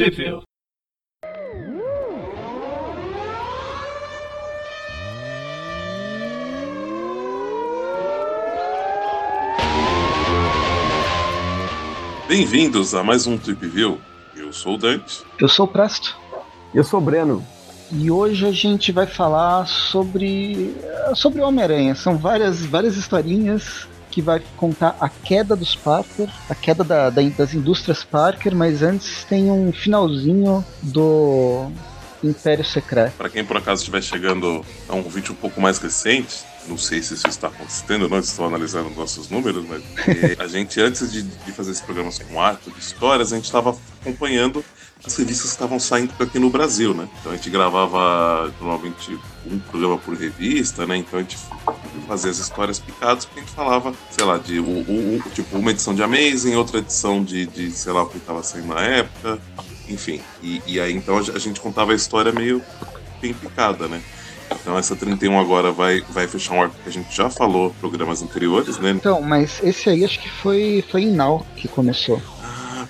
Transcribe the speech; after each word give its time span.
Trip 0.00 0.16
Bem-vindos 12.26 12.94
a 12.94 13.04
mais 13.04 13.26
um 13.26 13.36
Trip 13.36 13.66
View. 13.66 14.00
Eu 14.34 14.54
sou 14.54 14.76
o 14.76 14.78
Dante. 14.78 15.22
Eu 15.38 15.50
sou 15.50 15.66
o 15.66 15.68
Presto. 15.68 16.18
Eu 16.72 16.82
sou 16.82 16.98
o 16.98 17.02
Breno. 17.02 17.46
E 17.92 18.10
hoje 18.10 18.46
a 18.46 18.52
gente 18.52 18.90
vai 18.92 19.06
falar 19.06 19.66
sobre 19.66 20.74
sobre 21.14 21.42
o 21.42 21.44
Homem-Aranha. 21.44 21.94
São 21.94 22.16
várias 22.16 22.64
várias 22.64 22.96
historinhas 22.96 23.86
que 24.10 24.20
vai 24.20 24.42
contar 24.56 24.96
a 25.00 25.08
queda 25.08 25.54
dos 25.54 25.76
Parker, 25.76 26.28
a 26.48 26.54
queda 26.54 26.82
da, 26.82 27.10
da, 27.10 27.22
das 27.22 27.54
indústrias 27.54 28.04
Parker, 28.04 28.54
mas 28.54 28.82
antes 28.82 29.24
tem 29.24 29.50
um 29.50 29.72
finalzinho 29.72 30.64
do 30.82 31.70
Império 32.22 32.64
Secreto. 32.64 33.12
Para 33.16 33.30
quem 33.30 33.44
por 33.44 33.56
acaso 33.56 33.80
estiver 33.80 34.02
chegando 34.02 34.64
a 34.88 34.94
um 34.94 35.02
vídeo 35.02 35.32
um 35.32 35.36
pouco 35.36 35.60
mais 35.60 35.78
recente, 35.78 36.44
não 36.68 36.76
sei 36.76 37.02
se 37.02 37.14
isso 37.14 37.26
está 37.26 37.48
acontecendo, 37.48 38.08
não 38.08 38.18
estou 38.18 38.46
analisando 38.46 38.90
nossos 38.90 39.30
números, 39.30 39.64
mas 39.66 39.82
a 40.38 40.46
gente, 40.46 40.80
antes 40.80 41.10
de, 41.10 41.22
de 41.22 41.52
fazer 41.52 41.70
esse 41.70 41.82
programa 41.82 42.10
com 42.28 42.40
arco 42.40 42.70
de 42.70 42.78
histórias, 42.78 43.32
a 43.32 43.36
gente 43.36 43.46
estava 43.46 43.76
acompanhando 44.00 44.64
as 45.04 45.16
revistas 45.16 45.46
que 45.46 45.54
estavam 45.54 45.80
saindo 45.80 46.12
aqui 46.18 46.38
no 46.38 46.50
Brasil, 46.50 46.92
né? 46.92 47.08
Então 47.20 47.32
a 47.32 47.36
gente 47.36 47.48
gravava 47.48 48.52
normalmente 48.60 49.18
um 49.46 49.58
programa 49.58 49.96
por 49.96 50.14
revista, 50.14 50.86
né? 50.86 50.98
Então 50.98 51.18
a 51.18 51.22
gente 51.22 51.38
fazia 52.06 52.30
as 52.30 52.38
histórias 52.38 52.78
picadas, 52.78 53.24
porque 53.24 53.40
a 53.40 53.42
gente 53.42 53.54
falava, 53.54 53.94
sei 54.10 54.24
lá, 54.24 54.38
de 54.38 54.58
o, 54.58 54.64
o, 54.64 55.22
tipo, 55.32 55.58
uma 55.58 55.70
edição 55.70 55.94
de 55.94 56.02
Amazing, 56.02 56.54
outra 56.56 56.78
edição 56.78 57.22
de, 57.22 57.46
de 57.46 57.70
sei 57.70 57.92
lá, 57.92 58.02
o 58.02 58.06
que 58.06 58.18
estava 58.18 58.42
saindo 58.42 58.68
na 58.68 58.80
época, 58.80 59.38
enfim. 59.88 60.20
E, 60.42 60.62
e 60.66 60.80
aí 60.80 60.94
então 60.94 61.18
a 61.18 61.38
gente 61.38 61.60
contava 61.60 61.92
a 61.92 61.94
história 61.94 62.32
meio 62.32 62.62
bem 63.20 63.34
picada, 63.34 63.88
né? 63.88 64.00
Então 64.50 64.76
essa 64.76 64.96
31 64.96 65.38
agora 65.38 65.70
vai, 65.70 66.00
vai 66.10 66.26
fechar 66.26 66.54
um 66.54 66.62
arco 66.62 66.74
que 66.82 66.88
a 66.88 66.92
gente 66.92 67.14
já 67.14 67.30
falou 67.30 67.74
programas 67.80 68.22
anteriores, 68.22 68.78
né? 68.78 68.90
Então, 68.90 69.20
mas 69.22 69.60
esse 69.62 69.88
aí 69.88 70.04
acho 70.04 70.18
que 70.18 70.28
foi, 70.28 70.84
foi 70.90 71.02
em 71.02 71.12
Now 71.12 71.46
que 71.56 71.68
começou. 71.68 72.20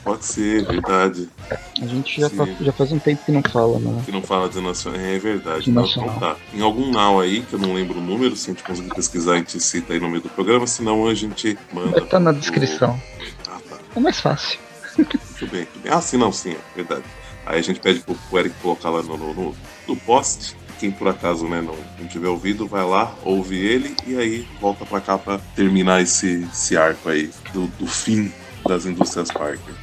Pode 0.02 0.24
ser, 0.24 0.64
verdade. 0.64 1.28
A 1.50 1.86
gente 1.86 2.20
já, 2.20 2.30
tá, 2.30 2.46
já 2.60 2.72
faz 2.72 2.90
um 2.90 2.98
tempo 2.98 3.24
que 3.24 3.32
não 3.32 3.42
fala, 3.42 3.78
né? 3.78 4.02
Que 4.04 4.12
não 4.12 4.22
fala 4.22 4.48
de 4.48 4.60
nacional. 4.60 5.00
É 5.00 5.18
verdade. 5.18 5.64
De 5.64 5.70
nacional. 5.70 6.16
Então, 6.16 6.34
tá. 6.34 6.36
Em 6.54 6.62
algum 6.62 6.90
Now 6.90 7.20
aí, 7.20 7.42
que 7.42 7.54
eu 7.54 7.58
não 7.58 7.74
lembro 7.74 7.98
o 7.98 8.02
número, 8.02 8.34
se 8.34 8.50
a 8.50 8.54
gente 8.54 8.64
conseguir 8.64 8.94
pesquisar, 8.94 9.32
a 9.32 9.36
gente 9.36 9.60
cita 9.60 9.92
aí 9.92 10.00
no 10.00 10.08
meio 10.08 10.22
do 10.22 10.28
programa, 10.30 10.66
senão 10.66 11.06
a 11.06 11.14
gente 11.14 11.58
manda. 11.72 12.00
Vai 12.00 12.08
tá 12.08 12.18
na 12.18 12.32
descrição. 12.32 13.00
Ah, 13.46 13.58
tá. 13.68 13.78
É 13.94 14.00
mais 14.00 14.20
fácil. 14.20 14.58
Muito 14.96 15.18
bem, 15.18 15.66
muito 15.66 15.80
bem. 15.80 15.92
Ah, 15.92 16.00
sim, 16.00 16.16
não, 16.16 16.32
sim, 16.32 16.52
é 16.52 16.76
verdade. 16.76 17.04
Aí 17.44 17.58
a 17.58 17.62
gente 17.62 17.80
pede 17.80 18.00
pro, 18.00 18.14
pro 18.14 18.38
Eric 18.38 18.54
colocar 18.62 18.90
lá 18.90 19.02
no, 19.02 19.16
no, 19.16 19.34
no, 19.34 19.54
no 19.86 19.96
post 19.96 20.56
quem 20.80 20.90
por 20.90 21.08
acaso 21.08 21.46
né, 21.46 21.60
não, 21.60 21.76
não 21.98 22.08
tiver 22.08 22.28
ouvido, 22.28 22.66
vai 22.66 22.82
lá, 22.82 23.14
ouve 23.22 23.58
ele 23.58 23.94
e 24.06 24.16
aí 24.16 24.48
volta 24.58 24.86
pra 24.86 24.98
cá 24.98 25.18
pra 25.18 25.38
terminar 25.54 26.00
esse, 26.00 26.48
esse 26.50 26.74
arco 26.74 27.10
aí 27.10 27.30
do, 27.52 27.66
do 27.78 27.86
fim 27.86 28.32
das 28.66 28.86
indústrias 28.86 29.30
Parker. 29.30 29.74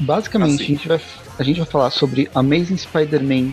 Basicamente, 0.00 0.62
assim. 0.62 0.64
a, 0.64 0.66
gente 0.66 0.88
vai, 0.88 1.00
a 1.38 1.42
gente 1.42 1.56
vai 1.58 1.66
falar 1.66 1.90
sobre 1.90 2.30
Amazing 2.34 2.76
Spider-Man 2.76 3.52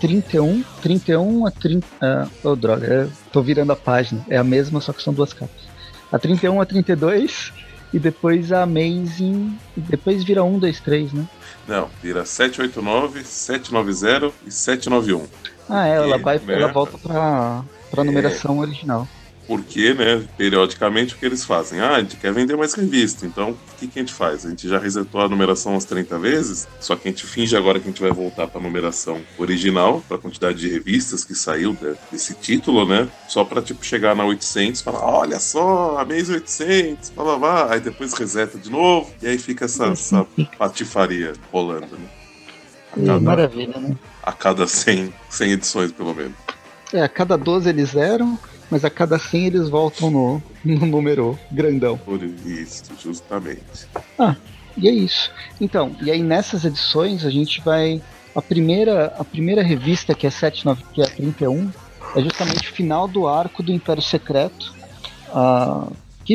31, 0.00 0.62
31 0.82 1.46
a 1.46 1.50
30. 1.50 1.86
Uh, 1.86 2.30
oh, 2.44 2.56
droga, 2.56 2.86
eu 2.86 3.12
tô 3.32 3.42
virando 3.42 3.72
a 3.72 3.76
página. 3.76 4.24
É 4.28 4.36
a 4.36 4.44
mesma, 4.44 4.80
só 4.80 4.92
que 4.92 5.02
são 5.02 5.12
duas 5.12 5.32
capas. 5.32 5.68
A 6.10 6.18
31 6.18 6.60
a 6.60 6.66
32 6.66 7.52
e 7.92 7.98
depois 7.98 8.52
a 8.52 8.62
Amazing. 8.62 9.56
Depois 9.76 10.24
vira 10.24 10.42
1, 10.42 10.58
2, 10.58 10.80
3, 10.80 11.12
né? 11.12 11.28
Não, 11.66 11.88
vira 12.02 12.24
789, 12.24 13.24
790 13.24 14.32
e 14.46 14.50
791. 14.50 15.26
Ah, 15.68 15.86
é, 15.86 15.96
ela, 15.96 16.18
vai, 16.18 16.38
né? 16.38 16.54
ela 16.54 16.72
volta 16.72 16.96
pra, 16.96 17.62
pra 17.90 18.04
numeração 18.04 18.56
é, 18.58 18.60
original. 18.60 19.06
Porque, 19.48 19.94
né, 19.94 20.22
periodicamente 20.36 21.14
o 21.14 21.18
que 21.18 21.24
eles 21.24 21.42
fazem? 21.42 21.80
Ah, 21.80 21.96
a 21.96 22.00
gente 22.00 22.16
quer 22.16 22.30
vender 22.34 22.54
mais 22.54 22.74
revista, 22.74 23.24
então 23.24 23.52
o 23.52 23.78
que, 23.78 23.88
que 23.88 23.98
a 23.98 24.02
gente 24.02 24.12
faz? 24.12 24.44
A 24.44 24.50
gente 24.50 24.68
já 24.68 24.78
resetou 24.78 25.22
a 25.22 25.28
numeração 25.28 25.72
umas 25.72 25.86
30 25.86 26.18
vezes, 26.18 26.68
só 26.78 26.94
que 26.94 27.08
a 27.08 27.10
gente 27.10 27.26
finge 27.26 27.56
agora 27.56 27.80
que 27.80 27.88
a 27.88 27.90
gente 27.90 28.02
vai 28.02 28.10
voltar 28.12 28.46
pra 28.46 28.60
numeração 28.60 29.22
original, 29.38 30.04
pra 30.06 30.18
quantidade 30.18 30.58
de 30.58 30.68
revistas 30.68 31.24
que 31.24 31.34
saiu 31.34 31.74
desse 32.12 32.34
título, 32.34 32.86
né? 32.86 33.08
Só 33.26 33.42
pra, 33.42 33.62
tipo, 33.62 33.82
chegar 33.82 34.14
na 34.14 34.26
800 34.26 34.80
e 34.80 34.84
falar, 34.84 35.02
olha 35.02 35.40
só, 35.40 35.96
a 35.96 36.04
mês 36.04 36.28
800, 36.28 37.08
blá 37.10 37.24
blá 37.24 37.38
blá, 37.38 37.72
aí 37.72 37.80
depois 37.80 38.12
reseta 38.12 38.58
de 38.58 38.70
novo, 38.70 39.10
e 39.22 39.28
aí 39.28 39.38
fica 39.38 39.64
essa, 39.64 39.86
essa 39.86 40.26
patifaria 40.58 41.32
rolando, 41.50 41.96
né? 41.96 42.08
Cada, 42.94 43.20
Maravilha, 43.20 43.78
né? 43.78 43.96
A 44.22 44.32
cada 44.32 44.66
100, 44.66 45.12
100 45.30 45.52
edições, 45.52 45.90
pelo 45.90 46.14
menos. 46.14 46.34
É, 46.92 47.02
a 47.02 47.08
cada 47.08 47.36
12 47.36 47.68
eles 47.68 47.94
eram, 47.94 48.38
mas 48.70 48.84
a 48.84 48.90
cada 48.90 49.18
100 49.18 49.46
eles 49.46 49.68
voltam 49.68 50.10
no, 50.10 50.42
no 50.64 50.86
número 50.86 51.38
grandão. 51.50 51.98
Por 51.98 52.22
isso, 52.22 52.84
justamente. 53.02 53.88
Ah, 54.18 54.36
e 54.76 54.88
é 54.88 54.92
isso. 54.92 55.30
Então, 55.60 55.94
e 56.00 56.10
aí 56.10 56.22
nessas 56.22 56.64
edições 56.64 57.24
a 57.24 57.30
gente 57.30 57.60
vai. 57.60 58.00
A 58.34 58.42
primeira, 58.42 59.06
a 59.18 59.24
primeira 59.24 59.62
revista, 59.62 60.14
que 60.14 60.26
é 60.26 60.30
79, 60.30 60.84
que 60.92 61.02
é 61.02 61.06
31, 61.06 61.72
é 62.14 62.20
justamente 62.22 62.70
o 62.70 62.72
final 62.72 63.08
do 63.08 63.26
arco 63.26 63.62
do 63.62 63.72
Império 63.72 64.02
Secreto. 64.02 64.74
Ah, 65.30 65.88
que 66.24 66.34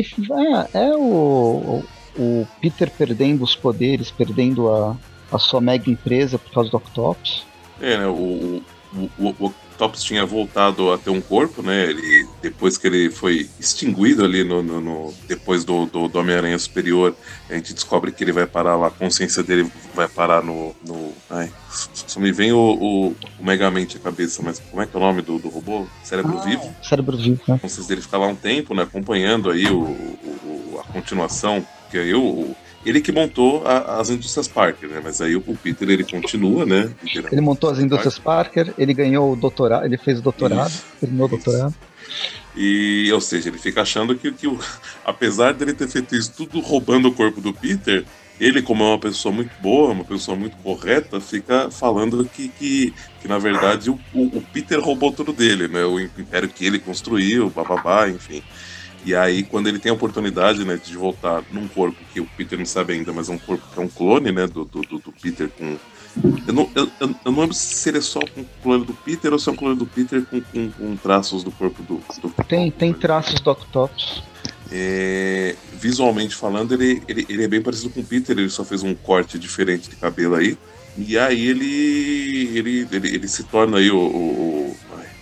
é, 0.74 0.88
é 0.88 0.96
o, 0.96 1.84
o 2.16 2.46
Peter 2.60 2.90
perdendo 2.90 3.44
os 3.44 3.54
poderes, 3.54 4.10
perdendo 4.10 4.68
a, 4.68 4.96
a 5.30 5.38
sua 5.38 5.60
mega 5.60 5.90
empresa 5.90 6.38
por 6.38 6.52
causa 6.52 6.70
do 6.70 6.76
Octopus. 6.76 7.46
É, 7.80 7.98
né? 7.98 8.06
O, 8.06 8.62
o, 9.18 9.28
o, 9.38 9.54
o 9.74 9.84
Octopus 9.84 10.02
tinha 10.02 10.24
voltado 10.24 10.92
a 10.92 10.98
ter 10.98 11.10
um 11.10 11.20
corpo, 11.20 11.62
né? 11.62 11.90
Ele, 11.90 12.26
depois 12.40 12.78
que 12.78 12.86
ele 12.86 13.10
foi 13.10 13.48
extinguido 13.58 14.24
ali 14.24 14.44
no, 14.44 14.62
no, 14.62 14.80
no 14.80 15.14
depois 15.26 15.64
do, 15.64 15.86
do, 15.86 16.08
do 16.08 16.18
Homem-Aranha 16.18 16.58
Superior, 16.58 17.14
a 17.50 17.54
gente 17.54 17.74
descobre 17.74 18.12
que 18.12 18.22
ele 18.22 18.32
vai 18.32 18.46
parar 18.46 18.76
lá, 18.76 18.88
a 18.88 18.90
consciência 18.90 19.42
dele 19.42 19.70
vai 19.94 20.08
parar 20.08 20.42
no. 20.42 20.74
no 20.86 21.12
ai, 21.28 21.52
só 21.68 22.20
me 22.20 22.30
vem 22.30 22.52
o, 22.52 22.58
o, 22.58 23.08
o 23.10 23.44
Megamente 23.44 23.96
à 23.96 24.00
cabeça, 24.00 24.42
mas 24.42 24.58
como 24.58 24.82
é 24.82 24.86
que 24.86 24.96
é 24.96 24.98
o 24.98 25.02
nome 25.02 25.22
do, 25.22 25.38
do 25.38 25.48
robô? 25.48 25.86
Cérebro 26.02 26.38
ah, 26.38 26.44
Vivo? 26.44 26.76
Cérebro 26.82 27.16
Vivo, 27.16 27.40
né? 27.48 27.54
A 27.54 27.58
consciência 27.58 27.88
dele 27.88 28.02
fica 28.02 28.18
lá 28.18 28.26
um 28.26 28.36
tempo, 28.36 28.74
né? 28.74 28.82
Acompanhando 28.82 29.50
aí 29.50 29.66
o, 29.66 29.80
o 29.80 30.80
a 30.80 30.92
continuação. 30.92 31.66
Que 31.90 31.98
aí 31.98 32.14
o, 32.14 32.56
ele 32.84 33.00
que 33.00 33.12
montou 33.12 33.66
a, 33.66 33.98
as 33.98 34.10
indústrias 34.10 34.48
Parker, 34.48 34.88
né? 34.88 35.00
Mas 35.02 35.20
aí 35.20 35.34
o, 35.36 35.42
Peter 35.42 35.88
ele 35.88 36.04
continua, 36.04 36.66
né? 36.66 36.90
Ele 37.30 37.40
montou 37.40 37.70
as 37.70 37.78
indústrias 37.78 38.18
Parker, 38.18 38.66
Parker 38.66 38.82
ele 38.82 38.92
ganhou 38.92 39.32
o 39.32 39.36
doutorado, 39.36 39.84
ele 39.84 39.96
fez 39.96 40.18
o 40.18 40.22
doutorado, 40.22 40.70
isso, 40.70 40.84
terminou 41.00 41.26
o 41.26 41.30
doutorado. 41.30 41.74
E, 42.56 43.10
ou 43.12 43.20
seja, 43.20 43.48
ele 43.48 43.58
fica 43.58 43.82
achando 43.82 44.14
que, 44.14 44.30
que 44.32 44.46
apesar 45.04 45.54
dele 45.54 45.72
ter 45.72 45.88
feito 45.88 46.14
isso 46.14 46.32
tudo 46.36 46.60
roubando 46.60 47.08
o 47.08 47.12
corpo 47.12 47.40
do 47.40 47.52
Peter, 47.52 48.04
ele, 48.38 48.62
como 48.62 48.82
é 48.82 48.86
uma 48.88 48.98
pessoa 48.98 49.32
muito 49.32 49.52
boa, 49.60 49.92
uma 49.92 50.04
pessoa 50.04 50.36
muito 50.36 50.56
correta, 50.56 51.20
fica 51.20 51.70
falando 51.70 52.24
que, 52.24 52.48
que, 52.48 52.92
que 53.20 53.28
na 53.28 53.38
verdade, 53.38 53.90
o, 53.90 53.98
o, 54.12 54.42
Peter 54.52 54.80
roubou 54.80 55.12
tudo 55.12 55.32
dele, 55.32 55.68
né? 55.68 55.84
O 55.84 56.00
império 56.00 56.48
que 56.48 56.64
ele 56.64 56.78
construiu, 56.78 57.48
bababá, 57.48 58.08
enfim. 58.08 58.42
E 59.04 59.14
aí, 59.14 59.42
quando 59.42 59.68
ele 59.68 59.78
tem 59.78 59.90
a 59.90 59.94
oportunidade, 59.94 60.64
né, 60.64 60.80
de 60.82 60.96
voltar 60.96 61.42
num 61.52 61.68
corpo 61.68 61.98
que 62.12 62.20
o 62.20 62.26
Peter 62.36 62.58
não 62.58 62.64
sabe 62.64 62.94
ainda, 62.94 63.12
mas 63.12 63.28
é 63.28 63.32
um 63.32 63.38
corpo 63.38 63.62
que 63.72 63.78
é 63.78 63.82
um 63.82 63.88
clone, 63.88 64.32
né, 64.32 64.46
do, 64.46 64.64
do, 64.64 64.80
do 64.82 65.12
Peter 65.20 65.48
com. 65.50 65.76
Eu 66.46 66.54
não, 66.54 66.70
eu, 66.74 66.88
eu 67.00 67.08
não 67.24 67.40
lembro 67.40 67.52
se 67.52 67.88
ele 67.88 67.98
é 67.98 68.00
só 68.00 68.20
um 68.36 68.44
clone 68.62 68.84
do 68.84 68.94
Peter 68.94 69.32
ou 69.32 69.38
se 69.38 69.48
é 69.48 69.52
um 69.52 69.56
clone 69.56 69.76
do 69.76 69.84
Peter 69.84 70.24
com, 70.24 70.40
com, 70.40 70.70
com 70.70 70.96
traços 70.96 71.42
do 71.42 71.50
corpo 71.50 71.82
do. 71.82 72.00
do 72.20 72.44
tem, 72.44 72.70
tem 72.70 72.94
traços 72.94 73.40
do 73.40 73.50
Octopus. 73.50 74.22
É, 74.72 75.54
visualmente 75.74 76.34
falando, 76.34 76.72
ele, 76.72 77.02
ele, 77.06 77.26
ele 77.28 77.44
é 77.44 77.48
bem 77.48 77.60
parecido 77.60 77.90
com 77.90 78.00
o 78.00 78.04
Peter, 78.04 78.38
ele 78.38 78.48
só 78.48 78.64
fez 78.64 78.82
um 78.82 78.94
corte 78.94 79.38
diferente 79.38 79.90
de 79.90 79.96
cabelo 79.96 80.36
aí. 80.36 80.56
E 80.96 81.18
aí 81.18 81.48
ele. 81.48 82.58
ele, 82.58 82.88
ele, 82.90 83.14
ele 83.16 83.28
se 83.28 83.42
torna 83.44 83.78
aí 83.78 83.90
o. 83.90 83.98
o, 83.98 84.76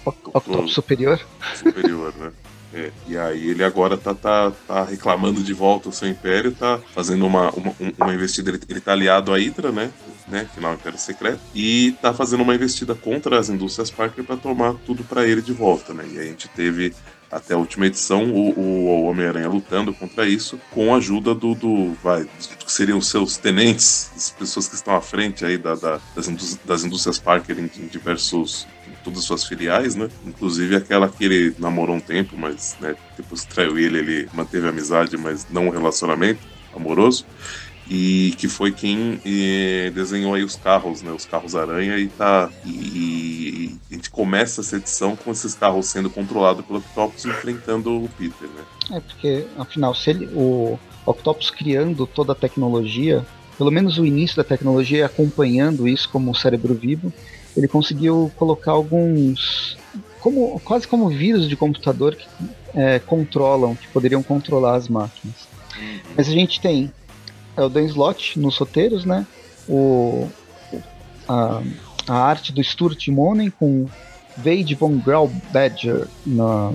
o, 0.05 0.09
o 0.11 0.31
Octopus 0.35 0.75
superior? 0.75 1.21
Superior, 1.57 2.15
né? 2.19 2.31
É, 2.75 2.91
e 3.07 3.19
aí 3.19 3.51
ele 3.51 3.63
agora 3.63 3.99
tá, 3.99 4.15
tá, 4.15 4.51
tá 4.67 4.85
reclamando 4.85 5.43
de 5.43 5.53
volta 5.53 5.89
o 5.89 5.93
seu 5.93 6.09
império, 6.09 6.53
tá 6.53 6.81
fazendo 6.95 7.27
uma, 7.27 7.51
uma, 7.51 7.75
uma 7.99 8.15
investida, 8.15 8.51
ele, 8.51 8.61
ele 8.69 8.81
tá 8.81 8.93
aliado 8.93 9.33
à 9.33 9.37
Hydra, 9.37 9.71
né? 9.71 9.91
né? 10.27 10.49
Final 10.55 10.75
Império 10.75 10.99
Secreto, 10.99 11.41
e 11.55 11.93
tá 12.01 12.15
fazendo 12.15 12.43
uma 12.43 12.55
investida 12.55 12.95
contra 12.95 13.39
as 13.39 13.49
indústrias 13.49 13.91
Parker 13.91 14.25
para 14.25 14.37
tomar 14.37 14.75
tudo 14.87 15.05
para 15.05 15.27
ele 15.27 15.43
de 15.43 15.53
volta, 15.53 15.93
né? 15.93 16.05
E 16.11 16.19
a 16.19 16.25
gente 16.25 16.49
teve 16.49 16.95
até 17.31 17.55
a 17.55 17.57
última 17.57 17.87
edição, 17.87 18.31
o, 18.31 18.59
o 18.59 19.05
Homem-Aranha 19.05 19.49
lutando 19.49 19.93
contra 19.95 20.27
isso, 20.27 20.61
com 20.71 20.95
a 20.95 20.99
ajuda 20.99 21.35
do, 21.35 21.55
do 21.55 21.95
vai, 22.03 22.25
que 22.25 22.71
seriam 22.71 22.99
os 22.99 23.09
seus 23.09 23.39
tenentes, 23.39 24.11
as 24.15 24.31
pessoas 24.31 24.69
que 24.69 24.75
estão 24.75 24.95
à 24.95 25.01
frente 25.01 25.45
aí 25.45 25.57
da, 25.57 25.75
da 25.75 25.99
das, 26.15 26.29
indústrias, 26.29 26.61
das 26.65 26.85
indústrias 26.85 27.19
Parker 27.19 27.59
em, 27.59 27.71
em 27.83 27.87
diversos 27.87 28.67
todas 29.03 29.21
as 29.21 29.25
suas 29.25 29.45
filiais, 29.45 29.95
né? 29.95 30.09
Inclusive 30.25 30.77
aquela 30.77 31.09
que 31.09 31.25
ele 31.25 31.55
namorou 31.59 31.97
um 31.97 32.01
tempo, 32.01 32.37
mas 32.37 32.77
né, 32.81 32.95
depois 33.17 33.45
que 33.45 33.55
traiu 33.55 33.79
ele, 33.79 33.99
ele 33.99 34.29
manteve 34.33 34.67
a 34.67 34.71
amizade, 34.71 35.17
mas 35.17 35.47
não 35.51 35.67
um 35.67 35.71
relacionamento 35.71 36.41
amoroso. 36.75 37.27
e 37.91 38.35
que 38.39 38.49
foi 38.49 38.71
quem 38.71 39.21
e, 39.25 39.91
desenhou 39.95 40.35
aí 40.35 40.45
os 40.45 40.57
carros, 40.57 41.03
né? 41.03 41.11
Os 41.11 41.27
carros 41.27 41.55
aranha 41.55 41.99
e 41.99 42.09
tá 42.09 42.49
e, 42.65 42.71
e, 42.71 43.81
a 43.91 43.95
gente 43.95 44.09
começa 44.09 44.61
essa 44.61 44.77
edição 44.77 45.17
com 45.17 45.31
esses 45.33 45.55
carros 45.55 45.87
sendo 45.87 46.09
controlados 46.09 46.65
pelo 46.65 46.79
Octopus 46.79 47.25
enfrentando 47.25 48.05
o 48.05 48.09
Peter, 48.17 48.49
né? 48.49 48.97
É 48.97 49.01
porque 49.01 49.45
afinal 49.59 49.95
se 49.95 50.11
ele, 50.11 50.27
o 50.33 50.79
Octopus 51.05 51.51
criando 51.51 52.07
toda 52.07 52.33
a 52.33 52.37
tecnologia, 52.37 53.27
pelo 53.59 53.71
menos 53.71 53.99
o 53.99 54.07
início 54.07 54.37
da 54.37 54.45
tecnologia 54.45 55.07
acompanhando 55.07 55.87
isso 55.87 56.09
como 56.09 56.31
um 56.31 56.35
cérebro 56.35 56.75
vivo, 56.75 57.13
ele 57.57 57.69
conseguiu 57.69 58.31
colocar 58.37 58.73
alguns 58.73 59.77
como 60.21 60.61
quase 60.61 60.87
como 60.87 61.09
vírus 61.09 61.49
de 61.49 61.57
computador 61.57 62.15
que 62.15 62.27
é, 62.75 62.99
controlam, 63.01 63.75
que 63.75 63.89
poderiam 63.89 64.23
controlar 64.23 64.77
as 64.77 64.89
máquinas. 64.89 65.35
Uhum. 65.77 65.99
Mas 66.17 66.29
a 66.29 66.33
gente 66.33 66.61
tem 66.61 66.93
é 67.57 67.63
o 67.63 67.69
Dan 67.69 67.85
Slott 67.85 68.39
nos 68.39 68.57
roteiros, 68.57 69.05
né? 69.05 69.27
O, 69.69 70.29
a, 71.29 71.63
a 72.09 72.15
arte 72.15 72.53
do 72.53 72.63
Stuart 72.63 73.07
Monen 73.09 73.51
com 73.51 73.87
Wade 74.37 74.75
von 74.75 74.99
Graubadger 74.99 76.07
na, 76.27 76.73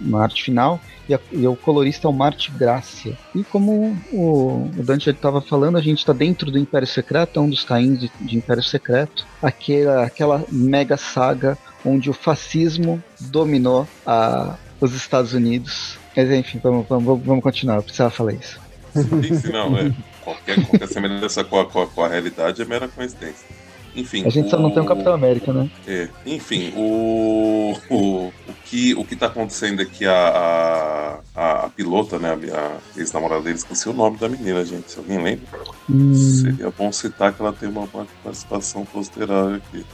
na 0.00 0.22
arte 0.22 0.42
final 0.42 0.80
e, 1.08 1.14
a, 1.14 1.20
e, 1.32 1.46
o 1.46 1.56
colorista 1.56 2.06
é 2.06 2.10
o 2.10 2.12
Marte 2.12 2.52
Gracia. 2.52 3.18
E 3.34 3.42
como 3.42 3.96
o, 4.12 4.70
o 4.78 4.82
Dante 4.82 5.10
estava 5.10 5.40
falando, 5.40 5.76
a 5.76 5.80
gente 5.80 5.98
está 5.98 6.12
dentro 6.12 6.50
do 6.50 6.58
Império 6.58 6.86
Secreto, 6.86 7.40
é 7.40 7.42
um 7.42 7.50
dos 7.50 7.64
tains 7.64 7.98
de, 7.98 8.12
de, 8.20 8.36
Império 8.36 8.62
Secreto, 8.62 9.26
aquela, 9.42 10.04
aquela 10.04 10.44
mega 10.50 10.96
saga 10.96 11.58
onde 11.84 12.08
o 12.08 12.12
fascismo 12.12 13.02
dominou 13.20 13.88
a, 14.06 14.56
os 14.80 14.94
Estados 14.94 15.32
Unidos. 15.32 15.98
Mas 16.16 16.30
enfim, 16.30 16.60
vamos, 16.62 16.86
vamos, 16.88 17.20
vamos 17.24 17.42
continuar, 17.42 17.76
eu 17.76 17.82
precisava 17.82 18.10
falar 18.10 18.34
isso. 18.34 18.60
Sim, 18.92 19.52
não, 19.52 19.76
é. 19.78 19.92
Qualquer, 20.22 20.66
qualquer 20.66 20.88
semelhança 20.88 21.42
com, 21.42 21.58
a, 21.58 21.66
com 21.66 22.04
a 22.04 22.08
realidade 22.08 22.62
é 22.62 22.64
mera 22.64 22.86
coincidência. 22.86 23.46
Enfim. 23.94 24.24
A 24.24 24.30
gente 24.30 24.46
o... 24.46 24.50
só 24.50 24.58
não 24.58 24.70
tem 24.70 24.82
o 24.82 24.86
Capitão 24.86 25.12
América, 25.12 25.52
né? 25.52 25.70
É. 25.86 26.08
Enfim, 26.24 26.72
o, 26.76 27.74
o, 27.88 27.96
o, 28.26 28.32
que, 28.64 28.94
o 28.94 29.04
que 29.04 29.16
tá 29.16 29.26
acontecendo 29.26 29.80
aqui, 29.80 30.06
a, 30.06 31.18
a, 31.34 31.64
a 31.64 31.68
pilota, 31.68 32.18
né? 32.18 32.30
A, 32.52 32.98
ex-namorada 32.98 33.42
dele, 33.42 33.56
esqueci 33.56 33.88
o 33.88 33.92
nome 33.92 34.18
da 34.18 34.28
menina, 34.28 34.64
gente. 34.64 34.90
Se 34.90 34.98
alguém 34.98 35.22
lembra, 35.22 35.60
hum. 35.88 36.14
seria 36.14 36.70
bom 36.70 36.92
citar 36.92 37.32
que 37.32 37.42
ela 37.42 37.52
tem 37.52 37.68
uma 37.68 37.86
participação 38.22 38.84
posterior 38.84 39.56
aqui. 39.56 39.84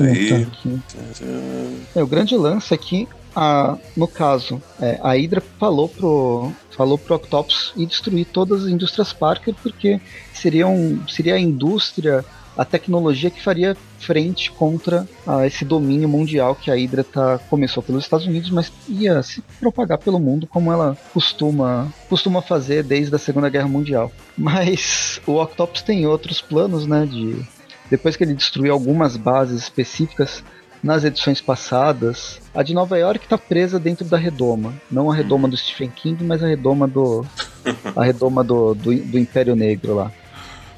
Aí, 0.00 0.42
aqui. 0.42 0.80
É, 1.94 2.02
o 2.02 2.06
grande 2.06 2.36
lance 2.36 2.74
é 2.74 2.76
que 2.76 3.06
a, 3.34 3.76
no 3.96 4.06
caso, 4.06 4.62
é, 4.80 4.98
a 5.02 5.12
Hydra 5.14 5.42
falou 5.58 5.88
pro, 5.88 6.52
falou 6.70 6.96
pro 6.96 7.16
Octopus 7.16 7.72
ir 7.76 7.86
destruir 7.86 8.26
todas 8.26 8.64
as 8.64 8.68
indústrias 8.68 9.12
Parker 9.12 9.54
porque 9.60 10.00
seria, 10.32 10.66
um, 10.66 11.06
seria 11.08 11.34
a 11.34 11.40
indústria, 11.40 12.24
a 12.56 12.64
tecnologia 12.64 13.30
que 13.30 13.42
faria 13.42 13.76
frente 13.98 14.50
contra 14.50 15.06
a, 15.26 15.46
esse 15.46 15.64
domínio 15.64 16.08
mundial 16.08 16.54
que 16.54 16.70
a 16.70 16.74
Hydra 16.74 17.02
tá, 17.02 17.38
começou 17.50 17.82
pelos 17.82 18.04
Estados 18.04 18.26
Unidos, 18.26 18.50
mas 18.50 18.72
ia 18.88 19.22
se 19.22 19.42
propagar 19.58 19.98
pelo 19.98 20.20
mundo 20.20 20.46
como 20.46 20.72
ela 20.72 20.96
costuma, 21.12 21.92
costuma 22.08 22.42
fazer 22.42 22.82
desde 22.82 23.14
a 23.14 23.18
Segunda 23.18 23.48
Guerra 23.48 23.68
Mundial. 23.68 24.12
Mas 24.36 25.20
o 25.26 25.40
Octopus 25.40 25.82
tem 25.82 26.06
outros 26.06 26.40
planos, 26.40 26.86
né, 26.86 27.06
de 27.06 27.44
depois 27.90 28.16
que 28.16 28.24
ele 28.24 28.34
destruiu 28.34 28.72
algumas 28.72 29.16
bases 29.16 29.62
específicas 29.62 30.42
nas 30.84 31.02
edições 31.02 31.40
passadas, 31.40 32.40
a 32.54 32.62
de 32.62 32.74
Nova 32.74 32.98
York 32.98 33.24
está 33.24 33.38
presa 33.38 33.80
dentro 33.80 34.04
da 34.04 34.18
redoma. 34.18 34.74
Não 34.90 35.10
a 35.10 35.14
redoma 35.14 35.48
do 35.48 35.56
Stephen 35.56 35.90
King, 35.90 36.22
mas 36.22 36.42
a 36.42 36.46
redoma 36.46 36.86
do. 36.86 37.24
a 37.96 38.04
redoma 38.04 38.44
do, 38.44 38.74
do, 38.74 38.94
do 38.94 39.18
Império 39.18 39.56
Negro 39.56 39.94
lá. 39.94 40.12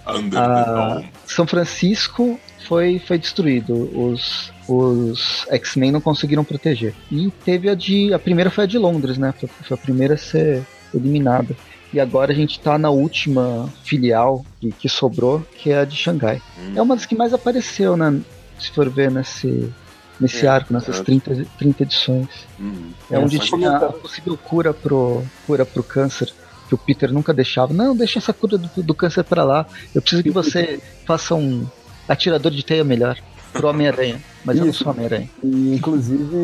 A 0.07 1.03
São 1.27 1.47
Francisco 1.47 2.39
foi, 2.67 2.99
foi 2.99 3.19
destruído. 3.19 3.75
Os, 3.93 4.53
os 4.69 5.47
X-Men 5.51 5.93
não 5.93 6.01
conseguiram 6.01 6.45
proteger. 6.45 6.95
E 7.11 7.31
teve 7.45 7.69
a 7.69 7.75
de. 7.75 8.15
A 8.15 8.19
primeira 8.19 8.51
foi 8.51 8.65
a 8.65 8.67
de 8.67 8.79
Londres, 8.79 9.19
né? 9.19 9.35
Foi, 9.39 9.49
foi 9.49 9.77
a 9.77 9.81
primeira 9.81 10.15
a 10.15 10.19
ser 10.19 10.65
eliminada. 10.95 11.57
E 11.93 12.01
agora 12.01 12.33
a 12.33 12.35
gente 12.35 12.61
tá 12.61 12.79
na 12.79 12.91
última 12.91 13.69
filial 13.85 14.45
que, 14.61 14.71
que 14.73 14.89
sobrou, 14.89 15.45
que 15.57 15.71
é 15.71 15.81
a 15.81 15.85
de 15.85 15.97
Xangai. 15.97 16.43
Hum. 16.59 16.73
É 16.77 16.83
uma 16.83 16.95
das 16.95 17.07
que 17.07 17.15
mais 17.15 17.33
apareceu, 17.33 17.97
né? 17.97 18.21
Se 18.59 18.71
for 18.71 18.89
ver 18.89 19.11
nesse, 19.11 19.73
nesse 20.21 20.47
é, 20.47 20.49
arco, 20.49 20.73
nessas 20.73 21.01
é. 21.01 21.03
30, 21.03 21.47
30 21.59 21.83
edições. 21.83 22.29
Uhum. 22.59 22.91
É, 23.11 23.19
onde 23.19 23.39
tinha 23.39 23.77
a 23.77 23.93
possível 23.93 24.37
cura 24.37 24.75
pro, 24.75 25.23
cura 25.47 25.65
pro 25.65 25.83
câncer, 25.83 26.33
que 26.69 26.75
o 26.75 26.79
Peter 26.79 27.13
nunca 27.13 27.33
deixava. 27.33 27.73
Não, 27.73 27.97
deixa 27.97 28.19
essa 28.19 28.33
cura 28.33 28.59
do, 28.59 28.83
do 28.83 28.95
câncer 28.95 29.25
para 29.25 29.45
lá. 29.45 29.67
Eu 29.95 30.01
preciso 30.01 30.23
que 30.23 30.31
você 30.31 30.81
faça 31.05 31.35
um 31.35 31.67
atirador 32.09 32.53
de 32.53 32.65
teia 32.65 32.85
melhor 32.85 33.19
pro 33.53 33.69
Homem-Aranha. 33.69 34.21
Mas 34.45 34.57
Isso. 34.57 34.63
eu 34.63 34.67
não 34.67 34.73
sou 34.73 34.93
Homem-Aranha. 34.93 35.31
Inclusive, 35.43 36.37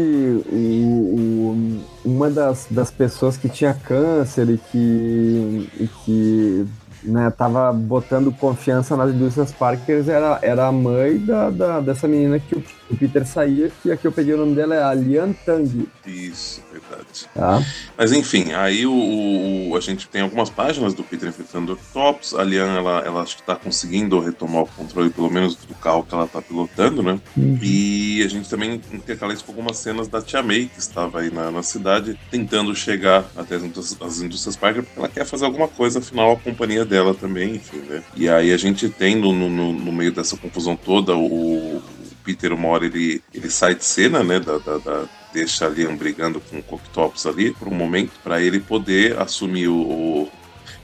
o, 0.50 0.56
o, 0.56 1.84
uma 2.04 2.30
das, 2.30 2.66
das 2.70 2.90
pessoas 2.90 3.36
que 3.36 3.48
tinha 3.48 3.74
câncer 3.74 4.48
e 4.48 4.58
que, 4.58 5.70
e 5.78 5.88
que 6.04 6.66
né, 7.04 7.30
tava 7.30 7.72
botando 7.72 8.32
confiança 8.32 8.96
nas 8.96 9.10
indústrias 9.14 9.52
Parkers 9.52 10.08
era, 10.08 10.38
era 10.42 10.66
a 10.66 10.72
mãe 10.72 11.18
da, 11.18 11.50
da, 11.50 11.80
dessa 11.80 12.06
menina 12.06 12.38
que 12.38 12.54
o, 12.54 12.62
o 12.90 12.96
Peter 12.96 13.26
saía, 13.26 13.70
que 13.82 13.90
aqui 13.90 14.06
eu 14.06 14.12
peguei 14.12 14.34
o 14.34 14.38
nome 14.38 14.54
dela 14.54 14.74
é 14.74 14.82
a 14.82 14.94
Lian 14.94 15.32
Tang. 15.44 15.88
Isso, 16.06 16.62
verdade. 16.72 17.28
Tá. 17.34 17.62
Mas 17.96 18.12
enfim, 18.12 18.52
aí 18.52 18.86
o, 18.86 19.70
o, 19.70 19.76
a 19.76 19.80
gente 19.80 20.08
tem 20.08 20.22
algumas 20.22 20.50
páginas 20.50 20.94
do 20.94 21.02
Peter 21.02 21.28
enfrentando 21.28 21.72
o 21.72 21.74
Octopus. 21.74 22.34
A 22.34 22.42
Lian, 22.42 22.72
ela, 22.74 23.00
ela 23.00 23.22
acho 23.22 23.36
que 23.36 23.42
tá 23.42 23.54
conseguindo 23.54 24.18
retomar 24.20 24.62
o 24.62 24.66
controle, 24.66 25.10
pelo 25.10 25.30
menos, 25.30 25.54
do 25.56 25.74
carro 25.74 26.04
que 26.04 26.14
ela 26.14 26.26
tá 26.26 26.40
pilotando, 26.40 27.02
né? 27.02 27.20
Uhum. 27.36 27.58
E 27.62 28.22
a 28.22 28.28
gente 28.28 28.48
também 28.48 28.80
intercala 28.92 29.32
isso 29.32 29.44
com 29.44 29.52
algumas 29.52 29.78
cenas 29.78 30.08
da 30.08 30.20
Tia 30.20 30.42
May, 30.42 30.66
que 30.66 30.80
estava 30.80 31.20
aí 31.20 31.30
na, 31.30 31.50
na 31.50 31.62
cidade, 31.62 32.18
tentando 32.30 32.74
chegar 32.74 33.24
até 33.36 33.56
as 33.56 33.62
indústrias, 33.62 34.02
as 34.02 34.20
indústrias 34.20 34.56
Parker, 34.56 34.82
porque 34.82 34.98
ela 34.98 35.08
quer 35.08 35.24
fazer 35.24 35.44
alguma 35.44 35.68
coisa, 35.68 35.98
afinal 35.98 36.32
a 36.32 36.36
companhia 36.36 36.84
dela 36.84 37.14
também, 37.14 37.56
enfim, 37.56 37.78
né? 37.88 38.02
E 38.14 38.28
aí 38.28 38.52
a 38.52 38.56
gente 38.56 38.88
tem 38.88 39.16
no, 39.16 39.32
no, 39.32 39.72
no 39.72 39.92
meio 39.92 40.12
dessa 40.12 40.36
confusão 40.36 40.76
toda 40.76 41.16
o, 41.16 41.82
Peter, 42.24 42.52
uma 42.52 42.68
hora 42.68 42.86
ele, 42.86 43.22
ele 43.32 43.50
sai 43.50 43.74
de 43.74 43.84
cena, 43.84 44.22
né? 44.22 44.40
Da, 44.40 44.58
da, 44.58 44.78
da 44.78 45.08
deixa 45.32 45.66
ali 45.66 45.86
um 45.86 45.96
brigando 45.96 46.40
com 46.40 46.58
o 46.58 46.62
Coctops 46.62 47.26
ali 47.26 47.52
por 47.52 47.68
um 47.68 47.74
momento, 47.74 48.12
para 48.22 48.40
ele 48.40 48.60
poder 48.60 49.18
assumir 49.18 49.68
o, 49.68 49.76
o, 49.76 50.28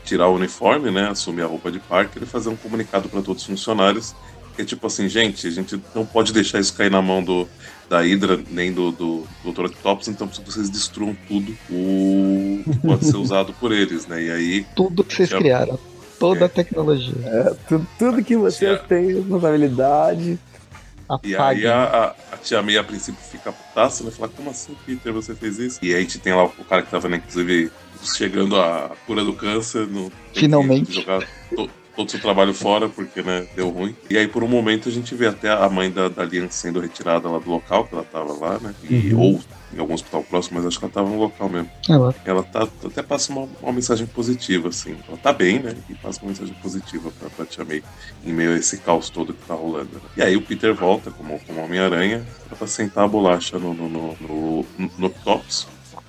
tirar 0.05 0.29
o 0.29 0.35
uniforme, 0.35 0.91
né? 0.91 1.09
Assumir 1.09 1.43
a 1.43 1.47
roupa 1.47 1.71
de 1.71 1.79
Parker 1.79 2.23
e 2.23 2.27
fazer 2.27 2.49
um 2.49 2.57
comunicado 2.57 3.09
para 3.09 3.23
todos 3.23 3.43
os 3.43 3.49
funcionários. 3.49 4.15
Que 4.57 4.63
é 4.63 4.65
tipo 4.65 4.87
assim, 4.87 5.09
gente, 5.09 5.47
a 5.47 5.51
gente 5.51 5.81
não 5.95 6.05
pode 6.05 6.33
deixar 6.33 6.59
isso 6.59 6.75
cair 6.75 6.91
na 6.91 7.01
mão 7.01 7.23
do, 7.23 7.47
da 7.89 8.01
Hydra, 8.01 8.41
nem 8.51 8.73
do, 8.73 8.91
do, 8.91 9.27
Dr. 9.45 9.67
Octopus, 9.67 10.09
então 10.09 10.27
preciso 10.27 10.47
que 10.47 10.53
vocês 10.53 10.71
destruam 10.71 11.17
tudo 11.29 11.57
o 11.71 12.65
que 12.65 12.79
pode 12.81 13.05
ser 13.07 13.17
usado 13.17 13.53
por 13.55 13.71
eles, 13.71 14.07
né? 14.07 14.23
E 14.23 14.31
aí. 14.31 14.67
Tudo 14.75 15.05
que 15.05 15.15
vocês 15.15 15.33
criaram. 15.33 15.79
Toda 16.19 16.41
é. 16.41 16.45
a 16.45 16.49
tecnologia. 16.49 17.15
É, 17.25 17.55
tudo, 17.69 17.87
tudo 17.99 18.25
que 18.25 18.37
vocês 18.37 18.81
têm 18.89 19.15
responsabilidade 19.15 20.39
E 21.23 21.35
aí 21.35 21.67
a, 21.67 21.85
a, 21.85 22.35
a, 22.35 22.37
tia 22.37 22.63
May 22.63 22.77
a 22.77 22.85
princípio 22.85 23.21
fica 23.21 23.51
putaça, 23.51 24.03
vai 24.03 24.13
falar, 24.13 24.29
como 24.29 24.51
assim, 24.51 24.77
Peter, 24.85 25.13
você 25.13 25.35
fez 25.35 25.59
isso? 25.59 25.79
E 25.83 25.95
aí 25.95 25.97
a 25.97 26.01
gente 26.01 26.19
tem 26.19 26.35
lá 26.35 26.45
o 26.45 26.65
cara 26.65 26.83
que 26.83 26.91
tava, 26.91 27.09
né, 27.09 27.17
inclusive, 27.17 27.73
chegando 28.03 28.61
à 28.61 28.91
cura 29.07 29.25
do 29.25 29.33
câncer. 29.33 29.87
No, 29.87 30.13
Finalmente. 30.35 30.93
Jogar 30.93 31.27
to, 31.55 31.71
todo 31.99 32.07
o 32.07 32.11
seu 32.13 32.21
trabalho 32.21 32.55
fora, 32.55 32.89
porque, 32.89 33.23
né, 33.23 33.45
deu 33.57 33.71
ruim. 33.71 33.95
E 34.09 34.17
aí, 34.17 34.29
por 34.29 34.45
um 34.45 34.49
momento, 34.49 34.89
a 34.89 34.93
gente 34.93 35.13
vê 35.17 35.27
até 35.27 35.51
a 35.51 35.69
mãe 35.69 35.91
da, 35.91 36.09
da 36.09 36.25
Lian 36.25 36.49
sendo 36.49 36.79
retirada 36.79 37.29
lá 37.29 37.41
do 37.41 37.51
local, 37.51 37.85
que 37.87 37.95
ela 37.95 38.05
tava 38.05 38.33
lá, 38.35 38.57
né? 38.61 38.73
E, 38.89 39.13
uhum. 39.13 39.21
Ou 39.21 39.41
em 39.75 39.81
algum 39.81 39.95
hospital 39.95 40.23
próximo, 40.23 40.59
mas 40.59 40.67
acho 40.67 40.79
que 40.79 40.85
ela 40.85 40.95
tava 40.95 41.11
no 41.11 41.19
local 41.19 41.49
mesmo. 41.49 41.69
Ela, 41.89 42.15
ela 42.25 42.43
tá, 42.45 42.69
até 42.85 43.03
passa 43.03 43.33
uma, 43.33 43.49
uma, 43.61 43.73
mensagem 43.73 44.07
positiva, 44.07 44.69
assim. 44.69 44.97
Ela 45.09 45.17
tá 45.17 45.33
bem, 45.33 45.59
né? 45.59 45.75
E 45.91 45.95
passa 45.95 46.23
uma 46.23 46.29
mensagem 46.29 46.55
positiva 46.63 47.11
pra, 47.19 47.29
pra 47.31 47.45
Tia 47.45 47.65
May 47.65 47.83
em 48.25 48.33
meio 48.33 48.53
a 48.53 48.57
esse 48.57 48.79
caos 48.79 49.11
todo 49.11 49.35
que 49.35 49.45
tá 49.45 49.55
rolando. 49.55 49.91
Né? 49.95 50.01
E 50.17 50.23
aí 50.23 50.37
o 50.37 50.43
Peter 50.43 50.73
volta 50.73 51.11
como, 51.11 51.39
como 51.41 51.65
Homem-Aranha 51.65 52.25
pra 52.57 52.67
sentar 52.67 53.05
a 53.05 53.09
bolacha 53.09 53.59
no, 53.59 53.75
no, 53.75 53.89
no, 53.89 54.17
no, 54.21 54.67
no, 54.97 55.07
Octopus. 55.09 55.67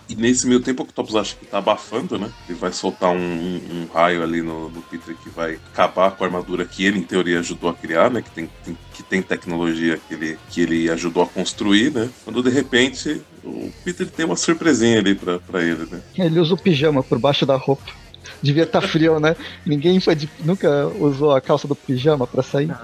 E 0.10 0.16
nesse 0.16 0.48
meio 0.48 0.60
tempo 0.60 0.82
o 0.82 0.86
Octopus 0.86 1.16
acha 1.16 1.36
que 1.36 1.46
tá 1.46 1.60
abafando, 1.60 2.18
né? 2.18 2.32
Ele 2.50 2.58
vai 2.58 2.74
soltar 2.74 3.12
um, 3.12 3.16
um, 3.16 3.62
um 3.72 3.88
raio 3.94 4.24
ali 4.24 4.42
no, 4.42 4.68
no, 4.68 4.82
Peter 4.82 5.16
que 5.16 5.30
vai 5.30 5.60
acabar 5.72 6.10
com 6.12 6.24
a 6.24 6.28
armadura 6.28 6.66
que 6.66 6.84
ele, 6.84 6.98
em 6.98 7.04
teoria, 7.04 7.38
ajudou 7.40 7.70
a 7.70 7.76
criar, 7.76 8.10
né? 8.10 8.24
Que 8.24 8.32
tem, 8.32 8.50
tem, 8.66 8.76
que 8.92 9.04
tem 9.04 9.22
tecnologia 9.22 10.00
que 10.08 10.16
ele, 10.16 10.40
que 10.50 10.62
ele 10.62 10.90
ajudou 10.90 11.22
a 11.22 11.28
construir, 11.28 11.92
né? 11.92 12.10
Quando 12.26 12.42
de 12.42 12.50
repente 12.50 13.22
o 13.44 13.72
Peter 13.86 14.10
tem 14.10 14.26
uma 14.26 14.36
surpresinha 14.36 14.98
ali 14.98 15.14
pra, 15.14 15.38
pra 15.38 15.62
ele, 15.62 15.86
né? 15.92 16.02
Ele 16.18 16.40
usa 16.40 16.56
o 16.56 16.58
pijama 16.58 17.04
por 17.04 17.20
baixo 17.20 17.46
da 17.46 17.56
roupa. 17.56 17.84
Devia 18.42 18.64
estar 18.64 18.82
tá 18.82 18.88
frio, 18.88 19.20
né? 19.20 19.36
Ninguém 19.64 20.00
foi 20.00 20.16
de, 20.16 20.28
nunca 20.40 20.88
usou 20.88 21.36
a 21.36 21.42
calça 21.42 21.68
do 21.68 21.76
pijama 21.76 22.26
pra 22.26 22.42
sair. 22.42 22.72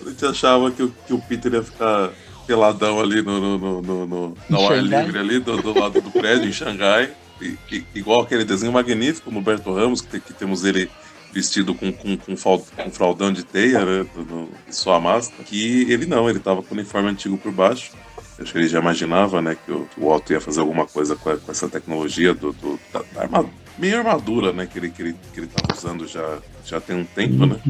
a 0.00 0.08
gente 0.08 0.24
achava 0.24 0.70
que, 0.70 0.88
que 1.04 1.12
o 1.12 1.18
Peter 1.18 1.52
ia 1.52 1.64
ficar 1.64 2.12
peladão 2.46 3.00
ali 3.00 3.22
no, 3.22 3.40
no, 3.40 3.82
no, 3.82 4.06
no, 4.06 4.36
no 4.48 4.68
ar 4.68 4.82
livre 4.82 5.18
ali, 5.18 5.38
do, 5.38 5.60
do, 5.60 5.78
lado 5.78 6.00
do 6.00 6.10
prédio, 6.10 6.48
em 6.48 6.52
Xangai. 6.52 7.10
igual 7.94 8.22
aquele 8.22 8.44
desenho 8.44 8.72
magnífico 8.72 9.30
no 9.30 9.40
Berto 9.40 9.72
Ramos, 9.72 10.00
que, 10.00 10.20
que 10.20 10.32
temos 10.32 10.64
ele 10.64 10.90
vestido 11.32 11.74
com, 11.74 11.92
com, 11.92 12.16
com, 12.16 12.36
com 12.36 12.90
fraldão 12.90 13.32
de 13.32 13.42
teia, 13.42 13.84
né? 13.84 14.06
No, 14.14 14.48
sua 14.70 15.00
máscara. 15.00 15.42
Que 15.42 15.90
ele 15.90 16.06
não, 16.06 16.30
ele 16.30 16.38
tava 16.38 16.62
com 16.62 16.74
o 16.74 16.78
uniforme 16.78 17.08
antigo 17.08 17.36
por 17.36 17.50
baixo. 17.50 17.90
Acho 18.38 18.52
que 18.52 18.58
ele 18.58 18.68
já 18.68 18.80
imaginava, 18.80 19.40
né, 19.40 19.56
que 19.64 19.70
o, 19.70 19.88
o 19.96 20.12
Otto 20.12 20.32
ia 20.32 20.40
fazer 20.40 20.60
alguma 20.60 20.86
coisa 20.86 21.14
com, 21.14 21.30
a, 21.30 21.36
com 21.36 21.52
essa 21.52 21.68
tecnologia 21.68 22.34
do, 22.34 22.52
do 22.52 22.80
da, 22.92 23.02
da 23.12 23.22
armadura, 23.22 23.54
meio 23.78 23.98
armadura, 23.98 24.52
né, 24.52 24.66
que 24.66 24.76
ele, 24.76 24.90
que 24.90 25.02
ele, 25.02 25.16
que 25.32 25.40
ele 25.40 25.46
tava 25.46 25.78
usando 25.78 26.06
já, 26.06 26.38
já 26.64 26.80
tem 26.80 26.96
um 26.96 27.04
tempo, 27.04 27.46
né? 27.46 27.60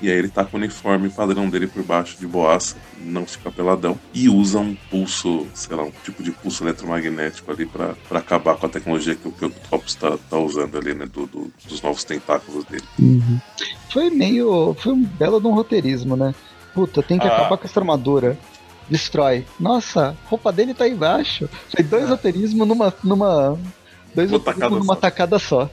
E 0.00 0.10
aí 0.10 0.16
ele 0.16 0.28
tá 0.28 0.44
com 0.44 0.56
o 0.56 0.60
uniforme 0.60 1.10
padrão 1.10 1.48
dele 1.48 1.66
por 1.66 1.82
baixo 1.82 2.18
de 2.18 2.26
boaça, 2.26 2.76
não 3.00 3.26
fica 3.26 3.50
peladão. 3.50 3.98
E 4.14 4.28
usa 4.28 4.58
um 4.58 4.74
pulso, 4.90 5.46
sei 5.52 5.76
lá, 5.76 5.82
um 5.82 5.92
tipo 6.04 6.22
de 6.22 6.30
pulso 6.30 6.64
eletromagnético 6.64 7.50
ali 7.50 7.66
para 7.66 7.94
acabar 8.10 8.56
com 8.56 8.66
a 8.66 8.68
tecnologia 8.68 9.14
que, 9.14 9.26
o 9.26 9.46
Octopus 9.46 9.94
tá, 9.94 10.16
tá 10.28 10.38
usando 10.38 10.78
ali, 10.78 10.94
né? 10.94 11.06
Do, 11.06 11.26
do, 11.26 11.52
dos 11.68 11.82
novos 11.82 12.04
tentáculos 12.04 12.64
dele. 12.64 12.84
Uhum. 12.98 13.38
Foi 13.90 14.08
meio. 14.10 14.74
Foi 14.80 14.92
um 14.92 15.02
belo 15.02 15.40
de 15.40 15.46
um 15.46 15.52
roteirismo, 15.54 16.16
né? 16.16 16.34
Puta, 16.74 17.02
tem 17.02 17.18
que 17.18 17.26
ah. 17.26 17.36
acabar 17.36 17.58
com 17.58 17.66
essa 17.66 17.80
armadura. 17.80 18.38
Destrói. 18.88 19.46
Nossa, 19.58 20.16
a 20.26 20.28
roupa 20.28 20.50
dele 20.50 20.74
tá 20.74 20.84
aí 20.84 20.92
embaixo. 20.92 21.48
Foi 21.68 21.84
dois 21.84 22.04
ah. 22.04 22.08
roteirismos 22.08 22.66
numa, 22.66 22.92
numa 23.04 23.58
Dois 24.14 24.30
uma 24.30 24.40
tacada 24.40 24.74
numa 24.74 24.94
só. 24.94 24.96
tacada 24.96 25.38
só. 25.38 25.70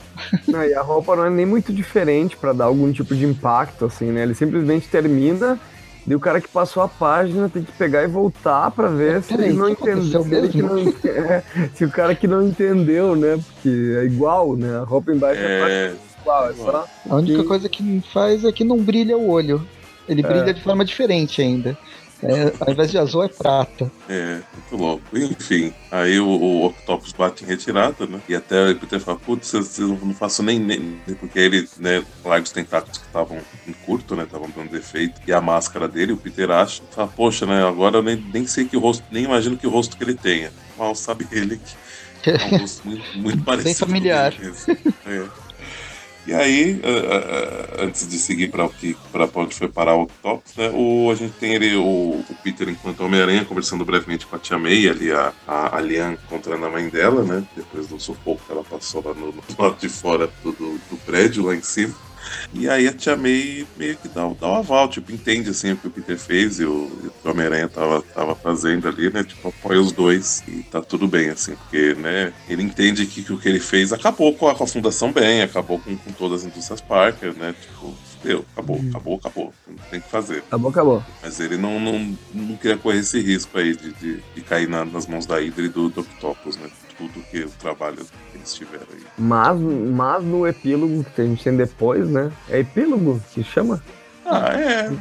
Não, 0.47 0.63
e 0.63 0.73
a 0.73 0.81
roupa 0.81 1.15
não 1.15 1.25
é 1.25 1.29
nem 1.29 1.45
muito 1.45 1.73
diferente 1.73 2.37
para 2.37 2.53
dar 2.53 2.65
algum 2.65 2.91
tipo 2.91 3.15
de 3.15 3.25
impacto, 3.25 3.85
assim, 3.85 4.11
né? 4.11 4.23
Ele 4.23 4.35
simplesmente 4.35 4.87
termina 4.87 5.59
e 6.07 6.15
o 6.15 6.19
cara 6.21 6.39
que 6.39 6.47
passou 6.47 6.81
a 6.81 6.87
página 6.87 7.49
tem 7.49 7.63
que 7.63 7.71
pegar 7.73 8.01
e 8.03 8.07
voltar 8.07 8.71
para 8.71 8.87
ver 8.87 9.21
se 9.21 9.33
ele 9.33 9.51
não 9.51 9.67
entendeu. 9.67 10.23
Se, 10.23 10.33
ele 10.33 10.61
não, 10.61 10.77
é, 11.03 11.43
se 11.75 11.83
o 11.83 11.91
cara 11.91 12.15
que 12.15 12.25
não 12.25 12.47
entendeu, 12.47 13.13
né? 13.13 13.37
Porque 13.37 13.97
é 13.99 14.05
igual, 14.05 14.55
né? 14.55 14.77
A 14.77 14.83
roupa 14.83 15.11
embaixo 15.11 15.41
é, 15.41 15.61
é 15.61 15.95
igual, 16.21 16.49
é 16.49 16.53
só. 16.53 16.87
A 17.09 17.15
única 17.15 17.41
que... 17.41 17.47
coisa 17.47 17.67
que 17.67 18.01
faz 18.13 18.45
é 18.45 18.51
que 18.53 18.63
não 18.63 18.77
brilha 18.77 19.17
o 19.17 19.29
olho. 19.29 19.67
Ele 20.07 20.21
é. 20.21 20.27
brilha 20.27 20.53
de 20.53 20.61
forma 20.61 20.85
diferente 20.85 21.41
ainda. 21.41 21.77
É, 22.23 22.51
ao 22.59 22.71
invés 22.71 22.89
de 22.89 22.97
azul 22.97 23.23
é 23.23 23.27
prata. 23.27 23.91
É, 24.09 24.39
muito 24.53 24.75
louco. 24.75 25.03
Enfim, 25.13 25.73
aí 25.91 26.19
o, 26.19 26.27
o 26.27 26.65
Octopus 26.65 27.13
bate 27.13 27.43
em 27.43 27.47
retirada, 27.47 28.07
né? 28.07 28.19
E 28.27 28.35
até 28.35 28.71
o 28.71 28.75
Peter 28.79 28.99
fala, 28.99 29.19
putz, 29.19 29.53
eu 29.53 29.87
não 30.01 30.13
faço 30.13 30.41
nem, 30.41 30.59
nem. 30.59 30.99
Porque 31.19 31.37
ele, 31.37 31.67
né, 31.77 32.03
larga 32.25 32.43
os 32.43 32.51
tentáculos 32.51 32.97
que 32.97 33.05
estavam 33.05 33.37
em 33.67 33.73
curto, 33.73 34.15
né? 34.15 34.23
Estavam 34.23 34.49
dando 34.49 34.71
defeito. 34.71 35.21
E 35.27 35.33
a 35.33 35.39
máscara 35.39 35.87
dele, 35.87 36.13
o 36.13 36.17
Peter 36.17 36.49
acha, 36.49 36.81
fala, 36.91 37.07
poxa, 37.07 37.45
né? 37.45 37.63
Agora 37.63 37.97
eu 37.97 38.03
nem, 38.03 38.15
nem 38.33 38.47
sei 38.47 38.65
que 38.65 38.77
rosto, 38.77 39.03
nem 39.11 39.25
imagino 39.25 39.57
que 39.57 39.67
rosto 39.67 39.95
que 39.95 40.03
ele 40.03 40.15
tenha. 40.15 40.51
Mal 40.77 40.95
sabe 40.95 41.27
ele 41.31 41.57
que 42.23 42.29
é 42.29 42.55
um 42.55 42.57
rosto 42.59 42.87
muito, 42.87 43.17
muito 43.17 43.43
parecido. 43.43 43.65
Bem 43.65 43.75
familiar. 43.75 44.33
É. 45.05 45.46
E 46.27 46.33
aí, 46.33 46.73
uh, 46.73 47.81
uh, 47.81 47.85
antes 47.85 48.05
de 48.05 48.17
seguir 48.19 48.51
para 48.51 48.69
onde 49.33 49.55
foi 49.55 49.69
parar 49.69 49.95
o 49.95 50.01
Octopus, 50.01 50.57
né, 50.57 50.69
o, 50.73 51.09
a 51.09 51.15
gente 51.15 51.31
tem 51.35 51.53
ele, 51.53 51.73
o, 51.77 52.21
o 52.29 52.35
Peter 52.43 52.67
enquanto 52.67 52.99
Homem-Aranha 52.99 53.45
conversando 53.45 53.85
brevemente 53.85 54.25
com 54.25 54.35
a 54.35 54.39
Tia 54.39 54.57
May, 54.57 54.89
ali 54.89 55.09
a, 55.09 55.31
a, 55.47 55.77
a 55.77 55.79
Lian 55.79 56.17
encontrando 56.21 56.65
a 56.65 56.69
mãe 56.69 56.89
dela, 56.89 57.23
né, 57.23 57.47
depois 57.55 57.87
do 57.87 57.97
sufoco 57.97 58.41
que 58.45 58.51
ela 58.51 58.61
passou 58.61 59.01
lá 59.05 59.13
no, 59.13 59.27
no 59.27 59.41
lado 59.57 59.77
de 59.79 59.87
fora 59.87 60.29
do, 60.43 60.51
do 60.51 60.97
prédio, 61.05 61.45
lá 61.45 61.55
em 61.55 61.61
cima. 61.61 61.95
E 62.53 62.69
aí 62.69 62.87
a 62.87 62.93
Tia 62.93 63.15
May 63.15 63.65
meio 63.77 63.97
que 63.97 64.07
dá, 64.07 64.27
dá 64.39 64.47
um 64.47 64.55
aval, 64.55 64.87
tipo, 64.87 65.11
entende 65.11 65.49
assim 65.49 65.71
o 65.71 65.77
que 65.77 65.87
o 65.87 65.91
Peter 65.91 66.17
fez 66.17 66.59
e 66.59 66.65
o, 66.65 66.89
o 67.23 67.29
Homem-Aranha 67.29 67.67
tava, 67.67 68.01
tava 68.01 68.35
fazendo 68.35 68.87
ali, 68.87 69.11
né? 69.11 69.23
Tipo, 69.23 69.49
apoia 69.49 69.81
os 69.81 69.91
dois 69.91 70.43
e 70.47 70.63
tá 70.63 70.81
tudo 70.81 71.07
bem, 71.07 71.29
assim, 71.29 71.55
porque, 71.55 71.93
né, 71.95 72.33
ele 72.47 72.63
entende 72.63 73.05
que, 73.05 73.23
que 73.23 73.33
o 73.33 73.37
que 73.37 73.47
ele 73.47 73.59
fez 73.59 73.93
acabou 73.93 74.33
com 74.33 74.47
a, 74.47 74.55
com 74.55 74.63
a 74.63 74.67
fundação 74.67 75.11
bem, 75.11 75.41
acabou 75.41 75.79
com, 75.79 75.95
com 75.95 76.11
todas 76.11 76.41
as 76.41 76.47
indústrias 76.47 76.81
Parker, 76.81 77.33
né? 77.33 77.53
Tipo, 77.59 77.93
deu, 78.23 78.45
acabou, 78.53 78.77
uhum. 78.77 78.89
acabou, 78.89 79.15
acabou. 79.15 79.53
Tem 79.89 80.01
que 80.01 80.09
fazer. 80.09 80.39
Acabou, 80.47 80.71
acabou. 80.71 81.03
Mas 81.21 81.39
ele 81.39 81.57
não, 81.57 81.79
não, 81.79 82.17
não 82.33 82.55
queria 82.57 82.77
correr 82.77 82.99
esse 82.99 83.19
risco 83.19 83.57
aí 83.57 83.75
de, 83.75 83.91
de, 83.93 84.23
de 84.35 84.41
cair 84.41 84.67
na, 84.67 84.83
nas 84.85 85.07
mãos 85.07 85.25
da 85.25 85.39
Hydra 85.39 85.65
e 85.65 85.69
do, 85.69 85.89
do 85.89 86.01
Octopus, 86.01 86.57
né? 86.57 86.69
Tudo 86.97 87.21
que 87.29 87.41
o 87.41 87.49
trabalho 87.49 87.97
que 87.97 88.37
eles 88.37 88.53
tiveram 88.53 88.87
aí. 88.91 89.03
Mas, 89.17 89.59
mas 89.59 90.23
no 90.23 90.47
epílogo 90.47 91.03
que 91.03 91.21
a 91.21 91.25
gente 91.25 91.43
tem 91.43 91.55
depois, 91.55 92.09
né? 92.09 92.31
É 92.49 92.59
epílogo 92.59 93.21
que 93.33 93.43
chama? 93.43 93.83
Ah, 94.25 94.53
é. 94.53 94.91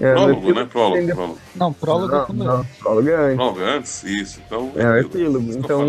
É, 0.00 0.12
prólogo, 0.12 0.54
né? 0.54 0.68
Prólogo, 0.70 1.06
prólogo. 1.14 1.38
Não, 1.54 1.72
prólogo 1.72 2.32
não, 2.32 2.44
é 2.44 2.56
não, 2.56 2.64
prólogo 2.80 3.08
é 3.08 3.14
antes. 3.14 3.36
Prólogo 3.36 3.60
é 3.60 3.76
antes, 3.76 4.04
isso. 4.04 4.40
Então, 4.44 4.72
é, 4.74 4.90
o 4.90 4.96
epílogo. 4.98 5.52
Então, 5.52 5.86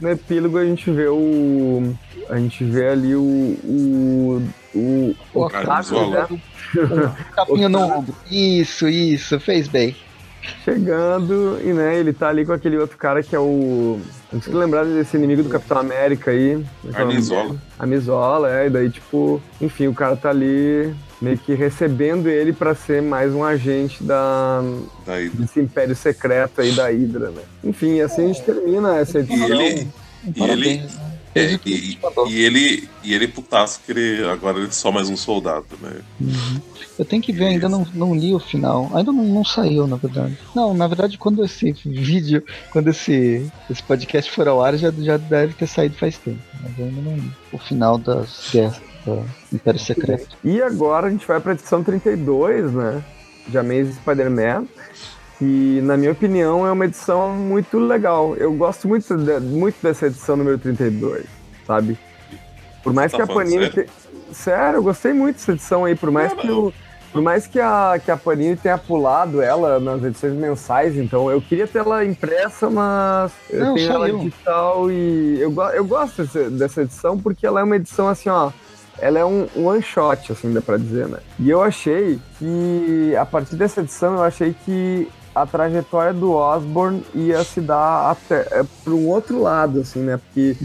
no 0.00 0.10
epílogo 0.10 0.58
a 0.58 0.64
gente 0.64 0.90
vê 0.90 1.06
o. 1.06 1.94
A 2.28 2.36
gente 2.36 2.64
vê 2.64 2.88
ali 2.88 3.14
o. 3.14 3.22
O, 3.22 4.42
o, 4.74 5.16
o 5.34 5.40
Otávio, 5.42 6.10
né? 6.10 6.26
Capinha 7.32 7.68
no 7.68 7.78
ombro. 7.80 8.14
Isso, 8.28 8.88
isso, 8.88 9.38
fez 9.38 9.68
bem. 9.68 9.94
Chegando, 10.64 11.58
e 11.62 11.72
né, 11.72 11.98
ele 11.98 12.12
tá 12.12 12.28
ali 12.28 12.44
com 12.44 12.52
aquele 12.52 12.76
outro 12.76 12.96
cara 12.96 13.22
que 13.22 13.34
é 13.34 13.38
o. 13.38 14.00
Não 14.32 14.42
sei 14.42 14.52
lembrar 14.52 14.84
desse 14.84 15.16
inimigo 15.16 15.42
do 15.42 15.48
Capitão 15.48 15.78
América 15.78 16.30
aí. 16.30 16.64
Amizola. 16.94 17.56
Amizola, 17.78 18.50
é, 18.50 18.66
e 18.66 18.70
daí, 18.70 18.90
tipo, 18.90 19.40
enfim, 19.60 19.86
o 19.86 19.94
cara 19.94 20.16
tá 20.16 20.30
ali 20.30 20.94
meio 21.20 21.38
que 21.38 21.54
recebendo 21.54 22.28
ele 22.28 22.52
para 22.52 22.74
ser 22.74 23.00
mais 23.00 23.32
um 23.32 23.44
agente 23.44 24.02
da, 24.02 24.62
da 25.06 25.14
desse 25.32 25.60
império 25.60 25.94
secreto 25.96 26.60
aí 26.60 26.72
da 26.72 26.88
Hydra, 26.88 27.30
né? 27.30 27.42
Enfim, 27.62 28.00
assim 28.00 28.24
a 28.24 28.26
gente 28.26 28.42
termina 28.42 28.98
essa 28.98 29.20
edição. 29.20 29.48
E 29.48 29.52
ele, 29.52 29.88
e 30.36 30.42
ele, 30.42 30.82
é, 31.34 31.58
e, 31.66 31.98
e, 32.28 32.44
ele, 32.44 32.88
e 33.02 33.12
ele 33.12 33.26
putaço 33.26 33.80
que 33.84 33.92
ele 33.92 34.24
agora 34.24 34.58
ele 34.58 34.68
é 34.68 34.70
só 34.70 34.92
mais 34.92 35.08
um 35.08 35.16
soldado, 35.16 35.66
né? 35.80 35.92
Uhum. 36.20 36.60
Eu 36.96 37.04
tenho 37.04 37.20
que 37.20 37.32
ver, 37.32 37.46
ainda 37.46 37.68
não, 37.68 37.84
não 37.92 38.14
li 38.14 38.32
o 38.32 38.38
final. 38.38 38.88
Ainda 38.94 39.10
não, 39.10 39.24
não 39.24 39.44
saiu, 39.44 39.86
na 39.86 39.96
verdade. 39.96 40.38
Não, 40.54 40.72
na 40.72 40.86
verdade, 40.86 41.18
quando 41.18 41.44
esse 41.44 41.72
vídeo, 41.84 42.42
quando 42.70 42.88
esse, 42.88 43.50
esse 43.68 43.82
podcast 43.82 44.30
for 44.30 44.46
ao 44.46 44.62
ar, 44.62 44.76
já, 44.76 44.92
já 44.92 45.16
deve 45.16 45.54
ter 45.54 45.66
saído 45.66 45.96
faz 45.96 46.16
tempo. 46.18 46.38
Mas 46.62 46.78
eu 46.78 46.86
ainda 46.86 47.00
não 47.00 47.16
li 47.16 47.32
o 47.52 47.58
final 47.58 47.98
das 47.98 48.50
guerras 48.52 48.80
do 49.04 49.24
Império 49.52 49.80
Secreto. 49.80 50.36
E 50.44 50.62
agora 50.62 51.08
a 51.08 51.10
gente 51.10 51.26
vai 51.26 51.40
pra 51.40 51.52
edição 51.52 51.82
32, 51.82 52.72
né? 52.72 53.02
De 53.48 53.58
Amazing 53.58 53.92
Spider-Man. 53.94 54.66
E, 55.40 55.80
na 55.82 55.96
minha 55.96 56.12
opinião, 56.12 56.66
é 56.66 56.70
uma 56.70 56.84
edição 56.84 57.30
muito 57.30 57.78
legal. 57.78 58.36
Eu 58.36 58.52
gosto 58.54 58.86
muito, 58.86 59.16
de, 59.16 59.40
muito 59.40 59.76
dessa 59.82 60.06
edição 60.06 60.36
número 60.36 60.58
32, 60.58 61.24
sabe? 61.66 61.98
Por 62.82 62.92
mais 62.92 63.10
tá 63.10 63.18
que 63.18 63.22
a 63.22 63.26
Panini. 63.26 63.70
Sério? 63.70 63.84
Te... 63.84 64.34
sério, 64.34 64.76
eu 64.76 64.82
gostei 64.82 65.12
muito 65.12 65.36
dessa 65.36 65.52
edição 65.52 65.84
aí, 65.84 65.94
por 65.94 66.10
mais 66.10 66.32
que 66.32 66.50
o. 66.50 66.72
Por 67.12 67.22
mais 67.22 67.46
que 67.46 67.60
a, 67.60 68.00
que 68.04 68.10
a 68.10 68.16
Panini 68.16 68.56
tenha 68.56 68.76
pulado 68.76 69.40
ela 69.40 69.78
nas 69.78 70.02
edições 70.02 70.32
mensais, 70.32 70.96
então 70.96 71.30
eu 71.30 71.40
queria 71.40 71.64
ter 71.64 71.78
ela 71.78 72.04
impressa, 72.04 72.68
mas 72.68 73.30
eu 73.48 73.66
Não, 73.66 73.74
tenho 73.76 73.92
ela 73.92 74.08
eu. 74.08 74.18
digital 74.18 74.90
e 74.90 75.40
eu, 75.40 75.54
eu 75.74 75.84
gosto 75.84 76.24
dessa, 76.24 76.50
dessa 76.50 76.82
edição 76.82 77.16
porque 77.16 77.46
ela 77.46 77.60
é 77.60 77.62
uma 77.62 77.76
edição 77.76 78.08
assim, 78.08 78.28
ó 78.28 78.50
ela 78.98 79.18
é 79.18 79.24
um, 79.24 79.46
um 79.56 79.66
one 79.66 79.82
shot, 79.82 80.32
assim, 80.32 80.52
dá 80.52 80.60
pra 80.60 80.76
dizer, 80.76 81.08
né? 81.08 81.18
E 81.38 81.50
eu 81.50 81.62
achei 81.62 82.18
que, 82.38 83.14
a 83.16 83.26
partir 83.26 83.56
dessa 83.56 83.80
edição, 83.80 84.14
eu 84.14 84.22
achei 84.22 84.54
que 84.64 85.08
a 85.34 85.46
trajetória 85.46 86.12
do 86.12 86.32
Osborne 86.32 87.04
ia 87.14 87.42
se 87.42 87.60
dar 87.60 88.10
até 88.10 88.46
é, 88.50 88.64
para 88.84 88.92
um 88.92 89.08
outro 89.08 89.40
lado, 89.40 89.80
assim, 89.80 90.00
né? 90.00 90.18
Porque 90.18 90.56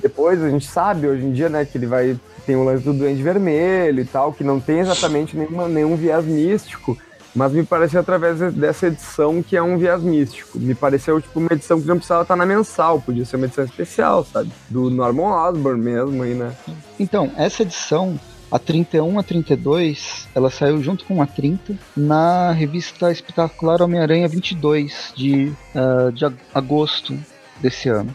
depois 0.00 0.42
a 0.42 0.50
gente 0.50 0.66
sabe 0.66 1.08
hoje 1.08 1.24
em 1.24 1.32
dia, 1.32 1.48
né, 1.48 1.64
que 1.64 1.78
ele 1.78 1.86
vai 1.86 2.18
tem 2.48 2.56
o 2.56 2.64
lance 2.64 2.82
do 2.82 2.94
Duende 2.94 3.22
Vermelho 3.22 4.00
e 4.00 4.04
tal, 4.06 4.32
que 4.32 4.42
não 4.42 4.58
tem 4.58 4.78
exatamente 4.78 5.36
nenhuma, 5.36 5.68
nenhum 5.68 5.94
viés 5.96 6.24
místico, 6.24 6.96
mas 7.34 7.52
me 7.52 7.62
pareceu 7.62 8.00
através 8.00 8.38
dessa 8.54 8.86
edição 8.86 9.42
que 9.42 9.54
é 9.54 9.62
um 9.62 9.76
viés 9.76 10.02
místico. 10.02 10.58
Me 10.58 10.74
pareceu 10.74 11.20
tipo 11.20 11.38
uma 11.38 11.52
edição 11.52 11.78
que 11.78 11.86
não 11.86 11.96
precisava 11.96 12.22
estar 12.22 12.36
na 12.36 12.46
mensal, 12.46 13.02
podia 13.02 13.26
ser 13.26 13.36
uma 13.36 13.44
edição 13.44 13.64
especial, 13.64 14.24
sabe? 14.24 14.50
Do 14.70 14.88
Norman 14.88 15.48
Osborn 15.48 15.78
mesmo 15.78 16.22
aí, 16.22 16.32
né? 16.32 16.54
Então, 16.98 17.30
essa 17.36 17.62
edição 17.62 18.18
a 18.50 18.58
31 18.58 19.18
a 19.18 19.22
32, 19.22 20.28
ela 20.34 20.50
saiu 20.50 20.82
junto 20.82 21.04
com 21.04 21.20
a 21.20 21.26
30 21.26 21.78
na 21.96 22.52
revista 22.52 23.10
espetacular 23.12 23.82
Homem-Aranha 23.82 24.28
22 24.28 25.12
de, 25.16 25.52
uh, 25.74 26.12
de 26.12 26.24
agosto 26.54 27.18
desse 27.60 27.88
ano. 27.88 28.14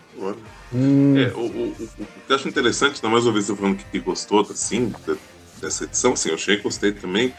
Hum. 0.74 1.18
É, 1.18 1.28
o, 1.34 1.42
o, 1.42 1.68
o, 1.70 1.88
que 1.88 2.32
eu 2.32 2.36
acho 2.36 2.48
interessante, 2.48 2.96
ainda 2.96 3.10
mais 3.10 3.26
uma 3.26 3.34
vez 3.34 3.48
eu 3.48 3.56
falando 3.56 3.78
que 3.78 4.00
gostou 4.00 4.42
assim, 4.42 4.92
dessa 5.62 5.84
edição, 5.84 6.14
assim, 6.14 6.30
eu 6.30 6.36
achei 6.36 6.58
que 6.58 6.64
gostei 6.64 6.92
também, 6.92 7.34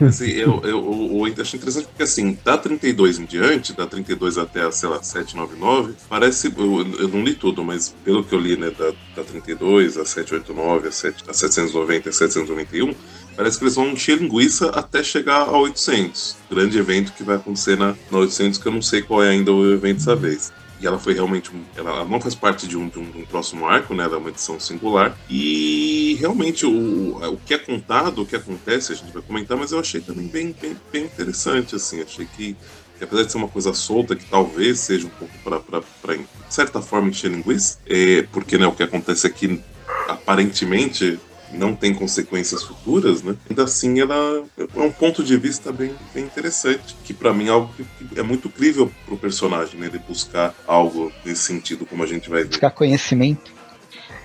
Assim, 0.00 0.26
eu, 0.26 0.60
eu, 0.62 1.24
eu, 1.26 1.42
acho 1.42 1.56
interessante 1.56 1.86
porque, 1.86 2.02
assim, 2.02 2.38
da 2.44 2.58
32 2.58 3.18
em 3.18 3.24
diante, 3.24 3.72
da 3.72 3.86
32 3.86 4.36
até, 4.38 4.70
sei 4.70 4.88
lá, 4.88 5.02
799, 5.02 5.94
parece. 6.08 6.52
Eu, 6.56 6.86
eu 6.98 7.08
não 7.08 7.22
li 7.22 7.34
tudo, 7.34 7.64
mas 7.64 7.94
pelo 8.04 8.22
que 8.22 8.34
eu 8.34 8.38
li, 8.38 8.56
né, 8.56 8.70
da, 8.70 8.92
da 9.14 9.24
32 9.24 9.96
a 9.96 10.04
789, 10.04 10.88
a, 10.88 10.92
7, 10.92 11.24
a 11.28 11.32
790 11.32 12.08
a 12.10 12.12
791, 12.12 12.94
parece 13.36 13.58
que 13.58 13.64
eles 13.64 13.74
vão 13.74 13.88
encher 13.88 14.18
linguiça 14.18 14.68
até 14.70 15.02
chegar 15.02 15.42
a 15.42 15.58
800. 15.58 16.36
Grande 16.50 16.78
evento 16.78 17.12
que 17.12 17.22
vai 17.22 17.36
acontecer 17.36 17.78
na, 17.78 17.94
na 18.10 18.18
800, 18.18 18.58
que 18.58 18.68
eu 18.68 18.72
não 18.72 18.82
sei 18.82 19.02
qual 19.02 19.22
é 19.22 19.30
ainda 19.30 19.52
o 19.52 19.72
evento 19.72 19.98
dessa 19.98 20.14
vez. 20.16 20.52
E 20.80 20.86
ela 20.86 20.98
foi 20.98 21.14
realmente. 21.14 21.50
Um, 21.54 21.64
ela 21.76 22.04
não 22.04 22.20
faz 22.20 22.34
parte 22.34 22.66
de 22.66 22.76
um, 22.76 22.88
de 22.88 22.98
um, 22.98 23.10
de 23.10 23.18
um 23.18 23.24
próximo 23.24 23.66
arco, 23.66 23.94
né? 23.94 24.04
É 24.04 24.16
uma 24.16 24.28
edição 24.28 24.60
singular. 24.60 25.16
E 25.28 26.16
realmente 26.20 26.66
o, 26.66 27.16
o 27.16 27.36
que 27.38 27.54
é 27.54 27.58
contado, 27.58 28.22
o 28.22 28.26
que 28.26 28.36
acontece, 28.36 28.92
a 28.92 28.94
gente 28.94 29.12
vai 29.12 29.22
comentar, 29.22 29.56
mas 29.56 29.72
eu 29.72 29.78
achei 29.78 30.00
também 30.00 30.26
bem, 30.26 30.54
bem, 30.60 30.76
bem 30.92 31.04
interessante, 31.04 31.74
assim. 31.74 32.02
Achei 32.02 32.26
que, 32.26 32.56
que, 32.98 33.04
apesar 33.04 33.24
de 33.24 33.32
ser 33.32 33.38
uma 33.38 33.48
coisa 33.48 33.72
solta, 33.72 34.14
que 34.14 34.24
talvez 34.24 34.80
seja 34.80 35.06
um 35.06 35.10
pouco 35.10 35.34
para, 35.42 36.16
de 36.16 36.26
certa 36.48 36.82
forma, 36.82 37.08
encher 37.08 37.30
linguiça, 37.30 37.78
é, 37.86 38.22
porque 38.32 38.58
né, 38.58 38.66
o 38.66 38.72
que 38.72 38.82
acontece 38.82 39.26
aqui, 39.26 39.62
aparentemente, 40.08 41.18
não 41.52 41.74
tem 41.74 41.94
consequências 41.94 42.62
futuras, 42.62 43.22
né? 43.22 43.36
Ainda 43.48 43.64
assim, 43.64 44.00
ela 44.00 44.44
é 44.58 44.80
um 44.80 44.90
ponto 44.90 45.22
de 45.22 45.36
vista 45.36 45.72
bem, 45.72 45.94
bem 46.14 46.24
interessante, 46.24 46.96
que 47.04 47.14
para 47.14 47.32
mim 47.32 47.46
é 47.46 47.50
algo 47.50 47.72
que 47.74 48.18
é 48.18 48.22
muito 48.22 48.48
crível 48.48 48.90
pro 49.04 49.16
personagem, 49.16 49.78
né? 49.80 49.86
Ele 49.86 49.98
buscar 49.98 50.54
algo 50.66 51.12
nesse 51.24 51.42
sentido, 51.42 51.86
como 51.86 52.02
a 52.02 52.06
gente 52.06 52.28
vai 52.28 52.42
ver. 52.42 52.48
Buscar 52.48 52.70
conhecimento. 52.70 53.56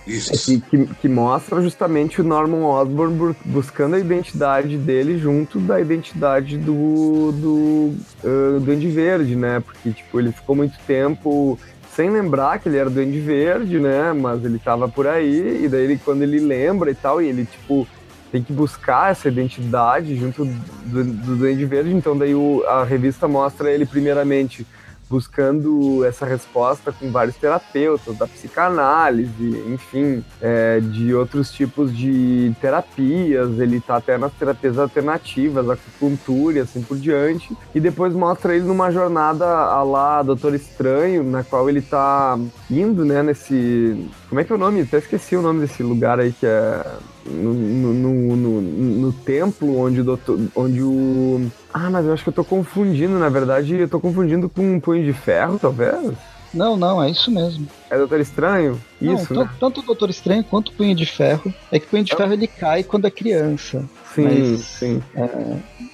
Isso. 0.05 0.33
É 0.33 0.37
que, 0.37 0.61
que, 0.61 0.95
que, 0.95 1.07
mostra 1.07 1.61
justamente 1.61 2.21
o 2.21 2.23
Norman 2.23 2.65
Osborn 2.65 3.35
buscando 3.45 3.95
a 3.95 3.99
identidade 3.99 4.75
dele 4.77 5.17
junto 5.19 5.59
da 5.59 5.79
identidade 5.79 6.57
do 6.57 7.31
do, 7.31 7.93
uh, 8.23 8.59
Duende 8.59 8.87
Verde, 8.87 9.35
né? 9.35 9.59
Porque 9.59 9.91
tipo 9.91 10.19
ele 10.19 10.31
ficou 10.31 10.55
muito 10.55 10.77
tempo 10.87 11.57
sem 11.95 12.10
lembrar 12.10 12.60
que 12.60 12.69
ele 12.69 12.77
era 12.77 12.89
Duende 12.89 13.19
Verde, 13.19 13.79
né? 13.79 14.13
Mas 14.13 14.43
ele 14.45 14.60
tava 14.60 14.88
por 14.88 15.07
aí, 15.07 15.65
e 15.65 15.67
daí 15.67 15.83
ele, 15.83 16.00
quando 16.03 16.21
ele 16.21 16.39
lembra 16.39 16.89
e 16.89 16.95
tal, 16.95 17.21
e 17.21 17.27
ele, 17.27 17.45
tipo, 17.45 17.88
tem 18.31 18.41
que 18.41 18.53
buscar 18.53 19.12
essa 19.12 19.27
identidade 19.27 20.15
junto 20.15 20.45
do, 20.45 21.03
do 21.03 21.36
Duende 21.36 21.65
Verde, 21.65 21.93
então 21.93 22.17
daí 22.17 22.33
o, 22.33 22.63
a 22.65 22.83
revista 22.83 23.27
mostra 23.27 23.69
ele 23.69 23.86
primeiramente 23.86 24.65
buscando 25.11 26.05
essa 26.05 26.25
resposta 26.25 26.93
com 26.93 27.11
vários 27.11 27.35
terapeutas, 27.35 28.17
da 28.17 28.25
psicanálise, 28.25 29.65
enfim, 29.67 30.23
é, 30.41 30.79
de 30.79 31.13
outros 31.13 31.51
tipos 31.51 31.95
de 31.95 32.55
terapias. 32.61 33.59
Ele 33.59 33.77
está 33.77 33.97
até 33.97 34.17
nas 34.17 34.31
terapias 34.31 34.79
alternativas, 34.79 35.69
acupuntura 35.69 36.59
e 36.59 36.61
assim 36.61 36.81
por 36.81 36.97
diante. 36.97 37.55
E 37.75 37.79
depois 37.81 38.13
mostra 38.13 38.55
ele 38.55 38.63
numa 38.63 38.89
jornada 38.89 39.45
a 39.45 39.83
lá 39.83 40.23
Doutor 40.23 40.55
Estranho, 40.55 41.23
na 41.23 41.43
qual 41.43 41.69
ele 41.69 41.79
está 41.79 42.39
indo, 42.69 43.03
né, 43.03 43.21
nesse. 43.21 44.09
Como 44.29 44.39
é 44.39 44.45
que 44.45 44.53
é 44.53 44.55
o 44.55 44.57
nome? 44.57 44.81
Até 44.81 44.99
esqueci 44.99 45.35
o 45.35 45.41
nome 45.41 45.59
desse 45.59 45.83
lugar 45.83 46.19
aí 46.21 46.31
que 46.31 46.45
é 46.45 46.85
no, 47.25 47.53
no, 47.53 48.35
no, 48.35 48.61
no, 48.61 49.13
templo 49.13 49.79
onde 49.79 50.01
o, 50.01 50.03
doutor, 50.03 50.39
onde 50.55 50.81
o. 50.81 51.51
Ah, 51.73 51.89
mas 51.89 52.05
eu 52.05 52.13
acho 52.13 52.23
que 52.23 52.29
eu 52.29 52.33
tô 52.33 52.43
confundindo, 52.43 53.17
na 53.19 53.29
verdade, 53.29 53.75
eu 53.75 53.87
tô 53.87 53.99
confundindo 53.99 54.49
com 54.49 54.75
um 54.75 54.79
punho 54.79 55.05
de 55.05 55.13
ferro, 55.13 55.59
talvez? 55.59 56.13
Não, 56.53 56.75
não, 56.75 57.01
é 57.01 57.09
isso 57.09 57.31
mesmo. 57.31 57.65
É 57.89 57.97
Doutor 57.97 58.19
Estranho? 58.19 58.81
Isso, 59.01 59.33
não, 59.33 59.43
né? 59.43 59.49
Tanto 59.59 59.79
o 59.79 59.83
Doutor 59.83 60.09
Estranho 60.09 60.43
quanto 60.43 60.69
o 60.69 60.73
Punho 60.73 60.93
de 60.93 61.05
Ferro. 61.05 61.53
É 61.71 61.79
que 61.79 61.85
o 61.85 61.89
Punho 61.89 62.03
de 62.03 62.15
Ferro 62.15 62.33
ele 62.33 62.47
cai 62.47 62.83
quando 62.83 63.07
é 63.07 63.11
criança. 63.11 63.87
Sim, 64.13 64.23
mas, 64.23 64.59
sim. 64.59 65.03
É, 65.15 65.29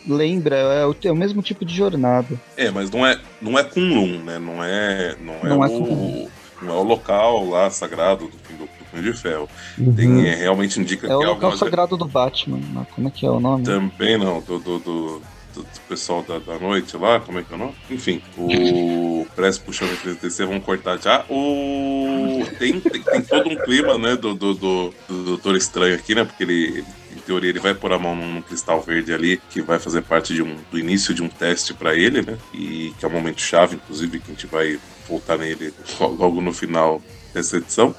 lembra, 0.08 0.56
é 0.56 0.86
o, 0.86 0.96
é 1.04 1.12
o, 1.12 1.16
mesmo 1.16 1.44
tipo 1.44 1.64
de 1.64 1.76
jornada. 1.76 2.36
É, 2.56 2.72
mas 2.72 2.90
não 2.90 3.06
é, 3.06 3.20
não 3.40 3.58
é 3.58 3.64
Kunlun, 3.64 4.24
né? 4.24 4.40
Não 4.40 4.64
é, 4.64 5.16
não 5.22 5.34
é, 5.36 5.50
não 5.50 5.64
é 5.64 5.68
o, 5.68 6.30
não 6.64 6.74
é 6.74 6.78
o 6.78 6.84
local 6.84 7.48
lá 7.48 7.70
sagrado 7.70 8.26
do 8.26 8.38
fim 8.40 8.56
do 8.56 8.68
de 8.94 9.14
Ferro. 9.14 9.50
Uhum. 9.78 9.94
Tem, 9.94 10.28
é, 10.28 10.36
realmente 10.36 10.80
indica 10.80 11.06
é 11.06 11.10
que 11.10 11.14
é 11.14 11.18
o 11.18 11.22
local 11.22 11.56
sagrado 11.58 11.98
do 11.98 12.06
Batman. 12.06 12.86
Como 12.94 13.08
é 13.08 13.12
que 13.12 13.26
é 13.26 13.30
o 13.30 13.40
nome? 13.40 13.64
Também 13.64 14.18
não, 14.18 14.42
do, 14.42 14.60
do, 14.60 14.80
do, 14.80 15.22
do 15.54 15.66
pessoal 15.88 16.24
da, 16.24 16.40
da, 16.40 16.60
noite 16.60 16.96
lá, 16.98 17.20
como 17.20 17.40
é 17.40 17.44
que 17.44 17.52
é 17.52 17.56
o 17.56 17.60
nome? 17.60 17.76
Enfim, 17.90 18.22
o 18.38 19.26
Press 19.36 19.58
puxando 19.58 19.92
a 19.92 20.14
DC, 20.14 20.46
vamos 20.46 20.64
cortar 20.64 20.98
já. 20.98 21.26
O... 21.30 22.44
Tem, 22.60 22.80
tem, 22.80 23.02
tem, 23.02 23.22
todo 23.22 23.50
um 23.50 23.56
clima, 23.56 23.98
né, 23.98 24.16
do, 24.16 24.34
do, 24.34 24.54
do, 24.54 24.94
do 25.08 25.24
Doutor 25.24 25.56
Estranho 25.56 25.96
aqui, 25.96 26.14
né, 26.14 26.24
porque 26.24 26.44
ele, 26.44 26.84
em 27.16 27.20
teoria, 27.20 27.50
ele 27.50 27.60
vai 27.60 27.74
pôr 27.74 27.92
a 27.94 28.00
mão 28.00 28.16
num, 28.16 28.42
cristal 28.42 28.82
verde 28.82 29.14
ali, 29.14 29.42
que 29.50 29.62
vai 29.62 29.80
fazer 29.80 30.02
parte 30.02 30.34
de 30.34 30.42
um, 30.42 30.56
do 30.72 30.78
início 30.78 31.14
de 31.14 31.24
um 31.24 31.30
teste 31.30 31.74
para 31.74 31.96
ele, 31.96 32.22
né? 32.22 32.38
E 32.54 32.94
que 32.98 33.06
é 33.06 33.08
um 33.08 33.12
momento 33.12 33.42
chave, 33.42 33.76
inclusive, 33.76 34.20
que 34.20 34.32
a 34.32 34.34
gente 34.34 34.48
vai 34.48 34.80
voltar 35.08 35.38
nele 35.38 35.74
logo 36.00 36.42
no 36.42 36.54
final 36.54 37.02
dessa 37.34 37.58
edição. 37.58 37.96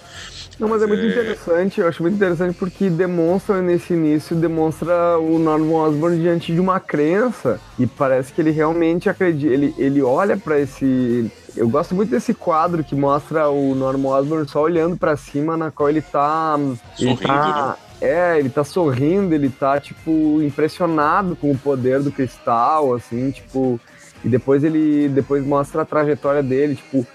Não, 0.58 0.68
mas 0.68 0.82
é 0.82 0.86
muito 0.86 1.04
interessante, 1.04 1.80
eu 1.80 1.86
acho 1.86 2.02
muito 2.02 2.16
interessante 2.16 2.56
porque 2.58 2.90
demonstra 2.90 3.62
nesse 3.62 3.92
início, 3.92 4.34
demonstra 4.34 5.16
o 5.18 5.38
Norman 5.38 5.84
Osborn 5.84 6.20
diante 6.20 6.52
de 6.52 6.58
uma 6.58 6.80
crença 6.80 7.60
e 7.78 7.86
parece 7.86 8.32
que 8.32 8.40
ele 8.40 8.50
realmente 8.50 9.08
acredita, 9.08 9.52
ele, 9.52 9.74
ele 9.78 10.02
olha 10.02 10.36
para 10.36 10.58
esse... 10.58 11.30
Eu 11.56 11.68
gosto 11.68 11.94
muito 11.94 12.10
desse 12.10 12.34
quadro 12.34 12.82
que 12.82 12.94
mostra 12.94 13.48
o 13.48 13.74
Norman 13.74 14.08
Osborn 14.08 14.48
só 14.48 14.62
olhando 14.62 14.96
para 14.96 15.16
cima, 15.16 15.56
na 15.56 15.70
qual 15.70 15.88
ele 15.88 16.02
tá... 16.02 16.58
Sorrindo, 16.96 17.12
ele 17.12 17.16
tá, 17.16 17.66
né? 17.68 17.76
É, 18.00 18.38
ele 18.38 18.48
tá 18.48 18.64
sorrindo, 18.64 19.34
ele 19.34 19.48
tá, 19.48 19.80
tipo, 19.80 20.40
impressionado 20.42 21.34
com 21.36 21.50
o 21.50 21.58
poder 21.58 22.00
do 22.00 22.10
cristal, 22.10 22.94
assim, 22.94 23.30
tipo... 23.30 23.80
E 24.24 24.28
depois 24.28 24.64
ele 24.64 25.08
depois 25.08 25.46
mostra 25.46 25.82
a 25.82 25.84
trajetória 25.84 26.42
dele, 26.42 26.74
tipo, 26.74 27.06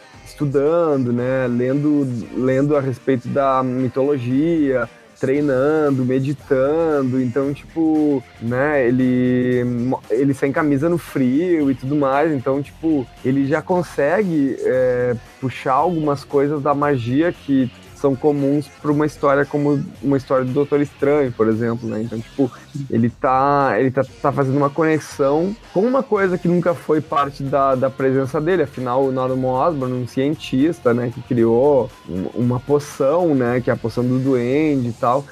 estudando, 0.44 1.14
né, 1.14 1.48
lendo, 1.48 2.08
lendo 2.36 2.76
a 2.76 2.82
respeito 2.82 3.28
da 3.30 3.64
mitologia, 3.64 4.90
treinando, 5.20 6.04
meditando, 6.04 7.22
então, 7.22 7.54
tipo, 7.54 8.22
né, 8.42 8.86
ele, 8.86 9.64
ele 10.10 10.34
sem 10.34 10.52
camisa 10.52 10.90
no 10.90 10.98
frio 10.98 11.72
e 11.72 11.76
tudo 11.76 11.96
mais, 11.96 12.32
então, 12.34 12.62
tipo, 12.62 13.08
ele 13.24 13.46
já 13.46 13.62
consegue 13.62 14.58
é, 14.60 15.16
puxar 15.40 15.74
algumas 15.74 16.26
coisas 16.26 16.62
da 16.62 16.74
magia 16.74 17.32
que 17.32 17.72
são 18.04 18.18
comuns 18.18 18.68
para 18.82 18.92
uma 18.92 19.06
história 19.06 19.46
como 19.46 19.82
uma 20.02 20.18
história 20.18 20.44
do 20.44 20.52
Doutor 20.52 20.82
Estranho, 20.82 21.32
por 21.32 21.48
exemplo, 21.48 21.88
né? 21.88 22.02
Então, 22.02 22.20
tipo, 22.20 22.52
ele 22.90 23.10
tá, 23.10 23.76
ele 23.78 23.92
tá, 23.92 24.04
tá 24.22 24.30
fazendo 24.30 24.58
uma 24.58 24.70
conexão 24.70 25.56
com 25.74 25.80
uma 25.80 26.04
coisa 26.04 26.38
que 26.38 26.46
nunca 26.46 26.74
foi 26.74 27.00
parte 27.00 27.44
da, 27.44 27.76
da 27.76 27.90
presença 27.90 28.42
dele, 28.42 28.64
afinal, 28.64 29.06
o 29.06 29.12
Norman 29.12 29.48
Osborn, 29.48 29.94
um 29.94 30.06
cientista, 30.06 30.94
né, 30.94 31.14
que 31.16 31.22
criou 31.22 31.90
uma 32.34 32.60
poção, 32.60 33.34
né, 33.34 33.62
que 33.62 33.70
é 33.70 33.74
a 33.74 33.78
poção 33.78 34.04
do 34.04 34.20
duende 34.20 34.90
e 34.90 34.94
tal, 34.94 35.24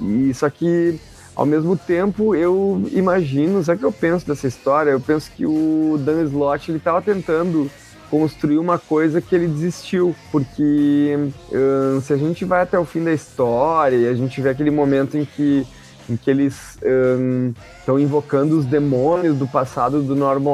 e 0.00 0.30
isso 0.30 0.46
aqui 0.46 1.00
ao 1.34 1.46
mesmo 1.46 1.76
tempo, 1.76 2.34
eu 2.34 2.82
imagino, 2.92 3.64
sabe 3.64 3.78
o 3.78 3.80
que 3.80 3.86
eu 3.86 3.92
penso 3.92 4.26
dessa 4.26 4.46
história? 4.46 4.90
Eu 4.90 5.00
penso 5.00 5.30
que 5.30 5.46
o 5.46 5.98
Dan 5.98 6.22
Slott 6.24 6.70
ele 6.70 6.78
estava 6.78 7.00
tentando 7.00 7.70
construir 8.10 8.58
uma 8.58 8.78
coisa 8.78 9.20
que 9.20 9.34
ele 9.34 9.46
desistiu, 9.46 10.14
porque 10.32 11.16
uh, 11.50 12.00
se 12.00 12.12
a 12.12 12.16
gente 12.16 12.44
vai 12.44 12.62
até 12.62 12.78
o 12.78 12.84
fim 12.84 13.04
da 13.04 13.12
história 13.12 13.96
e 13.96 14.08
a 14.08 14.14
gente 14.14 14.40
vê 14.40 14.50
aquele 14.50 14.70
momento 14.70 15.16
em 15.16 15.24
que 15.24 15.64
em 16.08 16.16
que 16.16 16.30
eles 16.30 16.78
estão 17.80 17.96
um, 17.96 17.98
invocando 17.98 18.58
os 18.58 18.64
demônios 18.64 19.36
do 19.36 19.46
passado 19.46 20.02
do 20.02 20.16
Norman 20.16 20.50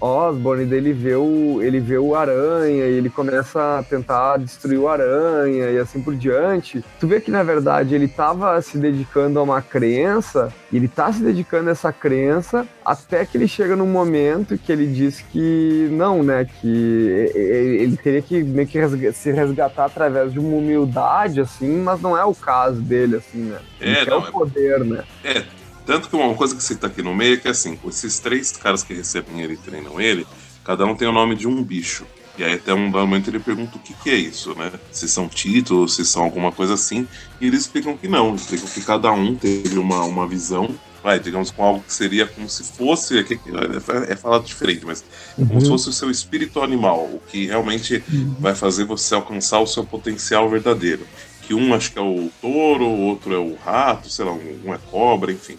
Osborn, 0.00 0.62
e 0.62 0.66
daí 0.66 0.78
ele 0.78 0.92
vê, 0.92 1.14
o, 1.14 1.60
ele 1.62 1.80
vê 1.80 1.98
o 1.98 2.14
Aranha, 2.14 2.86
e 2.86 2.94
ele 2.94 3.10
começa 3.10 3.78
a 3.78 3.82
tentar 3.82 4.38
destruir 4.38 4.78
o 4.78 4.88
Aranha, 4.88 5.70
e 5.70 5.78
assim 5.78 6.00
por 6.00 6.14
diante. 6.14 6.84
Tu 7.00 7.06
vê 7.06 7.20
que, 7.20 7.30
na 7.30 7.42
verdade, 7.42 7.94
ele 7.94 8.06
estava 8.06 8.60
se 8.60 8.78
dedicando 8.78 9.38
a 9.38 9.42
uma 9.42 9.62
crença, 9.62 10.52
e 10.70 10.76
ele 10.76 10.86
está 10.86 11.12
se 11.12 11.22
dedicando 11.22 11.68
a 11.68 11.72
essa 11.72 11.92
crença, 11.92 12.66
até 12.84 13.24
que 13.24 13.36
ele 13.36 13.48
chega 13.48 13.76
num 13.76 13.86
momento 13.86 14.58
que 14.58 14.70
ele 14.70 14.86
diz 14.86 15.20
que 15.20 15.88
não, 15.90 16.22
né, 16.22 16.46
que 16.60 17.30
ele 17.34 17.96
teria 17.96 18.22
que 18.22 18.42
meio 18.42 18.68
que 18.68 19.12
se 19.12 19.30
resgatar 19.32 19.86
através 19.86 20.32
de 20.32 20.38
uma 20.38 20.56
humildade, 20.56 21.40
assim, 21.40 21.82
mas 21.82 22.00
não 22.00 22.16
é 22.16 22.24
o 22.24 22.34
caso 22.34 22.80
dele, 22.80 23.16
assim, 23.16 23.38
né? 23.38 23.58
É, 23.80 24.02
é 24.02 24.06
não, 24.06 24.18
o 24.18 24.32
poder, 24.32 24.73
é... 24.82 24.84
né? 24.84 25.04
É, 25.22 25.44
tanto 25.86 26.08
que 26.08 26.16
uma 26.16 26.34
coisa 26.34 26.54
que 26.54 26.62
você 26.62 26.74
tá 26.74 26.86
aqui 26.86 27.02
no 27.02 27.14
meio 27.14 27.34
é 27.34 27.36
que 27.36 27.48
assim, 27.48 27.78
esses 27.86 28.18
três 28.18 28.52
caras 28.52 28.82
que 28.82 28.94
recebem 28.94 29.40
ele 29.40 29.54
e 29.54 29.58
treinam 29.58 30.00
ele, 30.00 30.26
cada 30.64 30.86
um 30.86 30.94
tem 30.94 31.06
o 31.06 31.12
nome 31.12 31.34
de 31.34 31.46
um 31.46 31.62
bicho. 31.62 32.06
E 32.36 32.42
aí 32.42 32.54
até 32.54 32.74
um 32.74 32.88
momento 32.88 33.28
ele 33.28 33.38
pergunta 33.38 33.76
o 33.76 33.80
que, 33.80 33.94
que 33.94 34.10
é 34.10 34.14
isso, 34.14 34.54
né? 34.56 34.72
Se 34.90 35.08
são 35.08 35.28
títulos, 35.28 35.94
se 35.94 36.04
são 36.04 36.24
alguma 36.24 36.50
coisa 36.50 36.74
assim. 36.74 37.06
E 37.40 37.46
eles 37.46 37.60
explicam 37.60 37.96
que 37.96 38.08
não, 38.08 38.30
eles 38.30 38.40
explicam 38.42 38.68
que 38.68 38.80
cada 38.80 39.12
um 39.12 39.36
teve 39.36 39.78
uma, 39.78 40.02
uma 40.02 40.26
visão, 40.26 40.74
vai, 41.02 41.20
digamos, 41.20 41.52
com 41.52 41.62
algo 41.62 41.84
que 41.86 41.92
seria 41.92 42.26
como 42.26 42.48
se 42.48 42.64
fosse. 42.64 43.18
É, 43.18 44.12
é 44.12 44.16
falado 44.16 44.44
diferente, 44.44 44.84
mas 44.84 45.04
uhum. 45.38 45.46
como 45.46 45.60
se 45.60 45.68
fosse 45.68 45.88
o 45.90 45.92
seu 45.92 46.10
espírito 46.10 46.60
animal, 46.60 47.02
o 47.04 47.22
que 47.28 47.46
realmente 47.46 48.02
uhum. 48.12 48.34
vai 48.40 48.54
fazer 48.54 48.84
você 48.84 49.14
alcançar 49.14 49.60
o 49.60 49.66
seu 49.66 49.84
potencial 49.84 50.50
verdadeiro 50.50 51.06
que 51.46 51.54
um 51.54 51.74
acho 51.74 51.92
que 51.92 51.98
é 51.98 52.02
o 52.02 52.30
touro, 52.40 52.86
outro 52.86 53.34
é 53.34 53.38
o 53.38 53.54
rato, 53.54 54.10
sei 54.10 54.24
lá, 54.24 54.32
um, 54.32 54.74
é 54.74 54.78
cobra, 54.90 55.32
enfim. 55.32 55.56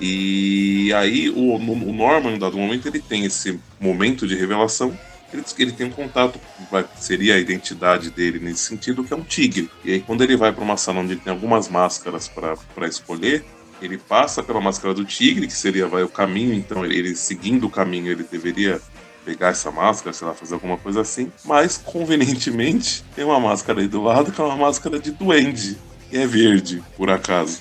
E 0.00 0.92
aí 0.94 1.30
o, 1.30 1.54
o 1.54 1.92
Norman, 1.92 2.34
em 2.34 2.38
dado 2.38 2.56
momento, 2.56 2.86
ele 2.86 3.00
tem 3.00 3.24
esse 3.24 3.58
momento 3.80 4.26
de 4.26 4.36
revelação 4.36 4.96
ele, 5.32 5.44
ele 5.58 5.72
tem 5.72 5.86
um 5.86 5.90
contato 5.90 6.40
seria 6.96 7.34
a 7.34 7.38
identidade 7.38 8.10
dele 8.10 8.38
nesse 8.38 8.64
sentido, 8.64 9.04
que 9.04 9.12
é 9.12 9.16
um 9.16 9.22
tigre. 9.22 9.70
E 9.84 9.94
aí, 9.94 10.00
quando 10.00 10.22
ele 10.22 10.36
vai 10.36 10.52
para 10.52 10.62
uma 10.62 10.76
sala 10.76 11.00
onde 11.00 11.16
tem 11.16 11.32
algumas 11.32 11.68
máscaras 11.68 12.28
para 12.28 12.86
escolher, 12.86 13.44
ele 13.80 13.98
passa 13.98 14.42
pela 14.42 14.60
máscara 14.60 14.94
do 14.94 15.04
tigre, 15.04 15.46
que 15.46 15.52
seria 15.52 15.86
vai, 15.86 16.02
o 16.02 16.08
caminho, 16.08 16.54
então 16.54 16.84
ele, 16.84 16.98
ele 16.98 17.16
seguindo 17.16 17.66
o 17.66 17.70
caminho, 17.70 18.10
ele 18.10 18.24
deveria 18.24 18.80
pegar 19.26 19.48
essa 19.48 19.72
máscara, 19.72 20.12
sei 20.12 20.28
lá, 20.28 20.32
fazer 20.32 20.54
alguma 20.54 20.78
coisa 20.78 21.00
assim. 21.00 21.32
Mas, 21.44 21.76
convenientemente, 21.76 23.04
tem 23.16 23.24
uma 23.24 23.40
máscara 23.40 23.80
aí 23.80 23.88
do 23.88 24.00
lado 24.00 24.30
que 24.30 24.40
é 24.40 24.44
uma 24.44 24.56
máscara 24.56 25.00
de 25.00 25.10
duende. 25.10 25.76
E 26.12 26.16
é 26.16 26.24
verde, 26.24 26.80
por 26.96 27.10
acaso. 27.10 27.60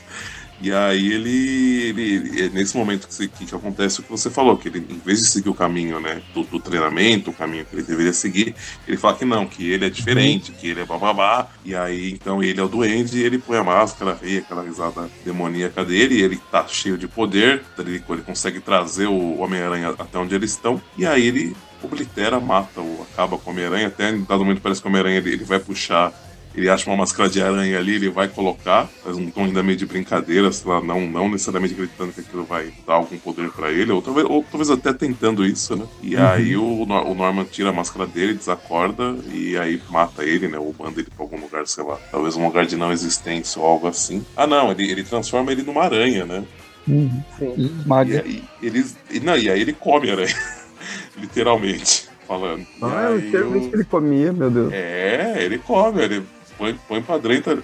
E 0.62 0.72
aí 0.72 1.12
ele, 1.12 1.90
ele, 1.90 2.40
ele 2.40 2.50
nesse 2.50 2.78
momento 2.78 3.08
que, 3.08 3.28
que, 3.28 3.56
acontece 3.56 4.00
o 4.00 4.04
que 4.04 4.10
você 4.10 4.30
falou, 4.30 4.58
que 4.58 4.70
ele, 4.70 4.86
em 4.90 5.00
vez 5.00 5.20
de 5.20 5.26
seguir 5.26 5.50
o 5.50 5.54
caminho 5.54 6.00
né, 6.00 6.22
do, 6.34 6.44
do, 6.44 6.60
treinamento, 6.60 7.30
o 7.30 7.34
caminho 7.34 7.66
que 7.66 7.76
ele 7.76 7.84
deveria 7.84 8.14
seguir, 8.14 8.56
ele 8.88 8.98
fala 8.98 9.16
que 9.16 9.26
não, 9.26 9.46
que 9.46 9.70
ele 9.70 9.86
é 9.86 9.90
diferente, 9.90 10.52
que 10.54 10.70
ele 10.70 10.82
é 10.82 10.86
bababá, 10.86 11.50
e 11.64 11.76
aí 11.76 12.12
então 12.12 12.42
ele 12.42 12.60
é 12.60 12.64
o 12.64 12.68
duende, 12.68 13.20
e 13.20 13.24
ele 13.24 13.38
põe 13.38 13.58
a 13.58 13.64
máscara, 13.64 14.14
vê 14.14 14.38
aquela 14.38 14.64
risada 14.64 15.10
demoníaca 15.26 15.84
dele, 15.84 16.16
e 16.16 16.22
ele 16.22 16.38
tá 16.52 16.66
cheio 16.68 16.98
de 16.98 17.08
poder, 17.08 17.62
ele, 17.78 18.02
ele 18.08 18.22
consegue 18.22 18.60
trazer 18.60 19.08
o 19.08 19.40
Homem-Aranha 19.40 19.94
até 19.98 20.18
onde 20.18 20.36
eles 20.36 20.52
estão, 20.52 20.82
e 20.98 21.06
aí 21.06 21.28
ele 21.28 21.56
oblitera, 21.84 22.40
mata, 22.40 22.82
ou 22.82 23.06
acaba 23.12 23.38
com 23.38 23.50
o 23.50 23.54
Homem-Aranha, 23.54 23.88
até 23.88 24.10
em 24.10 24.24
dado 24.24 24.44
momento 24.44 24.62
parece 24.62 24.82
que 24.82 24.88
o 24.88 24.90
Homem-Aranha 24.90 25.18
ele, 25.18 25.34
ele 25.34 25.44
vai 25.44 25.60
puxar 25.60 26.14
ele 26.56 26.70
acha 26.70 26.90
uma 26.90 26.98
máscara 26.98 27.30
de 27.30 27.42
aranha 27.42 27.78
ali, 27.78 27.96
ele 27.96 28.10
vai 28.10 28.28
colocar, 28.28 28.88
faz 29.04 29.18
um 29.18 29.30
tom 29.30 29.46
ainda 29.46 29.62
meio 29.62 29.78
de 29.78 29.86
brincadeira, 29.86 30.52
sei 30.52 30.72
lá, 30.72 30.82
não, 30.82 31.02
não 31.02 31.30
necessariamente 31.30 31.74
acreditando 31.74 32.14
que 32.14 32.22
aquilo 32.22 32.46
vai 32.46 32.72
dar 32.88 32.94
algum 32.94 33.18
poder 33.18 33.52
para 33.52 33.72
ele, 33.72 33.92
ou 33.92 34.02
talvez, 34.02 34.26
ou 34.28 34.44
talvez 34.44 34.70
até 34.70 34.94
tentando 34.94 35.46
isso, 35.46 35.76
né? 35.76 35.86
E 36.02 36.16
uhum. 36.16 36.28
aí 36.28 36.56
o, 36.56 36.84
o 36.84 37.14
Norman 37.14 37.44
tira 37.46 37.70
a 37.70 37.74
máscara 37.74 38.08
dele, 38.08 38.34
desacorda, 38.34 39.16
e 39.32 39.58
aí 39.58 39.82
mata 39.90 40.24
ele, 40.24 40.48
né? 40.48 40.58
Ou 40.58 40.74
manda 40.78 41.00
ele 41.00 41.10
pra 41.14 41.26
algum 41.26 41.40
lugar, 41.40 41.68
sei 41.68 41.84
lá, 41.84 41.98
talvez 42.10 42.36
um 42.36 42.46
lugar 42.46 42.66
de 42.66 42.78
não 42.78 42.92
existência 42.92 43.62
ou 43.62 43.68
algo 43.68 43.88
assim. 43.88 44.26
Ah, 44.36 44.48
não, 44.48 44.72
ele, 44.72 44.90
ele 44.90 45.04
transforma 45.04 45.52
ele 45.52 45.64
numa 45.64 45.84
aranha, 45.84 46.26
né? 46.26 46.44
Uhum. 46.88 47.24
Sim. 47.38 47.72
E, 48.08 48.18
aí, 48.18 48.44
eles, 48.62 48.96
e, 49.12 49.20
não, 49.20 49.36
e 49.36 49.50
aí 49.50 49.60
ele 49.60 49.74
come 49.74 50.10
a 50.10 50.14
aranha, 50.14 50.36
literalmente 51.18 52.08
falando. 52.28 52.66
Ah, 52.82 53.12
eu 53.12 53.56
ele 53.74 53.84
comia, 53.84 54.32
meu 54.34 54.50
Deus. 54.50 54.74
É, 54.74 55.36
ele 55.40 55.58
come, 55.58 56.02
ele 56.02 56.24
põe, 56.58 56.78
põe 56.88 57.02
pra 57.02 57.18
dentro, 57.18 57.64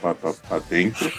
pra, 0.00 0.14
pra, 0.14 0.32
pra 0.32 0.58
dentro 0.58 1.10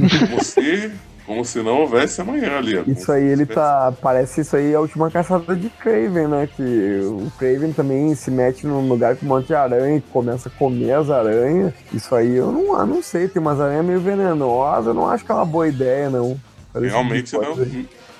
como, 0.00 0.44
se, 0.44 0.92
como 1.26 1.44
se 1.44 1.62
não 1.62 1.80
houvesse 1.80 2.20
amanhã 2.20 2.58
ali. 2.58 2.82
Isso 2.86 3.10
aí 3.10 3.24
ele 3.24 3.46
tá. 3.46 3.92
Parece 4.00 4.40
isso 4.40 4.56
aí 4.56 4.74
a 4.74 4.80
última 4.80 5.10
caçada 5.10 5.54
de 5.54 5.68
Craven, 5.68 6.28
né? 6.28 6.48
Que 6.56 7.00
o 7.02 7.30
Craven 7.38 7.72
também 7.72 8.14
se 8.14 8.30
mete 8.30 8.66
num 8.66 8.88
lugar 8.88 9.16
com 9.16 9.26
um 9.26 9.28
monte 9.28 9.48
de 9.48 9.54
aranha 9.54 9.96
e 9.96 10.00
começa 10.00 10.48
a 10.48 10.52
comer 10.52 10.92
as 10.92 11.10
aranhas. 11.10 11.72
Isso 11.92 12.14
aí 12.14 12.36
eu 12.36 12.50
não, 12.50 12.78
eu 12.78 12.86
não 12.86 13.02
sei, 13.02 13.28
tem 13.28 13.40
umas 13.40 13.60
aranhas 13.60 13.84
meio 13.84 14.00
venenosas, 14.00 14.86
eu 14.86 14.94
não 14.94 15.08
acho 15.08 15.24
que 15.24 15.30
é 15.30 15.34
uma 15.34 15.46
boa 15.46 15.68
ideia, 15.68 16.08
não. 16.08 16.40
Parece 16.72 16.92
Realmente 16.92 17.32
não. 17.34 17.56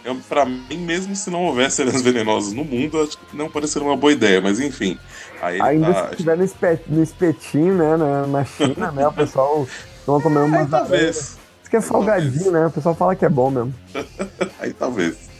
Eu, 0.02 0.16
pra 0.28 0.46
mim, 0.46 0.78
mesmo 0.78 1.14
se 1.14 1.28
não 1.28 1.44
houvesse 1.44 1.82
aranhas 1.82 2.00
venenosas 2.00 2.54
no 2.54 2.64
mundo, 2.64 3.02
acho 3.02 3.18
que 3.18 3.36
não 3.36 3.50
pareceria 3.50 3.86
uma 3.86 3.96
boa 3.96 4.12
ideia, 4.12 4.40
mas 4.40 4.58
enfim. 4.58 4.98
Ainda 5.42 5.92
tá... 5.92 6.08
se 6.10 6.16
tiver 6.16 6.36
no, 6.36 6.44
espet, 6.44 6.82
no 6.86 7.02
espetinho, 7.02 7.74
né, 7.74 7.96
na, 7.96 8.26
na 8.26 8.44
China, 8.44 8.92
né, 8.92 9.06
o 9.06 9.12
pessoal 9.12 9.66
toma 10.04 10.20
comer 10.20 10.40
uma 10.40 10.66
talvez. 10.66 11.38
Isso 11.62 11.70
que 11.70 11.76
é 11.76 11.80
salgadinho, 11.80 12.50
né? 12.50 12.66
O 12.66 12.70
pessoal 12.70 12.94
fala 12.94 13.14
que 13.14 13.24
é 13.24 13.28
bom 13.28 13.50
mesmo. 13.50 13.74
aí 14.58 14.72
talvez. 14.72 15.30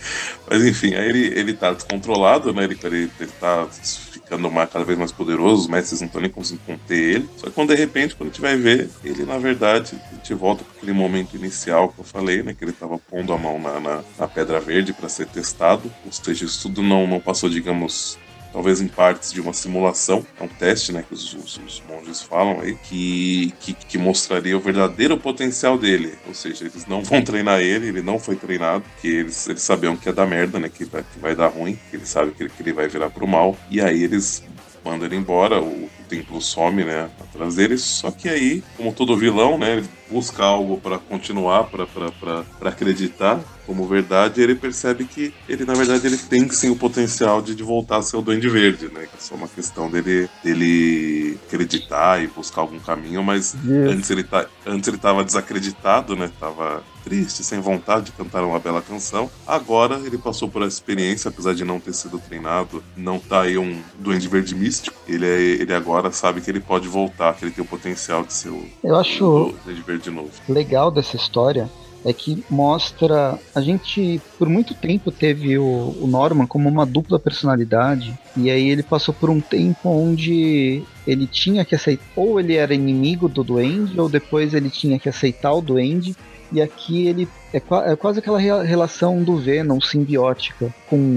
Mas 0.49 0.65
enfim, 0.65 0.95
aí 0.95 1.09
ele, 1.09 1.39
ele 1.39 1.55
tá 1.55 1.73
descontrolado, 1.73 2.53
né? 2.53 2.65
Ele, 2.65 2.79
ele, 2.83 3.11
ele 3.19 3.31
tá 3.41 3.67
ficando 3.71 4.51
mais, 4.51 4.71
cada 4.71 4.85
vez 4.85 4.97
mais 4.97 5.11
poderoso, 5.11 5.63
os 5.63 5.69
mestres 5.69 6.01
não 6.01 6.07
estão 6.07 6.21
nem 6.21 6.31
conseguindo 6.31 6.65
conter 6.65 7.17
ele. 7.17 7.29
Só 7.37 7.49
que 7.49 7.53
quando 7.53 7.71
de 7.71 7.75
repente, 7.75 8.15
quando 8.15 8.29
a 8.29 8.33
gente 8.33 8.41
vai 8.41 8.57
ver, 8.57 8.89
ele 9.05 9.25
na 9.25 9.39
verdade, 9.39 10.01
a 10.11 10.15
gente 10.15 10.33
volta 10.35 10.63
para 10.63 10.77
aquele 10.77 10.93
momento 10.93 11.35
inicial 11.35 11.89
que 11.89 11.99
eu 11.99 12.05
falei, 12.05 12.43
né? 12.43 12.55
Que 12.55 12.65
ele 12.65 12.73
tava 12.73 12.97
pondo 12.99 13.33
a 13.33 13.39
mão 13.39 13.59
na, 13.59 13.81
na, 13.81 14.01
na 14.19 14.29
Pedra 14.29 14.61
Verde 14.61 14.93
para 14.93 15.09
ser 15.09 15.27
testado. 15.27 15.91
Ou 16.07 16.13
seja, 16.13 16.45
isso 16.45 16.63
tudo 16.63 16.83
não, 16.83 17.07
não 17.07 17.19
passou, 17.19 17.51
digamos, 17.51 18.17
talvez 18.53 18.81
em 18.81 18.89
partes 18.89 19.33
de 19.33 19.41
uma 19.41 19.53
simulação, 19.53 20.27
é 20.39 20.45
um 20.45 20.49
teste, 20.49 20.93
né, 20.93 21.05
que 21.07 21.15
os, 21.15 21.35
os, 21.35 21.61
os 21.67 21.83
monges 21.89 22.23
falam 22.23 22.61
aí, 22.61 22.77
que, 22.85 23.53
que, 23.61 23.75
que, 23.75 23.99
mostraria 23.99 24.57
o 24.57 24.61
verdadeiro 24.61 25.17
potencial 25.17 25.79
dele. 25.79 26.15
Ou 26.27 26.35
seja, 26.35 26.65
eles 26.65 26.87
não 26.87 27.03
vão 27.03 27.23
treinar 27.23 27.61
ele, 27.61 27.89
ele 27.89 28.03
não 28.03 28.19
foi 28.19 28.37
treinado, 28.37 28.85
que 29.01 29.09
eles, 29.09 29.49
eles 29.49 29.63
sabiam 29.63 29.97
que 29.97 30.09
ia 30.09 30.13
dar 30.13 30.27
merda, 30.27 30.59
né, 30.59 30.69
que 30.69 30.85
vai, 30.85 31.03
que 31.03 31.19
vai 31.19 31.35
dar 31.35 31.49
ruim, 31.49 31.79
que 31.91 31.97
ele 31.97 32.07
sabe 32.07 32.33
que 32.33 32.45
ele, 32.45 32.51
que 32.51 32.63
ele 32.63 32.73
vai 32.73 32.89
virar 32.89 33.11
pro 33.11 33.27
mal, 33.27 33.57
e 33.71 33.81
aí 33.81 34.03
eles 34.03 34.43
mandam 34.85 35.07
ele 35.07 35.17
embora, 35.17 35.61
o, 35.61 35.89
templo 36.11 36.41
some, 36.41 36.85
né, 36.85 37.09
atrás 37.21 37.55
deles, 37.55 37.83
só 37.83 38.11
que 38.11 38.29
aí, 38.29 38.65
como 38.77 38.93
todo 38.93 39.17
vilão, 39.17 39.57
né, 39.57 39.77
ele 39.77 39.89
busca 40.11 40.43
algo 40.43 40.77
para 40.77 40.99
continuar, 40.99 41.71
para 41.71 42.45
acreditar, 42.69 43.41
como 43.65 43.87
verdade, 43.87 44.43
ele 44.43 44.57
percebe 44.57 45.05
que 45.05 45.33
ele, 45.49 45.65
na 45.65 45.75
verdade, 45.75 46.05
ele 46.05 46.17
tem 46.17 46.51
sim 46.51 46.69
o 46.71 46.77
potencial 46.77 47.41
de, 47.41 47.55
de 47.55 47.63
voltar 47.63 47.99
a 47.99 48.03
ser 48.03 48.17
o 48.17 48.23
Duende 48.23 48.49
Verde, 48.49 48.87
né? 48.87 49.03
Que 49.03 49.17
é 49.17 49.21
só 49.21 49.37
uma 49.37 49.47
questão 49.47 49.89
dele, 49.89 50.29
dele 50.43 51.39
acreditar 51.47 52.21
e 52.21 52.27
buscar 52.27 52.63
algum 52.63 52.81
caminho, 52.81 53.23
mas 53.23 53.55
antes 53.89 54.11
ele, 54.11 54.25
tá, 54.25 54.45
antes 54.67 54.89
ele 54.89 54.99
tava 54.99 55.23
desacreditado, 55.23 56.17
né? 56.17 56.33
Tava 56.41 56.83
triste, 57.05 57.43
sem 57.43 57.61
vontade 57.61 58.07
de 58.07 58.13
cantar 58.13 58.45
uma 58.45 58.59
bela 58.59 58.83
canção. 58.83 59.31
Agora 59.47 60.01
ele 60.05 60.19
passou 60.19 60.49
por 60.49 60.63
essa 60.63 60.77
experiência, 60.77 61.29
apesar 61.29 61.55
de 61.55 61.65
não 61.65 61.81
ter 61.81 61.95
sido 61.95 62.19
treinado, 62.19 62.83
não 62.97 63.19
tá 63.19 63.43
aí 63.43 63.59
um 63.59 63.81
Duende 63.99 64.29
Verde 64.29 64.55
místico. 64.55 64.97
Ele, 65.09 65.27
é, 65.27 65.41
ele 65.41 65.75
agora 65.75 66.11
sabe 66.13 66.41
que 66.41 66.51
ele 66.51 66.61
pode 66.61 66.89
voltar, 66.89 67.35
que 67.35 67.45
ele 67.45 67.53
tem 67.53 67.65
o 67.65 67.69
potencial 67.69 68.23
de 68.23 68.33
ser 68.33 68.51
o, 68.51 68.65
Eu 68.83 68.97
acho 68.97 69.25
o 69.25 69.55
Duende 69.65 69.83
Verde 69.83 70.05
de 70.05 70.11
novo. 70.11 70.31
Legal 70.49 70.91
dessa 70.91 71.17
história 71.17 71.71
é 72.05 72.13
que 72.13 72.45
mostra. 72.49 73.39
A 73.55 73.61
gente, 73.61 74.21
por 74.39 74.49
muito 74.49 74.75
tempo, 74.75 75.11
teve 75.11 75.59
o, 75.59 75.95
o, 76.01 76.07
Norman 76.07 76.47
como 76.47 76.69
uma 76.69 76.87
dupla 76.87 77.19
personalidade, 77.19 78.19
e 78.37 78.51
aí 78.51 78.69
ele 78.69 78.83
passou 78.83 79.15
por 79.15 79.31
um 79.31 79.41
tempo 79.41 79.89
onde 79.89 80.83
ele 81.07 81.27
tinha 81.27 81.65
que 81.65 81.75
aceitar. 81.75 82.05
Ou 82.17 82.41
ele 82.41 82.55
era 82.55 82.75
inimigo 82.75 83.29
do 83.29 83.45
Duende, 83.45 84.01
ou 84.01 84.09
depois 84.09 84.55
ele 84.55 84.71
tinha 84.71 84.99
que 84.99 85.09
aceitar 85.09 85.53
o 85.53 85.61
Duende. 85.61 86.17
E 86.53 86.61
aqui 86.61 87.07
ele 87.07 87.29
é, 87.53 87.63
é 87.93 87.97
quase 87.97 88.19
aquela 88.19 88.39
relação 88.39 89.23
do 89.23 89.37
Venom 89.37 89.81
simbiótica 89.81 90.75
com 90.89 91.17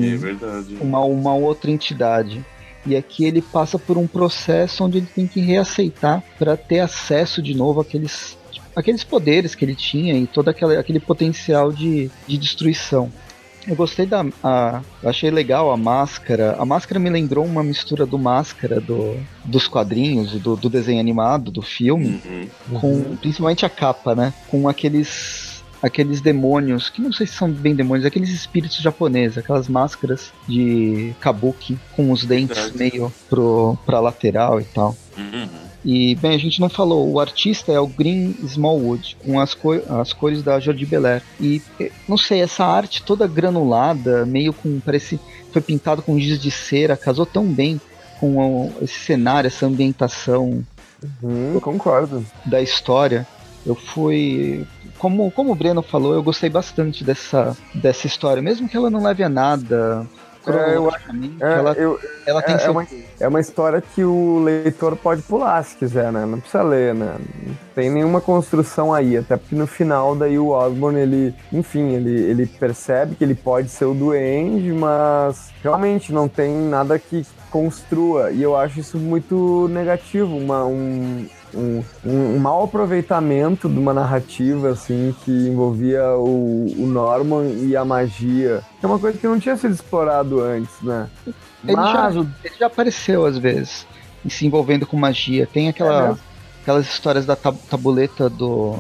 é 0.80 0.84
uma, 0.84 1.00
uma 1.00 1.34
outra 1.34 1.72
entidade. 1.72 2.44
E 2.86 2.96
aqui 2.96 3.26
ele 3.26 3.42
passa 3.42 3.80
por 3.80 3.98
um 3.98 4.06
processo 4.06 4.84
onde 4.84 4.98
ele 4.98 5.08
tem 5.08 5.26
que 5.26 5.40
reaceitar 5.40 6.22
para 6.38 6.58
ter 6.58 6.80
acesso 6.80 7.42
de 7.42 7.56
novo 7.56 7.82
àqueles 7.82 8.38
aqueles 8.76 9.04
poderes 9.04 9.54
que 9.54 9.64
ele 9.64 9.76
tinha 9.76 10.16
e 10.16 10.26
todo 10.26 10.50
aquele, 10.50 10.78
aquele 10.78 11.00
potencial 11.00 11.72
de, 11.72 12.10
de 12.28 12.38
destruição. 12.38 13.12
Eu 13.68 13.76
gostei 13.76 14.06
da. 14.06 14.26
A, 14.44 14.82
eu 15.02 15.10
achei 15.10 15.32
legal 15.32 15.72
a 15.72 15.78
máscara. 15.78 16.56
A 16.60 16.66
máscara 16.66 17.00
me 17.00 17.10
lembrou 17.10 17.46
uma 17.46 17.64
mistura 17.64 18.06
do 18.06 18.18
máscara 18.20 18.80
do, 18.80 19.18
dos 19.44 19.68
quadrinhos, 19.68 20.34
do, 20.34 20.56
do 20.56 20.70
desenho 20.70 21.00
animado, 21.00 21.52
do 21.52 21.62
filme, 21.62 22.22
uhum. 22.26 22.80
com 22.80 23.16
principalmente 23.18 23.66
a 23.66 23.70
capa, 23.70 24.16
né? 24.16 24.34
Com 24.50 24.68
aqueles 24.68 25.54
aqueles 25.82 26.22
demônios, 26.22 26.90
que 26.90 27.02
não 27.02 27.12
sei 27.12 27.28
se 27.28 27.34
são 27.34 27.52
bem 27.52 27.76
demônios, 27.76 28.06
aqueles 28.06 28.30
espíritos 28.30 28.78
japoneses, 28.78 29.38
aquelas 29.38 29.68
máscaras 29.68 30.32
de 30.48 31.14
kabuki 31.20 31.78
com 31.94 32.10
os 32.10 32.24
dentes 32.24 32.72
meio 32.72 33.14
pro, 33.30 33.78
pra 33.86 34.00
lateral 34.00 34.62
e 34.62 34.64
tal. 34.64 34.96
Uhum. 35.18 35.50
E, 35.84 36.16
bem, 36.16 36.34
a 36.34 36.38
gente 36.38 36.62
não 36.62 36.70
falou, 36.70 37.12
o 37.12 37.20
artista 37.20 37.72
é 37.72 37.80
o 37.80 37.88
Green 37.88 38.36
Smallwood, 38.44 39.18
com 39.24 39.40
as, 39.40 39.54
cor 39.54 39.82
as 39.90 40.14
cores 40.14 40.42
da 40.42 40.60
Jordi 40.60 40.86
Belair. 40.86 41.22
E, 41.40 41.62
eh, 41.80 41.92
não 42.08 42.18
sei, 42.18 42.42
essa 42.42 42.64
arte 42.64 43.04
toda 43.04 43.28
granulada, 43.28 44.26
meio 44.26 44.54
com, 44.54 44.80
parece, 44.80 45.20
foi 45.52 45.62
pintado 45.62 46.02
com 46.02 46.20
giz 46.20 46.42
de 46.42 46.50
cera, 46.50 46.96
casou 46.96 47.26
tão 47.26 47.46
bem 47.46 47.82
com 48.20 48.72
esse 48.82 48.98
cenário, 49.00 49.48
essa 49.48 49.66
ambientação. 49.66 50.64
Uhum, 51.22 51.60
concordo. 51.60 52.26
Da 52.46 52.62
história. 52.62 53.28
Eu 53.66 53.76
fui. 53.76 54.66
Como, 54.98 55.30
como 55.32 55.52
o 55.52 55.56
Breno 55.56 55.82
falou, 55.82 56.14
eu 56.14 56.24
gostei 56.24 56.50
bastante 56.50 57.04
dessa, 57.04 57.58
dessa 57.76 58.08
história, 58.08 58.42
mesmo 58.42 58.70
que 58.70 58.78
ela 58.78 58.90
não 58.90 59.04
leve 59.04 59.22
a 59.24 59.30
nada 59.30 60.08
é, 60.46 60.76
eu, 60.76 60.90
é, 60.90 61.54
ela, 61.54 61.72
eu, 61.74 62.00
ela 62.26 62.42
tem 62.42 62.56
é, 62.56 62.64
é, 62.64 62.70
uma, 62.70 62.88
é 63.20 63.28
uma 63.28 63.40
história 63.40 63.82
que 63.82 64.04
o 64.04 64.40
leitor 64.44 64.96
pode 64.98 65.22
pular 65.22 65.64
se 65.64 65.76
quiser, 65.76 66.12
né? 66.12 66.26
Não 66.26 66.40
precisa 66.40 66.64
ler, 66.64 66.94
né? 66.94 67.16
Não 67.18 67.56
tem 67.74 67.90
nenhuma 67.90 68.20
construção 68.20 68.94
aí, 68.94 69.18
até 69.18 69.38
porque 69.38 69.56
no 69.56 69.66
final 69.66 70.16
daí 70.16 70.38
o 70.38 70.50
Osborne, 70.50 71.00
ele, 71.00 71.36
enfim, 71.52 71.94
ele, 71.94 72.12
ele 72.12 72.46
percebe 72.46 73.16
que 73.16 73.24
ele 73.24 73.36
pode 73.36 73.70
ser 73.70 73.86
o 73.86 73.94
duende, 73.94 74.72
mas 74.74 75.52
realmente 75.64 76.12
não 76.12 76.28
tem 76.28 76.54
nada 76.54 77.00
que 77.00 77.26
construa, 77.50 78.32
e 78.32 78.42
eu 78.42 78.58
acho 78.58 78.80
isso 78.80 78.98
muito 78.98 79.68
negativo, 79.70 80.36
uma, 80.36 80.66
um, 80.66 81.26
um, 81.54 81.84
um, 82.06 82.40
mau 82.40 82.64
aproveitamento 82.64 83.70
de 83.70 83.78
uma 83.78 83.94
narrativa 83.94 84.70
assim 84.70 85.16
que 85.24 85.32
envolvia 85.32 86.04
o, 86.16 86.66
o, 86.78 86.88
Norman 86.88 87.46
e 87.62 87.76
a 87.76 87.86
magia. 87.86 88.62
É 88.82 88.88
uma 88.88 89.00
coisa 89.00 89.18
que 89.18 89.28
não 89.28 89.40
tinha 89.40 89.56
sido 89.58 89.74
explorado 89.74 90.42
antes, 90.42 90.82
né? 90.82 91.10
Ele, 91.66 91.76
Mas... 91.76 92.14
já, 92.14 92.22
ele 92.44 92.56
já 92.60 92.68
apareceu 92.68 93.26
às 93.26 93.38
vezes 93.38 93.86
se 94.30 94.46
envolvendo 94.46 94.86
com 94.86 94.98
magia. 94.98 95.48
Tem 95.52 95.70
aquela, 95.70 96.12
é 96.12 96.16
aquelas 96.62 96.88
histórias 96.88 97.26
da 97.26 97.36
tab 97.36 97.56
tabuleta 97.70 98.30
do 98.30 98.78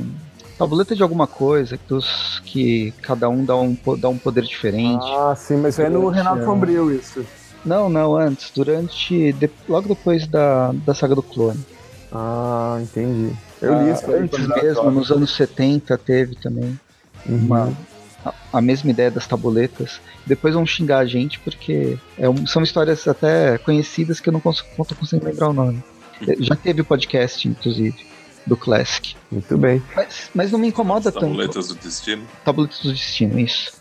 tabuleta 0.58 0.96
de 0.96 1.04
alguma 1.04 1.28
coisa 1.28 1.78
dos, 1.88 2.42
que 2.46 2.94
cada 3.02 3.28
um 3.28 3.44
dá 3.44 3.56
um, 3.56 3.78
dá 3.98 4.08
um 4.08 4.18
poder 4.18 4.44
diferente. 4.44 5.06
Ah, 5.06 5.36
sim, 5.36 5.58
mas 5.58 5.80
é 5.80 5.90
no 5.90 6.08
Renato 6.10 6.46
Sombrio 6.46 6.92
isso. 6.92 7.26
Não, 7.66 7.90
não, 7.90 8.16
antes. 8.16 8.52
Durante. 8.54 9.32
De, 9.34 9.50
logo 9.68 9.88
depois 9.88 10.28
da, 10.28 10.72
da 10.86 10.94
saga 10.94 11.16
do 11.16 11.24
clone. 11.24 11.64
Ah, 12.14 12.78
entendi. 12.82 13.34
Eu 13.62 13.74
li 13.84 13.90
Ah, 13.90 13.94
isso 13.94 14.06
aí 14.12 14.20
antes 14.24 14.48
mesmo, 14.48 14.92
nos 14.92 15.12
anos 15.12 15.36
70 15.36 15.98
teve 15.98 16.36
também 16.36 16.80
Uhum. 17.26 17.38
uma, 17.38 17.74
a, 18.26 18.34
a 18.54 18.62
mesma 18.62 18.92
ideia 18.92 19.10
das 19.10 19.26
tabuletas. 19.26 20.00
Depois 20.26 20.54
vão 20.54 20.66
xingar 20.66 21.00
a 21.00 21.06
gente 21.06 21.40
porque 21.40 21.98
é 22.18 22.30
um- 22.30 22.46
são 22.46 22.62
histórias 22.62 23.08
até 23.08 23.58
conhecidas 23.58 24.20
que 24.20 24.30
eu 24.30 24.34
não, 24.34 24.40
consigo, 24.40 24.68
não 24.78 24.86
tô 24.86 24.94
conseguindo 24.96 25.26
lembrar 25.30 25.50
o 25.50 25.54
nome. 25.54 25.82
Eh, 26.28 26.36
Já 26.40 26.56
teve 26.56 26.82
o 26.82 26.86
podcast, 26.86 27.48
inclusive, 27.48 28.06
do 28.46 28.56
Classic. 28.58 29.16
Muito 29.32 29.58
bem. 29.58 29.82
Mas, 29.96 30.30
mas 30.36 30.52
não 30.52 30.60
me 30.60 30.68
incomoda 30.68 31.10
As 31.10 31.16
tanto. 31.16 31.26
tabuletas 31.28 31.68
do 31.70 31.76
destino. 31.76 32.24
Tabuletas 32.46 32.80
do 32.82 32.92
Destino, 32.92 33.40
isso. 33.40 33.72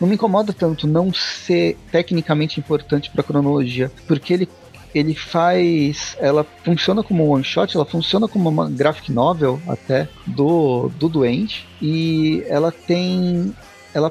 Não 0.00 0.06
me 0.08 0.14
incomoda 0.14 0.52
tanto 0.52 0.86
não 0.86 1.12
ser 1.12 1.76
tecnicamente 1.90 2.58
importante 2.60 3.10
para 3.10 3.20
a 3.20 3.24
cronologia, 3.24 3.90
porque 4.06 4.32
ele, 4.34 4.48
ele 4.94 5.14
faz. 5.14 6.16
Ela 6.20 6.44
funciona 6.64 7.02
como 7.02 7.26
um 7.26 7.30
one 7.30 7.44
shot, 7.44 7.74
ela 7.76 7.84
funciona 7.84 8.28
como 8.28 8.48
uma 8.48 8.68
graphic 8.70 9.10
novel 9.12 9.60
até 9.66 10.08
do, 10.26 10.90
do 10.98 11.08
Duende, 11.08 11.66
e 11.80 12.44
ela 12.48 12.72
tem. 12.72 13.54
Ela 13.94 14.10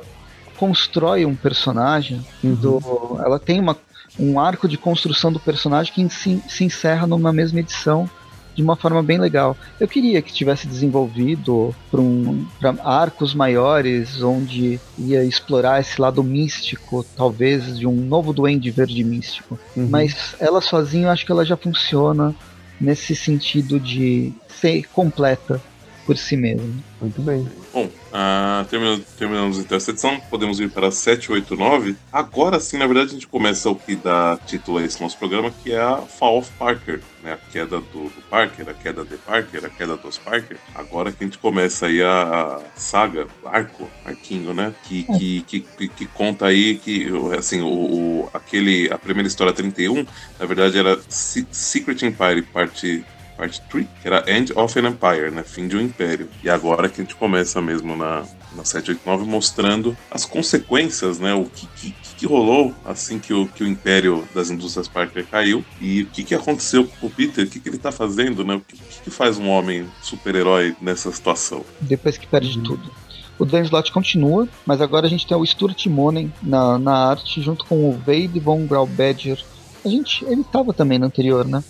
constrói 0.58 1.26
um 1.26 1.36
personagem, 1.36 2.24
Uhum. 2.44 2.54
do, 2.54 3.20
ela 3.26 3.40
tem 3.40 3.60
uma, 3.60 3.76
um 4.20 4.40
arco 4.40 4.68
de 4.68 4.78
construção 4.78 5.32
do 5.32 5.40
personagem 5.40 5.92
que 5.94 6.10
se, 6.10 6.42
se 6.48 6.64
encerra 6.64 7.08
numa 7.08 7.34
mesma 7.34 7.60
edição 7.60 8.08
de 8.56 8.62
uma 8.62 8.76
forma 8.76 9.02
bem 9.02 9.20
legal. 9.20 9.56
Eu 9.80 9.88
queria 9.88 10.22
que 10.22 10.34
tivesse 10.34 10.68
desenvolvido 10.68 11.74
para 11.90 12.02
um, 12.02 12.46
pra 12.60 12.76
arcos 12.84 13.34
maiores, 13.34 14.22
onde 14.22 14.80
ia 14.98 15.24
explorar 15.24 15.80
esse 15.80 16.00
lado 16.00 16.24
místico, 16.24 17.06
talvez 17.16 17.78
de 17.78 17.88
um 17.88 17.96
novo 17.96 18.34
Duende 18.34 18.72
Verde 18.72 19.04
místico. 19.04 19.60
Uhum. 19.76 19.88
Mas 19.90 20.36
ela 20.40 20.62
sozinha, 20.62 21.08
eu 21.08 21.12
acho 21.12 21.26
que 21.26 21.32
ela 21.32 21.46
já 21.46 21.58
funciona 21.58 22.36
nesse 22.80 23.16
sentido 23.16 23.80
de 23.80 24.34
ser 24.60 24.88
completa 24.90 25.62
por 26.06 26.18
si 26.18 26.36
mesma. 26.36 26.74
Muito 27.00 27.22
bem. 27.22 27.48
Bom, 27.74 27.90
ah, 28.14 28.66
terminamos, 28.70 29.06
terminamos 29.18 29.58
então 29.60 29.78
essa 29.78 29.92
edição, 29.92 30.20
podemos 30.30 30.60
ir 30.60 30.70
para 30.70 30.88
a 30.88 30.92
789. 30.92 31.96
Agora 32.12 32.60
sim, 32.60 32.78
na 32.78 32.86
verdade, 32.88 33.12
a 33.12 33.14
gente 33.14 33.28
começa 33.28 33.70
o 33.70 33.76
que 33.76 33.96
dá 33.96 34.38
título 34.46 34.78
a 34.80 34.84
esse 34.84 35.02
nosso 35.02 35.18
programa, 35.18 35.52
que 35.64 35.72
é 35.72 35.80
a 35.82 35.98
Fall 35.98 36.40
of 36.40 36.52
Parker, 36.60 37.02
né? 37.24 37.34
A 37.34 37.38
queda 37.52 37.80
do, 37.80 38.04
do 38.10 38.22
Parker, 38.30 38.70
a 38.70 38.74
queda 38.74 39.06
de 39.06 39.18
Parker, 39.18 39.66
a 39.66 39.70
queda 39.70 39.96
dos 39.98 40.18
Parker. 40.18 40.58
Agora 40.76 41.12
que 41.12 41.24
a 41.24 41.28
gente 41.28 41.38
começa 41.38 41.86
aí 41.88 42.02
a, 42.02 42.22
a 42.58 42.62
saga, 42.76 43.28
arco, 43.46 43.90
arquinho, 44.06 44.54
né? 44.54 44.74
Que, 44.84 45.04
que, 45.04 45.42
que, 45.44 45.60
que, 45.62 45.88
que 45.88 46.06
conta 46.08 46.48
aí 46.48 46.78
que, 46.78 47.08
assim, 47.38 47.62
o, 47.62 47.68
o- 47.68 48.30
aquele, 48.34 48.92
a 48.92 48.98
primeira 48.98 49.28
história 49.28 49.54
31, 49.54 50.06
na 50.40 50.46
verdade 50.46 50.78
era 50.78 51.00
Se- 51.08 51.48
Secret 51.52 52.02
Empire, 52.06 52.42
parte 52.42 53.06
parte 53.42 53.60
3, 53.72 53.88
que 54.00 54.08
era 54.08 54.24
End 54.32 54.54
of 54.56 54.78
an 54.78 54.88
Empire, 54.88 55.32
né? 55.32 55.42
Fim 55.44 55.68
de 55.68 55.76
um 55.76 55.82
império. 55.82 56.30
E 56.44 56.50
agora 56.50 56.88
que 56.88 57.02
a 57.02 57.04
gente 57.04 57.16
começa 57.16 57.60
mesmo 57.60 57.96
na, 57.96 58.24
na 58.56 58.64
789 58.64 59.26
mostrando 59.26 59.98
as 60.12 60.26
consequências, 60.26 61.18
né? 61.18 61.34
O 61.34 61.46
que, 61.46 61.66
que, 61.76 61.96
que 62.18 62.26
rolou 62.28 62.72
assim 62.86 63.18
que 63.18 63.34
o, 63.34 63.48
que 63.48 63.64
o 63.64 63.68
império 63.68 64.28
das 64.36 64.52
indústrias 64.52 64.88
Parker 64.88 65.26
caiu 65.26 65.66
e 65.80 66.04
o 66.04 66.06
que, 66.06 66.24
que 66.24 66.36
aconteceu 66.36 66.88
com 67.00 67.08
o 67.08 67.10
Peter, 67.10 67.44
o 67.44 67.50
que, 67.50 67.60
que 67.60 67.68
ele 67.68 67.80
tá 67.80 67.92
fazendo, 67.92 68.46
né? 68.46 68.56
O 68.56 68.62
que, 68.62 68.78
que, 68.78 69.02
que 69.06 69.10
faz 69.10 69.40
um 69.40 69.50
homem 69.50 69.88
super-herói 70.04 70.76
nessa 70.80 71.12
situação? 71.12 71.66
Depois 71.80 72.20
que 72.20 72.28
perde 72.28 72.60
tudo. 72.60 72.92
O 73.40 73.46
Dan 73.46 73.62
Slott 73.64 73.92
continua, 73.92 74.48
mas 74.68 74.82
agora 74.82 75.08
a 75.08 75.10
gente 75.10 75.26
tem 75.26 75.36
o 75.36 75.44
Stuart 75.44 75.84
Monen 75.88 76.32
na, 76.44 76.78
na 76.78 77.10
arte, 77.10 77.42
junto 77.42 77.66
com 77.66 77.90
o 77.90 78.00
Wade 78.06 78.40
von 78.40 78.68
Graubadger. 78.68 79.44
A 79.84 79.90
gente, 79.90 80.24
ele 80.26 80.42
estava 80.42 80.72
também 80.72 81.00
no 81.00 81.08
anterior, 81.08 81.44
né? 81.44 81.64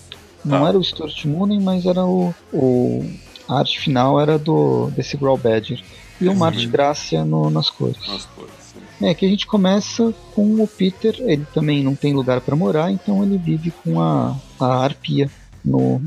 Não 0.43 0.61
Tá. 0.61 0.69
era 0.69 0.77
o 0.79 0.83
Stuart 0.83 1.25
Monen, 1.25 1.59
mas 1.59 1.85
era 1.85 2.03
o, 2.05 2.33
o 2.51 3.05
a 3.47 3.59
arte 3.59 3.79
final 3.79 4.19
era 4.19 4.39
do 4.39 4.89
desse 4.91 5.17
Graubadger. 5.17 5.81
E 6.19 6.27
uma 6.27 6.35
Uhum. 6.35 6.43
arte 6.43 6.67
Grácia 6.67 7.25
no- 7.25 7.49
nas 7.49 7.69
cores. 7.69 7.97
As 8.09 8.25
coisas. 8.25 8.55
assim. 8.59 9.05
É 9.05 9.13
que 9.13 9.25
a 9.25 9.29
gente 9.29 9.45
começa 9.47 10.13
com 10.35 10.61
o 10.61 10.67
Peter, 10.67 11.15
ele 11.19 11.45
também 11.53 11.83
não 11.83 11.95
tem 11.95 12.13
lugar 12.13 12.39
para 12.41 12.55
morar, 12.55 12.91
então 12.91 13.23
ele 13.23 13.37
vive 13.37 13.71
com 13.83 13.99
a, 13.99 14.35
a 14.59 14.83
arpia 14.83 15.29
no 15.65 16.01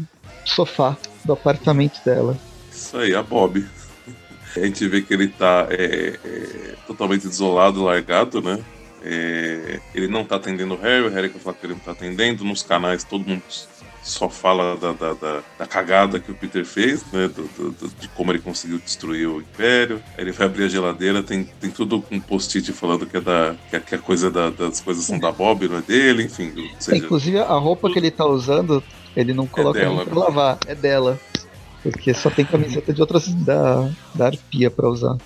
sofá 0.44 0.96
do 1.24 1.32
apartamento 1.32 2.00
dela. 2.04 2.36
Isso 2.72 2.96
aí, 2.96 3.14
a 3.14 3.22
Bob. 3.22 3.64
A 4.56 4.60
gente 4.60 4.86
vê 4.86 5.02
que 5.02 5.12
ele 5.12 5.26
tá 5.26 5.66
é, 5.68 6.16
é, 6.24 6.74
totalmente 6.86 7.26
desolado, 7.26 7.82
largado, 7.82 8.40
né? 8.40 8.60
É, 9.02 9.80
ele 9.92 10.06
não 10.06 10.24
tá 10.24 10.36
atendendo 10.36 10.74
o 10.74 10.80
Harry, 10.80 11.04
o 11.06 11.10
Harry 11.10 11.28
quer 11.28 11.40
falar 11.40 11.56
que 11.56 11.66
ele 11.66 11.72
não 11.74 11.80
tá 11.80 11.90
atendendo. 11.90 12.44
Nos 12.44 12.62
canais 12.62 13.02
todo 13.02 13.26
mundo 13.28 13.42
só 14.04 14.28
fala 14.28 14.76
da, 14.76 14.92
da, 14.92 15.12
da- 15.14 15.42
da 15.58 15.66
cagada 15.66 16.20
que 16.20 16.30
o 16.30 16.34
Peter 16.34 16.64
fez, 16.64 17.04
né? 17.10 17.26
do- 17.28 17.48
do- 17.72 17.88
de 17.98 18.08
como 18.08 18.30
ele 18.30 18.38
conseguiu 18.38 18.78
destruir 18.78 19.26
o 19.28 19.40
Império. 19.40 20.00
Aí 20.16 20.24
ele 20.24 20.32
vai 20.32 20.46
abrir 20.46 20.64
a 20.64 20.68
geladeira, 20.68 21.22
tem, 21.22 21.44
tem 21.44 21.70
tudo 21.70 22.02
com 22.02 22.20
post-it 22.20 22.70
falando 22.72 23.06
que, 23.06 23.16
é 23.16 23.20
da, 23.20 23.56
que, 23.70 23.76
a- 23.76 23.80
que 23.80 23.94
a 23.94 23.98
coisa 23.98 24.30
da- 24.30 24.50
das 24.50 24.80
coisas 24.80 25.04
são 25.04 25.18
da 25.18 25.32
Bob, 25.32 25.66
não 25.68 25.78
é 25.78 25.82
dele, 25.82 26.24
enfim. 26.24 26.52
Ou 26.56 26.80
seja, 26.80 27.04
Inclusive 27.04 27.38
a 27.38 27.54
roupa 27.54 27.90
que 27.90 27.98
ele 27.98 28.10
tá 28.10 28.26
usando, 28.26 28.82
ele 29.16 29.32
não 29.32 29.46
coloca 29.46 29.80
dela, 29.80 29.96
nem 29.96 30.04
pra 30.04 30.14
né? 30.14 30.20
lavar, 30.20 30.58
é 30.66 30.74
dela. 30.74 31.18
Porque 31.82 32.14
só 32.14 32.30
tem 32.30 32.44
camiseta 32.46 32.92
de 32.92 33.00
outras 33.00 33.26
da, 33.44 33.90
da 34.14 34.26
arpia 34.26 34.70
pra 34.70 34.88
usar. 34.88 35.16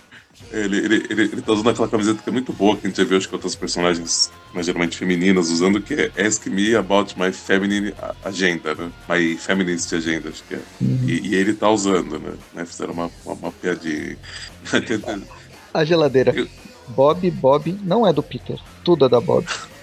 Ele, 0.51 0.79
ele, 0.79 0.94
ele, 1.11 1.22
ele 1.22 1.42
tá 1.42 1.53
usando 1.53 1.68
aquela 1.70 1.88
camiseta 1.88 2.22
que 2.22 2.29
é 2.29 2.33
muito 2.33 2.53
boa, 2.53 2.77
que 2.77 2.87
a 2.87 2.88
gente 2.90 2.96
já 2.96 3.05
viu 3.05 3.18
acho 3.18 3.29
que 3.29 3.35
outras 3.35 3.55
personagens, 3.55 4.31
mas 4.55 4.64
geralmente 4.66 4.96
femininas, 4.96 5.51
usando, 5.51 5.81
que 5.81 5.94
é 5.94 6.27
Ask 6.27 6.46
Me 6.46 6.74
About 6.74 7.18
My 7.20 7.31
Feminine 7.33 7.92
Agenda, 8.24 8.74
né? 8.74 8.90
My 9.09 9.37
Feminist 9.37 9.92
Agenda, 9.94 10.31
acho 10.31 10.42
que 10.44 10.55
é. 10.55 10.61
Uhum. 10.81 11.01
E, 11.07 11.29
e 11.29 11.35
ele 11.35 11.53
tá 11.53 11.68
usando, 11.68 12.18
né? 12.18 12.33
né? 12.55 12.64
Fizeram 12.64 12.94
uma, 12.94 13.11
uma, 13.27 13.35
uma 13.35 13.53
piadinha. 13.53 14.16
A 15.74 15.85
geladeira. 15.85 16.33
Eu- 16.35 16.48
Bob, 16.88 17.31
Bob 17.31 17.79
não 17.83 18.07
é 18.07 18.12
do 18.14 18.22
Peter. 18.22 18.59
Tudo 18.83 19.05
é 19.05 19.09
da 19.09 19.20
Bob. 19.20 19.46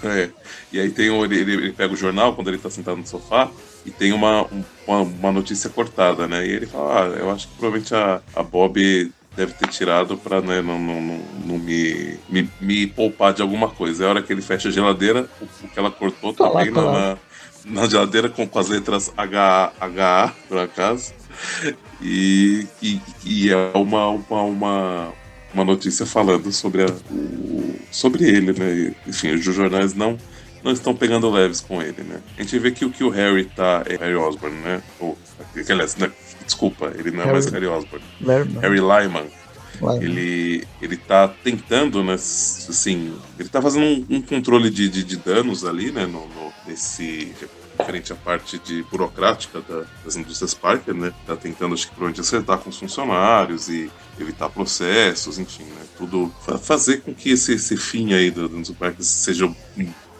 É. 0.00 0.30
E 0.72 0.78
aí 0.78 0.90
tem 0.90 1.06
ele, 1.08 1.36
ele, 1.40 1.52
ele 1.54 1.72
pega 1.72 1.92
o 1.92 1.96
jornal 1.96 2.32
quando 2.32 2.46
ele 2.46 2.58
tá 2.58 2.70
sentado 2.70 2.96
no 2.98 3.04
sofá 3.04 3.50
e 3.84 3.90
tem 3.90 4.12
uma, 4.12 4.42
um- 4.44 4.62
uma, 4.86 5.00
uma 5.00 5.32
notícia 5.32 5.68
cortada, 5.68 6.28
né? 6.28 6.46
E 6.46 6.50
ele 6.50 6.66
fala, 6.66 7.02
ah, 7.02 7.06
eu 7.18 7.28
acho 7.32 7.48
que 7.48 7.54
provavelmente 7.56 7.92
a, 7.92 8.20
a 8.36 8.42
Bob 8.44 9.10
deve 9.38 9.52
ter 9.52 9.68
tirado 9.68 10.18
pra 10.18 10.40
né, 10.40 10.60
não, 10.60 10.78
não, 10.80 11.00
não, 11.00 11.18
não 11.46 11.58
me, 11.58 12.18
me, 12.28 12.50
me 12.60 12.86
poupar 12.88 13.32
de 13.32 13.40
alguma 13.40 13.68
coisa. 13.68 14.02
É 14.02 14.06
a 14.06 14.10
hora 14.10 14.22
que 14.22 14.32
ele 14.32 14.42
fecha 14.42 14.68
a 14.68 14.72
geladeira, 14.72 15.28
o, 15.40 15.44
o 15.44 15.68
que 15.68 15.78
ela 15.78 15.92
cortou 15.92 16.34
Tá 16.34 16.48
lá, 16.48 16.64
bem 16.64 16.72
tá 16.72 16.82
na, 16.82 16.90
lá. 16.90 17.18
na, 17.64 17.82
na 17.82 17.88
geladeira 17.88 18.28
com, 18.28 18.46
com 18.48 18.58
as 18.58 18.68
letras 18.68 19.12
HA, 19.16 19.72
HA, 19.80 20.34
por 20.48 20.58
acaso. 20.58 21.14
E, 22.02 22.66
e, 22.82 23.00
e 23.24 23.50
é 23.50 23.78
uma, 23.78 24.08
uma, 24.08 24.42
uma, 24.42 25.12
uma 25.54 25.64
notícia 25.64 26.04
falando 26.04 26.50
sobre, 26.50 26.82
a, 26.82 26.88
o, 27.08 27.76
sobre 27.92 28.24
ele, 28.24 28.52
né? 28.52 28.92
Enfim, 29.06 29.34
os 29.34 29.44
jornais 29.44 29.94
não, 29.94 30.18
não 30.68 30.74
estão 30.74 30.94
pegando 30.94 31.30
leves 31.30 31.60
com 31.60 31.80
ele, 31.82 32.02
né? 32.02 32.20
A 32.36 32.42
gente 32.42 32.58
vê 32.58 32.70
que 32.70 32.84
o 32.84 32.90
que 32.90 33.02
o 33.02 33.08
Harry 33.08 33.44
tá. 33.46 33.82
É 33.86 33.96
Harry 33.96 34.14
Osborn, 34.14 34.54
né? 34.56 34.82
Ou, 35.00 35.18
aliás, 35.68 35.96
né? 35.96 36.10
desculpa, 36.44 36.92
ele 36.96 37.10
não 37.10 37.24
é 37.24 37.32
mais 37.32 37.46
Harry 37.46 37.66
Osborn. 37.66 38.04
Lerman. 38.20 38.60
Harry 38.60 38.80
Lyman. 38.80 39.26
Lyman. 39.80 40.02
Ele, 40.02 40.66
ele 40.82 40.96
tá 40.96 41.28
tentando, 41.28 42.02
né? 42.02 42.14
Assim, 42.14 43.14
ele 43.38 43.48
tá 43.48 43.60
fazendo 43.62 43.84
um, 43.84 44.06
um 44.16 44.22
controle 44.22 44.70
de, 44.70 44.88
de, 44.88 45.02
de 45.04 45.16
danos 45.16 45.64
ali, 45.64 45.90
né? 45.90 46.04
No, 46.06 46.26
no- 46.28 46.52
nesse. 46.66 47.32
Referente 47.78 48.12
à 48.12 48.16
parte 48.16 48.58
de 48.58 48.82
burocrática 48.90 49.60
da- 49.60 49.84
das 50.04 50.16
indústrias 50.16 50.52
Parker, 50.52 50.92
né? 50.94 51.12
Tá 51.24 51.36
tentando, 51.36 51.74
acho 51.74 51.84
que 51.86 51.90
provavelmente 51.94 52.20
acertar 52.20 52.58
com 52.58 52.70
os 52.70 52.76
funcionários 52.76 53.68
e 53.68 53.88
evitar 54.18 54.48
processos, 54.48 55.38
enfim, 55.38 55.62
né? 55.62 55.82
Tudo. 55.96 56.34
fa- 56.44 56.58
fazer 56.58 57.02
com 57.02 57.14
que 57.14 57.30
esse, 57.30 57.52
esse 57.52 57.76
fim 57.76 58.14
aí 58.14 58.32
da 58.32 58.42
indústria 58.42 58.76
Parker 58.76 59.04
seja 59.04 59.48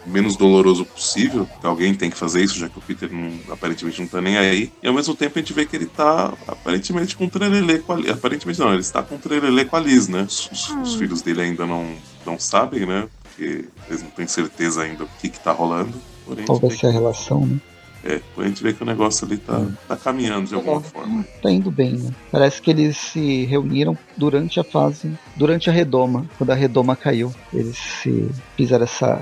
menos 0.09 0.35
doloroso 0.35 0.83
possível, 0.85 1.47
que 1.59 1.65
alguém 1.67 1.93
tem 1.93 2.09
que 2.09 2.17
fazer 2.17 2.43
isso, 2.43 2.57
já 2.57 2.67
que 2.67 2.77
o 2.77 2.81
Peter 2.81 3.11
não- 3.11 3.31
aparentemente 3.53 4.01
não 4.01 4.07
tá 4.07 4.21
nem 4.21 4.37
aí. 4.37 4.71
E 4.81 4.87
ao 4.87 4.93
mesmo 4.93 5.15
tempo 5.15 5.37
a 5.37 5.41
gente 5.41 5.53
vê 5.53 5.65
que 5.65 5.75
ele 5.75 5.85
tá 5.85 6.33
aparentemente 6.47 7.15
com 7.15 7.25
um 7.25 7.29
trelelê 7.29 7.79
com 7.79 7.93
a 7.93 7.95
Liz. 7.95 8.09
Aparentemente 8.11 8.59
não, 8.59 8.71
ele 8.71 8.81
está 8.81 9.01
com 9.03 9.15
um 9.15 9.19
trelelê 9.19 9.65
com 9.65 9.75
a 9.75 9.79
Liz, 9.79 10.07
né? 10.07 10.23
Os, 10.27 10.49
os- 10.51 10.69
os 10.83 10.95
filhos 10.95 11.21
dele 11.21 11.41
ainda 11.41 11.65
não, 11.65 11.85
não 12.25 12.37
sabem, 12.39 12.85
né? 12.85 13.07
Porque 13.23 13.65
eles 13.89 14.03
não 14.03 14.09
têm 14.11 14.27
certeza 14.27 14.81
ainda 14.81 15.05
do 15.05 15.09
que, 15.21 15.29
que 15.29 15.39
tá 15.39 15.51
rolando. 15.51 15.93
Porém, 16.25 16.45
Qual 16.45 16.59
vai 16.59 16.71
ser 16.71 16.87
a 16.87 16.91
relação, 16.91 17.45
né? 17.45 17.59
é, 18.03 18.21
porém, 18.33 18.45
a 18.45 18.49
gente 18.53 18.63
vê 18.63 18.71
que 18.73 18.81
o 18.81 18.85
negócio 18.85 19.25
ali 19.25 19.37
tá, 19.37 19.65
tá 19.87 19.95
caminhando 19.97 20.47
de 20.47 20.55
alguma 20.55 20.79
forma. 20.81 21.25
Tá 21.41 21.51
indo 21.51 21.69
bem, 21.69 21.93
né? 21.97 22.11
Parece 22.31 22.61
que 22.61 22.69
eles 22.71 22.95
se 22.97 23.43
reuniram 23.45 23.97
durante 24.15 24.59
a 24.59 24.63
fase, 24.63 25.11
durante 25.35 25.69
a 25.69 25.73
redoma, 25.73 26.25
quando 26.37 26.51
a 26.51 26.55
redoma 26.55 26.95
caiu. 26.95 27.33
Eles 27.53 27.77
se 27.77 28.29
fizeram 28.55 28.83
essa. 28.85 29.15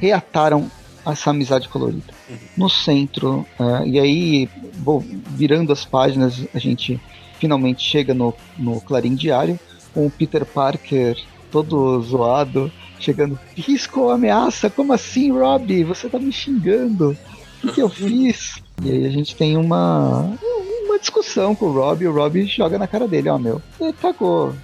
Re- 0.00 0.08
reataram 0.08 0.70
essa 1.06 1.30
amizade 1.30 1.68
colorida. 1.68 2.12
No 2.56 2.68
centro, 2.68 3.46
ah, 3.58 3.82
e 3.86 3.98
aí, 3.98 4.48
vou 4.74 5.00
virando 5.00 5.72
as 5.72 5.84
páginas, 5.84 6.44
a 6.54 6.58
gente 6.58 7.00
finalmente 7.38 7.82
chega 7.82 8.12
no, 8.12 8.34
no 8.58 8.80
Clarim 8.80 9.14
Diário, 9.14 9.58
com 9.94 10.06
o 10.06 10.10
Peter 10.10 10.44
Parker 10.44 11.16
todo 11.50 12.00
zoado, 12.02 12.70
chegando. 12.98 13.38
Risco 13.56 14.10
ameaça? 14.10 14.68
Como 14.68 14.92
assim, 14.92 15.32
Rob? 15.32 15.84
Você 15.84 16.08
tá 16.08 16.18
me 16.18 16.32
xingando? 16.32 17.16
O 17.64 17.72
que, 17.72 17.80
eu 17.80 17.88
fiz? 17.88 18.62
E 18.82 18.90
aí 18.90 19.06
a 19.06 19.10
gente 19.10 19.34
tem 19.34 19.56
uma, 19.56 20.30
uma 20.84 20.98
discussão 20.98 21.54
com 21.54 21.66
o 21.66 21.72
Rob. 21.72 22.02
E 22.02 22.08
o 22.08 22.12
Rob 22.12 22.44
joga 22.44 22.78
na 22.78 22.86
cara 22.86 23.08
dele: 23.08 23.28
Ó, 23.28 23.36
oh, 23.36 23.38
meu, 23.38 23.62
você 23.78 23.92
cagou. 23.94 24.54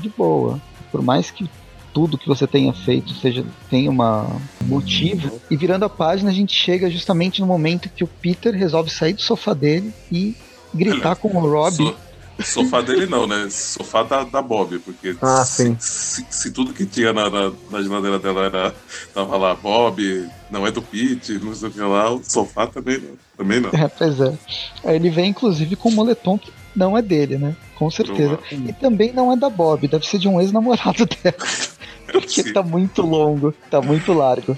De 0.00 0.08
boa. 0.08 0.60
Por 0.90 1.00
mais 1.00 1.30
que 1.30 1.48
tudo 1.92 2.18
que 2.18 2.28
você 2.28 2.46
tenha 2.46 2.72
feito 2.72 3.12
seja 3.14 3.44
tenha 3.70 3.90
uma 3.90 4.40
motivo. 4.62 5.40
E 5.50 5.56
virando 5.56 5.84
a 5.84 5.88
página, 5.88 6.30
a 6.30 6.34
gente 6.34 6.54
chega 6.54 6.90
justamente 6.90 7.40
no 7.40 7.46
momento 7.46 7.88
que 7.88 8.04
o 8.04 8.06
Peter 8.06 8.54
resolve 8.54 8.90
sair 8.90 9.12
do 9.12 9.22
sofá 9.22 9.54
dele 9.54 9.92
e 10.10 10.34
gritar 10.74 11.16
com 11.16 11.28
o 11.28 11.40
Rob. 11.40 11.74
So, 11.74 11.96
sofá 12.42 12.80
dele 12.80 13.06
não, 13.06 13.26
né? 13.26 13.48
Sofá 13.50 14.02
da, 14.02 14.24
da 14.24 14.40
Bob, 14.40 14.78
porque 14.78 15.14
ah, 15.20 15.44
se, 15.44 15.76
se, 15.78 16.26
se, 16.28 16.50
tudo 16.50 16.72
que 16.72 16.86
tinha 16.86 17.12
na, 17.12 17.28
na, 17.28 17.52
na, 17.70 17.82
geladeira 17.82 18.18
dela 18.18 18.44
era. 18.44 18.74
Tava 19.14 19.36
lá, 19.36 19.54
Bob, 19.54 20.28
não 20.50 20.66
é 20.66 20.70
do 20.70 20.82
Pete, 20.82 21.34
não 21.34 21.54
sei 21.54 21.68
o 21.68 21.72
que 21.72 21.80
lá, 21.80 22.10
o 22.10 22.22
sofá 22.24 22.66
também 22.66 22.98
não. 22.98 23.10
Também 23.36 23.60
não. 23.60 23.70
É, 23.70 23.88
pois 23.88 24.20
é. 24.20 24.36
Ele 24.84 25.10
vem, 25.10 25.30
inclusive, 25.30 25.76
com 25.76 25.90
um 25.90 25.92
moletom 25.92 26.38
que 26.38 26.50
não 26.74 26.96
é 26.96 27.02
dele, 27.02 27.36
né? 27.36 27.54
Com 27.76 27.90
certeza. 27.90 28.38
E 28.50 28.72
também 28.72 29.12
não 29.12 29.32
é 29.32 29.36
da 29.36 29.50
Bob, 29.50 29.86
deve 29.86 30.06
ser 30.06 30.18
de 30.18 30.28
um 30.28 30.40
ex-namorado 30.40 31.06
dela. 31.22 31.36
Porque 32.12 32.52
tá 32.52 32.62
muito 32.62 33.02
longo, 33.02 33.52
tá 33.70 33.80
muito 33.80 34.12
largo. 34.12 34.56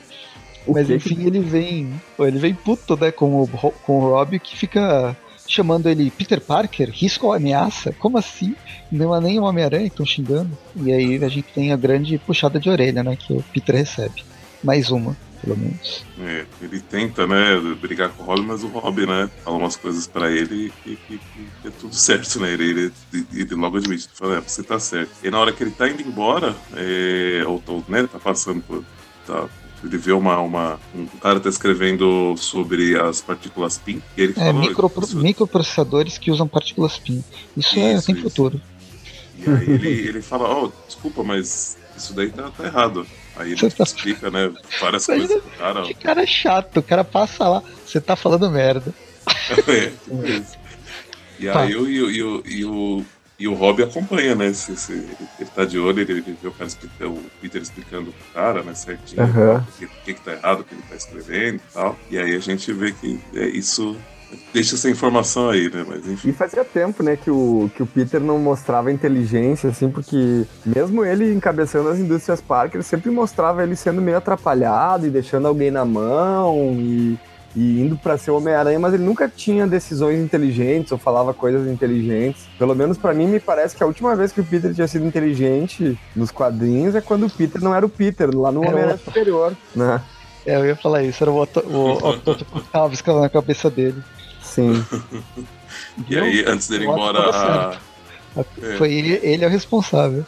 Mas 0.66 0.90
enfim, 0.90 1.26
ele 1.26 1.40
vem. 1.40 2.00
Ele 2.18 2.38
vem 2.38 2.54
puto, 2.54 2.96
né, 2.96 3.10
com 3.10 3.42
o, 3.42 3.46
com 3.46 3.98
o 3.98 4.10
Rob 4.10 4.38
que 4.38 4.56
fica 4.56 5.16
chamando 5.46 5.88
ele 5.88 6.10
Peter 6.10 6.40
Parker, 6.40 6.90
risco 6.90 7.26
ou 7.26 7.32
ameaça? 7.32 7.92
Como 7.98 8.18
assim? 8.18 8.54
Não 8.90 9.14
é 9.14 9.20
nem 9.20 9.38
o 9.38 9.44
Homem-Aranha 9.44 9.84
que 9.84 9.94
estão 9.94 10.06
xingando. 10.06 10.56
E 10.76 10.92
aí 10.92 11.22
a 11.22 11.28
gente 11.28 11.52
tem 11.54 11.70
a 11.72 11.76
grande 11.76 12.18
puxada 12.18 12.58
de 12.58 12.70
orelha, 12.70 13.02
né, 13.02 13.16
que 13.16 13.32
o 13.32 13.44
Peter 13.52 13.76
recebe. 13.76 14.24
Mais 14.62 14.90
uma, 14.90 15.14
pelo 15.44 15.56
menos. 15.56 16.04
É, 16.20 16.46
ele 16.62 16.80
tenta, 16.80 17.26
né, 17.26 17.60
brigar 17.80 18.10
com 18.10 18.22
o 18.22 18.26
Robin, 18.26 18.42
mas 18.46 18.64
o 18.64 18.68
Robin, 18.68 19.06
né, 19.06 19.30
fala 19.44 19.56
umas 19.58 19.76
coisas 19.76 20.06
para 20.06 20.30
ele 20.30 20.72
e, 20.86 20.96
que 20.96 21.20
é 21.64 21.70
tudo 21.70 21.94
certo, 21.94 22.40
né? 22.40 22.52
Ele, 22.52 22.70
ele, 22.70 22.92
ele 23.32 23.54
logo 23.54 23.76
admite, 23.76 24.08
fala, 24.14 24.38
é, 24.38 24.40
você 24.40 24.62
tá 24.62 24.78
certo. 24.78 25.12
E 25.22 25.30
na 25.30 25.38
hora 25.38 25.52
que 25.52 25.62
ele 25.62 25.70
tá 25.70 25.88
indo 25.88 26.02
embora, 26.02 26.54
é, 26.74 27.42
ou, 27.46 27.62
ou 27.66 27.84
né, 27.88 28.06
tá 28.10 28.18
passando 28.18 28.62
por. 28.62 28.84
Tá, 29.26 29.48
ele 29.82 29.98
vê 29.98 30.12
uma, 30.12 30.40
uma, 30.40 30.80
um 30.94 31.06
cara 31.20 31.38
tá 31.38 31.48
escrevendo 31.48 32.34
sobre 32.38 32.98
as 32.98 33.20
partículas 33.20 33.76
PIN 33.76 34.02
e 34.16 34.22
ele 34.22 34.34
é, 34.36 34.50
micro, 34.50 34.90
isso... 35.02 35.18
microprocessadores 35.18 36.16
que 36.16 36.30
usam 36.30 36.48
partículas 36.48 36.98
PIN. 36.98 37.22
Isso, 37.54 37.78
isso 37.78 37.78
é 37.78 38.00
tem 38.00 38.14
isso. 38.14 38.22
futuro. 38.22 38.58
E 39.38 39.50
aí 39.50 39.70
ele, 39.70 39.90
ele 40.08 40.22
fala, 40.22 40.48
oh, 40.48 40.72
desculpa, 40.86 41.22
mas 41.22 41.76
isso 41.96 42.14
daí 42.14 42.30
tá, 42.30 42.50
tá 42.50 42.64
errado. 42.64 43.06
Aí 43.36 43.52
ele 43.52 43.70
tá... 43.70 43.82
explica, 43.82 44.30
né, 44.30 44.52
várias 44.80 45.06
coisas 45.06 45.42
pro 45.42 45.50
cara. 45.58 45.82
Que 45.82 45.94
cara 45.94 46.26
chato, 46.26 46.76
o 46.78 46.82
cara 46.82 47.04
passa 47.04 47.48
lá, 47.48 47.62
você 47.84 48.00
tá 48.00 48.14
falando 48.14 48.50
merda. 48.50 48.94
é, 49.68 49.80
é 49.90 50.42
e 51.38 51.46
tá. 51.46 51.62
aí 51.62 51.76
o, 51.76 51.88
e, 51.88 52.02
o, 52.02 52.42
e, 52.46 52.64
o, 52.64 53.04
e 53.38 53.48
o 53.48 53.54
Rob 53.54 53.82
acompanha, 53.82 54.34
né? 54.34 54.52
Se, 54.52 54.76
se, 54.76 54.92
ele 54.92 55.50
tá 55.54 55.64
de 55.64 55.78
olho, 55.78 56.00
ele, 56.00 56.12
ele 56.12 56.38
vê 56.40 56.48
o 56.48 56.52
cara 56.52 56.68
explicando, 56.68 57.14
o 57.14 57.30
Peter 57.40 57.60
explicando 57.60 58.12
pro 58.12 58.32
cara, 58.32 58.62
né, 58.62 58.74
certinho, 58.74 59.22
uhum. 59.22 59.56
o 59.56 59.66
que, 59.78 59.86
que, 59.86 60.14
que 60.14 60.20
tá 60.20 60.32
errado, 60.32 60.60
o 60.60 60.64
que 60.64 60.74
ele 60.74 60.82
tá 60.88 60.94
escrevendo 60.94 61.56
e 61.56 61.72
tal. 61.72 61.98
E 62.10 62.18
aí 62.18 62.36
a 62.36 62.40
gente 62.40 62.72
vê 62.72 62.92
que 62.92 63.20
é, 63.34 63.46
isso 63.46 63.96
deixa 64.52 64.74
essa 64.74 64.88
informação 64.88 65.50
aí, 65.50 65.70
né? 65.70 65.84
Mas 65.86 66.06
enfim. 66.06 66.28
E 66.28 66.32
fazia 66.32 66.64
tempo, 66.64 67.02
né, 67.02 67.16
que 67.16 67.30
o, 67.30 67.70
que 67.74 67.82
o 67.82 67.86
Peter 67.86 68.20
não 68.20 68.38
mostrava 68.38 68.92
inteligência, 68.92 69.70
assim, 69.70 69.90
porque 69.90 70.44
mesmo 70.64 71.04
ele 71.04 71.32
encabeçando 71.32 71.88
as 71.88 71.98
indústrias 71.98 72.40
Parker, 72.40 72.82
sempre 72.82 73.10
mostrava 73.10 73.62
ele 73.62 73.76
sendo 73.76 74.00
meio 74.00 74.16
atrapalhado 74.16 75.06
e 75.06 75.10
deixando 75.10 75.48
alguém 75.48 75.70
na 75.70 75.84
mão 75.84 76.74
e 76.78 77.18
e 77.56 77.80
indo 77.80 77.96
para 77.96 78.18
ser 78.18 78.32
Homem-Aranha, 78.32 78.78
mas 78.78 78.94
ele 78.94 79.04
nunca 79.04 79.28
tinha 79.28 79.66
decisões 79.66 80.18
inteligentes 80.18 80.90
ou 80.90 80.98
falava 80.98 81.32
coisas 81.32 81.68
inteligentes. 81.68 82.46
Pelo 82.58 82.74
menos 82.74 82.98
para 82.98 83.14
mim 83.14 83.26
me 83.26 83.38
parece 83.38 83.76
que 83.76 83.82
a 83.82 83.86
última 83.86 84.16
vez 84.16 84.32
que 84.32 84.40
o 84.40 84.44
Peter 84.44 84.74
tinha 84.74 84.88
sido 84.88 85.06
inteligente 85.06 85.98
nos 86.16 86.30
quadrinhos 86.30 86.94
é 86.94 87.00
quando 87.00 87.26
o 87.26 87.30
Peter 87.30 87.62
não 87.62 87.74
era 87.74 87.86
o 87.86 87.88
Peter, 87.88 88.28
lá 88.36 88.50
no 88.50 88.60
Homem-Aranha. 88.60 88.96
Superior, 88.96 89.56
né? 89.74 90.00
É, 90.46 90.56
eu 90.56 90.66
ia 90.66 90.76
falar 90.76 91.02
isso, 91.02 91.22
era 91.22 91.30
o 91.30 91.42
Octopus 91.42 92.36
que 92.62 92.70
tava 92.70 92.92
escalando 92.92 93.24
na 93.24 93.30
cabeça 93.30 93.70
dele. 93.70 94.02
Sim. 94.42 94.84
e 96.08 96.18
aí, 96.18 96.44
antes 96.46 96.68
dele 96.68 96.84
ir 96.84 96.88
embora, 96.88 97.30
a... 97.30 97.76
Foi 98.78 98.92
ele, 98.92 99.20
ele 99.22 99.44
é 99.44 99.46
o 99.46 99.50
responsável. 99.50 100.24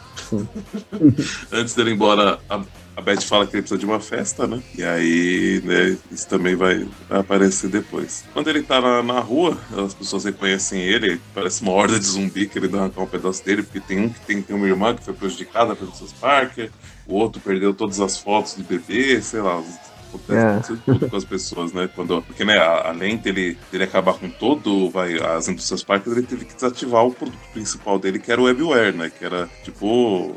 antes 1.51 1.75
dele 1.75 1.91
ir 1.91 1.93
embora, 1.93 2.39
a 2.49 2.61
a 2.97 3.01
Beth 3.01 3.21
fala 3.21 3.45
que 3.45 3.55
ele 3.55 3.61
precisa 3.61 3.77
de 3.77 3.85
uma 3.85 3.99
festa, 3.99 4.47
né? 4.47 4.59
E 4.75 4.83
aí, 4.83 5.61
né, 5.63 5.95
isso 6.11 6.27
também 6.27 6.55
vai, 6.55 6.87
aparecer 7.11 7.69
depois. 7.69 8.25
Quando 8.33 8.47
ele 8.49 8.63
tá 8.63 8.81
na, 8.81 9.03
na, 9.03 9.19
rua, 9.19 9.55
as 9.85 9.93
pessoas 9.93 10.25
reconhecem 10.25 10.81
ele, 10.81 11.21
parece 11.31 11.61
uma 11.61 11.73
horda 11.73 11.99
de 11.99 12.05
zumbi 12.07 12.47
que 12.47 12.57
ele 12.57 12.67
dá 12.67 12.79
arrancar 12.79 13.03
um 13.03 13.07
pedaço 13.07 13.45
dele, 13.45 13.61
porque 13.61 13.79
tem 13.79 13.99
um 13.99 14.09
que 14.09 14.19
tem, 14.21 14.41
tem 14.41 14.55
uma 14.55 14.67
irmã 14.67 14.95
que 14.95 15.03
foi 15.03 15.13
prejudicada 15.13 15.75
pelos 15.75 15.95
seus 15.95 16.11
Parker, 16.11 16.71
o 17.05 17.13
outro 17.13 17.39
perdeu 17.39 17.71
todas 17.71 17.99
as 17.99 18.17
fotos 18.17 18.55
do 18.55 18.63
bebê, 18.63 19.21
sei 19.21 19.41
lá, 19.41 19.63
acontece 20.07 20.73
é. 20.73 20.75
tudo 20.85 21.09
com 21.09 21.15
as 21.15 21.25
pessoas, 21.25 21.73
né? 21.73 21.89
Quando, 21.93 22.21
porque, 22.23 22.43
né, 22.43 22.57
além 22.57 23.17
dele, 23.17 23.57
dele 23.71 23.83
acabar 23.83 24.13
com 24.13 24.29
todo, 24.29 24.89
vai, 24.89 25.17
as 25.17 25.47
indústrias 25.47 25.83
Parker, 25.83 26.13
ele 26.13 26.23
teve 26.23 26.45
que 26.45 26.55
desativar 26.55 27.05
o 27.05 27.13
produto 27.13 27.37
principal 27.53 27.99
dele, 27.99 28.19
que 28.19 28.31
era 28.31 28.41
o 28.41 28.45
webware, 28.45 28.95
né? 28.95 29.09
Que 29.09 29.25
era, 29.25 29.47
tipo, 29.63 30.35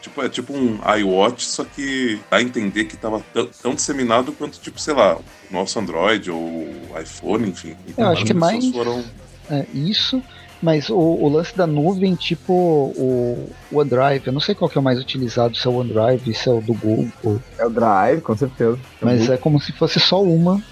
Tipo, 0.00 0.22
é 0.22 0.28
tipo 0.30 0.54
um 0.54 0.78
iWatch, 0.98 1.42
só 1.42 1.62
que 1.62 2.18
dá 2.30 2.38
a 2.38 2.42
entender 2.42 2.84
que 2.84 2.96
tava 2.96 3.22
tão 3.62 3.74
disseminado 3.74 4.32
quanto, 4.32 4.58
tipo, 4.58 4.80
sei 4.80 4.94
lá, 4.94 5.16
o 5.16 5.22
nosso 5.52 5.78
Android 5.78 6.30
ou 6.30 6.72
iPhone, 7.00 7.50
enfim. 7.50 7.76
Eu 7.98 8.06
acho 8.08 8.24
que 8.24 8.32
mais 8.32 8.66
foram... 8.70 9.04
é, 9.50 9.66
isso, 9.74 10.22
mas 10.62 10.90
o, 10.90 10.96
o, 10.96 11.28
lance 11.28 11.56
da 11.56 11.66
nuvem, 11.66 12.14
tipo 12.14 12.52
o, 12.52 13.50
OneDrive, 13.72 14.26
eu 14.26 14.32
não 14.32 14.40
sei 14.40 14.54
qual 14.54 14.68
que 14.68 14.76
é 14.76 14.80
o 14.80 14.84
mais 14.84 14.98
utilizado, 14.98 15.56
se 15.56 15.66
é 15.66 15.70
o 15.70 15.74
OneDrive, 15.74 16.34
se 16.34 16.48
é 16.48 16.52
o 16.52 16.60
do 16.60 16.74
Google. 16.74 17.40
É 17.58 17.66
o 17.66 17.70
Drive, 17.70 18.20
com 18.20 18.36
certeza. 18.36 18.78
É 19.00 19.04
mas 19.04 19.30
é 19.30 19.36
como 19.36 19.60
se 19.60 19.72
fosse 19.72 19.98
só 19.98 20.22
uma. 20.22 20.62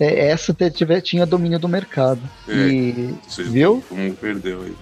É, 0.00 0.28
essa 0.28 0.52
tiver, 0.70 1.00
tinha 1.00 1.24
domínio 1.26 1.58
do 1.58 1.68
mercado. 1.68 2.20
É, 2.48 2.52
e, 2.52 3.14
viu? 3.48 3.82
Como 3.88 4.12
perdeu 4.14 4.62
aí. 4.62 4.76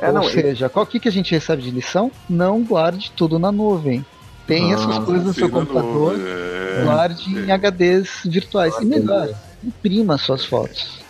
É, 0.00 0.08
Ou 0.08 0.14
não, 0.14 0.24
seja, 0.24 0.68
qual 0.68 0.84
que, 0.86 0.98
que 0.98 1.08
a 1.08 1.12
gente 1.12 1.30
recebe 1.30 1.62
de 1.62 1.70
lição? 1.70 2.10
Não 2.28 2.62
guarde 2.62 3.12
tudo 3.14 3.38
na 3.38 3.52
nuvem. 3.52 4.04
Tem 4.46 4.72
ah, 4.72 4.74
essas 4.74 4.98
coisas 4.98 5.24
no 5.24 5.32
seu 5.32 5.48
computador, 5.48 6.16
é, 6.18 6.84
guarde 6.84 7.38
é. 7.38 7.40
em 7.40 7.52
HDs 7.52 8.22
virtuais. 8.26 8.74
E 8.80 8.84
melhor, 8.84 9.30
imprima 9.62 10.18
suas 10.18 10.44
fotos. 10.44 11.03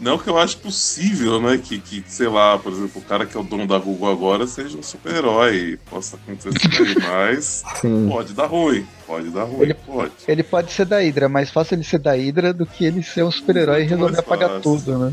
Não 0.00 0.16
que 0.16 0.28
eu 0.28 0.38
acho 0.38 0.56
possível, 0.58 1.40
né? 1.40 1.58
Que, 1.58 1.78
que, 1.78 2.02
sei 2.06 2.28
lá, 2.28 2.58
por 2.58 2.72
exemplo, 2.72 3.00
o 3.00 3.04
cara 3.04 3.26
que 3.26 3.36
é 3.36 3.40
o 3.40 3.44
dono 3.44 3.66
da 3.66 3.78
Google 3.78 4.10
agora 4.10 4.46
seja 4.46 4.78
um 4.78 4.82
super-herói. 4.82 5.78
Possa 5.88 6.16
acontecer 6.16 6.50
mas 7.00 7.62
pode 8.08 8.32
dar 8.32 8.46
ruim. 8.46 8.86
Pode 9.06 9.28
dar 9.30 9.44
ruim, 9.44 9.62
ele, 9.62 9.74
pode. 9.74 10.12
Ele 10.26 10.42
pode 10.42 10.72
ser 10.72 10.86
da 10.86 11.00
Hydra, 11.00 11.28
mais 11.28 11.50
fácil 11.50 11.74
ele 11.74 11.84
ser 11.84 11.98
da 11.98 12.12
Hydra 12.12 12.52
do 12.52 12.64
que 12.64 12.84
ele 12.84 13.02
ser 13.02 13.24
um 13.24 13.30
super-herói 13.30 13.82
e 13.82 13.86
resolver 13.86 14.18
apagar 14.18 14.60
tudo, 14.60 14.98
né? 14.98 15.12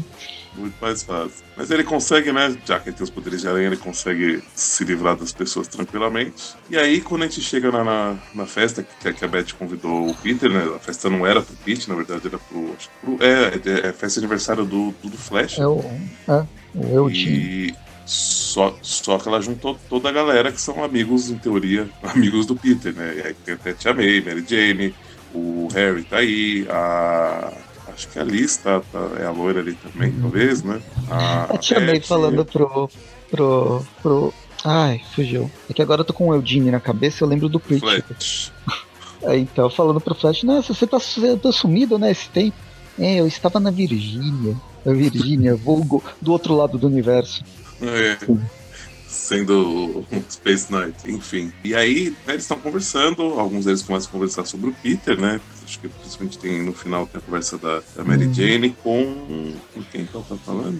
Muito 0.59 0.75
mais 0.81 1.03
fácil. 1.03 1.43
Mas 1.55 1.71
ele 1.71 1.83
consegue, 1.83 2.31
né? 2.31 2.55
Já 2.65 2.79
que 2.79 2.89
ele 2.89 2.95
tem 2.95 3.03
os 3.03 3.09
poderes 3.09 3.41
de 3.41 3.47
aranha, 3.47 3.67
ele 3.67 3.77
consegue 3.77 4.43
se 4.53 4.83
livrar 4.83 5.15
das 5.15 5.31
pessoas 5.31 5.67
tranquilamente. 5.67 6.55
E 6.69 6.77
aí, 6.77 7.01
quando 7.01 7.23
a 7.23 7.27
gente 7.27 7.41
chega 7.41 7.71
na, 7.71 7.83
na, 7.83 8.15
na 8.33 8.45
festa, 8.45 8.83
que, 8.83 9.13
que, 9.13 9.25
a 9.25 9.27
Beth 9.27 9.53
convidou 9.57 10.09
o 10.09 10.15
Peter, 10.15 10.49
né? 10.49 10.63
A 10.75 10.79
festa 10.79 11.09
não 11.09 11.25
era 11.25 11.41
pro 11.41 11.55
Pete, 11.57 11.89
na 11.89 11.95
verdade, 11.95 12.27
era 12.27 12.37
pro. 12.37 12.75
pro 13.01 13.17
é, 13.23 13.85
é, 13.85 13.89
é 13.89 13.93
festa 13.93 14.19
de 14.19 14.25
aniversário 14.25 14.65
do, 14.65 14.91
do, 15.03 15.09
do 15.09 15.17
Flash. 15.17 15.59
É 15.59 15.67
o. 15.67 15.79
É, 16.27 16.45
o 16.75 16.95
Eugene. 16.95 17.69
E 17.69 17.75
só, 18.05 18.77
só 18.81 19.17
que 19.17 19.27
ela 19.27 19.41
juntou 19.41 19.77
toda 19.89 20.07
a 20.07 20.11
galera 20.11 20.51
que 20.51 20.61
são 20.61 20.83
amigos, 20.83 21.29
em 21.29 21.37
teoria, 21.37 21.89
amigos 22.01 22.45
do 22.45 22.55
Peter, 22.55 22.93
né? 22.93 23.15
E 23.17 23.27
aí 23.27 23.33
tem 23.33 23.53
até 23.53 23.73
Tia 23.73 23.93
May, 23.93 24.21
Mary 24.21 24.45
Jane, 24.47 24.95
o 25.33 25.67
Harry 25.73 26.03
tá 26.03 26.17
aí, 26.17 26.65
a 26.69 27.51
Acho 27.97 28.09
que 28.09 28.19
a 28.19 28.23
Liz 28.23 28.57
tá, 28.57 28.79
tá, 28.79 28.99
é 29.19 29.25
a 29.25 29.31
loira 29.31 29.59
ali 29.59 29.73
também, 29.73 30.11
uhum. 30.11 30.21
talvez, 30.21 30.61
né? 30.61 30.79
A, 31.09 31.47
eu 31.51 31.57
te 31.57 31.73
amei 31.73 31.99
falando 31.99 32.45
pro, 32.45 32.87
pro, 33.31 33.83
pro. 34.03 34.33
Ai, 34.63 35.01
fugiu. 35.15 35.49
É 35.67 35.73
que 35.73 35.81
agora 35.81 36.01
eu 36.01 36.05
tô 36.05 36.13
com 36.13 36.27
o 36.27 36.35
Eudine 36.35 36.69
na 36.69 36.79
cabeça, 36.79 37.23
eu 37.23 37.27
lembro 37.27 37.49
do 37.49 37.59
Pritchard. 37.59 38.05
É, 39.23 39.35
então, 39.35 39.67
falando 39.67 39.99
pro 39.99 40.13
Flash, 40.13 40.43
nossa, 40.43 40.75
você 40.75 40.85
tá, 40.85 40.99
tá 41.41 41.51
sumido, 41.51 41.97
né, 41.97 42.11
esse 42.11 42.29
tempo? 42.29 42.55
É, 42.99 43.15
eu 43.15 43.25
estava 43.25 43.59
na 43.59 43.71
Virgínia. 43.71 44.55
A 44.85 44.91
Virgínia, 44.91 45.55
vulgo 45.55 46.03
do 46.21 46.31
outro 46.31 46.55
lado 46.55 46.77
do 46.77 46.85
universo. 46.85 47.43
É 47.81 48.17
sendo 49.17 50.05
Space 50.29 50.71
Knight, 50.71 51.09
enfim. 51.09 51.51
E 51.63 51.75
aí, 51.75 52.11
né, 52.25 52.33
eles 52.33 52.43
estão 52.43 52.59
conversando, 52.59 53.21
alguns 53.39 53.65
deles 53.65 53.81
começam 53.81 54.09
a 54.09 54.11
conversar 54.11 54.45
sobre 54.45 54.69
o 54.69 54.73
Peter, 54.73 55.19
né? 55.19 55.41
Acho 55.63 55.79
que 55.79 55.89
principalmente 55.89 56.39
tem 56.39 56.63
no 56.63 56.73
final 56.73 57.05
tem 57.07 57.19
a 57.19 57.21
conversa 57.21 57.57
da, 57.57 57.81
da 57.95 58.03
Mary 58.03 58.25
uhum. 58.25 58.33
Jane 58.33 58.69
com. 58.83 59.53
Com 59.73 59.83
quem 59.91 60.05
que 60.05 60.15
ela 60.15 60.25
tá 60.27 60.35
falando? 60.37 60.79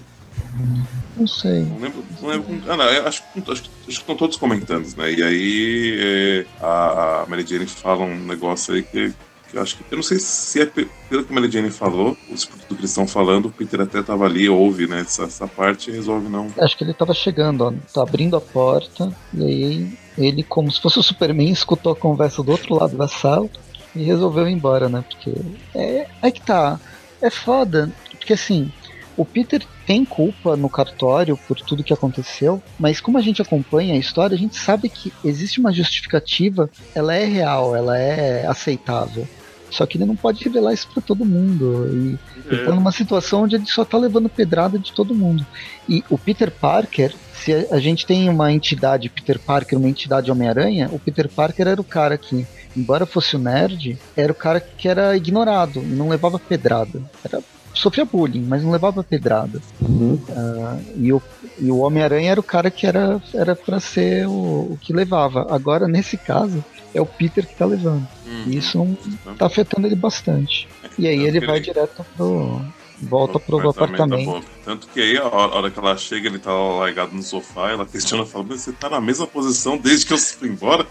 Não 1.16 1.28
sei. 1.28 1.64
Não 1.64 1.80
lembro. 1.80 2.06
Não 2.22 2.30
lembro 2.30 2.72
ah, 2.72 2.78
não, 2.78 2.86
acho, 2.86 3.06
acho, 3.08 3.52
acho, 3.52 3.64
que 3.64 3.92
estão 3.92 4.16
todos 4.16 4.38
comentando, 4.38 4.88
né? 4.96 5.12
E 5.12 5.24
aí 5.24 5.98
é, 6.00 6.46
a, 6.62 7.24
a 7.24 7.26
Mary 7.28 7.46
Jane 7.46 7.66
fala 7.66 8.06
um 8.06 8.26
negócio 8.26 8.74
aí 8.74 8.84
que, 8.84 9.14
que 9.50 9.58
eu 9.58 9.62
acho 9.62 9.78
que. 9.78 9.84
Eu 9.90 9.98
não 9.98 10.04
sei 10.04 10.20
se 10.20 10.62
é 10.62 10.66
pelo 10.66 11.24
que 11.24 11.32
a 11.32 11.34
Mary 11.34 11.72
falou, 11.72 12.18
os 12.32 12.46
do 12.46 12.76
que 12.76 12.82
eles 12.82 12.92
estão 12.92 13.08
falando, 13.08 13.48
o 13.48 13.52
Peter 13.52 13.82
até 13.82 14.02
tava 14.02 14.26
ali, 14.26 14.48
ouve, 14.50 14.88
né? 14.88 15.02
Essa, 15.02 15.24
essa 15.24 15.48
parte 15.48 15.90
e 15.90 15.94
resolve 15.94 16.30
não. 16.30 16.48
Acho 16.60 16.78
que 16.78 16.84
ele 16.84 16.94
tava 16.94 17.14
chegando, 17.14 17.62
ó. 17.64 17.74
Tá 17.94 18.04
abrindo 18.04 18.36
a 18.36 18.42
porta, 18.42 19.12
e 19.34 19.44
aí 19.44 19.98
ele, 20.18 20.44
como 20.44 20.72
se 20.72 20.82
fosse 20.82 21.00
o 21.00 21.04
Superman, 21.04 21.50
escutou 21.50 21.92
a 21.92 21.96
conversa 21.96 22.44
do 22.44 22.52
outro 22.52 22.76
lado 22.76 22.98
da 22.98 23.08
sala 23.08 23.50
e 23.96 24.04
resolveu 24.04 24.48
ir 24.48 24.54
embora, 24.54 24.90
né? 24.90 25.04
Porque 25.08 25.34
é, 25.76 26.08
é 26.22 26.32
que 26.32 26.42
tá. 26.42 26.80
É 27.22 27.32
foda, 27.32 27.92
porque 28.12 28.34
assim, 28.34 28.72
o 29.18 29.26
Peter 29.26 29.66
tem 29.86 30.06
culpa 30.06 30.56
no 30.56 30.70
cartório 30.70 31.36
por 31.36 31.60
tudo 31.60 31.84
que 31.84 31.94
aconteceu, 31.94 32.62
mas 32.80 33.02
como 33.02 33.18
a 33.18 33.22
gente 33.22 33.42
acompanha 33.42 33.96
a 33.96 33.98
história, 33.98 34.36
a 34.36 34.38
gente 34.38 34.56
sabe 34.56 34.88
que 34.90 35.12
existe 35.26 35.60
uma 35.60 35.74
justificativa, 35.74 36.70
ela 36.94 37.16
é 37.16 37.26
real, 37.26 37.76
ela 37.76 37.98
é 37.98 38.46
aceitável. 38.46 39.28
Só 39.70 39.86
que 39.86 39.98
ele 39.98 40.06
não 40.06 40.16
pode 40.16 40.44
revelar 40.44 40.74
isso 40.74 40.88
para 40.94 41.02
todo 41.02 41.26
mundo. 41.26 41.90
E 41.92 42.18
é. 42.50 42.54
ele 42.54 42.66
tá 42.66 42.72
numa 42.72 42.92
situação 42.92 43.44
onde 43.44 43.56
ele 43.56 43.66
só 43.66 43.84
tá 43.84 43.98
levando 43.98 44.30
pedrada 44.30 44.80
de 44.80 44.94
todo 44.94 45.16
mundo. 45.16 45.46
E 45.90 46.04
o 46.10 46.18
Peter 46.18 46.50
Parker, 46.50 47.14
se 47.34 47.54
a 47.70 47.80
gente 47.80 48.06
tem 48.06 48.30
uma 48.30 48.52
entidade 48.52 49.10
Peter 49.10 49.38
Parker, 49.38 49.78
uma 49.78 49.90
entidade 49.90 50.32
Homem-Aranha, 50.32 50.90
o 50.94 51.00
Peter 51.00 51.28
Parker 51.28 51.68
era 51.68 51.82
o 51.82 51.84
cara 51.84 52.18
que, 52.18 52.48
embora 52.78 53.06
fosse 53.06 53.36
o 53.36 53.40
nerd, 53.40 53.98
era 54.16 54.32
o 54.32 54.36
cara 54.36 54.62
que 54.62 54.88
era 54.88 55.18
ignorado 55.18 55.82
e 55.82 55.88
não 55.88 56.08
levava 56.08 56.40
pedrada. 56.40 57.02
Era 57.24 57.42
sofria 57.78 58.06
bullying, 58.06 58.44
mas 58.44 58.64
não 58.64 58.72
levava 58.72 59.04
pedrada. 59.04 59.62
Uhum. 59.82 60.20
Uh, 60.30 60.84
e 60.98 61.14
o, 61.14 61.22
e 61.60 61.72
o 61.72 61.80
Homem-Aranha 61.80 62.32
era 62.32 62.40
o 62.40 62.44
cara 62.44 62.70
que 62.70 62.86
era, 62.86 63.22
era 63.34 63.56
para 63.56 63.80
ser 63.80 64.28
o, 64.28 64.32
o, 64.72 64.80
que 64.82 64.94
levava. 64.94 65.48
Agora, 65.50 65.88
nesse 65.88 66.18
caso, 66.18 66.64
é 66.94 67.02
o 67.02 67.06
Peter 67.06 67.46
que 67.46 67.56
tá 67.56 67.66
levando. 67.66 68.08
Uhum. 68.26 68.44
E 68.48 68.58
isso 68.58 68.78
não, 68.78 69.36
tá 69.36 69.46
afetando 69.46 69.88
ele 69.88 69.96
bastante. 69.96 70.68
E 70.98 71.08
aí 71.08 71.20
ele 71.20 71.46
vai 71.46 71.60
direto 71.60 72.06
pro. 72.16 72.62
Volta 73.00 73.40
pro 73.40 73.58
apartamento. 73.70 74.28
apartamento. 74.28 74.48
Tanto 74.66 74.88
que 74.88 75.00
aí, 75.00 75.18
a 75.18 75.28
hora 75.28 75.70
que 75.70 75.78
ela 75.78 75.96
chega, 75.96 76.28
ele 76.28 76.40
tá 76.40 76.52
largado 76.52 77.14
no 77.14 77.22
sofá, 77.22 77.70
ela 77.70 77.86
questiona 77.86 78.26
fala, 78.26 78.46
mas 78.50 78.62
você 78.62 78.72
tá 78.72 78.90
na 78.90 79.00
mesma 79.00 79.28
posição 79.28 79.78
desde 79.78 80.08
que 80.08 80.14
eu 80.14 80.18
fui 80.18 80.50
embora? 80.50 80.88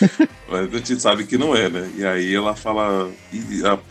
mas 0.48 0.74
a 0.74 0.78
gente 0.78 0.98
sabe 0.98 1.26
que 1.26 1.36
não 1.36 1.54
é, 1.54 1.68
né? 1.68 1.92
E 1.96 2.04
aí 2.04 2.34
ela 2.34 2.56
fala, 2.56 3.10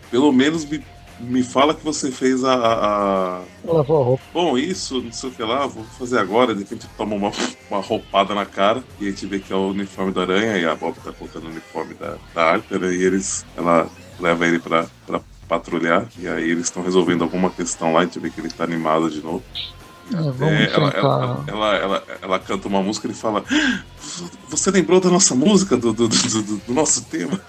pelo 0.10 0.32
menos 0.32 0.66
me 0.66 0.84
me 1.20 1.44
fala 1.44 1.74
que 1.74 1.84
você 1.84 2.12
fez 2.12 2.44
a. 2.44 2.54
a... 2.54 3.42
Lavou 3.64 4.02
a 4.02 4.06
roupa. 4.06 4.24
Bom, 4.34 4.58
isso, 4.58 5.02
não 5.02 5.12
sei 5.12 5.30
o 5.30 5.34
que 5.34 5.44
lá, 5.44 5.68
vou 5.68 5.84
fazer 5.98 6.20
agora. 6.20 6.54
De 6.54 6.64
repente 6.64 6.88
toma 6.98 7.16
uma, 7.16 7.32
uma 7.70 7.82
roupada 7.82 8.34
na 8.34 8.46
cara 8.46 8.84
e 9.00 9.08
a 9.08 9.10
gente 9.10 9.26
vê 9.26 9.40
que 9.40 9.52
é 9.52 9.56
o 9.56 9.70
uniforme 9.70 10.12
da 10.12 10.22
aranha 10.22 10.58
e 10.58 10.66
a 10.66 10.76
Bob 10.76 10.96
tá 11.04 11.12
colocando 11.12 11.46
o 11.46 11.50
uniforme 11.50 11.94
da, 11.96 12.18
da 12.34 12.44
Arthur 12.54 12.92
e 12.92 13.04
eles. 13.04 13.46
Ela 13.58 13.88
leva 14.20 14.48
ele 14.48 14.60
pra, 14.60 14.88
pra 15.06 15.22
patrulhar 15.48 16.08
e 16.18 16.28
aí 16.28 16.50
eles 16.50 16.66
estão 16.66 16.84
resolvendo 16.84 17.24
alguma 17.24 17.50
questão 17.50 17.94
lá, 17.94 18.02
a 18.02 18.04
gente 18.04 18.20
vê 18.20 18.30
que 18.30 18.40
ele 18.40 18.50
tá 18.50 18.64
animado 18.64 19.10
de 19.10 19.22
novo. 19.22 19.44
É, 20.12 20.16
é, 20.16 20.74
ela, 20.74 20.90
ela, 20.90 21.46
ela, 21.48 21.76
ela, 21.76 22.04
ela, 22.22 22.40
canta 22.40 22.68
uma 22.68 22.82
música 22.82 23.06
e 23.06 23.12
ele 23.12 23.18
fala: 23.18 23.44
Você 24.50 24.72
lembrou 24.72 25.00
da 25.00 25.10
nossa 25.10 25.36
música, 25.36 25.78
do, 25.78 25.94
do, 25.94 26.08
do, 26.08 26.58
do 26.58 26.74
nosso 26.74 27.06
tema? 27.06 27.40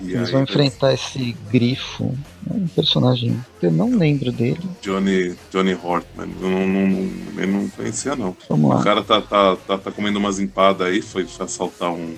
E 0.00 0.14
Eles 0.14 0.30
vão 0.30 0.42
enfrentar 0.42 0.92
esse 0.94 1.36
grifo, 1.50 2.16
um 2.48 2.66
personagem 2.68 3.38
que 3.58 3.66
eu 3.66 3.72
não 3.72 3.96
lembro 3.96 4.32
dele. 4.32 4.60
Johnny, 4.80 5.36
Johnny 5.50 5.74
Hortman, 5.74 6.28
eu 6.40 6.50
não, 6.50 6.66
não, 6.66 6.86
não, 6.88 7.42
eu 7.42 7.46
não 7.48 7.68
conhecia 7.68 8.16
não. 8.16 8.36
Vamos 8.48 8.70
lá. 8.70 8.80
O 8.80 8.84
cara 8.84 9.02
tá, 9.02 9.20
tá, 9.20 9.56
tá, 9.56 9.78
tá 9.78 9.90
comendo 9.90 10.18
umas 10.18 10.38
empadas 10.38 10.86
aí, 10.86 11.02
foi 11.02 11.26
assaltar 11.38 11.90
um, 11.92 12.16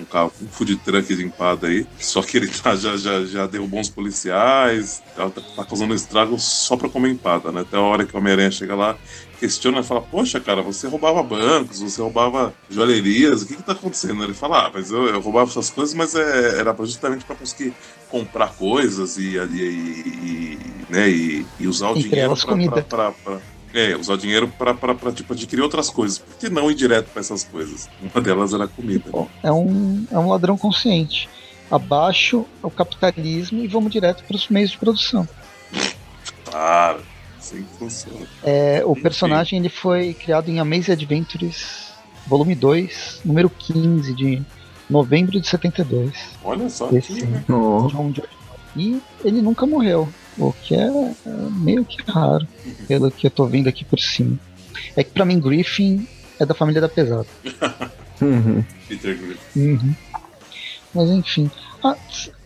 um 0.00 0.04
carro, 0.04 0.32
um 0.40 0.46
food 0.48 0.76
truck 0.76 1.14
de 1.14 1.24
empada 1.24 1.68
aí. 1.68 1.86
Só 1.98 2.22
que 2.22 2.36
ele 2.36 2.48
tá, 2.48 2.76
já, 2.76 2.96
já, 2.96 3.24
já 3.24 3.46
deu 3.46 3.66
bons 3.66 3.88
policiais, 3.88 5.02
tá, 5.16 5.28
tá 5.30 5.64
causando 5.64 5.94
estrago 5.94 6.38
só 6.38 6.76
pra 6.76 6.88
comer 6.88 7.10
empada, 7.10 7.50
né? 7.50 7.62
Até 7.62 7.76
a 7.76 7.80
hora 7.80 8.04
que 8.04 8.14
o 8.14 8.18
Homem-Aranha 8.18 8.50
chega 8.50 8.74
lá, 8.74 8.96
questiona 9.38 9.80
e 9.80 9.82
fala: 9.82 10.00
Poxa, 10.00 10.40
cara, 10.40 10.62
você 10.62 10.86
roubava 10.88 11.22
bancos, 11.22 11.80
você 11.80 12.00
roubava 12.00 12.54
joalherias, 12.68 13.42
o 13.42 13.46
que 13.46 13.56
que 13.56 13.62
tá 13.62 13.72
acontecendo? 13.72 14.22
Ele 14.24 14.34
fala: 14.34 14.66
Ah, 14.66 14.70
mas 14.72 14.90
eu, 14.90 15.06
eu 15.06 15.20
roubava 15.20 15.50
essas 15.50 15.70
coisas, 15.70 15.94
mas 15.94 16.14
é, 16.14 16.58
era 16.58 16.74
justamente 16.80 17.24
para 17.24 17.36
conseguir 17.36 17.72
comprar 18.08 18.54
coisas 18.54 19.16
e, 19.18 19.38
e, 19.62 20.58
e 20.58 20.58
né, 20.88 21.08
e, 21.08 21.46
e, 21.58 21.66
usar 21.66 21.90
o 21.90 21.94
dinheiro 21.94 22.34
para 22.88 23.12
é, 23.74 23.96
usar 23.96 24.14
o 24.14 24.18
dinheiro 24.18 24.48
para 24.48 24.74
tipo, 25.12 25.32
adquirir 25.32 25.62
outras 25.62 25.90
coisas. 25.90 26.18
Por 26.18 26.36
que 26.36 26.48
não 26.48 26.70
ir 26.70 26.74
direto 26.74 27.10
para 27.10 27.20
essas 27.20 27.44
coisas? 27.44 27.88
Uma 28.00 28.22
delas 28.22 28.54
era 28.54 28.66
comida. 28.66 29.10
Bom, 29.10 29.28
é, 29.42 29.52
um, 29.52 30.06
é 30.10 30.18
um 30.18 30.28
ladrão 30.28 30.56
consciente. 30.56 31.28
Abaixo 31.70 32.46
o 32.62 32.70
capitalismo 32.70 33.62
e 33.62 33.66
vamos 33.66 33.92
direto 33.92 34.24
para 34.24 34.36
os 34.36 34.48
meios 34.48 34.70
de 34.70 34.78
produção. 34.78 35.28
Claro. 36.44 37.02
Assim 37.38 37.64
que 37.64 37.78
funciona. 37.78 38.26
É, 38.42 38.82
o 38.84 38.94
personagem 38.94 39.58
ele 39.58 39.68
foi 39.68 40.14
criado 40.14 40.48
em 40.48 40.58
Amazing 40.58 40.92
Adventures, 40.92 41.92
volume 42.26 42.54
2, 42.54 43.20
número 43.24 43.50
15 43.50 44.14
de 44.14 44.42
novembro 44.88 45.40
de 45.40 45.46
72. 45.46 46.12
Olha 46.44 46.68
só. 46.70 46.88
Esse 46.92 47.28
oh. 47.48 47.88
John 47.88 48.12
E 48.76 49.00
ele 49.24 49.40
nunca 49.40 49.66
morreu, 49.66 50.08
o 50.38 50.52
que 50.52 50.74
é, 50.74 50.86
é 50.86 51.14
meio 51.50 51.84
que 51.84 51.98
raro, 52.10 52.46
pelo 52.86 53.10
que 53.10 53.26
eu 53.26 53.30
tô 53.30 53.46
vendo 53.46 53.68
aqui 53.68 53.84
por 53.84 53.98
cima. 53.98 54.38
É 54.94 55.02
que 55.02 55.10
pra 55.10 55.24
mim 55.24 55.40
Griffin 55.40 56.06
é 56.38 56.44
da 56.44 56.54
família 56.54 56.80
da 56.80 56.88
pesada. 56.88 57.26
uhum. 58.20 58.62
Peter 58.86 59.16
Griffin. 59.16 59.60
Uhum. 59.60 59.94
Mas 60.94 61.10
enfim. 61.10 61.50
Ah, 61.82 61.96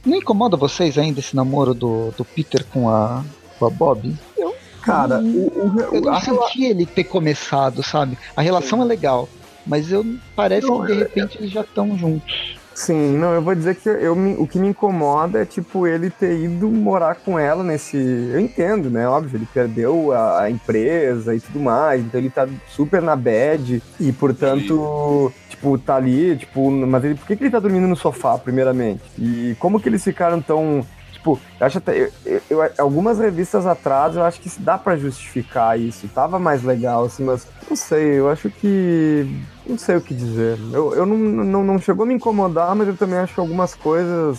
não 0.05 0.17
incomoda 0.17 0.57
vocês 0.57 0.97
ainda 0.97 1.21
esse 1.21 1.35
namoro 1.35 1.75
do, 1.75 2.13
do 2.17 2.25
Peter 2.25 2.65
com 2.65 2.89
a, 2.89 3.25
com 3.59 3.67
a 3.67 3.71
Bob? 3.71 4.15
Eu 4.37 4.55
Cara, 4.83 5.19
hum, 5.19 5.51
o, 5.55 5.93
o, 5.93 5.97
eu 5.97 6.01
não 6.01 6.21
senti 6.21 6.65
ele 6.65 6.87
ter 6.87 7.05
começado, 7.05 7.83
sabe? 7.83 8.17
A 8.35 8.41
relação 8.41 8.79
Sim. 8.79 8.85
é 8.85 8.89
legal, 8.89 9.29
mas 9.67 9.93
eu 9.93 10.05
parece 10.35 10.67
não, 10.67 10.81
que 10.81 10.87
de 10.87 10.93
é, 10.93 10.97
repente 10.97 11.37
é... 11.37 11.41
eles 11.41 11.53
já 11.53 11.61
estão 11.61 11.97
juntos. 11.99 12.57
Sim, 12.81 13.19
não, 13.19 13.35
eu 13.35 13.43
vou 13.43 13.55
dizer 13.55 13.75
que 13.75 13.91
eu, 13.91 14.15
o 14.39 14.47
que 14.47 14.59
me 14.59 14.69
incomoda 14.69 15.43
é, 15.43 15.45
tipo, 15.45 15.87
ele 15.87 16.09
ter 16.09 16.35
ido 16.41 16.67
morar 16.67 17.15
com 17.15 17.39
ela 17.39 17.63
nesse. 17.63 17.99
Eu 17.99 18.41
entendo, 18.41 18.89
né? 18.89 19.07
Óbvio, 19.07 19.37
ele 19.37 19.47
perdeu 19.53 20.13
a, 20.13 20.45
a 20.45 20.51
empresa 20.51 21.35
e 21.35 21.41
tudo 21.41 21.61
mais, 21.61 22.01
então 22.01 22.19
ele 22.19 22.31
tá 22.31 22.49
super 22.69 23.03
na 23.03 23.15
bad 23.15 23.83
e, 24.01 24.13
portanto, 24.13 25.31
Sim. 25.31 25.51
tipo, 25.51 25.77
tá 25.77 25.97
ali, 25.97 26.39
tipo, 26.39 26.71
mas 26.71 27.05
ele, 27.05 27.17
por 27.17 27.27
que, 27.27 27.37
que 27.37 27.45
ele 27.45 27.51
tá 27.51 27.59
dormindo 27.59 27.87
no 27.87 27.95
sofá, 27.95 28.39
primeiramente? 28.39 29.03
E 29.19 29.55
como 29.59 29.79
que 29.79 29.87
eles 29.87 30.03
ficaram 30.03 30.41
tão 30.41 30.83
Tipo, 31.21 31.39
eu 31.61 31.67
acho 31.67 31.79
até. 31.79 32.11
Eu, 32.25 32.41
eu, 32.49 32.71
algumas 32.79 33.19
revistas 33.19 33.67
atrás 33.67 34.17
eu 34.17 34.25
acho 34.25 34.41
que 34.41 34.51
dá 34.59 34.79
para 34.79 34.97
justificar 34.97 35.79
isso. 35.79 36.09
Tava 36.09 36.39
mais 36.39 36.63
legal, 36.63 37.05
assim, 37.05 37.25
mas 37.25 37.47
não 37.69 37.77
sei, 37.77 38.19
eu 38.19 38.31
acho 38.31 38.49
que. 38.51 39.29
Não 39.67 39.77
sei 39.77 39.97
o 39.97 40.01
que 40.01 40.15
dizer. 40.15 40.59
Eu, 40.73 40.95
eu 40.95 41.05
não, 41.05 41.17
não, 41.17 41.63
não 41.63 41.79
chegou 41.79 42.05
a 42.05 42.07
me 42.07 42.15
incomodar, 42.15 42.75
mas 42.75 42.89
eu 42.89 42.97
também 42.97 43.19
acho 43.19 43.35
que 43.35 43.41
algumas 43.41 43.75
coisas 43.75 44.39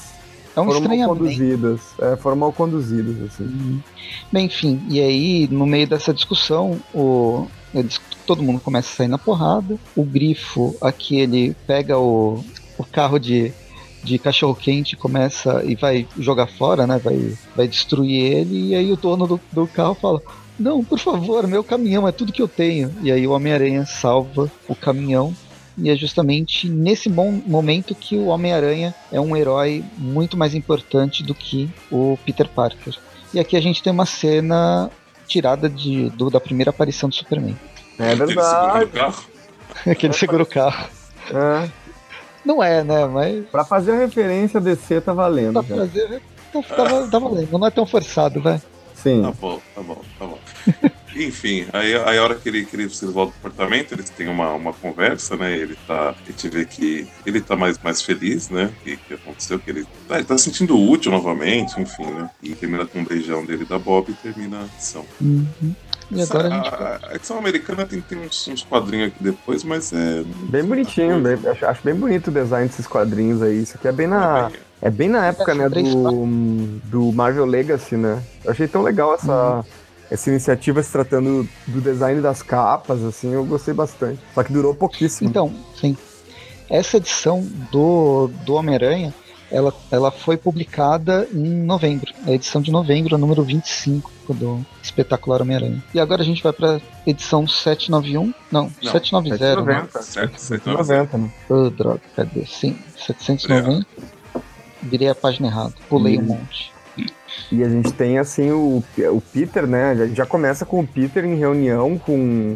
é 0.56 0.60
um 0.60 0.66
foram 0.66 0.82
mal 0.82 1.08
conduzidas. 1.10 1.82
É, 2.00 2.16
foram 2.18 2.36
mal 2.36 2.52
conduzidas, 2.52 3.16
assim. 3.32 3.44
Uhum. 3.44 3.80
Bem, 4.32 4.48
enfim, 4.48 4.82
e 4.90 5.00
aí, 5.00 5.48
no 5.52 5.68
meio 5.68 5.88
dessa 5.88 6.12
discussão, 6.12 6.80
o, 6.94 7.48
eles, 7.74 8.02
todo 8.26 8.42
mundo 8.42 8.60
começa 8.60 8.90
a 8.90 8.96
sair 8.98 9.08
na 9.08 9.20
porrada. 9.20 9.78
O 9.96 10.04
grifo 10.04 10.76
aqui, 10.82 11.20
ele 11.20 11.56
pega 11.68 11.98
o, 11.98 12.44
o 12.78 12.84
carro 12.84 13.20
de 13.20 13.54
de 14.04 14.18
cachorro 14.18 14.56
quente 14.56 14.96
começa 14.96 15.64
e 15.64 15.76
vai 15.76 16.08
jogar 16.18 16.48
fora, 16.48 16.88
né? 16.88 16.98
Vai, 16.98 17.38
vai 17.56 17.68
destruir 17.68 18.34
ele, 18.34 18.70
e 18.70 18.76
aí 18.76 18.92
o 18.92 18.96
dono 18.96 19.28
do, 19.28 19.42
do 19.52 19.68
carro 19.68 19.94
fala: 19.94 20.22
Não, 20.60 20.84
por 20.84 21.00
favor, 21.00 21.46
meu 21.48 21.64
caminhão 21.64 22.08
é 22.08 22.12
tudo 22.12 22.34
que 22.34 22.42
eu 22.42 22.48
tenho. 22.48 22.94
E 23.02 23.12
aí 23.12 23.26
o 23.28 23.32
Homem-Aranha 23.32 23.86
salva 23.86 24.52
o 24.68 24.76
caminhão. 24.76 25.34
E 25.78 25.90
é 25.90 25.96
justamente 25.96 26.68
nesse 26.68 27.08
bom 27.08 27.32
momento 27.32 27.96
que 27.96 28.18
o 28.18 28.26
Homem-Aranha 28.26 28.94
é 29.12 29.20
um 29.20 29.36
herói 29.36 29.84
muito 29.98 30.36
mais 30.36 30.54
importante 30.54 31.24
do 31.24 31.34
que 31.34 31.70
o 31.90 32.20
Peter 32.26 32.48
Parker. 32.48 32.98
E 33.34 33.40
aqui 33.40 33.56
a 33.56 33.62
gente 33.62 33.82
tem 33.82 33.92
uma 33.92 34.06
cena 34.06 34.92
tirada 35.26 35.70
de, 35.70 36.10
do, 36.10 36.30
da 36.30 36.42
primeira 36.42 36.72
aparição 36.72 37.08
do 37.08 37.16
Superman. 37.16 37.58
É 37.98 38.14
verdade. 38.14 38.90
Aquele 39.88 40.12
segura 40.14 40.44
o 40.44 40.46
carro. 40.46 40.90
É. 41.30 41.70
Não 42.46 42.64
é, 42.64 42.84
né? 42.84 43.06
Mas. 43.06 43.46
Pra 43.50 43.64
fazer 43.64 43.92
a 43.92 44.00
referência 44.00 44.60
a 44.60 44.64
DC 44.64 45.02
tá 45.02 45.14
valendo. 45.14 45.64
Pra 45.64 45.78
fazer. 45.78 46.22
Tá, 46.52 46.62
tá, 46.62 47.08
tá 47.08 47.20
valendo. 47.20 47.52
Não 47.52 47.68
é 47.68 47.72
tão 47.72 47.86
forçado, 47.86 48.42
vai. 48.42 48.62
Sim. 48.96 49.24
Tá 49.24 49.32
bom, 49.32 49.60
tá 49.74 49.82
bom, 49.82 50.02
tá 50.20 50.28
bom. 50.28 50.40
Enfim, 51.16 51.66
aí, 51.74 51.94
aí 51.96 52.18
a 52.18 52.24
hora 52.24 52.36
que 52.36 52.48
ele, 52.48 52.66
que 52.66 52.76
ele 52.76 52.88
volta 52.88 53.34
pro 53.42 53.50
apartamento, 53.50 53.94
eles 53.94 54.10
têm 54.10 54.28
uma, 54.28 54.54
uma 54.54 54.72
conversa, 54.72 55.36
né? 55.36 55.58
Ele 55.58 55.76
tá. 55.88 56.12
A 56.12 56.32
gente 56.32 56.48
vê 56.50 56.66
que 56.66 57.08
ele 57.26 57.42
tá 57.42 57.56
mais, 57.56 57.78
mais 57.80 58.02
feliz, 58.02 58.50
né? 58.50 58.66
O 58.66 58.84
que, 58.84 58.98
que 58.98 59.14
aconteceu? 59.16 59.60
Que 59.60 59.72
ele, 59.72 59.88
tá, 60.08 60.16
ele 60.16 60.24
tá 60.24 60.38
sentindo 60.38 60.80
útil 60.80 61.12
novamente, 61.12 61.80
enfim, 61.82 62.06
né? 62.06 62.30
E 62.42 62.56
termina 62.56 62.86
com 62.86 63.00
um 63.00 63.06
beijão 63.06 63.46
dele 63.46 63.66
da 63.66 63.78
Bob 63.78 64.12
e 64.12 64.14
termina 64.14 64.60
a 64.60 64.78
ação. 64.78 65.06
Uhum. 65.20 65.76
E 66.12 66.22
agora 66.22 66.48
a 66.48 66.52
gente. 66.52 66.68
A, 66.68 67.00
a 67.10 67.16
edição 67.16 67.38
americana 67.38 67.86
tem, 67.86 68.02
tem 68.02 68.20
uns, 68.20 68.48
uns, 68.48 68.64
quadrinhos 68.64 69.08
aqui 69.08 69.24
depois, 69.24 69.64
mas 69.64 69.94
é. 69.94 70.24
Bem 70.50 70.64
bonitinho, 70.64 71.20
bem, 71.22 71.38
acho, 71.50 71.66
acho, 71.66 71.84
bem 71.84 71.96
bonito 71.96 72.28
o 72.28 72.32
design 72.32 72.68
desses 72.68 72.86
quadrinhos 72.86 73.42
aí. 73.42 73.62
Isso 73.62 73.78
aqui 73.78 73.88
é 73.88 73.92
bem 73.92 74.08
na. 74.08 74.48
É 74.48 74.50
bem, 74.50 74.60
é 74.82 74.90
bem 74.90 75.10
na 75.10 75.26
época, 75.28 75.54
né, 75.56 75.70
do, 75.70 76.46
do 76.86 77.12
Marvel 77.12 77.46
Legacy, 77.46 77.96
né? 77.96 78.22
Eu 78.44 78.52
achei 78.52 78.68
tão 78.68 78.82
legal 78.82 79.14
essa. 79.16 79.58
Uhum 79.58 79.64
essa 80.12 80.30
iniciativa 80.30 80.84
se 80.84 80.92
tratando 80.92 81.48
do 81.66 81.80
design 81.80 82.20
das 82.20 82.44
capas, 82.44 83.02
assim, 83.02 83.32
eu 83.32 83.46
gostei 83.46 83.74
bastante. 83.74 84.20
Só 84.36 84.44
que 84.44 84.52
durou 84.52 84.76
pouquíssimo. 84.76 85.30
Então, 85.30 85.56
sim. 85.80 85.96
Essa 86.70 86.98
edição 86.98 87.48
do, 87.72 88.30
do 88.46 88.56
Homem-Aranha, 88.56 89.14
ela, 89.52 89.74
ela 89.92 90.10
foi 90.10 90.38
publicada 90.38 91.28
em 91.34 91.64
novembro. 91.64 92.14
A 92.26 92.32
edição 92.32 92.62
de 92.62 92.72
novembro, 92.72 93.18
número 93.18 93.44
25 93.44 94.34
do 94.34 94.66
Espetacular 94.82 95.42
Homem-Aranha. 95.42 95.84
E 95.94 96.00
agora 96.00 96.22
a 96.22 96.26
gente 96.26 96.42
vai 96.42 96.54
para 96.54 96.82
edição 97.06 97.46
791. 97.46 98.34
Não, 98.52 98.64
Não 98.64 98.92
790. 98.92 99.38
790. 99.38 100.02
790, 100.02 101.18
né? 101.18 101.32
Oh, 101.50 101.70
droga, 101.70 102.02
cadê? 102.16 102.46
Sim, 102.46 102.78
790. 102.98 103.86
Virei 104.84 105.10
a 105.10 105.16
página 105.16 105.48
errada. 105.48 105.74
Pulei 105.90 106.18
hum. 106.18 106.22
um 106.22 106.26
monte. 106.28 106.72
E 107.52 107.64
a 107.64 107.70
gente 107.70 107.92
tem 107.94 108.18
assim 108.18 108.52
o, 108.52 108.84
o 108.98 109.22
Peter, 109.22 109.68
né? 109.68 109.92
A 109.92 110.08
gente 110.08 110.18
já 110.18 110.26
começa 110.26 110.66
com 110.66 110.80
o 110.80 110.88
Peter 110.88 111.24
em 111.26 111.36
reunião 111.36 111.98
com 111.98 112.56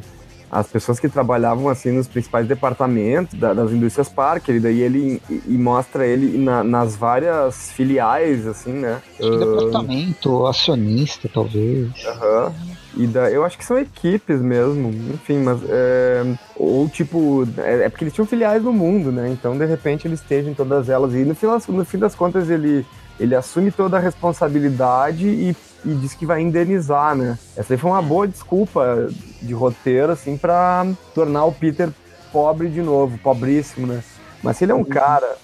as 0.55 0.67
pessoas 0.67 1.01
que 1.01 1.09
trabalhavam 1.09 1.67
assim 1.67 1.91
nos 1.91 2.07
principais 2.07 2.47
departamentos 2.47 3.37
da, 3.37 3.53
das 3.53 3.71
indústrias 3.71 4.07
Parker, 4.07 4.55
e 4.55 4.59
daí 4.61 4.81
ele 4.81 5.21
e, 5.29 5.41
e 5.47 5.57
mostra 5.57 6.07
ele 6.07 6.37
na, 6.37 6.63
nas 6.63 6.95
várias 6.95 7.71
filiais, 7.71 8.47
assim, 8.47 8.71
né? 8.71 9.01
Uh, 9.19 9.37
departamento, 9.37 10.47
acionista, 10.47 11.29
talvez. 11.31 11.91
Aham. 12.05 12.47
Uh, 12.47 12.75
e 12.97 13.05
da, 13.05 13.29
eu 13.29 13.43
acho 13.43 13.57
que 13.57 13.65
são 13.65 13.77
equipes 13.77 14.41
mesmo, 14.41 14.89
enfim, 15.13 15.39
mas. 15.39 15.59
É, 15.67 16.23
ou 16.55 16.87
tipo, 16.87 17.45
é, 17.57 17.83
é, 17.83 17.89
porque 17.89 18.05
eles 18.05 18.13
tinham 18.13 18.25
filiais 18.25 18.63
no 18.63 18.71
mundo, 18.71 19.11
né? 19.11 19.29
Então, 19.29 19.57
de 19.57 19.65
repente, 19.65 20.07
ele 20.07 20.15
esteja 20.15 20.49
em 20.49 20.53
todas 20.53 20.87
elas. 20.87 21.13
E 21.13 21.25
no 21.25 21.35
fim, 21.35 21.47
no 21.67 21.83
fim 21.83 21.97
das 21.97 22.15
contas, 22.15 22.49
ele 22.49 22.85
ele 23.19 23.35
assume 23.35 23.71
toda 23.71 23.97
a 23.97 23.99
responsabilidade 23.99 25.27
e, 25.27 25.55
e 25.85 25.93
diz 25.95 26.13
que 26.13 26.25
vai 26.25 26.41
indenizar, 26.41 27.15
né? 27.15 27.37
Essa 27.55 27.73
aí 27.73 27.77
foi 27.77 27.91
uma 27.91 28.01
boa 28.01 28.27
desculpa 28.27 29.07
de 29.41 29.53
roteiro, 29.53 30.11
assim, 30.11 30.35
para 30.35 30.85
tornar 31.13 31.45
o 31.45 31.51
Peter 31.51 31.89
pobre 32.31 32.67
de 32.67 32.81
novo, 32.81 33.17
pobríssimo, 33.19 33.87
né? 33.87 34.03
Mas 34.43 34.57
se 34.57 34.65
ele 34.65 34.71
é 34.71 34.75
um 34.75 34.79
uhum. 34.79 34.85
cara, 34.85 35.37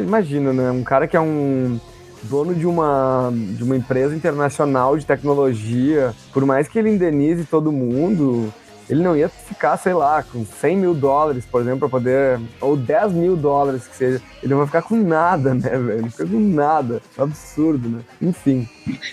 imagina, 0.00 0.52
né? 0.52 0.70
Um 0.70 0.84
cara 0.84 1.08
que 1.08 1.16
é 1.16 1.20
um 1.20 1.80
dono 2.22 2.54
de 2.54 2.66
uma, 2.66 3.32
de 3.32 3.62
uma 3.62 3.76
empresa 3.76 4.14
internacional 4.14 4.96
de 4.96 5.06
tecnologia, 5.06 6.14
por 6.32 6.44
mais 6.44 6.68
que 6.68 6.78
ele 6.78 6.90
indenize 6.90 7.44
todo 7.44 7.72
mundo, 7.72 8.52
ele 8.88 9.02
não 9.02 9.16
ia 9.16 9.28
ficar, 9.28 9.76
sei 9.76 9.92
lá, 9.92 10.22
com 10.22 10.44
100 10.44 10.76
mil 10.76 10.94
dólares, 10.94 11.44
por 11.44 11.60
exemplo, 11.60 11.80
para 11.80 11.88
poder. 11.88 12.40
Ou 12.60 12.76
10 12.76 13.12
mil 13.12 13.36
dólares 13.36 13.86
que 13.86 13.96
seja. 13.96 14.22
Ele 14.42 14.50
não 14.50 14.58
vai 14.58 14.66
ficar 14.66 14.82
com 14.82 14.96
nada, 14.96 15.54
né, 15.54 15.70
velho? 15.70 16.02
Não 16.02 16.10
fica 16.10 16.26
com 16.26 16.38
nada. 16.38 17.02
É 17.16 17.20
um 17.20 17.24
absurdo, 17.24 17.88
né? 17.88 18.00
Enfim. 18.22 18.68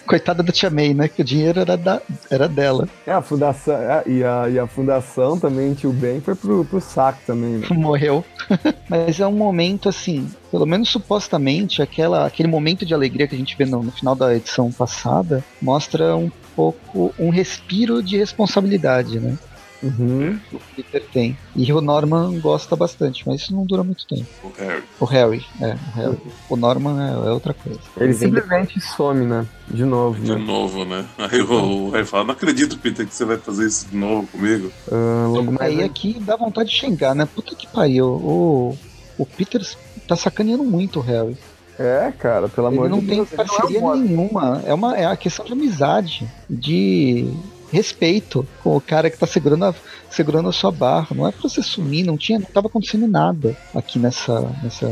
Coitada 0.06 0.44
da 0.44 0.52
Tia 0.52 0.70
May, 0.70 0.94
né? 0.94 1.08
Que 1.08 1.22
o 1.22 1.26
dinheiro 1.26 1.60
era, 1.60 1.76
da, 1.76 2.02
era 2.30 2.48
dela. 2.48 2.88
É, 3.06 3.12
a 3.12 3.22
fundação. 3.22 3.76
É, 3.76 4.04
e, 4.06 4.24
a, 4.24 4.50
e 4.50 4.60
a 4.60 4.68
fundação 4.68 5.40
também, 5.40 5.74
tio 5.74 5.92
Ben, 5.92 6.22
foi 6.22 6.36
pro, 6.36 6.64
pro 6.66 6.80
saco 6.80 7.20
também. 7.26 7.58
Né? 7.58 7.68
Morreu. 7.72 8.24
Mas 8.88 9.20
é 9.20 9.26
um 9.26 9.32
momento 9.32 9.90
assim. 9.90 10.30
Pelo 10.52 10.68
menos 10.68 10.90
supostamente, 10.90 11.82
aquela, 11.82 12.28
aquele 12.28 12.48
momento 12.48 12.86
de 12.86 12.94
alegria 12.94 13.28
que 13.28 13.34
a 13.34 13.38
gente 13.38 13.58
vê 13.58 13.66
no, 13.66 13.82
no 13.82 13.92
final 13.92 14.14
da 14.14 14.36
edição 14.36 14.72
passada 14.72 15.44
mostra 15.60 16.16
um 16.16 16.30
pouco 16.56 17.12
um 17.18 17.30
respiro 17.30 18.04
de 18.04 18.18
responsabilidade, 18.18 19.20
né? 19.20 19.36
Uhum. 19.84 20.40
O 20.54 20.60
Peter 20.76 21.04
tem. 21.12 21.38
E 21.56 21.72
o 21.74 21.82
Norman 21.82 22.40
gosta 22.40 22.76
bastante, 22.76 23.28
mas 23.28 23.42
isso 23.42 23.54
não 23.54 23.66
dura 23.66 23.84
muito 23.84 24.08
tempo. 24.08 24.26
O 24.42 24.52
Harry. 24.58 24.84
O 25.00 25.06
Harry, 25.06 25.46
é. 25.60 25.74
O, 25.74 25.98
Harry. 25.98 26.18
o 26.50 26.56
Norman 26.56 27.04
é, 27.04 27.12
é, 27.12 27.32
outra 27.32 27.54
coisa. 27.54 27.80
Ele, 27.98 28.06
Ele 28.06 28.14
simplesmente 28.14 28.80
some, 28.80 29.26
né? 29.26 29.46
De 29.68 29.84
novo. 29.84 30.22
De 30.24 30.34
né? 30.34 30.38
novo, 30.38 30.86
né? 30.86 31.06
Aí 31.18 31.42
o, 31.42 31.90
Harry 31.90 32.06
fala: 32.06 32.24
Não 32.24 32.32
acredito, 32.32 32.78
Peter, 32.78 33.06
que 33.06 33.14
você 33.14 33.26
vai 33.26 33.38
fazer 33.38 33.68
isso 33.68 33.88
de 33.90 33.98
novo 33.98 34.26
comigo. 34.28 34.72
Uh, 34.88 35.28
logo 35.34 35.52
mais 35.52 35.74
Aí 35.74 35.84
aqui 35.84 36.18
dá 36.20 36.38
vontade 36.38 36.70
de 36.70 36.76
xingar, 36.76 37.14
né? 37.14 37.26
Puta 37.26 37.54
que 37.54 37.68
pariu. 37.68 38.08
O, 38.08 38.78
o 39.18 39.26
Peter 39.26 39.62
tá 40.08 40.16
sacaneando 40.16 40.64
muito 40.64 41.00
o 41.00 41.02
Harry. 41.02 41.38
É, 41.78 42.14
cara, 42.18 42.48
pelo 42.48 42.68
amor 42.68 42.90
de 42.90 43.00
Deus. 43.00 43.08
Ele 43.08 43.16
não 43.18 43.26
tem 43.26 43.38
parceria 43.38 43.80
é 43.80 43.96
nenhuma. 43.96 44.62
É 44.66 44.74
uma 44.74 44.96
é 44.96 45.06
a 45.06 45.18
questão 45.18 45.44
de 45.44 45.54
amizade, 45.54 46.30
de 46.50 47.34
respeito 47.74 48.48
com 48.64 48.78
o 48.78 48.82
cara 48.82 49.10
que 49.10 49.18
tá 49.18 49.26
segurando 49.26 49.66
a, 49.66 49.76
segurando 50.10 50.50
a 50.50 50.54
sua 50.54 50.72
barra. 50.72 51.16
Não 51.16 51.28
é 51.28 51.32
pra 51.32 51.42
você 51.42 51.62
sumir, 51.62 52.06
não 52.06 52.18
tinha, 52.18 52.40
não 52.40 52.46
tava 52.46 52.68
acontecendo 52.68 53.08
nada 53.08 53.58
aqui 53.74 53.98
nessa. 53.98 54.40
nessa 54.62 54.88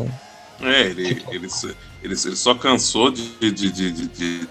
é, 0.62 0.82
ele, 0.88 1.08
ele, 1.08 1.24
ele, 1.32 1.48
ele, 2.04 2.16
só 2.16 2.54
cansou 2.54 3.10
de, 3.10 3.52
de, 3.52 3.72
de, 3.72 3.92
de, 3.92 4.48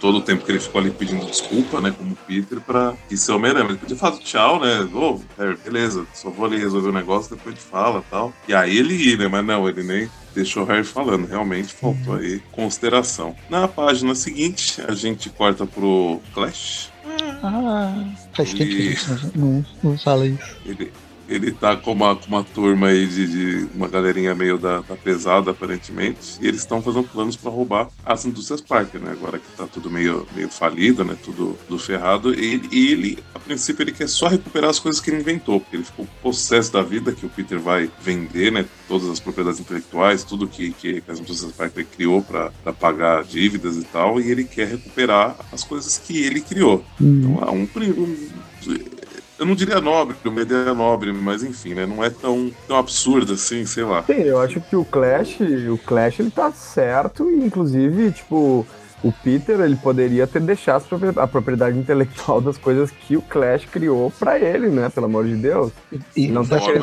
todo 0.00 0.18
o 0.18 0.20
tempo 0.22 0.44
que 0.44 0.52
ele 0.52 0.60
ficou 0.60 0.80
ali 0.80 0.90
pedindo 0.90 1.24
desculpa, 1.26 1.80
né, 1.80 1.94
como 1.96 2.16
Peter, 2.26 2.60
pra 2.60 2.94
que 3.08 3.16
ser 3.16 3.32
Homem-Aranha. 3.32 3.68
Ele 3.68 3.78
podia 3.78 3.96
falar 3.96 4.18
tchau, 4.18 4.60
né? 4.60 4.80
Ô, 4.92 5.18
oh, 5.18 5.56
beleza, 5.64 6.06
só 6.14 6.30
vou 6.30 6.46
ali 6.46 6.58
resolver 6.58 6.88
o 6.88 6.92
negócio, 6.92 7.36
depois 7.36 7.54
te 7.54 7.60
fala 7.60 8.02
tal. 8.10 8.32
E 8.48 8.54
aí 8.54 8.76
ele 8.76 8.94
ia, 8.94 9.16
né? 9.16 9.28
Mas 9.28 9.44
não, 9.44 9.68
ele 9.68 9.82
nem 9.82 10.10
deixou 10.34 10.62
o 10.62 10.66
Harry 10.66 10.84
falando. 10.84 11.26
Realmente 11.26 11.72
faltou 11.74 12.16
aí 12.16 12.40
consideração. 12.52 13.36
Na 13.48 13.68
página 13.68 14.14
seguinte, 14.14 14.82
a 14.86 14.94
gente 14.94 15.28
corta 15.30 15.66
pro 15.66 16.20
Clash. 16.32 16.89
Ah, 17.42 17.94
faz 18.34 18.52
tempo 18.52 18.70
que 18.70 18.88
a 18.88 18.90
gente 18.90 19.38
não, 19.38 19.64
não 19.82 19.98
fala 19.98 20.26
isso. 20.26 20.56
Ele, 20.64 20.92
ele 21.30 21.52
tá 21.52 21.76
com 21.76 21.92
uma, 21.92 22.16
com 22.16 22.26
uma 22.26 22.42
turma 22.42 22.88
aí 22.88 23.06
de, 23.06 23.26
de 23.26 23.68
uma 23.72 23.86
galerinha 23.86 24.34
meio 24.34 24.58
da, 24.58 24.80
da, 24.80 24.96
pesada, 24.96 25.52
aparentemente, 25.52 26.38
e 26.40 26.48
eles 26.48 26.60
estão 26.60 26.82
fazendo 26.82 27.08
planos 27.08 27.36
para 27.36 27.50
roubar 27.50 27.88
as 28.04 28.24
indústrias 28.24 28.60
Parker, 28.60 29.00
né? 29.00 29.12
Agora 29.12 29.38
que 29.38 29.56
tá 29.56 29.66
tudo 29.66 29.88
meio, 29.88 30.26
meio 30.34 30.48
falido, 30.48 31.04
né? 31.04 31.16
Tudo, 31.22 31.56
tudo 31.68 31.78
ferrado. 31.78 32.34
E, 32.34 32.60
e, 32.72 32.92
ele, 32.92 33.18
a 33.32 33.38
princípio, 33.38 33.84
ele 33.84 33.92
quer 33.92 34.08
só 34.08 34.26
recuperar 34.26 34.70
as 34.70 34.80
coisas 34.80 35.00
que 35.00 35.10
ele 35.10 35.20
inventou, 35.20 35.60
porque 35.60 35.76
ele 35.76 35.84
ficou 35.84 36.06
possesso 36.20 36.72
da 36.72 36.82
vida 36.82 37.12
que 37.12 37.24
o 37.24 37.28
Peter 37.28 37.60
vai 37.60 37.88
vender, 38.02 38.50
né? 38.50 38.66
Todas 38.88 39.08
as 39.08 39.20
propriedades 39.20 39.60
intelectuais, 39.60 40.24
tudo 40.24 40.48
que, 40.48 40.72
que 40.72 41.02
as 41.06 41.20
indústrias 41.20 41.52
Parker 41.52 41.86
criou 41.96 42.22
para 42.22 42.50
pagar 42.72 43.22
dívidas 43.22 43.76
e 43.76 43.84
tal, 43.84 44.20
e 44.20 44.28
ele 44.28 44.44
quer 44.44 44.66
recuperar 44.66 45.36
as 45.52 45.62
coisas 45.62 45.96
que 45.96 46.24
ele 46.24 46.40
criou. 46.40 46.84
Uhum. 47.00 47.20
Então, 47.20 47.44
há 47.44 47.52
um, 47.52 47.62
um 47.62 48.16
eu 49.40 49.46
não 49.46 49.54
diria 49.54 49.80
nobre, 49.80 50.14
uma 50.22 50.42
ideia 50.42 50.74
nobre, 50.74 51.14
mas 51.14 51.42
enfim, 51.42 51.72
né? 51.72 51.86
Não 51.86 52.04
é 52.04 52.10
tão, 52.10 52.52
tão 52.68 52.76
absurdo 52.76 53.32
assim, 53.32 53.64
sei 53.64 53.84
lá. 53.84 54.02
Sim, 54.02 54.20
eu 54.20 54.38
acho 54.38 54.60
que 54.60 54.76
o 54.76 54.84
Clash, 54.84 55.38
o 55.72 55.78
Clash 55.78 56.20
ele 56.20 56.30
tá 56.30 56.52
certo, 56.52 57.30
e 57.30 57.42
inclusive, 57.42 58.12
tipo, 58.12 58.66
o 59.02 59.10
Peter 59.10 59.58
ele 59.60 59.76
poderia 59.76 60.26
ter 60.26 60.42
deixado 60.42 60.84
a 61.16 61.26
propriedade 61.26 61.78
intelectual 61.78 62.38
das 62.42 62.58
coisas 62.58 62.90
que 62.90 63.16
o 63.16 63.22
Clash 63.22 63.64
criou 63.64 64.10
para 64.10 64.38
ele, 64.38 64.68
né? 64.68 64.90
Pelo 64.90 65.06
amor 65.06 65.26
de 65.26 65.36
Deus. 65.36 65.72
E, 66.14 66.28
não 66.28 66.44
tá 66.44 66.60
ter, 66.60 66.82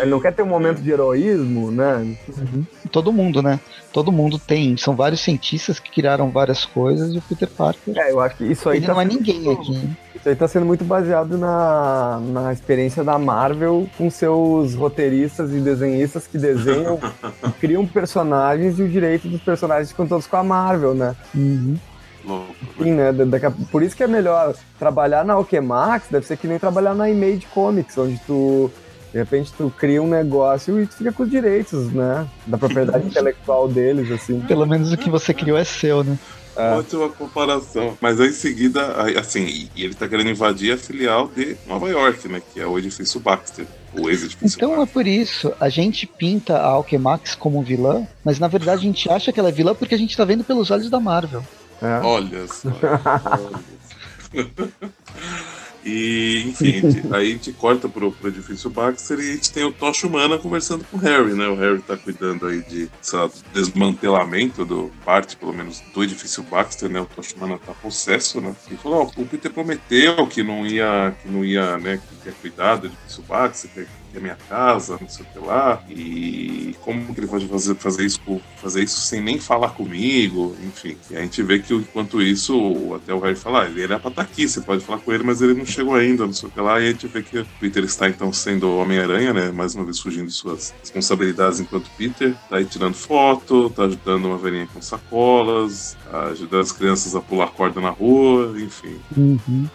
ele 0.00 0.10
não 0.10 0.18
quer 0.18 0.32
ter 0.32 0.42
um 0.42 0.46
momento 0.46 0.80
de 0.80 0.90
heroísmo, 0.90 1.70
né? 1.70 2.16
Uhum. 2.26 2.64
Todo 2.90 3.12
mundo, 3.12 3.42
né? 3.42 3.60
Todo 3.92 4.10
mundo 4.10 4.38
tem. 4.38 4.78
São 4.78 4.96
vários 4.96 5.20
cientistas 5.20 5.78
que 5.78 5.90
criaram 5.90 6.30
várias 6.30 6.64
coisas 6.64 7.14
e 7.14 7.18
o 7.18 7.22
Peter 7.22 7.48
Parker. 7.48 7.98
É, 7.98 8.10
eu 8.10 8.20
acho 8.20 8.36
que 8.38 8.44
isso 8.44 8.70
aí. 8.70 8.78
Ele 8.78 8.86
tá 8.86 8.94
não 8.94 9.00
é 9.02 9.04
ninguém 9.04 9.52
aqui. 9.52 9.90
Isso 10.22 10.28
aí 10.28 10.36
tá 10.36 10.46
sendo 10.46 10.64
muito 10.64 10.84
baseado 10.84 11.36
na, 11.36 12.20
na 12.20 12.52
experiência 12.52 13.02
da 13.02 13.18
Marvel 13.18 13.88
com 13.98 14.08
seus 14.08 14.72
roteiristas 14.72 15.52
e 15.52 15.58
desenhistas 15.58 16.28
que 16.28 16.38
desenham 16.38 17.00
e 17.44 17.50
criam 17.50 17.84
personagens 17.84 18.78
e 18.78 18.84
o 18.84 18.88
direito 18.88 19.26
dos 19.26 19.40
personagens 19.40 19.90
ficam 19.90 20.06
todos 20.06 20.28
com 20.28 20.36
a 20.36 20.44
Marvel, 20.44 20.94
né? 20.94 21.16
Uhum. 21.34 21.76
Sim, 22.78 22.92
né? 22.92 23.12
Por 23.72 23.82
isso 23.82 23.96
que 23.96 24.04
é 24.04 24.06
melhor 24.06 24.54
trabalhar 24.78 25.24
na 25.24 25.32
Alchemax, 25.32 26.06
deve 26.08 26.24
ser 26.24 26.36
que 26.36 26.46
nem 26.46 26.56
trabalhar 26.56 26.94
na 26.94 27.10
Image 27.10 27.48
Comics, 27.52 27.98
onde 27.98 28.16
tu 28.24 28.70
de 29.12 29.18
repente 29.18 29.52
tu 29.52 29.74
cria 29.76 30.00
um 30.00 30.08
negócio 30.08 30.80
e 30.80 30.86
tu 30.86 30.94
fica 30.94 31.10
com 31.10 31.24
os 31.24 31.30
direitos, 31.30 31.92
né? 31.92 32.28
Da 32.46 32.56
propriedade 32.56 33.04
intelectual 33.08 33.66
deles, 33.66 34.08
assim. 34.12 34.38
Pelo 34.42 34.68
menos 34.68 34.92
o 34.92 34.96
que 34.96 35.10
você 35.10 35.34
criou 35.34 35.58
é 35.58 35.64
seu, 35.64 36.04
né? 36.04 36.16
É. 36.56 36.72
Ótima 36.74 37.08
comparação. 37.08 37.96
Mas 38.00 38.20
aí 38.20 38.28
em 38.28 38.32
seguida, 38.32 38.94
assim, 39.18 39.68
e 39.74 39.84
ele 39.84 39.94
tá 39.94 40.06
querendo 40.08 40.30
invadir 40.30 40.72
a 40.74 40.76
filial 40.78 41.28
de 41.28 41.56
Nova 41.66 41.88
York, 41.88 42.28
né? 42.28 42.42
Que 42.52 42.60
é 42.60 42.66
o 42.66 42.78
edifício 42.78 43.18
Baxter. 43.20 43.66
O 43.94 44.08
ex-edifício 44.08 44.56
Então 44.56 44.70
Baxter. 44.76 44.88
é 44.88 44.92
por 44.92 45.06
isso, 45.06 45.52
a 45.60 45.68
gente 45.68 46.06
pinta 46.06 46.58
a 46.58 46.66
Alchemax 46.66 47.34
como 47.34 47.62
vilã, 47.62 48.06
mas 48.24 48.38
na 48.38 48.48
verdade 48.48 48.80
a 48.80 48.84
gente 48.84 49.10
acha 49.10 49.32
que 49.32 49.40
ela 49.40 49.48
é 49.50 49.52
vilã 49.52 49.74
porque 49.74 49.94
a 49.94 49.98
gente 49.98 50.16
tá 50.16 50.24
vendo 50.24 50.44
pelos 50.44 50.70
olhos 50.70 50.88
da 50.90 51.00
Marvel. 51.00 51.44
É. 51.80 52.00
Olha 52.04 52.46
só. 52.46 52.68
Olha. 52.70 53.72
E, 55.84 56.44
enfim, 56.46 56.80
aí 57.12 57.28
a 57.28 57.32
gente 57.32 57.52
corta 57.52 57.88
pro, 57.88 58.12
pro 58.12 58.28
edifício 58.28 58.70
Baxter 58.70 59.18
e 59.18 59.30
a 59.30 59.34
gente 59.34 59.52
tem 59.52 59.64
o 59.64 59.72
Tocha 59.72 60.06
Humana 60.06 60.38
conversando 60.38 60.84
com 60.84 60.96
o 60.96 61.00
Harry, 61.00 61.34
né? 61.34 61.46
O 61.48 61.56
Harry 61.56 61.80
tá 61.82 61.96
cuidando 61.96 62.46
aí 62.46 62.62
de 62.62 62.88
sei 63.00 63.18
desmantelamento 63.52 64.64
do 64.64 64.90
parte, 65.04 65.36
pelo 65.36 65.52
menos, 65.52 65.80
do 65.92 66.02
edifício 66.02 66.42
Baxter, 66.44 66.88
né? 66.88 67.00
O 67.00 67.06
Tocha 67.06 67.34
Humana 67.36 67.58
tá 67.58 67.72
possesso, 67.72 68.40
né? 68.40 68.54
E 68.70 68.76
falou, 68.76 69.12
ó, 69.16 69.20
o 69.20 69.26
Peter 69.26 69.52
prometeu 69.52 70.26
que 70.26 70.42
não 70.42 70.66
ia, 70.66 71.14
que 71.22 71.28
não 71.28 71.44
ia, 71.44 71.76
né, 71.78 71.98
que 71.98 72.28
ia 72.28 72.34
cuidar 72.40 72.76
do 72.76 72.86
edifício 72.86 73.22
Baxter, 73.22 73.70
que 73.70 74.01
é 74.18 74.20
minha 74.20 74.36
casa, 74.48 74.98
não 75.00 75.08
sei 75.08 75.24
o 75.24 75.28
que 75.28 75.46
lá, 75.46 75.82
e 75.88 76.74
como 76.82 77.14
que 77.14 77.20
ele 77.20 77.26
pode 77.26 77.46
fazer, 77.46 77.74
fazer, 77.76 78.04
isso, 78.04 78.20
fazer 78.56 78.82
isso 78.82 79.00
sem 79.00 79.20
nem 79.20 79.38
falar 79.38 79.70
comigo, 79.70 80.56
enfim. 80.64 80.96
E 81.10 81.16
a 81.16 81.20
gente 81.20 81.42
vê 81.42 81.58
que 81.58 81.74
enquanto 81.74 82.20
isso, 82.20 82.94
até 82.94 83.12
o 83.14 83.20
Harry 83.20 83.36
fala, 83.36 83.62
ah, 83.62 83.66
ele 83.66 83.82
era 83.82 83.98
pra 83.98 84.10
estar 84.10 84.24
tá 84.24 84.30
aqui, 84.30 84.48
você 84.48 84.60
pode 84.60 84.84
falar 84.84 84.98
com 84.98 85.12
ele, 85.12 85.24
mas 85.24 85.40
ele 85.40 85.54
não 85.54 85.66
chegou 85.66 85.94
ainda, 85.94 86.26
não 86.26 86.32
sei 86.32 86.48
o 86.48 86.52
que 86.52 86.60
lá, 86.60 86.80
e 86.80 86.88
a 86.88 86.90
gente 86.92 87.06
vê 87.06 87.22
que 87.22 87.38
o 87.38 87.46
Peter 87.60 87.84
está 87.84 88.08
então 88.08 88.32
sendo 88.32 88.76
Homem-Aranha, 88.76 89.32
né, 89.32 89.50
mais 89.50 89.74
uma 89.74 89.84
vez 89.84 89.98
fugindo 90.00 90.26
de 90.26 90.32
suas 90.32 90.74
responsabilidades 90.80 91.60
enquanto 91.60 91.90
Peter, 91.96 92.34
tá 92.48 92.56
aí 92.56 92.64
tirando 92.64 92.94
foto, 92.94 93.70
tá 93.70 93.84
ajudando 93.84 94.26
uma 94.26 94.38
velhinha 94.38 94.68
com 94.72 94.80
sacolas, 94.80 95.96
tá 96.10 96.24
ajudando 96.24 96.60
as 96.60 96.72
crianças 96.72 97.14
a 97.14 97.20
pular 97.20 97.48
corda 97.48 97.80
na 97.80 97.90
rua, 97.90 98.54
enfim. 98.60 98.96
Uhum. 99.16 99.68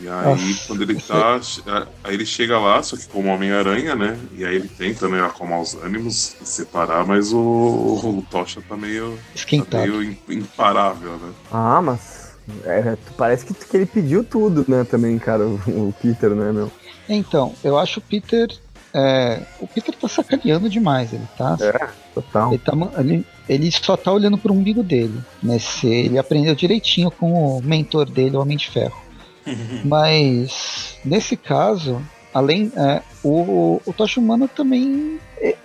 E 0.00 0.08
aí, 0.08 0.24
Nossa, 0.24 0.66
quando 0.66 0.82
ele 0.82 1.00
tá. 1.00 1.40
É, 1.66 1.86
aí 2.04 2.14
ele 2.14 2.26
chega 2.26 2.58
lá, 2.58 2.82
só 2.82 2.96
que 2.96 3.06
como 3.06 3.28
Homem-Aranha, 3.28 3.94
né? 3.94 4.18
E 4.36 4.44
aí 4.44 4.56
ele 4.56 4.68
tenta, 4.68 5.08
né, 5.08 5.24
acalmar 5.24 5.60
os 5.60 5.74
ânimos 5.74 6.36
e 6.40 6.46
separar, 6.46 7.06
mas 7.06 7.32
o, 7.32 7.38
o 7.38 8.26
Tocha 8.30 8.60
tá 8.68 8.76
meio. 8.76 9.18
Esquentado. 9.34 9.70
Tá 9.70 9.86
meio 9.86 10.18
imparável, 10.28 11.12
né? 11.16 11.32
Ah, 11.50 11.80
mas. 11.82 12.26
É, 12.64 12.96
parece 13.16 13.44
que, 13.44 13.54
que 13.54 13.76
ele 13.76 13.86
pediu 13.86 14.22
tudo, 14.22 14.64
né, 14.68 14.84
também, 14.84 15.18
cara, 15.18 15.44
o, 15.44 15.54
o 15.66 15.94
Peter, 16.00 16.30
né, 16.30 16.52
meu? 16.52 16.70
Então, 17.08 17.54
eu 17.62 17.78
acho 17.78 17.98
o 17.98 18.02
Peter. 18.02 18.48
É, 18.94 19.42
o 19.60 19.66
Peter 19.66 19.94
tá 19.94 20.08
sacaneando 20.08 20.70
demais, 20.70 21.12
ele 21.12 21.26
tá. 21.36 21.56
É, 21.60 21.88
total. 22.14 22.52
Ele, 22.52 22.58
tá, 22.58 22.72
ele, 22.98 23.26
ele 23.48 23.70
só 23.70 23.96
tá 23.96 24.12
olhando 24.12 24.38
pro 24.38 24.54
umbigo 24.54 24.82
dele. 24.82 25.20
Nesse, 25.42 25.86
ele 25.86 26.18
aprendeu 26.18 26.54
direitinho 26.54 27.10
com 27.10 27.58
o 27.58 27.62
mentor 27.62 28.08
dele, 28.08 28.36
o 28.36 28.40
Homem 28.40 28.56
de 28.56 28.70
Ferro. 28.70 29.05
Mas 29.84 30.98
nesse 31.04 31.36
caso, 31.36 32.02
além 32.32 32.72
é, 32.76 33.02
o, 33.22 33.80
o 33.84 33.92
Tocha 33.92 34.20
Humana 34.20 34.48
também 34.48 35.18
é, 35.38 35.56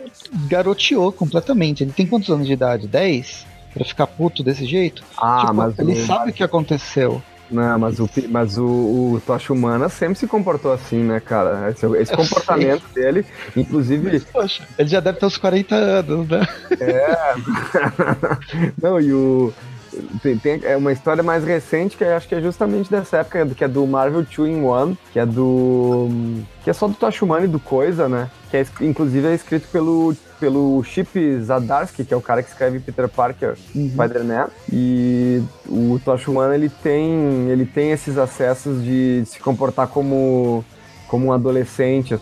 garoteou 0.48 1.12
completamente. 1.12 1.84
Ele 1.84 1.92
tem 1.92 2.08
quantos 2.08 2.30
anos 2.30 2.48
de 2.48 2.54
idade? 2.54 2.88
10? 2.88 3.46
Pra 3.74 3.86
ficar 3.86 4.08
puto 4.08 4.44
desse 4.44 4.66
jeito? 4.66 5.04
Ah, 5.18 5.42
tipo, 5.42 5.54
mas 5.54 5.80
ele 5.80 5.94
o... 5.94 6.06
sabe 6.06 6.32
o 6.32 6.34
que 6.34 6.44
aconteceu. 6.44 7.22
Não, 7.52 7.78
mas 7.78 8.00
o, 8.00 8.10
mas 8.30 8.58
o, 8.58 8.66
o 8.66 9.22
Tocha 9.26 9.52
Humana 9.52 9.90
sempre 9.90 10.16
se 10.16 10.26
comportou 10.26 10.72
assim, 10.72 11.04
né, 11.04 11.20
cara? 11.20 11.70
Esse, 11.70 11.86
esse 11.98 12.12
comportamento 12.16 12.84
sei. 12.94 13.04
dele, 13.04 13.26
inclusive. 13.56 14.22
Poxa, 14.32 14.64
ele 14.80 14.88
já 14.88 15.02
deve 15.02 15.20
ter 15.20 15.26
uns 15.26 15.38
40 15.38 15.76
anos, 15.76 16.30
né? 16.30 16.48
É. 16.80 17.36
Não, 18.82 19.02
e 19.02 19.12
o, 19.12 19.54
tem, 20.22 20.38
tem, 20.38 20.60
é 20.64 20.78
uma 20.78 20.92
história 20.92 21.22
mais 21.22 21.44
recente 21.44 21.98
que 21.98 22.04
eu 22.04 22.16
acho 22.16 22.28
que 22.28 22.36
é 22.36 22.42
justamente 22.42 22.90
dessa 22.90 23.18
época, 23.18 23.46
que 23.48 23.64
é 23.64 23.68
do 23.68 23.86
Marvel 23.86 24.24
2 24.24 24.50
in 24.50 24.64
1, 24.64 24.98
que 25.12 25.20
é 25.20 25.26
do. 25.26 26.10
que 26.64 26.70
é 26.70 26.74
só 26.74 26.88
do 26.88 26.94
Toshumani 26.94 27.46
e 27.46 27.48
do 27.50 27.60
Coisa, 27.60 28.08
né? 28.08 28.30
Que 28.50 28.58
é, 28.58 28.66
inclusive 28.82 29.28
é 29.28 29.34
escrito 29.34 29.68
pelo, 29.70 30.16
pelo 30.40 30.84
Chip 30.84 31.40
Zadarsky, 31.42 32.06
que 32.06 32.14
é 32.14 32.18
o 32.18 32.22
cara 32.22 32.42
que 32.42 32.50
escreve 32.50 32.80
Peter 32.80 33.08
Parker, 33.08 33.56
uhum. 33.76 33.90
Spider-Man. 33.90 34.48
E 34.72 35.44
o 35.68 36.00
Toshumani 36.04 36.56
ele 36.56 36.70
tem, 36.70 37.50
ele 37.50 37.66
tem 37.66 37.92
esses 37.92 38.18
acessos 38.18 38.84
de, 38.84 39.22
de 39.22 39.30
se 39.30 39.40
comportar 39.40 39.88
como, 39.88 40.64
como 41.08 41.28
um 41.28 41.34
adolescente, 41.34 42.14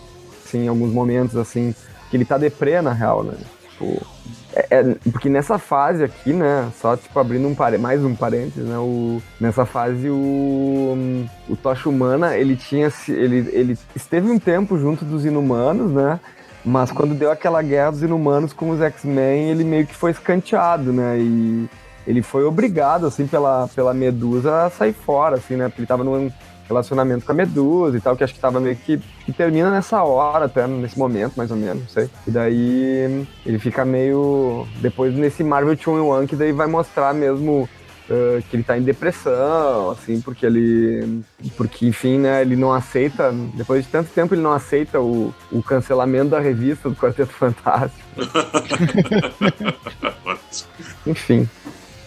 assim, 0.44 0.64
em 0.64 0.68
alguns 0.68 0.92
momentos, 0.92 1.36
assim, 1.36 1.74
que 2.10 2.16
ele 2.16 2.24
tá 2.24 2.36
deprê, 2.36 2.80
na 2.82 2.92
real, 2.92 3.22
né? 3.22 3.34
Tipo, 3.70 4.06
é, 4.54 4.66
é, 4.70 5.10
porque 5.10 5.28
nessa 5.28 5.58
fase 5.58 6.02
aqui, 6.02 6.32
né, 6.32 6.70
só 6.80 6.96
tipo 6.96 7.18
abrindo 7.18 7.46
um 7.46 7.56
mais 7.78 8.04
um 8.04 8.14
parênteses, 8.14 8.66
né, 8.66 8.76
o, 8.78 9.22
nessa 9.40 9.64
fase 9.64 10.08
o, 10.08 11.26
o 11.48 11.56
Tocha 11.56 11.88
Humana, 11.88 12.36
ele 12.36 12.56
tinha, 12.56 12.92
ele, 13.08 13.48
ele 13.52 13.78
esteve 13.94 14.28
um 14.28 14.38
tempo 14.38 14.76
junto 14.78 15.04
dos 15.04 15.24
Inumanos, 15.24 15.92
né, 15.92 16.18
mas 16.64 16.90
quando 16.90 17.14
deu 17.14 17.30
aquela 17.30 17.62
guerra 17.62 17.92
dos 17.92 18.02
Inumanos 18.02 18.52
com 18.52 18.70
os 18.70 18.80
X-Men, 18.80 19.50
ele 19.50 19.64
meio 19.64 19.86
que 19.86 19.94
foi 19.94 20.10
escanteado, 20.10 20.92
né, 20.92 21.18
e 21.18 21.68
ele 22.06 22.22
foi 22.22 22.44
obrigado, 22.44 23.06
assim, 23.06 23.26
pela, 23.26 23.68
pela 23.68 23.94
Medusa 23.94 24.64
a 24.64 24.70
sair 24.70 24.92
fora, 24.92 25.36
assim, 25.36 25.54
né, 25.54 25.68
porque 25.68 25.80
ele 25.80 25.86
tava 25.86 26.02
num 26.02 26.30
relacionamento 26.70 27.26
com 27.26 27.32
a 27.32 27.34
Medusa 27.34 27.96
e 27.96 28.00
tal, 28.00 28.16
que 28.16 28.24
acho 28.24 28.34
que 28.34 28.40
tava 28.40 28.60
meio 28.60 28.76
que, 28.76 28.98
que 29.24 29.32
termina 29.32 29.70
nessa 29.70 30.02
hora, 30.02 30.46
até 30.46 30.66
nesse 30.66 30.98
momento, 30.98 31.34
mais 31.36 31.50
ou 31.50 31.56
menos, 31.56 31.82
não 31.82 31.88
sei. 31.88 32.08
E 32.26 32.30
daí 32.30 33.26
ele 33.44 33.58
fica 33.58 33.84
meio. 33.84 34.66
Depois 34.80 35.14
nesse 35.14 35.42
Marvel 35.42 35.74
2 35.74 35.86
One, 35.86 36.26
que 36.26 36.36
daí 36.36 36.52
vai 36.52 36.66
mostrar 36.66 37.12
mesmo 37.12 37.68
Uh, 38.10 38.42
que 38.50 38.56
ele 38.56 38.64
tá 38.64 38.76
em 38.76 38.82
depressão, 38.82 39.90
assim, 39.90 40.20
porque 40.20 40.44
ele. 40.44 41.22
Porque, 41.56 41.86
enfim, 41.86 42.18
né, 42.18 42.42
ele 42.42 42.56
não 42.56 42.72
aceita. 42.72 43.32
Depois 43.54 43.84
de 43.84 43.90
tanto 43.92 44.10
tempo, 44.10 44.34
ele 44.34 44.42
não 44.42 44.52
aceita 44.52 45.00
o, 45.00 45.32
o 45.52 45.62
cancelamento 45.62 46.30
da 46.30 46.40
revista 46.40 46.88
do 46.88 46.96
Quarteto 46.96 47.32
Fantástico. 47.32 48.02
enfim. 51.06 51.48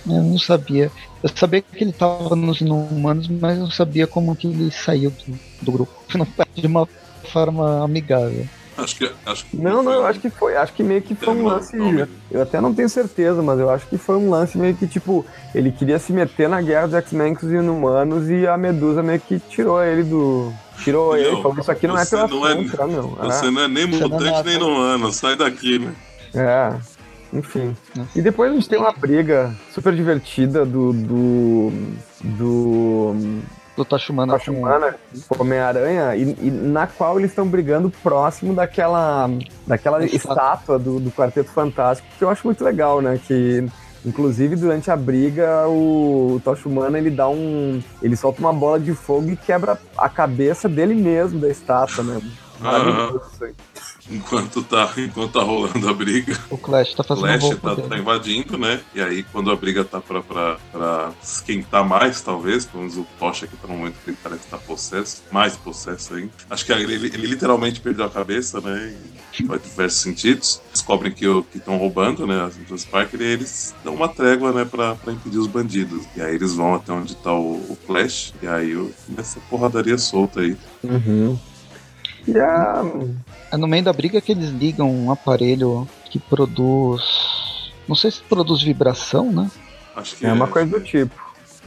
Eu 0.06 0.22
não 0.22 0.38
sabia. 0.38 0.92
Eu 1.24 1.30
sabia 1.34 1.62
que 1.62 1.84
ele 1.84 1.92
estava 1.92 2.36
nos 2.36 2.60
inumanos, 2.60 3.30
mas 3.30 3.58
não 3.58 3.72
sabia 3.72 4.06
como 4.06 4.36
que 4.36 4.48
ele 4.48 4.70
saiu 4.72 5.10
do, 5.10 5.40
do 5.62 5.72
grupo. 5.72 5.94
De 6.54 6.68
uma 6.68 6.88
forma 7.32 7.84
amigável. 7.84 8.46
Acho 8.78 8.96
que, 8.96 9.12
acho 9.26 9.46
que 9.46 9.56
não, 9.56 9.84
não, 9.84 9.92
eu 9.92 10.06
acho 10.06 10.20
que 10.20 10.30
foi, 10.32 10.56
acho 10.56 10.74
que 10.74 10.82
meio 10.82 11.02
que 11.02 11.14
foi 11.14 11.34
um 11.34 11.46
lance. 11.46 11.78
Eu 12.32 12.42
até 12.42 12.60
não 12.60 12.74
tenho 12.74 12.90
certeza, 12.90 13.42
mas 13.42 13.60
eu 13.60 13.70
acho 13.70 13.86
que 13.88 13.98
foi 13.98 14.18
um 14.18 14.32
lance 14.32 14.58
meio 14.58 14.76
que 14.76 14.88
tipo, 14.88 15.24
ele 15.54 15.72
queria 15.72 16.00
se 16.00 16.12
meter 16.12 16.50
na 16.50 16.60
guerra 16.60 16.88
dos 16.88 16.96
X-Men 16.96 17.36
com 17.36 17.46
os 17.46 17.52
inumanos 17.52 18.30
e 18.30 18.48
a 18.48 18.58
Medusa 18.58 19.04
meio 19.04 19.20
que 19.20 19.40
tirou 19.40 19.82
ele 19.84 20.04
do. 20.04 20.52
Tirou 20.80 21.12
não, 21.12 21.18
ele, 21.18 21.42
falou: 21.42 21.60
Isso 21.60 21.72
aqui 21.72 21.86
não 21.86 21.98
é 21.98 22.06
pela 22.06 22.28
não 22.28 22.48
é, 22.48 22.56
meu. 22.56 23.10
Você 23.10 23.46
é. 23.46 23.52
não 23.52 23.62
é 23.62 23.68
nem 23.68 23.86
mutante 23.86 24.28
é 24.28 24.44
nem 24.44 24.56
inumano, 24.56 25.14
sai 25.14 25.36
daqui, 25.36 25.78
né? 25.78 25.94
É. 26.34 26.93
Enfim. 27.34 27.76
E 28.16 28.22
depois 28.22 28.52
a 28.52 28.54
gente 28.54 28.70
tem 28.70 28.80
uma 28.80 28.92
briga 28.92 29.54
super 29.72 29.94
divertida 29.94 30.66
do. 30.66 30.94
do. 30.94 31.72
do. 32.22 33.16
do 33.76 33.86
Tachumana, 33.86 34.34
Tachumana 34.34 34.96
com 35.28 35.42
Homem-Aranha, 35.42 36.16
e, 36.16 36.38
e, 36.42 36.52
na 36.52 36.86
qual 36.86 37.18
eles 37.18 37.32
estão 37.32 37.48
brigando 37.48 37.90
próximo 37.90 38.54
daquela, 38.54 39.30
daquela 39.66 40.06
estátua 40.06 40.78
do, 40.78 41.00
do 41.00 41.12
Quarteto 41.12 41.50
Fantástico, 41.50 42.08
que 42.18 42.24
eu 42.24 42.30
acho 42.30 42.46
muito 42.46 42.64
legal, 42.64 43.02
né? 43.02 43.20
Que 43.26 43.66
Inclusive, 44.06 44.58
durante 44.58 44.92
a 44.92 44.98
briga, 44.98 45.66
o, 45.66 46.36
o 46.36 46.42
Tocha 46.44 46.68
Humana, 46.68 46.98
ele 46.98 47.10
dá 47.10 47.30
um... 47.30 47.82
Ele 48.02 48.18
solta 48.18 48.42
uma 48.42 48.52
bola 48.52 48.78
de 48.78 48.94
fogo 48.94 49.30
e 49.30 49.38
quebra 49.38 49.80
a 49.98 50.10
cabeça 50.10 50.68
dele 50.68 50.94
mesmo, 50.94 51.40
da 51.40 51.48
estátua, 51.48 52.04
né? 52.04 52.22
Maravilhoso 52.60 53.22
isso 53.34 53.46
aí 53.46 53.54
enquanto 54.10 54.64
tá, 54.64 54.92
enquanto 54.98 55.34
tá 55.34 55.44
rolando 55.44 55.88
a 55.88 55.94
briga. 55.94 56.38
O 56.50 56.58
Clash 56.58 56.94
tá 56.94 57.04
fazendo 57.04 57.26
Clash 57.26 57.60
tá, 57.60 57.76
tá, 57.76 57.98
invadindo, 57.98 58.58
né? 58.58 58.82
E 58.94 59.02
aí, 59.02 59.24
quando 59.24 59.52
a 59.52 59.56
briga 59.56 59.84
tá 59.84 60.00
pra, 60.02 60.22
pra, 60.22 60.58
pra 60.72 61.12
esquentar 61.22 61.88
mais, 61.88 62.22
talvez, 62.22 62.66
pelo 62.66 62.84
menos 62.84 62.98
o 62.98 63.06
Tocha 63.20 63.46
aqui 63.46 63.56
tá 63.58 63.68
no 63.68 63.76
momento 63.76 63.96
que 64.04 64.10
ele 64.10 64.18
parece 64.22 64.44
que 64.44 64.50
tá 64.50 64.58
possesso, 64.58 65.24
mais 65.32 65.56
possesso 65.56 66.16
aí. 66.16 66.30
Acho 66.50 66.66
que 66.66 66.72
ele, 66.72 66.94
ele 66.94 67.28
literalmente 67.28 67.80
perdeu 67.80 68.06
a 68.06 68.10
cabeça, 68.10 68.60
né? 68.62 68.96
Em 69.40 69.48
diversos 69.58 70.02
sentidos. 70.02 70.62
Descobrem 70.72 71.12
que 71.12 71.26
estão 71.56 71.78
roubando, 71.78 72.28
né? 72.28 72.44
As 72.44 72.56
duas 72.56 72.86
Parker 72.86 73.22
e 73.22 73.26
eles 73.26 73.74
dão 73.84 73.96
uma 73.96 74.08
trégua, 74.08 74.52
né? 74.52 74.66
Pra, 74.66 74.96
pra 74.96 75.14
impedir 75.14 75.40
os 75.40 75.48
bandidos. 75.48 76.06
E 76.16 76.22
aí 76.22 76.36
eles 76.36 76.54
vão 76.54 76.76
até 76.76 76.92
onde 76.92 77.16
tá 77.16 77.34
o, 77.34 77.56
o 77.56 77.78
Flash. 77.86 78.34
E 78.42 78.48
aí 78.48 78.76
começa 79.08 79.40
a 79.40 79.42
porradaria 79.50 79.98
solta 79.98 80.42
aí. 80.42 80.56
Uhum. 80.84 81.38
E 82.28 82.38
a... 82.38 82.84
É 83.52 83.58
no 83.58 83.68
meio 83.68 83.84
da 83.84 83.94
briga 83.94 84.20
que 84.20 84.32
eles 84.32 84.50
ligam 84.50 84.90
um 84.90 85.12
aparelho 85.12 85.88
que 86.10 86.18
produz. 86.18 87.04
Não 87.88 87.96
sei 87.96 88.10
se 88.10 88.22
produz 88.22 88.62
vibração, 88.62 89.32
né? 89.32 89.50
Acho 89.96 90.16
que 90.16 90.26
é, 90.26 90.30
é 90.30 90.34
uma 90.34 90.48
coisa 90.48 90.72
do 90.72 90.84
tipo. 90.84 91.14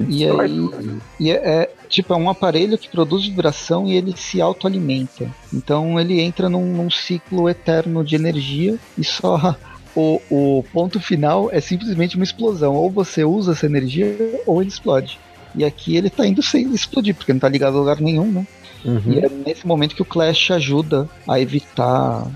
E 0.08 0.28
aí, 0.28 0.70
e 1.18 1.30
é, 1.30 1.34
é, 1.34 1.70
tipo, 1.88 2.12
é 2.12 2.16
um 2.16 2.28
aparelho 2.28 2.76
que 2.76 2.88
produz 2.88 3.24
vibração 3.24 3.86
e 3.86 3.96
ele 3.96 4.14
se 4.14 4.40
autoalimenta. 4.40 5.30
Então 5.52 5.98
ele 5.98 6.20
entra 6.20 6.48
num, 6.48 6.66
num 6.66 6.90
ciclo 6.90 7.48
eterno 7.48 8.04
de 8.04 8.14
energia 8.14 8.78
e 8.98 9.04
só 9.04 9.56
o, 9.96 10.20
o 10.28 10.64
ponto 10.72 11.00
final 11.00 11.48
é 11.50 11.60
simplesmente 11.60 12.16
uma 12.16 12.24
explosão. 12.24 12.74
Ou 12.74 12.90
você 12.90 13.24
usa 13.24 13.52
essa 13.52 13.66
energia 13.66 14.40
ou 14.46 14.60
ele 14.60 14.68
explode. 14.68 15.18
E 15.54 15.64
aqui 15.64 15.96
ele 15.96 16.10
tá 16.10 16.26
indo 16.26 16.42
sem 16.42 16.70
explodir, 16.74 17.14
porque 17.14 17.32
não 17.32 17.40
tá 17.40 17.48
ligado 17.48 17.76
a 17.76 17.80
lugar 17.80 18.00
nenhum, 18.00 18.30
né? 18.30 18.46
Uhum. 18.86 19.12
E 19.12 19.18
é 19.18 19.28
nesse 19.28 19.66
momento 19.66 19.96
que 19.96 20.02
o 20.02 20.04
Clash 20.04 20.52
ajuda 20.52 21.08
a 21.28 21.40
evitar 21.40 22.26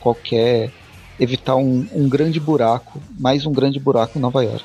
qualquer. 0.00 0.72
evitar 1.20 1.56
um, 1.56 1.86
um 1.92 2.08
grande 2.08 2.40
buraco, 2.40 3.00
mais 3.18 3.44
um 3.44 3.52
grande 3.52 3.78
buraco 3.78 4.18
em 4.18 4.20
Nova 4.20 4.42
York. 4.42 4.64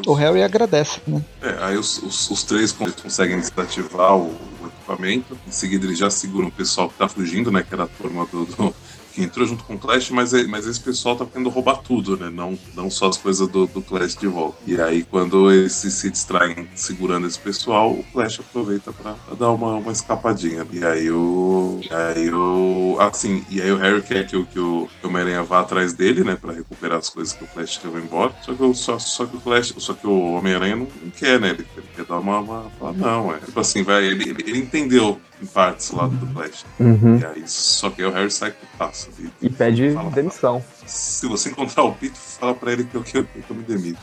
Os, 0.00 0.06
o 0.08 0.14
Harry 0.14 0.42
agradece, 0.42 1.00
né? 1.06 1.24
É, 1.40 1.56
aí 1.60 1.76
os, 1.76 2.02
os, 2.02 2.28
os 2.30 2.42
três 2.42 2.72
conseguem 2.72 3.38
desativar 3.38 4.16
o, 4.16 4.26
o 4.60 4.66
equipamento. 4.66 5.38
Em 5.46 5.52
seguida, 5.52 5.86
ele 5.86 5.94
já 5.94 6.10
segura 6.10 6.48
o 6.48 6.50
pessoal 6.50 6.88
que 6.88 6.96
tá 6.96 7.08
fugindo, 7.08 7.52
né? 7.52 7.62
Que 7.62 7.72
era 7.72 7.84
a 7.84 7.88
turma 7.88 8.26
do, 8.26 8.44
do 8.44 8.74
que 9.16 9.22
entrou 9.22 9.46
junto 9.46 9.64
com 9.64 9.76
o 9.76 9.78
Clash, 9.78 10.10
mas, 10.10 10.34
é, 10.34 10.44
mas 10.46 10.66
esse 10.66 10.78
pessoal 10.78 11.16
tá 11.16 11.24
querendo 11.24 11.48
roubar 11.48 11.78
tudo, 11.78 12.18
né? 12.18 12.28
Não, 12.28 12.58
não 12.74 12.90
só 12.90 13.08
as 13.08 13.16
coisas 13.16 13.48
do, 13.48 13.66
do 13.66 13.80
Clash 13.80 14.14
de 14.14 14.26
volta. 14.26 14.58
E 14.66 14.78
aí, 14.78 15.02
quando 15.04 15.50
eles 15.50 15.72
se 15.72 16.10
distraem 16.10 16.68
segurando 16.74 17.26
esse 17.26 17.38
pessoal, 17.38 17.92
o 17.92 18.04
Clash 18.12 18.40
aproveita 18.40 18.92
pra, 18.92 19.14
pra 19.14 19.34
dar 19.34 19.52
uma, 19.52 19.76
uma 19.76 19.90
escapadinha. 19.90 20.66
E 20.70 20.84
aí 20.84 21.10
o. 21.10 21.80
E 21.82 21.94
aí 21.94 22.30
o. 22.30 22.98
Assim, 23.00 23.42
e 23.48 23.62
aí 23.62 23.72
o 23.72 23.78
Harry 23.78 24.02
quer 24.02 24.26
que, 24.26 24.36
o, 24.36 24.44
que 24.44 24.60
o, 24.60 24.86
Homem-Aranha 25.02 25.42
vá 25.42 25.60
atrás 25.60 25.94
dele, 25.94 26.22
né? 26.22 26.36
Pra 26.36 26.52
recuperar 26.52 26.98
as 26.98 27.08
coisas 27.08 27.32
que 27.32 27.42
o 27.42 27.46
Clash 27.46 27.80
levou 27.82 27.98
embora. 27.98 28.34
Só 28.42 28.52
que, 28.52 28.62
o, 28.62 28.74
só, 28.74 28.98
só 28.98 29.24
que 29.24 29.38
o 29.38 29.40
Clash. 29.40 29.74
Só 29.78 29.94
que 29.94 30.06
o 30.06 30.34
Homem-Aranha 30.34 30.76
não, 30.76 30.88
não, 31.02 31.10
quer, 31.10 31.40
né? 31.40 31.50
Ele, 31.50 31.66
ele, 31.74 31.86
quer 31.96 32.04
dar 32.04 32.18
uma. 32.18 32.40
uma 32.40 32.92
não, 32.94 33.34
é. 33.34 33.38
Tipo 33.38 33.60
assim, 33.60 33.82
vai, 33.82 34.04
ele, 34.04 34.28
ele, 34.28 34.44
ele 34.46 34.58
entendeu 34.58 35.18
em 35.42 35.46
partes 35.46 35.90
lado 35.90 36.14
do 36.16 36.26
Flash. 36.28 36.64
Uhum. 36.78 37.18
E 37.18 37.26
aí, 37.26 37.42
só 37.46 37.90
que 37.90 38.02
aí 38.02 38.08
o 38.08 38.12
Harry 38.12 38.30
sai 38.30 38.50
com 38.50 38.66
passa. 38.78 39.08
E, 39.18 39.30
e 39.42 39.50
pede 39.50 39.92
fala, 39.92 40.10
demissão. 40.10 40.62
Se 40.86 41.26
você 41.26 41.50
encontrar 41.50 41.84
o 41.84 41.92
Pito, 41.92 42.16
fala 42.18 42.54
pra 42.54 42.72
ele 42.72 42.84
que 42.84 42.94
eu, 42.94 43.02
que 43.02 43.18
eu, 43.18 43.24
que 43.24 43.50
eu 43.50 43.56
me 43.56 43.62
demito. 43.62 44.00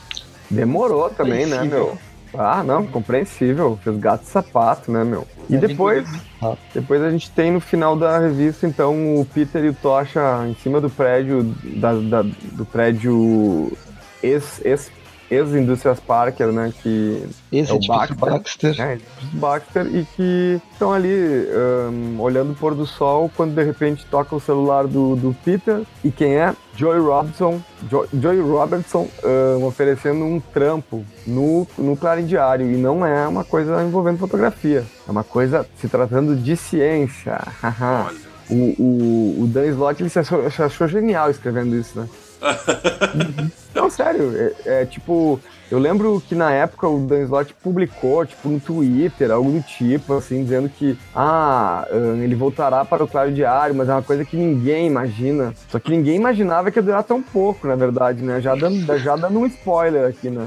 Demorou 0.50 1.10
também, 1.10 1.46
né, 1.46 1.64
meu? 1.64 1.98
Ah, 2.36 2.62
não, 2.62 2.86
compreensível. 2.86 3.78
Fez 3.82 3.96
gato 3.96 4.24
e 4.24 4.26
sapato, 4.26 4.90
né, 4.90 5.04
meu? 5.04 5.26
E 5.48 5.56
depois, 5.56 6.06
depois 6.72 7.02
a 7.02 7.10
gente 7.10 7.30
tem 7.30 7.52
no 7.52 7.60
final 7.60 7.96
da 7.96 8.18
revista, 8.18 8.66
então, 8.66 9.20
o 9.20 9.24
Peter 9.24 9.64
e 9.64 9.68
o 9.68 9.74
Tocha 9.74 10.20
em 10.46 10.54
cima 10.56 10.80
do 10.80 10.90
prédio, 10.90 11.44
da, 11.76 11.92
da 11.94 12.22
do 12.22 12.64
prédio 12.64 13.72
ex, 14.22 14.60
ex 14.64 14.90
ex-indústrias 15.30 16.00
Parker, 16.00 16.48
né? 16.48 16.72
Que 16.82 17.26
Esse 17.52 17.70
é 17.70 17.74
o 17.74 17.80
Baxter. 17.86 18.16
Baxter. 18.16 18.80
É, 18.80 18.98
Baxter 19.32 19.86
e 19.86 20.04
que 20.16 20.60
estão 20.72 20.92
ali 20.92 21.46
um, 21.90 22.20
olhando 22.20 22.52
o 22.52 22.54
pôr 22.54 22.74
do 22.74 22.86
sol 22.86 23.30
quando 23.36 23.54
de 23.54 23.62
repente 23.62 24.04
toca 24.06 24.34
o 24.34 24.40
celular 24.40 24.86
do, 24.86 25.16
do 25.16 25.36
Peter. 25.44 25.82
E 26.02 26.10
quem 26.10 26.36
é? 26.36 26.54
Joey 26.76 27.00
Robertson, 27.00 27.60
jo, 27.88 28.06
Joey 28.12 28.40
Robertson 28.40 29.08
um, 29.24 29.64
oferecendo 29.64 30.24
um 30.24 30.40
trampo 30.40 31.04
no, 31.26 31.66
no 31.78 31.96
Clarim 31.96 32.26
Diário. 32.26 32.70
E 32.70 32.76
não 32.76 33.04
é 33.04 33.26
uma 33.26 33.44
coisa 33.44 33.82
envolvendo 33.82 34.18
fotografia. 34.18 34.84
É 35.06 35.10
uma 35.10 35.24
coisa 35.24 35.66
se 35.76 35.88
tratando 35.88 36.34
de 36.36 36.56
ciência. 36.56 37.40
o, 38.50 38.54
o, 38.54 39.42
o 39.42 39.46
Dan 39.46 39.66
Slott 39.66 40.02
ele 40.02 40.10
se 40.10 40.18
achou, 40.18 40.50
se 40.50 40.62
achou 40.62 40.88
genial 40.88 41.30
escrevendo 41.30 41.76
isso, 41.76 41.98
né? 41.98 42.08
Não, 43.74 43.90
sério, 43.90 44.32
é, 44.36 44.82
é, 44.82 44.84
tipo, 44.84 45.40
eu 45.70 45.78
lembro 45.78 46.22
que 46.26 46.34
na 46.34 46.52
época 46.52 46.88
o 46.88 47.06
Dan 47.06 47.22
Slott 47.22 47.54
publicou, 47.54 48.24
tipo, 48.24 48.48
no 48.48 48.60
Twitter, 48.60 49.30
algo 49.30 49.50
do 49.50 49.62
tipo, 49.62 50.14
assim, 50.14 50.44
dizendo 50.44 50.68
que, 50.68 50.96
ah, 51.14 51.86
ele 52.22 52.34
voltará 52.34 52.84
para 52.84 53.02
o 53.02 53.08
Claro 53.08 53.32
Diário, 53.32 53.74
mas 53.74 53.88
é 53.88 53.92
uma 53.92 54.02
coisa 54.02 54.24
que 54.24 54.36
ninguém 54.36 54.86
imagina. 54.86 55.52
Só 55.68 55.78
que 55.78 55.90
ninguém 55.90 56.16
imaginava 56.16 56.70
que 56.70 56.78
ia 56.78 56.82
durar 56.82 57.02
tão 57.02 57.20
pouco, 57.20 57.66
na 57.66 57.74
verdade, 57.74 58.22
né? 58.22 58.40
Já 58.40 58.54
dando, 58.54 58.86
já 58.98 59.16
dando 59.16 59.38
um 59.38 59.46
spoiler 59.46 60.08
aqui, 60.08 60.30
né? 60.30 60.46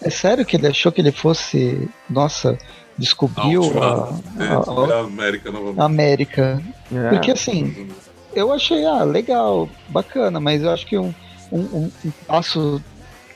É 0.00 0.10
sério 0.10 0.46
que 0.46 0.56
ele 0.56 0.68
achou 0.68 0.92
que 0.92 1.00
ele 1.00 1.10
fosse, 1.10 1.88
nossa, 2.08 2.56
descobriu 2.96 3.62
a, 3.82 4.14
a, 4.38 4.54
a, 4.54 4.98
a, 4.98 5.00
América 5.00 5.50
novamente. 5.50 5.80
América. 5.80 6.62
É. 6.92 7.08
Porque 7.10 7.32
assim, 7.32 7.88
eu 8.34 8.52
achei, 8.52 8.84
ah, 8.84 9.04
legal, 9.04 9.68
bacana, 9.88 10.40
mas 10.40 10.62
eu 10.62 10.70
acho 10.70 10.86
que 10.86 10.98
um, 10.98 11.14
um, 11.52 11.90
um, 12.04 12.10
passo 12.26 12.82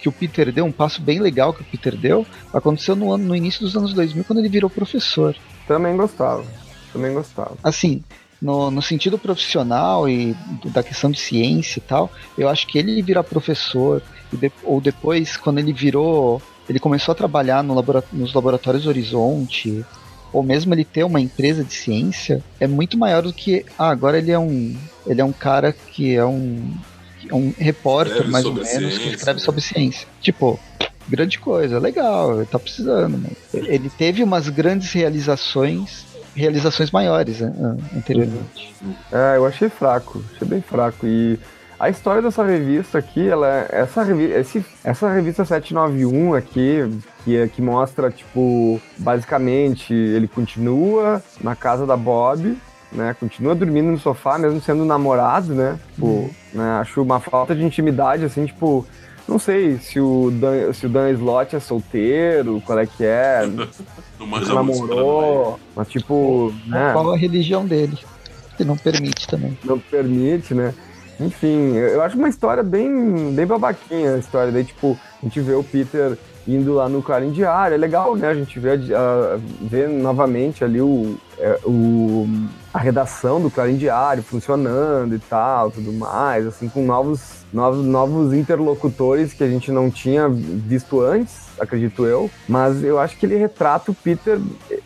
que 0.01 0.09
o 0.09 0.13
Peter 0.13 0.53
deu, 0.53 0.65
um 0.65 0.73
passo 0.73 1.01
bem 1.01 1.21
legal 1.21 1.53
que 1.53 1.63
o 1.63 1.65
Peter 1.65 1.97
deu, 1.97 2.27
aconteceu 2.53 2.97
no, 2.97 3.13
ano, 3.13 3.25
no 3.25 3.37
início 3.37 3.61
dos 3.61 3.77
anos 3.77 3.95
2000, 3.95 4.25
quando 4.25 4.41
ele 4.41 4.49
virou 4.49 4.69
professor. 4.69 5.37
Também 5.67 5.97
gostava, 5.97 6.45
também 6.93 7.15
gostava. 7.15 7.57
Assim, 7.63 8.03
no, 8.41 8.71
no 8.71 8.83
sentido 8.83 9.17
profissional 9.17 10.09
e 10.09 10.37
da 10.65 10.83
questão 10.83 11.11
de 11.11 11.21
ciência 11.21 11.79
e 11.79 11.83
tal, 11.83 12.11
eu 12.37 12.49
acho 12.49 12.67
que 12.67 12.79
ele 12.79 13.01
virar 13.01 13.23
professor, 13.23 14.03
de, 14.33 14.51
ou 14.65 14.81
depois, 14.81 15.37
quando 15.37 15.59
ele 15.59 15.73
virou, 15.73 16.43
ele 16.69 16.81
começou 16.81 17.13
a 17.13 17.15
trabalhar 17.15 17.63
no 17.63 17.73
labora, 17.73 18.03
nos 18.13 18.35
laboratórios 18.35 18.87
Horizonte, 18.87 19.85
ou 20.33 20.43
mesmo 20.43 20.73
ele 20.75 20.85
ter 20.85 21.05
uma 21.05 21.21
empresa 21.21 21.63
de 21.63 21.75
ciência, 21.75 22.43
é 22.59 22.67
muito 22.67 22.97
maior 22.97 23.23
do 23.23 23.33
que, 23.33 23.65
ah, 23.79 23.91
agora 23.91 24.19
ele 24.19 24.31
é 24.31 24.39
um, 24.39 24.77
ele 25.07 25.21
é 25.21 25.25
um 25.25 25.33
cara 25.33 25.73
que 25.73 26.15
é 26.15 26.25
um, 26.25 26.75
é 27.29 27.35
um 27.35 27.53
repórter, 27.57 28.15
escreve 28.15 28.33
mais 28.33 28.45
ou 28.45 28.55
menos, 28.55 28.69
ciência, 28.69 28.99
que 28.99 29.15
escreve 29.17 29.39
né? 29.39 29.45
sobre 29.45 29.61
ciência. 29.61 30.09
Tipo, 30.21 30.59
grande 31.09 31.39
coisa, 31.39 31.79
legal, 31.79 32.37
ele 32.37 32.47
tá 32.47 32.59
precisando. 32.59 33.19
Né? 33.19 33.31
Ele 33.53 33.91
teve 33.91 34.23
umas 34.23 34.49
grandes 34.49 34.93
realizações, 34.93 36.07
realizações 36.35 36.91
maiores 36.91 37.41
né, 37.41 37.53
anteriormente. 37.97 38.75
É, 39.13 39.37
eu 39.37 39.47
achei 39.47 39.69
fraco, 39.69 40.25
achei 40.35 40.49
bem 40.49 40.63
fraco. 40.63 41.07
E 41.07 41.39
a 41.79 41.91
história 41.91 42.23
dessa 42.23 42.45
revista 42.45 42.99
aqui, 42.99 43.29
ela, 43.29 43.67
essa, 43.69 44.07
esse, 44.39 44.65
essa 44.85 45.13
revista 45.13 45.45
791 45.45 46.35
aqui, 46.35 46.89
que, 47.25 47.37
é, 47.37 47.49
que 47.49 47.63
mostra, 47.63 48.11
tipo, 48.11 48.81
basicamente, 48.99 49.93
ele 49.95 50.29
continua 50.29 51.23
na 51.41 51.55
casa 51.55 51.87
da 51.87 51.97
Bob, 51.97 52.57
né? 52.93 53.17
Continua 53.19 53.55
dormindo 53.55 53.91
no 53.91 53.99
sofá, 53.99 54.39
mesmo 54.39 54.61
sendo 54.61 54.85
namorado, 54.85 55.55
né? 55.55 55.79
Tipo, 55.95 56.07
uhum. 56.07 56.31
né? 56.53 56.79
Acho 56.81 57.03
uma 57.03 57.21
falta 57.21 57.55
de 57.55 57.65
intimidade, 57.65 58.25
assim, 58.25 58.47
tipo. 58.47 58.87
Não 59.27 59.39
sei 59.39 59.79
se 59.79 60.01
o 60.01 60.33
Dan, 60.33 60.73
se 60.73 60.87
o 60.87 60.89
Dan 60.89 61.11
Slott 61.13 61.55
é 61.55 61.61
solteiro, 61.61 62.61
qual 62.67 62.79
é 62.81 62.87
que 62.87 63.05
é. 63.05 63.43
Não 64.19 64.45
se 64.45 64.53
namorou, 64.53 65.59
mas 65.75 65.89
tipo. 65.89 66.53
Né? 66.67 66.93
Qual 66.93 67.13
a 67.13 67.17
religião 67.17 67.65
dele? 67.67 67.99
Que 68.57 68.65
não 68.65 68.77
permite 68.77 69.27
também. 69.27 69.59
Não 69.65 69.79
permite, 69.79 70.55
né? 70.55 70.75
Enfim, 71.19 71.75
eu 71.75 72.03
acho 72.03 72.17
uma 72.17 72.29
história 72.29 72.63
bem, 72.63 73.33
bem 73.33 73.47
babaquinha 73.47 74.15
a 74.15 74.19
história. 74.19 74.53
Daí, 74.53 74.65
tipo, 74.65 74.99
a 75.21 75.25
gente 75.25 75.41
vê 75.41 75.55
o 75.55 75.65
Peter 75.65 76.17
indo 76.47 76.75
lá 76.75 76.89
no 76.89 77.03
Clarim 77.03 77.31
Diário. 77.31 77.75
É 77.75 77.79
legal, 77.79 78.17
né? 78.17 78.29
A 78.29 78.35
gente 78.35 78.59
vê, 78.59 78.75
uh, 78.75 79.41
vê 79.61 79.87
novamente 79.87 80.65
ali 80.65 80.81
o, 80.81 81.17
é, 81.39 81.59
o, 81.65 82.27
a 82.73 82.79
redação 82.79 83.41
do 83.41 83.51
Clarim 83.51 83.77
Diário 83.77 84.23
funcionando 84.23 85.15
e 85.15 85.19
tal, 85.19 85.71
tudo 85.71 85.93
mais, 85.93 86.47
assim, 86.47 86.69
com 86.69 86.85
novos, 86.85 87.45
novos, 87.53 87.85
novos 87.85 88.33
interlocutores 88.33 89.33
que 89.33 89.45
a 89.45 89.49
gente 89.49 89.71
não 89.71 89.91
tinha 89.91 90.29
visto 90.29 91.01
antes, 91.01 91.49
acredito 91.59 92.07
eu. 92.07 92.31
Mas 92.49 92.83
eu 92.83 92.99
acho 92.99 93.17
que 93.17 93.27
ele 93.27 93.37
retrata 93.37 93.91
o 93.91 93.95
Peter, 93.95 94.39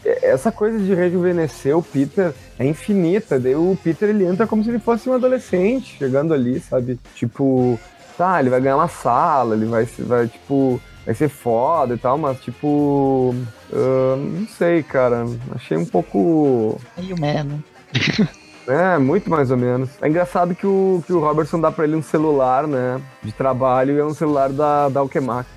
essa 0.05 0.51
coisa 0.51 0.79
de 0.79 0.95
rejuvenescer 0.95 1.77
o 1.77 1.83
Peter 1.83 2.33
é 2.59 2.67
infinita. 2.67 3.39
Daí 3.39 3.55
o 3.55 3.79
Peter 3.83 4.09
ele 4.09 4.25
entra 4.25 4.47
como 4.47 4.65
se 4.65 4.71
ele 4.71 4.79
fosse 4.79 5.09
um 5.09 5.13
adolescente 5.13 5.97
chegando 5.99 6.33
ali, 6.33 6.61
sabe? 6.61 6.99
Tipo, 7.15 7.79
tá, 8.17 8.41
ele 8.41 8.51
vai 8.51 8.61
ganhar 8.61 8.77
uma 8.77 8.89
sala, 8.89 9.55
ele 9.55 9.67
vai, 9.67 9.85
vai 9.85 10.27
tipo, 10.27 10.81
vai 11.07 11.15
ser 11.15 11.29
foda 11.29 11.95
e 11.95 11.99
tal, 11.99 12.19
mas 12.19 12.41
tipo. 12.41 13.35
Uh, 13.71 14.17
não 14.17 14.49
sei, 14.49 14.83
cara. 14.83 15.25
Achei 15.55 15.77
um 15.77 15.87
pouco. 15.87 16.81
Meio 16.99 17.19
menos. 17.19 17.61
É, 18.69 18.99
muito 18.99 19.31
mais 19.31 19.51
ou 19.51 19.57
menos. 19.57 19.91
É 20.03 20.09
engraçado 20.09 20.55
que 20.55 20.67
o, 20.67 21.03
que 21.07 21.13
o 21.13 21.21
Robertson 21.21 21.61
dá 21.61 21.71
pra 21.71 21.85
ele 21.85 21.95
um 21.95 22.03
celular, 22.03 22.67
né? 22.67 23.01
De 23.23 23.33
trabalho 23.33 23.95
e 23.95 23.99
é 23.99 24.05
um 24.05 24.15
celular 24.15 24.51
da, 24.51 24.89
da 24.89 25.01
Alchemax. 25.01 25.49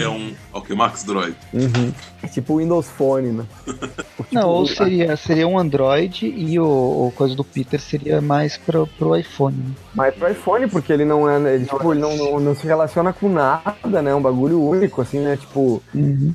é 0.00 0.08
um 0.08 0.34
Alchemax 0.52 1.04
Droid. 1.04 1.36
Uhum. 1.52 1.92
É 2.22 2.26
tipo 2.26 2.54
o 2.54 2.56
Windows 2.58 2.88
Phone, 2.88 3.28
né? 3.28 3.46
tipo, 3.64 4.26
Não, 4.30 4.48
ou 4.48 4.66
seria, 4.66 5.16
seria 5.16 5.48
um 5.48 5.58
Android 5.58 6.26
e 6.26 6.58
o, 6.60 6.64
o 6.64 7.12
coisa 7.16 7.34
do 7.34 7.44
Peter 7.44 7.80
seria 7.80 8.20
mais 8.20 8.58
pro, 8.58 8.86
pro 8.86 9.16
iPhone. 9.16 9.56
Né? 9.56 9.74
Mais 9.94 10.14
pro 10.14 10.30
iPhone, 10.30 10.68
porque 10.68 10.92
ele 10.92 11.04
não 11.04 11.28
é. 11.28 11.54
Ele, 11.54 11.64
tipo, 11.64 11.92
ele 11.92 12.00
não, 12.00 12.16
não, 12.16 12.40
não, 12.40 12.54
se 12.54 12.66
relaciona 12.66 13.12
com 13.12 13.28
nada, 13.28 14.02
né? 14.02 14.10
É 14.10 14.14
um 14.14 14.22
bagulho 14.22 14.62
único, 14.62 15.00
assim, 15.00 15.20
né? 15.20 15.36
Tipo. 15.36 15.82
Uhum. 15.94 16.34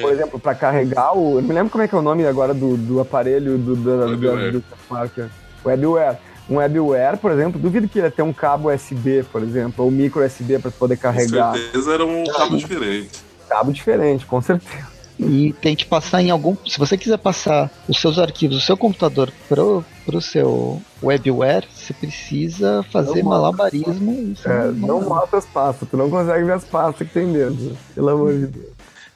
Por 0.00 0.12
exemplo, 0.12 0.38
para 0.38 0.54
carregar 0.54 1.16
o. 1.16 1.36
Eu 1.36 1.42
não 1.42 1.48
me 1.48 1.54
lembro 1.54 1.70
como 1.70 1.82
é 1.82 1.88
que 1.88 1.94
é 1.94 1.98
o 1.98 2.02
nome 2.02 2.26
agora 2.26 2.52
do, 2.52 2.76
do 2.76 3.00
aparelho 3.00 3.56
do, 3.56 3.76
do, 3.76 4.16
do, 4.16 4.16
do, 4.16 4.52
do 4.52 4.64
Parker. 4.88 5.28
Webware. 5.68 6.18
Um 6.48 6.56
webware, 6.56 7.16
por 7.16 7.32
exemplo, 7.32 7.60
duvido 7.60 7.88
que 7.88 7.98
ia 7.98 8.10
ter 8.10 8.22
um 8.22 8.32
cabo 8.32 8.72
USB, 8.72 9.24
por 9.32 9.42
exemplo, 9.42 9.84
ou 9.84 9.90
micro 9.90 10.24
USB 10.24 10.60
para 10.60 10.70
poder 10.70 10.96
carregar. 10.96 11.52
Com 11.52 11.58
certeza 11.58 11.94
era 11.94 12.04
um 12.04 12.24
cabo 12.24 12.56
diferente. 12.56 13.24
Cabo 13.48 13.72
diferente, 13.72 14.26
com 14.26 14.40
certeza. 14.40 14.96
E 15.18 15.54
tem 15.54 15.74
que 15.74 15.86
passar 15.86 16.22
em 16.22 16.30
algum. 16.30 16.56
Se 16.66 16.78
você 16.78 16.96
quiser 16.96 17.16
passar 17.16 17.70
os 17.88 17.98
seus 17.98 18.18
arquivos 18.18 18.58
do 18.58 18.62
seu 18.62 18.76
computador 18.76 19.32
pro, 19.48 19.84
pro 20.04 20.20
seu 20.20 20.80
webware, 21.02 21.66
você 21.74 21.94
precisa 21.94 22.84
fazer 22.92 23.22
não 23.22 23.30
malabarismo. 23.30 24.34
É, 24.44 24.66
não, 24.72 25.00
não 25.00 25.00
mostra 25.00 25.38
as 25.38 25.46
pastas, 25.46 25.88
tu 25.88 25.96
não 25.96 26.10
consegue 26.10 26.44
ver 26.44 26.52
as 26.52 26.64
pastas 26.64 27.08
que 27.08 27.14
tem 27.14 27.32
dentro, 27.32 27.76
pelo 27.94 28.08
amor 28.10 28.32
de 28.34 28.46
Deus. 28.46 28.66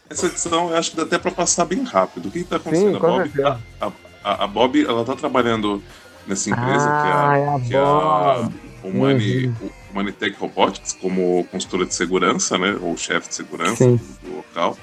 Essa 0.08 0.26
edição 0.26 0.70
eu 0.70 0.76
acho 0.76 0.90
que 0.90 0.96
dá 0.96 1.02
até 1.02 1.18
para 1.18 1.30
passar 1.30 1.66
bem 1.66 1.84
rápido. 1.84 2.26
O 2.26 2.30
que 2.30 2.40
está 2.40 2.56
acontecendo? 2.56 2.90
Sim, 2.90 2.96
a, 2.96 2.98
Bob, 2.98 3.42
a, 3.44 3.92
a, 4.24 4.44
a, 4.44 4.46
Bob, 4.46 4.84
ela 4.84 5.04
tá 5.04 5.14
trabalhando 5.14 5.82
nessa 6.26 6.50
empresa, 6.50 6.88
ah, 6.88 7.60
que 7.66 7.74
é 7.74 7.78
a, 7.78 8.48
que 8.48 8.86
é 8.86 8.88
Humani, 8.88 9.46
uhum. 9.46 9.70
Humanitech 9.90 10.36
Robotics, 10.38 10.92
como 10.94 11.44
consultora 11.50 11.84
de 11.84 11.94
segurança, 11.94 12.56
né? 12.56 12.76
Ou 12.80 12.96
chefe 12.96 13.28
de 13.28 13.34
segurança 13.34 13.84
do, 13.84 13.96
do, 13.96 14.36
local. 14.36 14.78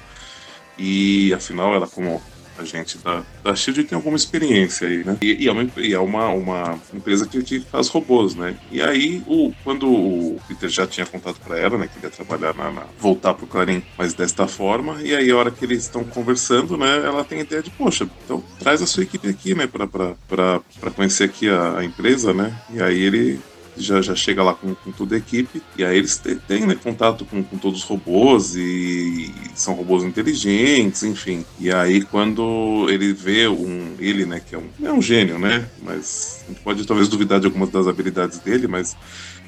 E 0.78 1.32
afinal, 1.34 1.74
ela, 1.74 1.86
como 1.86 2.22
a 2.58 2.64
gente 2.64 2.98
da, 2.98 3.22
da 3.42 3.54
Shield 3.54 3.84
tem 3.84 3.96
alguma 3.96 4.16
experiência 4.16 4.88
aí, 4.88 5.04
né? 5.04 5.16
E, 5.20 5.44
e 5.44 5.48
é, 5.48 5.52
uma, 5.52 5.70
e 5.76 5.94
é 5.94 5.98
uma, 5.98 6.28
uma 6.28 6.80
empresa 6.92 7.26
que, 7.26 7.60
faz 7.60 7.88
robôs, 7.88 8.34
né? 8.34 8.56
E 8.70 8.82
aí, 8.82 9.22
o, 9.26 9.52
quando 9.64 9.88
o 9.88 10.40
Peter 10.48 10.68
já 10.68 10.86
tinha 10.86 11.06
contado 11.06 11.36
para 11.40 11.58
ela, 11.58 11.78
né, 11.78 11.88
que 11.88 12.04
ia 12.04 12.10
trabalhar 12.10 12.54
na, 12.54 12.70
na 12.70 12.82
voltar 12.98 13.34
pro 13.34 13.46
Clarim, 13.46 13.82
mas 13.96 14.14
desta 14.14 14.46
forma, 14.46 15.00
e 15.02 15.14
aí 15.14 15.30
a 15.30 15.36
hora 15.36 15.50
que 15.50 15.64
eles 15.64 15.82
estão 15.84 16.04
conversando, 16.04 16.76
né, 16.76 16.96
ela 17.04 17.24
tem 17.24 17.38
a 17.38 17.42
ideia 17.42 17.62
de, 17.62 17.70
poxa, 17.70 18.08
então 18.24 18.42
traz 18.58 18.82
a 18.82 18.86
sua 18.86 19.02
equipe 19.02 19.28
aqui, 19.28 19.54
né, 19.54 19.66
para 19.66 20.90
conhecer 20.94 21.24
aqui 21.24 21.48
a, 21.48 21.78
a 21.78 21.84
empresa, 21.84 22.32
né? 22.32 22.56
E 22.70 22.82
aí 22.82 23.00
ele 23.00 23.40
já, 23.82 24.00
já 24.00 24.14
chega 24.14 24.42
lá 24.42 24.54
com, 24.54 24.74
com 24.74 24.92
toda 24.92 25.14
a 25.14 25.18
equipe, 25.18 25.62
e 25.76 25.84
aí 25.84 25.96
eles 25.98 26.20
têm 26.46 26.66
né, 26.66 26.74
contato 26.74 27.24
com, 27.24 27.42
com 27.42 27.58
todos 27.58 27.80
os 27.80 27.84
robôs, 27.84 28.54
e, 28.56 29.32
são 29.54 29.74
robôs 29.74 30.04
inteligentes, 30.04 31.02
enfim. 31.02 31.44
E 31.58 31.72
aí 31.72 32.02
quando 32.02 32.86
ele 32.88 33.12
vê 33.12 33.48
um, 33.48 33.94
ele, 33.98 34.24
né, 34.24 34.40
que 34.40 34.54
é 34.54 34.58
um, 34.58 34.68
é 34.82 34.92
um 34.92 35.02
gênio, 35.02 35.38
né, 35.38 35.68
mas 35.82 36.44
a 36.44 36.48
gente 36.48 36.60
pode 36.60 36.86
talvez 36.86 37.08
duvidar 37.08 37.40
de 37.40 37.46
algumas 37.46 37.70
das 37.70 37.86
habilidades 37.86 38.38
dele, 38.38 38.66
mas 38.66 38.96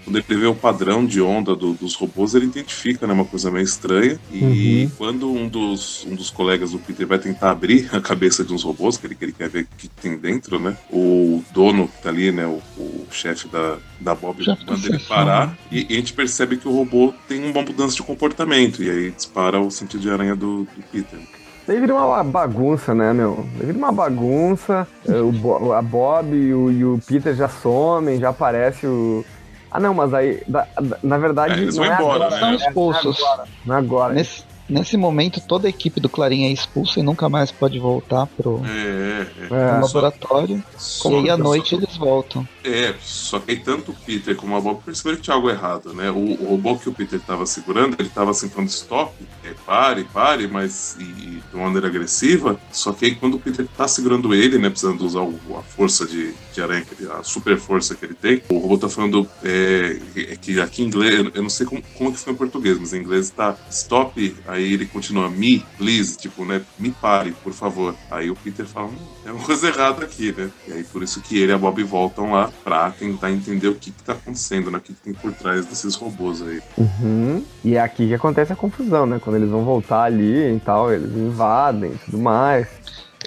quando 0.04 0.16
ele 0.16 0.40
vê 0.40 0.46
o 0.46 0.54
padrão 0.54 1.04
de 1.04 1.20
onda 1.20 1.54
do, 1.54 1.74
dos 1.74 1.94
robôs, 1.94 2.34
ele 2.34 2.46
identifica, 2.46 3.06
né? 3.06 3.12
Uma 3.12 3.24
coisa 3.24 3.50
meio 3.50 3.64
estranha. 3.64 4.18
E 4.32 4.84
uhum. 4.84 4.90
quando 4.96 5.30
um 5.30 5.48
dos, 5.48 6.04
um 6.06 6.14
dos 6.14 6.30
colegas 6.30 6.72
do 6.72 6.78
Peter 6.78 7.06
vai 7.06 7.18
tentar 7.18 7.50
abrir 7.50 7.88
a 7.92 8.00
cabeça 8.00 8.44
de 8.44 8.52
uns 8.52 8.62
robôs, 8.62 8.96
que 8.96 9.06
ele, 9.06 9.14
que 9.14 9.24
ele 9.24 9.32
quer 9.32 9.48
ver 9.48 9.64
o 9.64 9.68
que 9.76 9.88
tem 9.88 10.16
dentro, 10.16 10.58
né? 10.58 10.76
O 10.90 11.42
dono 11.52 11.88
que 11.88 12.02
tá 12.02 12.08
ali, 12.08 12.32
né? 12.32 12.46
O, 12.46 12.60
o 12.76 13.06
chefe 13.10 13.48
da, 13.48 13.78
da 14.00 14.14
Bob 14.14 14.44
manda 14.66 14.86
ele 14.86 14.98
parar. 15.00 15.56
E, 15.70 15.86
e, 15.88 15.94
a 15.94 15.96
gente 15.96 16.12
percebe 16.12 16.56
que 16.56 16.68
o 16.68 16.72
robô 16.72 17.14
tem 17.28 17.50
uma 17.50 17.62
mudança 17.62 17.94
de 17.94 18.02
comportamento. 18.02 18.82
E 18.82 18.90
aí 18.90 19.10
dispara 19.10 19.60
o 19.60 19.70
sentido 19.70 20.00
de 20.00 20.10
aranha 20.10 20.34
do, 20.34 20.64
do 20.64 20.82
Peter. 20.90 21.18
Daí 21.66 21.78
vira 21.78 21.94
uma 21.94 22.24
bagunça, 22.24 22.94
né, 22.94 23.12
meu? 23.12 23.46
Daí 23.56 23.66
vira 23.66 23.78
uma 23.78 23.92
bagunça. 23.92 24.88
É, 25.06 25.12
o, 25.20 25.72
a 25.72 25.80
Bob 25.80 26.34
e 26.34 26.52
o, 26.52 26.70
e 26.70 26.84
o 26.84 27.00
Peter 27.06 27.34
já 27.34 27.48
somem, 27.48 28.18
já 28.18 28.30
aparece 28.30 28.86
o 28.86 29.24
ah, 29.70 29.78
não, 29.78 29.94
mas 29.94 30.12
aí, 30.12 30.42
da, 30.48 30.66
da, 30.80 30.98
na 31.02 31.18
verdade. 31.18 31.54
É, 31.54 31.62
eles 31.62 31.76
vão 31.76 31.84
é 31.86 31.94
embora, 31.94 32.26
agora, 32.26 32.30
né? 32.30 32.38
São 32.40 32.54
expulsos. 32.54 33.18
É 33.18 33.22
agora. 33.22 33.48
Não 33.64 33.74
é 33.74 33.78
agora. 33.78 34.14
Nesse, 34.14 34.44
Nesse 34.70 34.96
momento, 34.96 35.40
toda 35.40 35.66
a 35.66 35.70
equipe 35.70 36.00
do 36.00 36.08
Clarim 36.08 36.44
é 36.44 36.52
expulsa 36.52 37.00
e 37.00 37.02
nunca 37.02 37.28
mais 37.28 37.50
pode 37.50 37.76
voltar 37.80 38.26
pro, 38.26 38.62
é, 38.64 39.22
é, 39.22 39.46
pro 39.48 39.56
é. 39.56 39.80
laboratório. 39.80 40.62
Só, 40.78 41.10
e 41.10 41.14
aí 41.16 41.30
à 41.30 41.36
noite 41.36 41.70
só, 41.70 41.76
eles 41.76 41.96
voltam. 41.96 42.46
É, 42.62 42.94
só 43.00 43.40
que 43.40 43.50
aí 43.50 43.56
tanto 43.58 43.90
o 43.90 43.94
Peter 43.94 44.36
como 44.36 44.54
a 44.56 44.60
Bob 44.60 44.80
perceberam 44.84 45.16
que 45.16 45.24
tinha 45.24 45.34
algo 45.34 45.50
errado, 45.50 45.92
né? 45.92 46.08
O, 46.10 46.40
o 46.40 46.50
robô 46.50 46.76
que 46.76 46.88
o 46.88 46.92
Peter 46.92 47.18
estava 47.18 47.44
segurando, 47.46 47.96
ele 47.98 48.08
estava 48.08 48.32
sentando 48.32 48.68
stop, 48.68 49.12
é, 49.44 49.52
pare, 49.66 50.04
pare, 50.04 50.46
mas 50.46 50.96
e, 51.00 51.04
de 51.04 51.42
uma 51.54 51.64
maneira 51.64 51.88
agressiva. 51.88 52.60
Só 52.70 52.92
que 52.92 53.06
aí 53.06 53.14
quando 53.16 53.34
o 53.34 53.40
Peter 53.40 53.64
está 53.64 53.88
segurando 53.88 54.32
ele, 54.32 54.56
né, 54.56 54.70
precisando 54.70 55.04
usar 55.04 55.22
o, 55.22 55.34
a 55.58 55.62
força 55.62 56.06
de, 56.06 56.32
de 56.52 56.62
aranha, 56.62 56.86
a 57.18 57.24
super 57.24 57.58
força 57.58 57.96
que 57.96 58.04
ele 58.04 58.14
tem, 58.14 58.40
o 58.48 58.58
robô 58.58 58.76
está 58.76 58.88
falando 58.88 59.28
é, 59.42 59.98
é, 60.14 60.36
que 60.36 60.60
aqui 60.60 60.82
em 60.82 60.86
inglês, 60.86 61.26
eu 61.34 61.42
não 61.42 61.50
sei 61.50 61.66
como, 61.66 61.82
como 61.98 62.12
que 62.12 62.18
foi 62.18 62.32
em 62.32 62.36
português, 62.36 62.78
mas 62.78 62.92
em 62.92 63.00
inglês 63.00 63.26
está 63.26 63.56
stop, 63.68 64.36
aí 64.46 64.59
Aí 64.60 64.74
ele 64.74 64.86
continua, 64.86 65.30
me, 65.30 65.64
please, 65.78 66.16
tipo, 66.18 66.44
né? 66.44 66.60
Me 66.78 66.90
pare, 66.90 67.32
por 67.42 67.52
favor. 67.52 67.94
Aí 68.10 68.30
o 68.30 68.36
Peter 68.36 68.66
fala, 68.66 68.88
hum, 68.88 68.96
é 69.24 69.32
uma 69.32 69.42
coisa 69.42 69.68
errada 69.68 70.04
aqui, 70.04 70.34
né? 70.36 70.50
E 70.68 70.72
aí 70.72 70.84
por 70.84 71.02
isso 71.02 71.20
que 71.22 71.38
ele 71.38 71.50
e 71.50 71.54
a 71.54 71.58
Bob 71.58 71.82
voltam 71.82 72.32
lá 72.32 72.50
pra 72.62 72.90
tentar 72.90 73.30
entender 73.30 73.68
o 73.68 73.74
que, 73.74 73.90
que 73.90 74.02
tá 74.02 74.12
acontecendo, 74.12 74.70
né? 74.70 74.78
O 74.78 74.80
que, 74.80 74.92
que 74.92 75.00
tem 75.00 75.14
por 75.14 75.32
trás 75.32 75.64
desses 75.64 75.94
robôs 75.94 76.42
aí. 76.42 76.60
Uhum. 76.76 77.42
E 77.64 77.74
é 77.74 77.80
aqui 77.80 78.08
que 78.08 78.14
acontece 78.14 78.52
a 78.52 78.56
confusão, 78.56 79.06
né? 79.06 79.18
Quando 79.18 79.36
eles 79.36 79.50
vão 79.50 79.64
voltar 79.64 80.02
ali 80.02 80.54
e 80.54 80.60
tal, 80.60 80.92
eles 80.92 81.10
invadem 81.16 81.92
e 81.92 81.98
tudo 82.04 82.18
mais. 82.18 82.68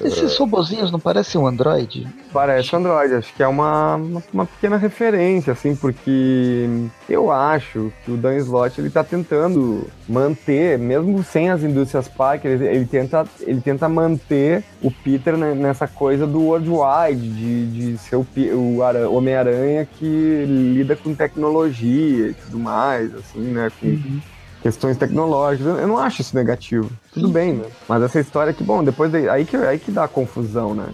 Esses 0.02 0.36
robozinhos 0.38 0.92
não 0.92 1.00
parecem 1.00 1.40
um 1.40 1.46
Android? 1.46 2.08
Parece 2.32 2.76
um 2.76 2.80
Android, 2.80 3.14
acho 3.14 3.34
que 3.34 3.44
é 3.44 3.48
uma, 3.48 3.96
uma, 3.96 4.24
uma, 4.34 4.46
pequena 4.46 4.76
referência, 4.76 5.54
assim, 5.54 5.76
porque 5.76 6.68
eu 7.08 7.32
acho 7.32 7.94
que 8.04 8.12
o 8.12 8.18
Dan 8.18 8.36
Slott 8.38 8.82
ele 8.82 8.90
tá 8.90 9.04
tentando 9.04 9.88
manter, 10.10 10.80
mesmo 10.80 11.24
sem 11.24 11.50
as 11.52 11.62
indústrias 11.62 12.08
Parker, 12.08 12.52
ele, 12.52 12.68
ele, 12.68 12.86
tenta, 12.86 13.26
ele 13.42 13.62
tenta 13.62 13.88
manter 13.88 14.64
o 14.82 14.90
Peter 14.90 15.38
nessa 15.38 15.88
coisa 15.88 16.26
do 16.26 16.42
worldwide, 16.42 17.30
de, 17.30 17.66
de 17.68 17.98
ser 18.00 18.16
o, 18.16 18.26
o 18.56 19.16
Homem-Aranha 19.16 19.88
que 20.00 20.46
lida 20.48 20.96
com 20.96 21.14
tecnologia 21.14 22.30
e 22.30 22.34
tudo 22.34 22.58
mais, 22.58 23.14
assim, 23.14 23.42
né? 23.42 23.72
Com, 23.80 23.88
uhum 23.88 24.22
questões 24.64 24.98
tecnológicas. 24.98 25.78
Eu 25.78 25.88
não 25.88 25.98
acho 25.98 26.22
isso 26.22 26.36
negativo. 26.36 26.90
Tudo 27.14 27.28
Sim. 27.28 27.34
bem, 27.34 27.54
né? 27.54 27.66
Mas 27.88 28.02
essa 28.02 28.20
história 28.20 28.54
que, 28.54 28.64
bom, 28.64 28.82
depois 28.82 29.12
de, 29.12 29.30
aí, 29.30 29.46
que, 29.46 29.58
aí 29.58 29.78
que 29.78 29.92
dá 29.92 30.06
a 30.06 30.08
confusão, 30.08 30.74
né? 30.74 30.88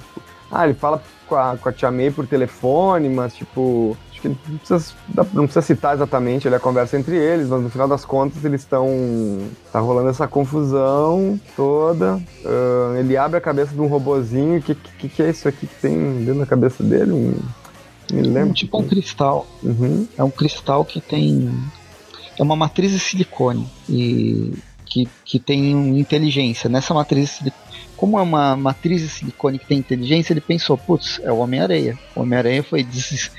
Ah, 0.52 0.66
ele 0.66 0.74
fala 0.74 1.02
com 1.28 1.36
a, 1.36 1.56
com 1.56 1.70
a 1.70 1.72
Tia 1.72 1.92
May 1.92 2.10
por 2.10 2.26
telefone, 2.28 3.08
mas 3.08 3.36
tipo. 3.36 3.96
Acho 4.12 4.22
que 4.22 4.28
não 4.28 4.36
precisa, 4.36 4.96
não 5.32 5.44
precisa 5.46 5.62
citar 5.62 5.94
exatamente 5.94 6.48
ali 6.48 6.56
a 6.56 6.60
conversa 6.60 6.98
entre 6.98 7.16
eles, 7.16 7.48
mas 7.48 7.62
no 7.62 7.70
final 7.70 7.88
das 7.88 8.04
contas 8.04 8.44
eles 8.44 8.62
estão. 8.62 8.88
Tá 9.72 9.80
rolando 9.80 10.10
essa 10.10 10.28
confusão 10.28 11.40
toda. 11.56 12.16
Uh, 12.44 12.98
ele 12.98 13.16
abre 13.16 13.38
a 13.38 13.42
cabeça 13.42 13.72
de 13.72 13.80
um 13.80 13.86
robozinho. 13.86 14.58
O 14.58 14.62
que, 14.64 14.74
que, 14.74 15.08
que, 15.08 15.22
é 15.22 15.30
isso 15.30 15.48
aqui 15.48 15.68
que 15.68 15.76
tem 15.76 16.26
dentro 16.26 16.40
da 16.40 16.48
cabeça 16.48 16.84
dele? 16.84 17.12
Um, 17.12 17.38
me 18.12 18.24
lembro. 18.24 18.56
Tipo 18.56 18.80
um 18.80 18.88
cristal. 18.88 19.46
Uhum. 19.62 20.08
É 20.18 20.24
um 20.24 20.32
cristal 20.32 20.84
que 20.84 21.00
tem 21.00 21.54
é 22.40 22.44
uma 22.44 22.56
matriz 22.56 22.92
de 22.92 23.00
silicone 23.00 23.68
e 23.88 24.54
que, 24.86 25.08
que 25.24 25.38
tem 25.38 26.00
inteligência. 26.00 26.70
Nessa 26.70 26.94
matriz 26.94 27.40
como 27.96 28.18
é 28.18 28.22
uma 28.22 28.56
matriz 28.56 29.02
de 29.02 29.10
silicone 29.10 29.60
que 29.60 29.68
tem 29.68 29.78
inteligência, 29.78 30.32
ele 30.32 30.40
pensou, 30.40 30.78
putz, 30.78 31.20
é 31.22 31.30
o 31.30 31.40
Homem-Aranha. 31.40 32.00
O 32.16 32.22
Homem-Aranha 32.22 32.64
foi 32.64 32.82
des 32.82 33.30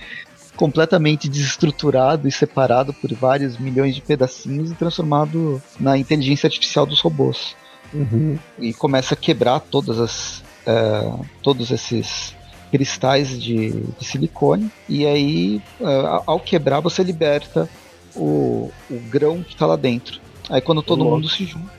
completamente 0.54 1.26
desestruturado 1.26 2.28
e 2.28 2.32
separado 2.32 2.92
por 2.92 3.10
vários 3.14 3.56
milhões 3.56 3.94
de 3.94 4.02
pedacinhos 4.02 4.70
e 4.70 4.74
transformado 4.74 5.62
na 5.78 5.96
inteligência 5.96 6.46
artificial 6.46 6.84
dos 6.84 7.00
robôs. 7.00 7.56
Uhum. 7.94 8.38
E 8.58 8.74
começa 8.74 9.14
a 9.14 9.16
quebrar 9.16 9.60
todas 9.60 9.98
as, 9.98 10.44
uh, 10.66 11.24
todos 11.42 11.70
esses 11.70 12.36
cristais 12.70 13.40
de, 13.40 13.70
de 13.70 14.04
silicone. 14.04 14.70
E 14.86 15.06
aí, 15.06 15.62
uh, 15.80 16.22
ao 16.26 16.38
quebrar, 16.38 16.80
você 16.80 17.02
liberta 17.02 17.66
o, 18.14 18.70
o 18.90 19.00
grão 19.08 19.42
que 19.42 19.52
está 19.52 19.66
lá 19.66 19.76
dentro. 19.76 20.20
Aí 20.48 20.60
quando 20.60 20.82
todo 20.82 21.04
mundo 21.04 21.28
se 21.28 21.44
junta, 21.44 21.70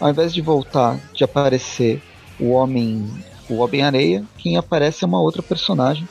ao 0.00 0.10
invés 0.10 0.32
de 0.32 0.40
voltar, 0.40 0.98
de 1.12 1.24
aparecer 1.24 2.02
o 2.38 2.50
homem, 2.50 3.06
o 3.48 3.56
Homem-Areia, 3.56 4.24
quem 4.38 4.56
aparece 4.56 5.04
é 5.04 5.06
uma 5.06 5.20
outra 5.20 5.42
personagem, 5.42 6.08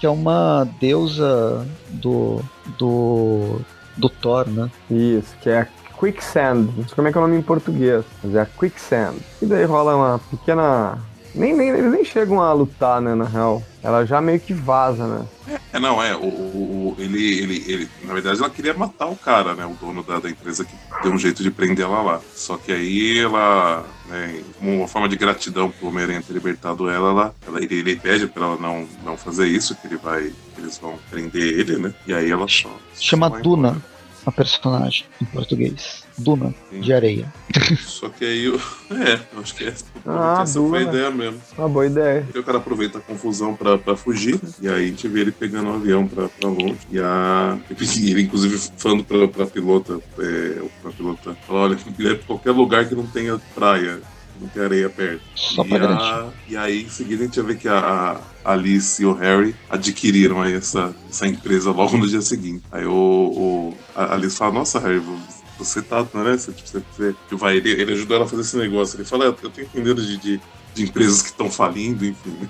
que 0.00 0.06
é 0.06 0.10
uma 0.10 0.68
deusa 0.80 1.66
do 1.90 2.40
do 2.78 3.60
do 3.96 4.08
Thor, 4.08 4.48
né? 4.48 4.70
Isso, 4.90 5.34
que 5.40 5.50
é 5.50 5.60
a 5.60 5.68
Quicksand. 5.98 6.68
Não 6.76 6.84
sei 6.84 6.94
como 6.96 7.08
é 7.08 7.12
que 7.12 7.18
é 7.18 7.20
o 7.20 7.24
nome 7.24 7.38
em 7.38 7.42
português, 7.42 8.04
mas 8.22 8.34
é 8.34 8.40
a 8.40 8.46
Quicksand. 8.46 9.14
E 9.40 9.46
daí 9.46 9.64
rola 9.64 9.94
uma 9.94 10.18
pequena 10.18 10.98
nem, 11.34 11.54
nem, 11.54 11.68
eles 11.68 11.90
nem 11.90 12.04
chegam 12.04 12.40
a 12.40 12.52
lutar, 12.52 13.00
né, 13.00 13.14
na 13.14 13.24
real. 13.24 13.62
Ela 13.82 14.04
já 14.04 14.20
meio 14.20 14.38
que 14.38 14.54
vaza, 14.54 15.06
né? 15.06 15.26
É, 15.72 15.80
não, 15.80 16.02
é. 16.02 16.14
O, 16.14 16.26
o, 16.26 16.96
ele, 16.98 17.38
ele, 17.40 17.64
ele, 17.66 17.88
na 18.04 18.14
verdade, 18.14 18.38
ela 18.38 18.50
queria 18.50 18.74
matar 18.74 19.06
o 19.06 19.16
cara, 19.16 19.54
né? 19.54 19.66
O 19.66 19.74
dono 19.74 20.02
da, 20.02 20.20
da 20.20 20.30
empresa 20.30 20.64
que 20.64 20.74
deu 21.02 21.12
um 21.12 21.18
jeito 21.18 21.42
de 21.42 21.50
prender 21.50 21.84
ela 21.84 22.02
lá. 22.02 22.20
Só 22.34 22.56
que 22.56 22.70
aí 22.70 23.18
ela, 23.18 23.84
né, 24.06 24.42
como 24.58 24.78
uma 24.78 24.88
forma 24.88 25.08
de 25.08 25.16
gratidão 25.16 25.70
pro 25.70 25.88
Homem-Aranha 25.88 26.22
ter 26.22 26.32
libertado 26.32 26.88
ela, 26.88 27.10
ela, 27.10 27.34
ela 27.46 27.62
ele, 27.62 27.74
ele, 27.74 27.96
pede 27.96 28.26
pra 28.28 28.44
ela 28.44 28.56
não, 28.56 28.86
não 29.04 29.16
fazer 29.16 29.48
isso, 29.48 29.74
que 29.74 29.86
ele 29.88 29.96
vai. 29.96 30.32
eles 30.56 30.78
vão 30.78 30.96
prender 31.10 31.58
ele, 31.58 31.76
né? 31.78 31.92
E 32.06 32.14
aí 32.14 32.30
ela 32.30 32.46
só. 32.46 32.70
Chama 32.94 33.28
Duna. 33.28 33.68
Embora 33.70 33.92
a 34.26 34.32
personagem 34.32 35.04
em 35.20 35.24
português. 35.26 36.01
Duna, 36.22 36.54
Sim. 36.70 36.80
de 36.80 36.92
areia. 36.92 37.32
Só 37.80 38.08
que 38.08 38.24
aí, 38.24 38.44
eu... 38.44 38.56
é, 38.90 39.20
eu 39.32 39.40
acho 39.40 39.54
que 39.54 39.64
essa, 39.64 39.84
ah, 40.06 40.40
essa 40.42 40.60
foi 40.60 40.78
a 40.78 40.82
ideia 40.82 41.10
mesmo. 41.10 41.40
Uma 41.56 41.68
boa 41.68 41.86
ideia. 41.86 42.26
E 42.34 42.38
o 42.38 42.42
cara 42.42 42.58
aproveita 42.58 42.98
a 42.98 43.00
confusão 43.00 43.54
pra, 43.54 43.76
pra 43.76 43.96
fugir, 43.96 44.40
e 44.60 44.68
aí 44.68 44.84
a 44.84 44.86
gente 44.86 45.06
vê 45.08 45.20
ele 45.20 45.32
pegando 45.32 45.70
um 45.70 45.74
avião 45.74 46.06
pra, 46.06 46.28
pra 46.28 46.48
longe. 46.48 46.78
E 46.90 46.98
a... 46.98 47.58
ele, 47.70 48.22
inclusive, 48.22 48.58
falando 48.76 49.04
pra, 49.04 49.28
pra 49.28 49.46
pilota, 49.46 50.00
é, 50.18 50.62
pra 50.80 50.92
pilota, 50.92 51.36
fala, 51.46 51.60
olha, 51.60 51.78
ele 51.98 52.12
é 52.12 52.14
pra 52.14 52.26
qualquer 52.26 52.52
lugar 52.52 52.88
que 52.88 52.94
não 52.94 53.06
tenha 53.06 53.40
praia 53.54 54.00
não 54.42 54.48
tem 54.48 54.62
areia 54.62 54.90
perto. 54.90 55.22
Só 55.34 55.64
e, 55.64 55.76
a, 55.76 56.28
e 56.48 56.56
aí, 56.56 56.82
em 56.82 56.88
seguida, 56.88 57.22
a 57.22 57.26
gente 57.26 57.40
vai 57.40 57.54
ver 57.54 57.60
que 57.60 57.68
a, 57.68 58.20
a 58.44 58.52
Alice 58.52 59.00
e 59.00 59.06
o 59.06 59.12
Harry 59.14 59.54
adquiriram 59.70 60.42
aí 60.42 60.54
essa, 60.54 60.94
essa 61.08 61.26
empresa 61.26 61.70
logo 61.70 61.96
no 61.96 62.08
dia 62.08 62.20
seguinte. 62.20 62.64
Aí 62.70 62.84
o, 62.84 62.92
o 62.92 63.74
a 63.94 64.14
Alice 64.14 64.36
fala, 64.36 64.52
nossa, 64.52 64.80
Harry, 64.80 64.98
você 64.98 65.41
tá, 65.82 66.04
né? 66.14 66.36
Você, 66.36 66.52
tipo, 66.52 66.68
você, 66.68 66.82
você 67.28 67.36
vai, 67.36 67.56
ele, 67.56 67.70
ele 67.70 67.92
ajudou 67.92 68.16
ela 68.16 68.26
a 68.26 68.28
fazer 68.28 68.42
esse 68.42 68.56
negócio. 68.56 68.96
Ele 68.96 69.04
fala, 69.04 69.24
eu 69.24 69.32
tenho 69.32 69.66
entendido 69.66 70.02
de, 70.02 70.16
de, 70.16 70.40
de 70.74 70.82
empresas 70.84 71.22
que 71.22 71.28
estão 71.28 71.50
falindo, 71.50 72.04
enfim. 72.04 72.48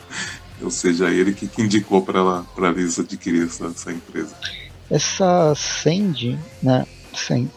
Ou 0.61 0.71
seja, 0.71 1.11
ele 1.11 1.33
que, 1.33 1.47
que 1.47 1.63
indicou 1.63 2.03
para 2.03 2.21
ela, 2.21 2.47
para 2.55 2.69
Alice 2.69 3.01
adquirir 3.01 3.47
essa, 3.47 3.67
essa 3.67 3.93
empresa. 3.93 4.35
Essa 4.91 5.55
Sandy, 5.55 6.39
né? 6.63 6.87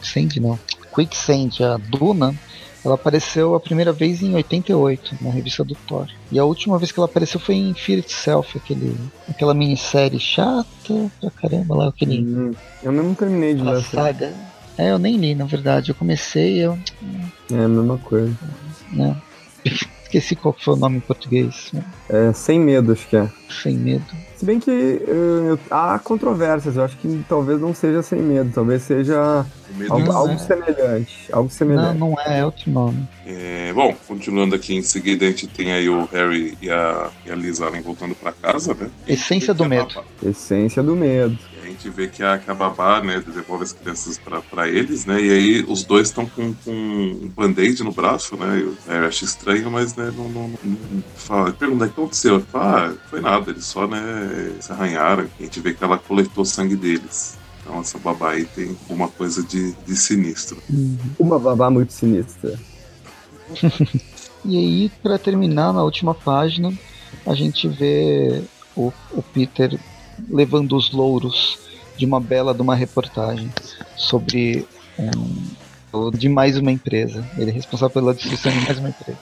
Sandy 0.02 0.40
não. 0.40 0.58
Quicksand, 0.94 1.62
a 1.62 1.76
Duna, 1.76 2.34
Ela 2.84 2.94
apareceu 2.94 3.54
a 3.54 3.60
primeira 3.60 3.92
vez 3.92 4.22
em 4.22 4.34
88, 4.34 5.18
na 5.20 5.30
revista 5.30 5.62
do 5.62 5.74
Thor. 5.74 6.08
E 6.32 6.38
a 6.38 6.44
última 6.44 6.78
vez 6.78 6.90
que 6.90 6.98
ela 6.98 7.06
apareceu 7.06 7.38
foi 7.38 7.56
em 7.56 7.74
Fear 7.74 7.98
Itself, 7.98 8.56
aquele, 8.56 8.96
aquela 9.28 9.52
minissérie 9.52 10.18
chata 10.18 11.10
pra 11.20 11.30
caramba 11.30 11.74
lá, 11.74 11.88
aquele. 11.88 12.20
Hum, 12.20 12.54
eu 12.82 12.92
não 12.92 13.14
terminei 13.14 13.54
de 13.54 13.62
ler 13.62 13.82
saga. 13.82 14.32
É, 14.78 14.90
eu 14.90 14.98
nem 14.98 15.16
li, 15.16 15.34
na 15.34 15.44
verdade. 15.44 15.90
Eu 15.90 15.94
comecei, 15.94 16.58
eu. 16.58 16.78
É 17.52 17.64
a 17.64 17.68
mesma 17.68 17.98
coisa. 17.98 18.34
Né, 18.92 19.16
esqueci 20.04 20.36
qual 20.36 20.54
foi 20.58 20.74
o 20.74 20.76
nome 20.76 20.98
em 20.98 21.00
português. 21.00 21.70
né, 21.72 21.82
É, 22.08 22.32
sem 22.32 22.60
medo, 22.60 22.92
acho 22.92 23.08
que 23.08 23.16
é. 23.16 23.28
Sem 23.62 23.76
medo. 23.76 24.04
Se 24.36 24.44
bem 24.44 24.60
que 24.60 24.70
eh, 24.70 25.58
há 25.70 25.98
controvérsias, 25.98 26.76
eu 26.76 26.84
acho 26.84 26.94
que 26.98 27.24
talvez 27.26 27.58
não 27.58 27.74
seja 27.74 28.02
sem 28.02 28.20
medo, 28.20 28.50
talvez 28.54 28.82
seja 28.82 29.46
medo 29.74 29.94
algo, 29.94 30.06
Não, 30.06 30.16
algo 30.16 30.34
é. 30.34 30.38
semelhante. 30.38 31.16
Algo 31.32 31.48
Não, 31.48 31.56
semelhante. 31.56 31.98
não 31.98 32.14
é, 32.20 32.40
é 32.40 32.44
outro 32.44 32.70
nome. 32.70 33.08
É, 33.26 33.72
bom, 33.72 33.96
continuando 34.06 34.54
aqui, 34.54 34.74
em 34.76 34.82
seguida 34.82 35.24
a 35.24 35.28
gente 35.30 35.46
tem 35.46 35.72
aí 35.72 35.88
o 35.88 36.04
Harry 36.12 36.56
e 36.60 36.68
a, 36.70 37.08
e 37.24 37.30
a 37.32 37.34
Liz 37.34 37.62
Allen 37.62 37.80
voltando 37.80 38.14
pra 38.14 38.30
casa, 38.30 38.74
né? 38.74 38.90
Essência 39.08 39.54
do 39.54 39.64
medo. 39.64 40.04
Essência 40.22 40.82
do 40.82 40.94
medo. 40.94 41.38
A 41.76 41.78
gente 41.78 41.90
vê 41.90 42.08
que 42.08 42.22
a, 42.22 42.38
que 42.38 42.50
a 42.50 42.54
babá, 42.54 43.02
né, 43.02 43.22
devolve 43.26 43.64
as 43.64 43.72
crianças 43.72 44.16
pra, 44.18 44.40
pra 44.40 44.68
eles, 44.68 45.04
né? 45.04 45.20
E 45.20 45.30
aí 45.30 45.64
os 45.68 45.84
dois 45.84 46.08
estão 46.08 46.24
com, 46.24 46.54
com 46.54 46.72
um 46.72 47.28
band-aid 47.28 47.84
no 47.84 47.92
braço, 47.92 48.36
né? 48.36 48.58
E 48.58 48.62
o 48.62 48.76
Harry 48.88 49.06
acha 49.06 49.24
estranho, 49.24 49.70
mas, 49.70 49.94
né, 49.94 50.10
não, 50.16 50.28
não, 50.28 50.48
não 50.48 51.04
fala. 51.14 51.52
Pergunta, 51.52 51.84
o 51.84 51.88
que 51.88 52.00
aconteceu? 52.00 52.40
Fala, 52.40 52.88
ah, 52.88 53.08
foi 53.10 53.20
nada, 53.20 53.50
eles 53.50 53.66
só, 53.66 53.86
né, 53.86 54.52
se 54.58 54.72
arranharam. 54.72 55.28
A 55.38 55.42
gente 55.42 55.60
vê 55.60 55.74
que 55.74 55.84
ela 55.84 55.98
coletou 55.98 56.44
sangue 56.44 56.76
deles. 56.76 57.36
Então 57.60 57.80
essa 57.80 57.98
babá 57.98 58.30
aí 58.30 58.44
tem 58.44 58.68
alguma 58.68 59.08
coisa 59.08 59.42
de, 59.42 59.72
de 59.72 59.96
sinistro. 59.96 60.56
Uma 61.18 61.38
babá 61.38 61.68
muito 61.68 61.92
sinistra. 61.92 62.58
E 64.48 64.56
aí, 64.56 64.90
pra 65.02 65.18
terminar, 65.18 65.72
na 65.72 65.82
última 65.82 66.14
página, 66.14 66.72
a 67.26 67.34
gente 67.34 67.66
vê 67.66 68.44
o, 68.76 68.92
o 69.10 69.20
Peter 69.20 69.76
levando 70.28 70.76
os 70.76 70.92
louros 70.92 71.58
de 71.96 72.04
uma 72.04 72.20
bela 72.20 72.54
de 72.54 72.62
uma 72.62 72.74
reportagem 72.74 73.52
sobre 73.96 74.66
um, 74.98 76.10
de 76.10 76.28
mais 76.28 76.56
uma 76.56 76.70
empresa. 76.72 77.24
Ele 77.36 77.50
é 77.50 77.54
responsável 77.54 77.92
pela 77.92 78.14
destruição 78.14 78.52
de 78.52 78.60
mais 78.66 78.78
uma 78.78 78.88
empresa. 78.88 79.18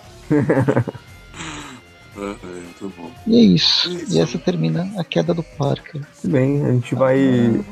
É, 2.16 2.20
é, 2.20 2.46
muito 2.46 2.92
bom. 2.96 3.10
E 3.26 3.36
é 3.36 3.42
isso. 3.42 3.90
Isso. 3.90 4.16
E 4.16 4.20
essa 4.20 4.38
termina 4.38 4.88
a 4.96 5.04
queda 5.04 5.34
do 5.34 5.42
Parker. 5.42 6.00
Bem, 6.22 6.64
a 6.64 6.72
gente 6.72 6.94
vai. 6.94 7.64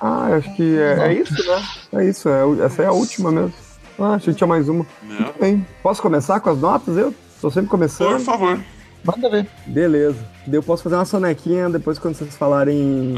Ah, 0.00 0.26
eu 0.30 0.34
acho 0.36 0.54
que 0.56 0.76
é, 0.76 0.98
é 1.08 1.12
isso, 1.14 1.46
né? 1.46 1.62
É 1.92 2.04
isso, 2.08 2.28
é, 2.28 2.64
essa 2.64 2.82
é 2.82 2.86
a 2.86 2.92
última 2.92 3.30
mesmo. 3.30 3.54
Ah, 3.98 4.14
achei 4.14 4.32
que 4.32 4.38
tinha 4.38 4.48
mais 4.48 4.68
uma. 4.68 4.84
Tudo 4.84 5.34
bem. 5.40 5.64
Posso 5.82 6.02
começar 6.02 6.40
com 6.40 6.50
as 6.50 6.58
notas? 6.58 6.96
Eu 6.96 7.14
tô 7.40 7.48
sempre 7.50 7.68
Por 7.68 7.76
começando. 7.78 8.18
favor. 8.20 8.60
Manda 9.04 9.30
ver. 9.30 9.46
Beleza. 9.66 10.33
Eu 10.50 10.62
posso 10.62 10.82
fazer 10.82 10.96
uma 10.96 11.04
sonequinha 11.04 11.70
depois 11.70 11.98
quando 11.98 12.14
vocês 12.14 12.36
falarem. 12.36 13.14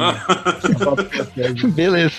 Beleza. 1.75 2.15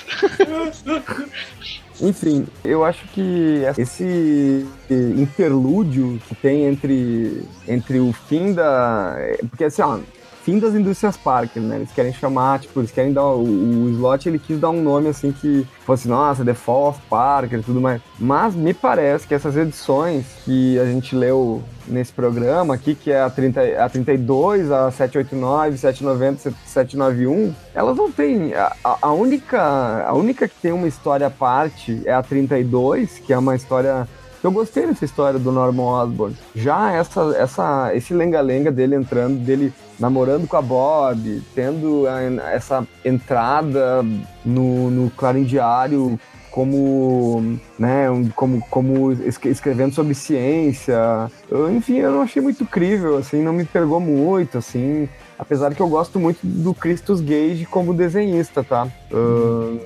Enfim, 2.02 2.46
eu 2.64 2.84
acho 2.86 3.08
que 3.08 3.62
esse 3.78 4.68
interlúdio 4.90 6.20
que 6.28 6.36
tem 6.36 6.66
entre, 6.66 7.44
entre 7.68 8.00
o 8.00 8.14
fim 8.14 8.54
da. 8.54 9.16
Porque 9.50 9.64
assim, 9.64 9.82
ó, 9.82 10.00
fim 10.48 10.60
das 10.60 10.74
indústrias 10.74 11.18
Parker, 11.18 11.62
né? 11.62 11.76
Eles 11.76 11.92
querem 11.92 12.14
chamar, 12.14 12.60
tipo, 12.62 12.80
eles 12.80 12.90
querem 12.90 13.12
dar. 13.12 13.26
O, 13.26 13.44
o 13.44 13.90
slot 13.90 14.30
ele 14.30 14.40
quis 14.40 14.58
dar 14.58 14.70
um 14.70 14.82
nome 14.82 15.10
assim 15.10 15.30
que 15.34 15.68
fosse, 15.86 16.08
nossa, 16.08 16.46
The 16.46 16.54
Fall 16.54 16.88
of 16.92 17.02
Parker 17.10 17.60
e 17.60 17.64
tudo 17.64 17.82
mais. 17.82 18.02
Mas 18.18 18.56
me 18.56 18.74
parece 18.74 19.28
que 19.28 19.34
essas 19.34 19.58
edições 19.58 20.26
que 20.46 20.80
a 20.80 20.86
gente 20.86 21.14
leu 21.14 21.62
nesse 21.86 22.14
programa 22.14 22.76
aqui, 22.76 22.96
que 22.96 23.12
é 23.12 23.22
a, 23.22 23.30
30, 23.30 23.62
a 23.84 23.90
32, 23.90 24.72
a 24.72 24.90
789, 24.90 25.78
790, 25.78 26.54
791, 26.66 27.54
elas 27.76 27.98
não 27.98 28.10
têm. 28.10 28.54
A, 28.54 28.74
a- 29.02 29.12
única, 29.12 30.06
a 30.08 30.14
única 30.14 30.48
que 30.48 30.56
tem 30.62 30.72
uma 30.72 30.88
história 30.88 31.28
à 31.28 31.30
parte 31.30 32.02
é 32.06 32.14
a 32.14 32.24
32, 32.24 33.20
que 33.20 33.34
é 33.34 33.38
uma 33.38 33.54
história. 33.54 34.08
Eu 34.42 34.52
gostei 34.52 34.88
dessa 34.88 35.04
história 35.04 35.38
do 35.38 35.52
Norman 35.52 35.84
Osborn. 35.84 36.38
Já 36.56 36.94
essa, 36.94 37.36
essa, 37.38 37.92
esse 37.94 38.14
lenga-lenga 38.14 38.72
dele 38.72 38.96
entrando, 38.96 39.38
dele 39.44 39.74
namorando 40.00 40.48
com 40.48 40.58
a 40.58 40.62
Bob, 40.62 41.42
tendo 41.56 42.06
essa 42.52 42.88
entrada 43.04 44.04
no, 44.46 44.90
no 44.92 45.10
Clarim 45.12 45.44
Diário 45.44 46.20
como, 46.52 47.60
né, 47.78 48.08
como, 48.36 48.60
como 48.70 49.12
es- 49.12 49.40
escrevendo 49.46 49.94
sobre 49.94 50.14
ciência. 50.16 51.30
Eu, 51.50 51.72
enfim, 51.72 51.98
eu 51.98 52.12
não 52.12 52.22
achei 52.24 52.42
muito 52.42 52.66
crível, 52.66 53.18
assim, 53.18 53.42
não 53.44 53.54
me 53.54 53.64
pegou 53.66 54.00
muito, 54.00 54.58
assim. 54.58 55.08
Apesar 55.38 55.74
que 55.76 55.82
eu 55.82 55.88
gosto 55.88 56.20
muito 56.20 56.40
do 56.44 56.74
Christus 56.74 57.22
Gage 57.22 57.68
como 57.70 57.94
desenhista, 57.94 58.64
tá? 58.64 58.88
Ahn, 59.14 59.78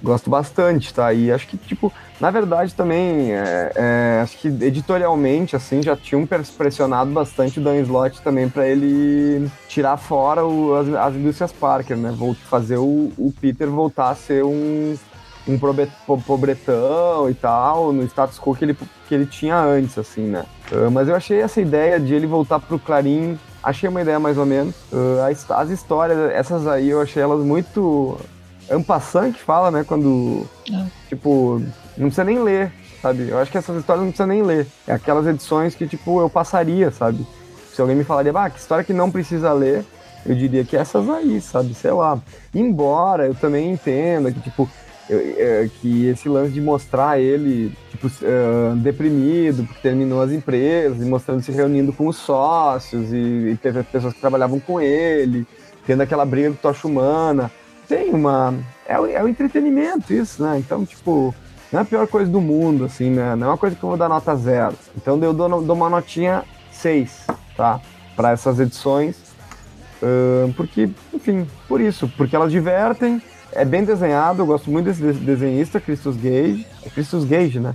gosto 0.00 0.30
bastante, 0.30 0.94
tá? 0.94 1.12
E 1.12 1.32
acho 1.32 1.48
que, 1.48 1.56
tipo, 1.56 1.92
na 2.22 2.30
verdade 2.30 2.72
também, 2.72 3.32
é, 3.32 3.72
é, 3.74 4.20
acho 4.22 4.38
que 4.38 4.46
editorialmente, 4.46 5.56
assim, 5.56 5.82
já 5.82 5.96
tinham 5.96 6.24
pres- 6.24 6.50
pressionado 6.50 7.10
bastante 7.10 7.58
o 7.58 7.62
Dan 7.62 7.80
Slott 7.80 8.22
também 8.22 8.48
para 8.48 8.64
ele 8.64 9.50
tirar 9.66 9.96
fora 9.96 10.46
o- 10.46 10.72
as, 10.76 10.88
as 10.94 11.14
indústrias 11.16 11.50
Parker, 11.50 11.96
né? 11.96 12.14
Vol- 12.16 12.36
fazer 12.48 12.76
o, 12.76 13.10
o 13.18 13.34
Peter 13.40 13.68
voltar 13.68 14.10
a 14.10 14.14
ser 14.14 14.44
um, 14.44 14.94
um 15.48 15.58
pobretão 16.24 17.28
e 17.28 17.34
tal, 17.34 17.92
no 17.92 18.04
status 18.04 18.38
quo 18.38 18.54
que 18.54 18.66
ele, 18.66 18.76
que 19.08 19.14
ele 19.16 19.26
tinha 19.26 19.56
antes, 19.58 19.98
assim, 19.98 20.22
né? 20.22 20.44
Ah, 20.70 20.88
mas 20.90 21.08
eu 21.08 21.16
achei 21.16 21.40
essa 21.40 21.60
ideia 21.60 21.98
de 21.98 22.14
ele 22.14 22.28
voltar 22.28 22.60
pro 22.60 22.78
Clarim, 22.78 23.36
achei 23.60 23.88
uma 23.88 24.00
ideia 24.00 24.20
mais 24.20 24.38
ou 24.38 24.46
menos. 24.46 24.76
Ah, 24.92 25.26
as, 25.26 25.50
as 25.50 25.70
histórias, 25.70 26.30
essas 26.30 26.68
aí, 26.68 26.88
eu 26.90 27.00
achei 27.00 27.20
elas 27.20 27.40
muito 27.44 28.16
ampassant 28.72 29.32
que 29.32 29.40
fala, 29.40 29.70
né? 29.70 29.84
Quando, 29.86 30.46
É. 30.72 30.84
tipo, 31.08 31.60
não 31.96 32.06
precisa 32.06 32.24
nem 32.24 32.38
ler, 32.42 32.72
sabe? 33.00 33.28
Eu 33.28 33.38
acho 33.38 33.50
que 33.50 33.58
essas 33.58 33.76
histórias 33.78 34.04
não 34.04 34.10
precisa 34.12 34.26
nem 34.26 34.42
ler. 34.42 34.66
É 34.86 34.92
aquelas 34.92 35.26
edições 35.26 35.74
que, 35.74 35.86
tipo, 35.86 36.20
eu 36.20 36.28
passaria, 36.30 36.90
sabe? 36.90 37.26
Se 37.74 37.80
alguém 37.80 37.96
me 37.96 38.04
falaria, 38.04 38.32
ah, 38.34 38.50
que 38.50 38.58
história 38.58 38.84
que 38.84 38.92
não 38.92 39.10
precisa 39.10 39.52
ler, 39.52 39.84
eu 40.26 40.34
diria 40.34 40.64
que 40.64 40.76
essas 40.76 41.08
aí, 41.08 41.40
sabe? 41.40 41.74
Sei 41.74 41.90
lá. 41.90 42.18
Embora 42.54 43.26
eu 43.26 43.34
também 43.34 43.72
entenda 43.72 44.30
que, 44.30 44.40
tipo, 44.40 44.68
eu- 45.10 45.18
é, 45.36 45.68
que 45.80 46.06
esse 46.06 46.28
lance 46.28 46.52
de 46.52 46.60
mostrar 46.60 47.18
ele, 47.18 47.76
tipo, 47.90 48.06
eh, 48.22 48.72
deprimido, 48.76 49.64
porque 49.64 49.80
terminou 49.82 50.22
as 50.22 50.30
empresas, 50.30 51.02
e 51.02 51.04
mostrando 51.04 51.42
se 51.42 51.50
reunindo 51.50 51.92
com 51.92 52.06
os 52.06 52.16
sócios, 52.16 53.12
e, 53.12 53.16
e 53.52 53.58
teve 53.60 53.82
pessoas 53.82 54.14
que 54.14 54.20
trabalhavam 54.20 54.60
com 54.60 54.80
ele, 54.80 55.44
tendo 55.86 56.02
aquela 56.02 56.24
briga 56.24 56.50
do 56.50 56.56
Tocha 56.56 56.86
Humana. 56.86 57.50
Tem 57.88 58.10
uma. 58.10 58.54
É, 58.86 58.98
o- 58.98 59.06
é 59.06 59.22
o 59.22 59.28
entretenimento 59.28 60.12
isso, 60.12 60.42
né? 60.42 60.58
Então, 60.58 60.84
tipo, 60.84 61.34
não 61.72 61.80
é 61.80 61.82
a 61.82 61.86
pior 61.86 62.06
coisa 62.06 62.30
do 62.30 62.40
mundo, 62.40 62.84
assim, 62.84 63.10
né? 63.10 63.34
Não 63.36 63.46
é 63.48 63.50
uma 63.50 63.58
coisa 63.58 63.76
que 63.76 63.82
eu 63.82 63.88
vou 63.88 63.98
dar 63.98 64.08
nota 64.08 64.34
zero. 64.36 64.74
Então 64.96 65.18
eu 65.22 65.32
dou, 65.32 65.62
dou 65.62 65.76
uma 65.76 65.88
notinha 65.90 66.42
6, 66.70 67.26
tá? 67.56 67.80
Para 68.16 68.30
essas 68.32 68.58
edições. 68.60 69.16
Ahn, 70.02 70.52
porque, 70.56 70.88
enfim, 71.14 71.46
por 71.68 71.80
isso. 71.80 72.10
Porque 72.16 72.34
elas 72.34 72.50
divertem, 72.50 73.22
é 73.52 73.64
bem 73.64 73.84
desenhado, 73.84 74.42
eu 74.42 74.46
gosto 74.46 74.70
muito 74.70 74.86
desse 74.86 75.00
de- 75.00 75.12
desenhista, 75.24 75.80
Christus 75.80 76.16
Gage. 76.16 76.66
É 76.84 76.90
Christus 76.90 77.24
Gage, 77.24 77.60
né? 77.60 77.74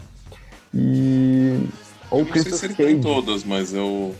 E. 0.73 1.67
Ou 2.09 2.19
Eu 2.19 2.25
não 2.25 2.33
sei 2.33 2.41
Christus 2.43 2.59
se 2.59 2.65
ele 2.65 2.73
tem 2.75 2.85
Cage. 3.01 3.01
todas, 3.15 3.43
mas 3.43 3.73
eu. 3.73 4.13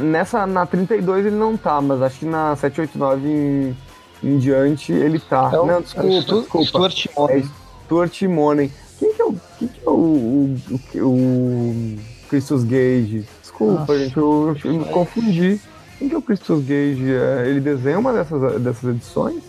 Nessa, 0.00 0.46
na 0.46 0.66
32 0.66 1.26
ele 1.26 1.34
não 1.36 1.56
tá, 1.56 1.80
mas 1.80 2.00
acho 2.02 2.20
que 2.20 2.26
na 2.26 2.54
789 2.54 3.26
em, 3.28 3.76
em 4.24 4.38
diante 4.38 4.92
ele 4.92 5.18
tá. 5.18 5.50
É 5.52 5.58
o- 5.58 5.66
não, 5.66 5.78
é 5.78 5.80
desculpa, 5.82 6.20
Stu- 6.22 6.40
desculpa. 6.40 6.66
Stuart 6.90 7.06
É 7.06 7.10
Moore. 7.20 7.44
Stuart 7.84 8.22
Monen. 8.22 8.72
Quem 8.98 9.12
que 9.14 9.20
é 9.22 9.24
o, 9.24 9.34
quem 9.58 9.68
que 9.68 9.80
é 9.86 9.90
o, 9.90 9.92
o, 9.92 10.58
o, 10.94 11.06
o 11.06 11.98
Christus 12.28 12.64
Gage? 12.64 13.24
Desculpa, 13.42 13.80
Nossa. 13.80 13.98
gente, 13.98 14.16
eu, 14.16 14.56
eu 14.64 14.72
me 14.74 14.84
confundi. 14.86 15.60
Quem 15.98 16.08
que 16.08 16.14
é 16.14 16.18
o 16.18 16.22
Christus 16.22 16.60
Gage? 16.64 17.12
É, 17.12 17.48
Ele 17.48 17.60
desenha 17.60 17.98
uma 17.98 18.12
dessas, 18.12 18.60
dessas 18.60 18.90
edições? 18.94 19.42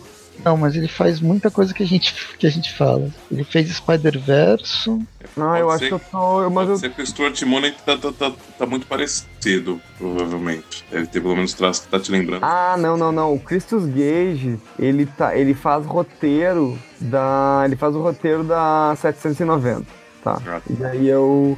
Não, 0.46 0.56
mas 0.56 0.76
ele 0.76 0.88
faz 0.88 1.20
muita 1.20 1.50
coisa 1.50 1.74
que 1.74 1.82
a 1.82 1.86
gente, 1.88 2.14
que 2.38 2.46
a 2.46 2.50
gente 2.52 2.72
fala. 2.74 3.10
Ele 3.32 3.44
fez 3.44 3.68
Spider-Verso. 3.76 5.00
Não, 5.36 5.48
Pode 5.48 5.60
eu 5.60 5.70
acho 5.72 5.88
que 5.88 5.94
eu 5.94 6.00
tô. 6.00 6.42
eu- 6.44 6.50
Mas 6.52 6.66
Pode 6.68 6.70
eu, 6.72 6.78
ser 6.78 6.90
que 6.92 7.02
o 7.02 7.08
Stuart 7.08 7.42
Mooney 7.44 7.74
tá, 7.86 7.98
tá, 7.98 8.12
tá, 8.12 8.32
tá 8.60 8.66
muito 8.66 8.86
parecido, 8.86 9.82
provavelmente. 9.98 10.86
Deve 10.92 11.08
ter 11.08 11.20
pelo 11.20 11.36
menos 11.36 11.54
traço 11.54 11.82
que 11.84 11.88
tá 11.90 12.00
te 12.00 12.12
lembrando. 12.12 12.44
Ah, 12.44 12.76
não, 12.78 12.96
não, 12.96 13.12
não. 13.12 13.34
O 13.34 13.40
Christus 13.40 13.86
Gage, 13.86 14.60
ele, 14.78 15.06
tá, 15.08 15.36
ele 15.36 15.54
faz 15.56 15.86
roteiro 15.86 16.78
da. 17.02 17.64
Ele 17.66 17.76
faz 17.76 17.96
o 17.96 18.02
roteiro 18.02 18.44
da 18.44 18.96
790. 18.98 20.05
Tá. 20.26 20.42
E 20.68 20.84
aí 20.84 21.08
eu 21.08 21.56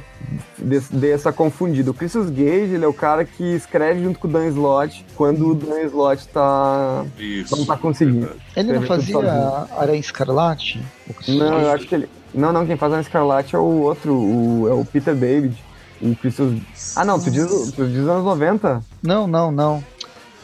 dei, 0.58 1.10
essa 1.10 1.32
confundida. 1.32 1.90
O 1.90 1.94
Christus 1.94 2.28
Gage, 2.28 2.74
ele 2.74 2.84
é 2.84 2.86
o 2.86 2.92
cara 2.92 3.24
que 3.24 3.42
escreve 3.42 4.02
junto 4.02 4.18
com 4.18 4.28
o 4.28 4.30
Dan 4.30 4.46
Slott 4.48 5.06
quando 5.16 5.52
o 5.52 5.54
Dan 5.54 5.80
Slott 5.84 6.28
tá. 6.28 7.02
Isso. 7.18 7.56
Não 7.56 7.64
tá 7.64 7.78
conseguindo. 7.78 8.26
verdade. 8.26 8.42
Ele 8.54 8.72
não 8.74 8.82
fazia 8.82 9.16
Aranha 9.74 9.98
Escarlate? 9.98 10.84
Não, 11.26 11.62
eu 11.62 11.72
acho 11.72 11.86
que 11.86 11.94
ele. 11.94 12.10
Não, 12.34 12.52
não, 12.52 12.66
quem 12.66 12.76
faz 12.76 12.92
a 12.92 13.00
Escarlate 13.00 13.56
é 13.56 13.58
o 13.58 13.62
outro, 13.62 14.12
o, 14.12 14.68
é 14.68 14.74
o 14.74 14.84
Peter 14.84 15.14
David. 15.14 15.56
O 16.02 16.14
Christus... 16.14 16.60
Ah, 16.94 17.06
não, 17.06 17.18
tu 17.18 17.30
diz, 17.30 17.72
tu 17.74 17.86
diz 17.86 18.06
anos 18.06 18.24
90? 18.24 18.84
Não, 19.02 19.26
não, 19.26 19.50
não. 19.50 19.82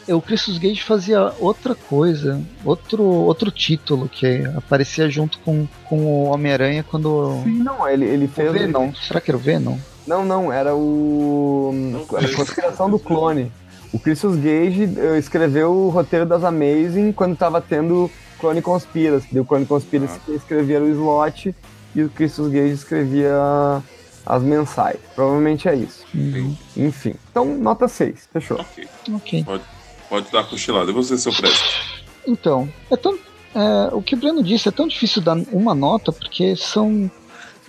O 0.08 0.20
Christus 0.20 0.58
Gage 0.58 0.82
fazia 0.82 1.32
outra 1.38 1.74
coisa, 1.74 2.40
outro, 2.64 3.02
outro 3.02 3.50
título 3.50 4.08
que 4.08 4.44
aparecia 4.56 5.08
junto 5.08 5.38
com, 5.38 5.66
com 5.84 5.96
o 6.04 6.24
Homem-Aranha 6.24 6.82
quando. 6.82 7.40
Sim, 7.42 7.62
não, 7.62 7.88
ele, 7.88 8.04
ele 8.04 8.28
fez. 8.28 8.50
O 8.50 8.52
Venom. 8.52 8.92
Será 8.94 9.20
que 9.20 9.30
era 9.30 9.38
o 9.38 9.40
Venom? 9.40 9.78
Não, 10.06 10.24
não, 10.24 10.52
era 10.52 10.74
o. 10.74 11.72
a 12.16 12.36
conspiração 12.36 12.90
do 12.90 12.98
clone. 12.98 13.50
O 13.92 13.98
Christus 13.98 14.36
Gage 14.36 14.92
eh, 14.98 15.18
escreveu 15.18 15.70
o 15.70 15.88
roteiro 15.88 16.26
das 16.26 16.42
Amazing 16.42 17.12
quando 17.12 17.36
tava 17.36 17.60
tendo 17.60 18.10
Clone 18.40 18.60
Conspiracy. 18.60 19.28
Deu 19.32 19.44
Clone 19.44 19.64
Conspiracy 19.64 20.20
ah. 20.28 20.32
escrevia 20.32 20.82
o 20.82 20.88
slot 20.88 21.54
e 21.94 22.02
o 22.02 22.10
Christus 22.10 22.50
Gage 22.50 22.72
escrevia 22.72 23.32
as 24.26 24.42
mensais. 24.42 24.98
Provavelmente 25.14 25.68
é 25.68 25.76
isso. 25.76 26.04
Uhum. 26.14 26.56
Enfim. 26.76 27.14
Então, 27.30 27.44
nota 27.56 27.86
6. 27.86 28.28
Fechou. 28.32 28.58
Ok. 28.60 28.88
Ok. 29.14 29.44
Pode, 29.44 29.62
pode 30.14 30.30
dar 30.30 30.44
cochilada. 30.44 30.90
E 30.90 30.94
você, 30.94 31.18
seu 31.18 31.32
Preste? 31.32 32.04
Então, 32.26 32.68
é 32.88 32.96
tão, 32.96 33.18
é, 33.54 33.92
o 33.92 34.00
que 34.00 34.14
o 34.14 34.16
Breno 34.16 34.44
disse 34.44 34.68
é 34.68 34.72
tão 34.72 34.86
difícil 34.86 35.20
dar 35.20 35.36
uma 35.50 35.74
nota 35.74 36.12
porque 36.12 36.54
são 36.54 37.10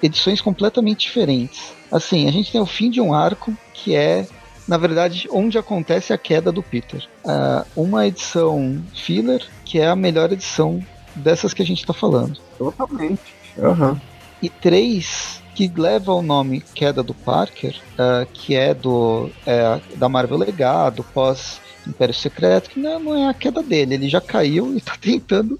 edições 0.02 0.42
completamente 0.42 1.08
diferentes. 1.08 1.74
Assim, 1.92 2.28
a 2.28 2.32
gente 2.32 2.52
tem 2.52 2.62
o 2.62 2.66
fim 2.66 2.92
de 2.92 3.02
um 3.02 3.16
arco 3.16 3.56
que 3.74 3.96
é, 3.96 4.28
na 4.68 4.78
verdade, 4.78 5.28
onde 5.32 5.58
acontece 5.58 6.14
a 6.14 6.18
queda 6.20 6.52
do 6.52 6.62
Peter. 6.62 7.08
Uh, 7.24 7.66
uma 7.76 8.06
edição 8.06 8.84
filler 8.94 9.44
que 9.64 9.80
é 9.80 9.88
a 9.88 9.96
melhor 9.96 10.32
edição 10.32 10.80
dessas 11.16 11.52
que 11.52 11.64
a 11.64 11.66
gente 11.66 11.80
está 11.80 11.94
falando. 11.94 12.38
Totalmente. 12.60 13.22
Uhum. 13.58 14.00
E 14.42 14.50
três 14.50 15.42
que 15.56 15.72
leva 15.76 16.12
o 16.12 16.22
nome 16.22 16.62
Queda 16.76 17.02
do 17.02 17.14
Parker, 17.14 17.76
uh, 17.94 18.28
que 18.34 18.54
é 18.54 18.74
do 18.74 19.32
é, 19.48 19.80
da 19.96 20.10
Marvel 20.10 20.38
Legado, 20.38 21.04
pós 21.14 21.62
Império 21.88 22.14
Secreto, 22.14 22.70
que 22.70 22.80
não, 22.80 23.00
não 23.00 23.16
é 23.16 23.30
a 23.30 23.34
queda 23.34 23.62
dele, 23.62 23.96
ele 23.96 24.10
já 24.10 24.22
caiu 24.22 24.74
e 24.74 24.78
está 24.78 24.96
tentando 25.00 25.60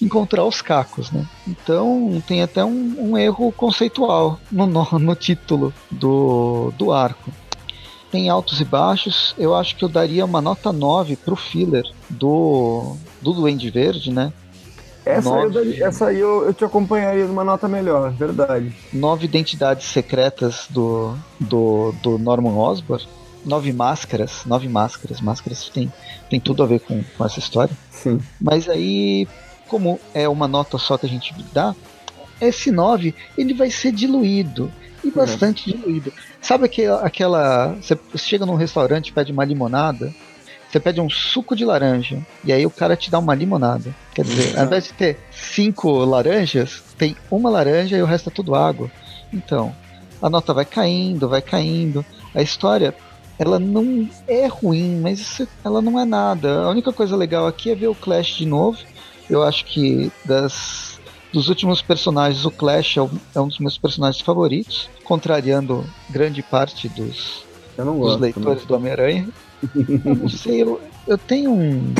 encontrar 0.00 0.44
os 0.44 0.60
cacos, 0.60 1.10
né? 1.10 1.26
Então 1.46 2.22
tem 2.26 2.42
até 2.42 2.64
um, 2.64 2.94
um 2.98 3.18
erro 3.18 3.50
conceitual 3.52 4.38
no, 4.50 4.66
no, 4.66 4.84
no, 4.98 5.14
título 5.14 5.72
do, 5.90 6.72
do 6.76 6.92
arco. 6.92 7.30
Tem 8.10 8.28
altos 8.28 8.60
e 8.60 8.64
baixos, 8.64 9.34
eu 9.38 9.54
acho 9.54 9.74
que 9.74 9.84
eu 9.84 9.88
daria 9.88 10.24
uma 10.24 10.42
nota 10.42 10.70
9 10.70 11.16
pro 11.16 11.34
filler 11.34 11.84
do, 12.10 12.96
do 13.22 13.32
Duende 13.32 13.70
Verde, 13.70 14.12
né? 14.12 14.32
Essa, 15.04 15.34
aí, 15.34 15.42
eu, 15.42 15.50
daria, 15.50 15.86
essa 15.86 16.06
aí 16.06 16.20
eu, 16.20 16.44
eu 16.44 16.54
te 16.54 16.64
acompanharia 16.64 17.26
numa 17.26 17.42
nota 17.42 17.66
melhor, 17.66 18.12
verdade. 18.12 18.72
Nove 18.92 19.24
identidades 19.24 19.86
secretas 19.86 20.66
do, 20.70 21.16
do, 21.40 21.92
do 22.02 22.18
Norman 22.18 22.56
Osborn. 22.56 23.04
Nove 23.44 23.72
máscaras. 23.72 24.44
Nove 24.46 24.68
máscaras. 24.68 25.20
Máscaras 25.20 25.68
tem, 25.68 25.92
tem 26.28 26.40
tudo 26.40 26.62
a 26.62 26.66
ver 26.66 26.80
com, 26.80 27.02
com 27.16 27.24
essa 27.24 27.38
história. 27.38 27.76
Sim. 27.90 28.20
Mas 28.40 28.68
aí, 28.68 29.26
como 29.68 30.00
é 30.14 30.28
uma 30.28 30.48
nota 30.48 30.78
só 30.78 30.96
que 30.96 31.06
a 31.06 31.08
gente 31.08 31.34
dá, 31.52 31.74
esse 32.40 32.70
9 32.70 33.14
ele 33.36 33.54
vai 33.54 33.70
ser 33.70 33.92
diluído. 33.92 34.70
E 35.02 35.08
uhum. 35.08 35.14
bastante 35.14 35.72
diluído. 35.72 36.12
Sabe 36.40 36.66
aquela, 36.66 37.00
aquela. 37.02 37.76
Você 37.80 37.98
chega 38.16 38.46
num 38.46 38.54
restaurante 38.54 39.12
pede 39.12 39.32
uma 39.32 39.44
limonada 39.44 40.12
você 40.72 40.80
pede 40.80 41.02
um 41.02 41.10
suco 41.10 41.54
de 41.54 41.66
laranja 41.66 42.18
e 42.42 42.50
aí 42.50 42.64
o 42.64 42.70
cara 42.70 42.96
te 42.96 43.10
dá 43.10 43.18
uma 43.18 43.34
limonada. 43.34 43.94
Quer 44.14 44.24
dizer, 44.24 44.58
ao 44.58 44.64
invés 44.64 44.84
de 44.84 44.94
ter 44.94 45.18
cinco 45.30 45.90
laranjas, 45.98 46.82
tem 46.96 47.14
uma 47.30 47.50
laranja 47.50 47.98
e 47.98 48.02
o 48.02 48.06
resto 48.06 48.30
é 48.30 48.32
tudo 48.32 48.54
água. 48.54 48.90
Então, 49.30 49.74
a 50.20 50.30
nota 50.30 50.54
vai 50.54 50.64
caindo, 50.64 51.28
vai 51.28 51.42
caindo. 51.42 52.02
A 52.34 52.40
história, 52.40 52.94
ela 53.42 53.58
não 53.58 54.08
é 54.28 54.46
ruim, 54.46 55.00
mas 55.00 55.18
isso, 55.18 55.48
ela 55.64 55.82
não 55.82 55.98
é 55.98 56.04
nada. 56.04 56.62
A 56.62 56.70
única 56.70 56.92
coisa 56.92 57.16
legal 57.16 57.46
aqui 57.46 57.70
é 57.70 57.74
ver 57.74 57.88
o 57.88 57.94
Clash 57.94 58.36
de 58.36 58.46
novo. 58.46 58.78
Eu 59.28 59.42
acho 59.42 59.64
que 59.64 60.12
das 60.24 61.00
dos 61.32 61.48
últimos 61.48 61.80
personagens, 61.80 62.44
o 62.44 62.50
Clash 62.50 62.98
é, 62.98 63.08
é 63.34 63.40
um 63.40 63.48
dos 63.48 63.58
meus 63.58 63.78
personagens 63.78 64.22
favoritos, 64.22 64.90
contrariando 65.02 65.84
grande 66.10 66.42
parte 66.42 66.90
dos, 66.90 67.44
dos 67.74 68.20
leitores 68.20 68.66
do 68.66 68.74
Homem-Aranha. 68.74 69.26
Eu 69.74 70.14
não 70.14 70.28
sei, 70.28 70.62
eu, 70.62 70.80
eu 71.08 71.16
tenho 71.16 71.50
um, 71.50 71.94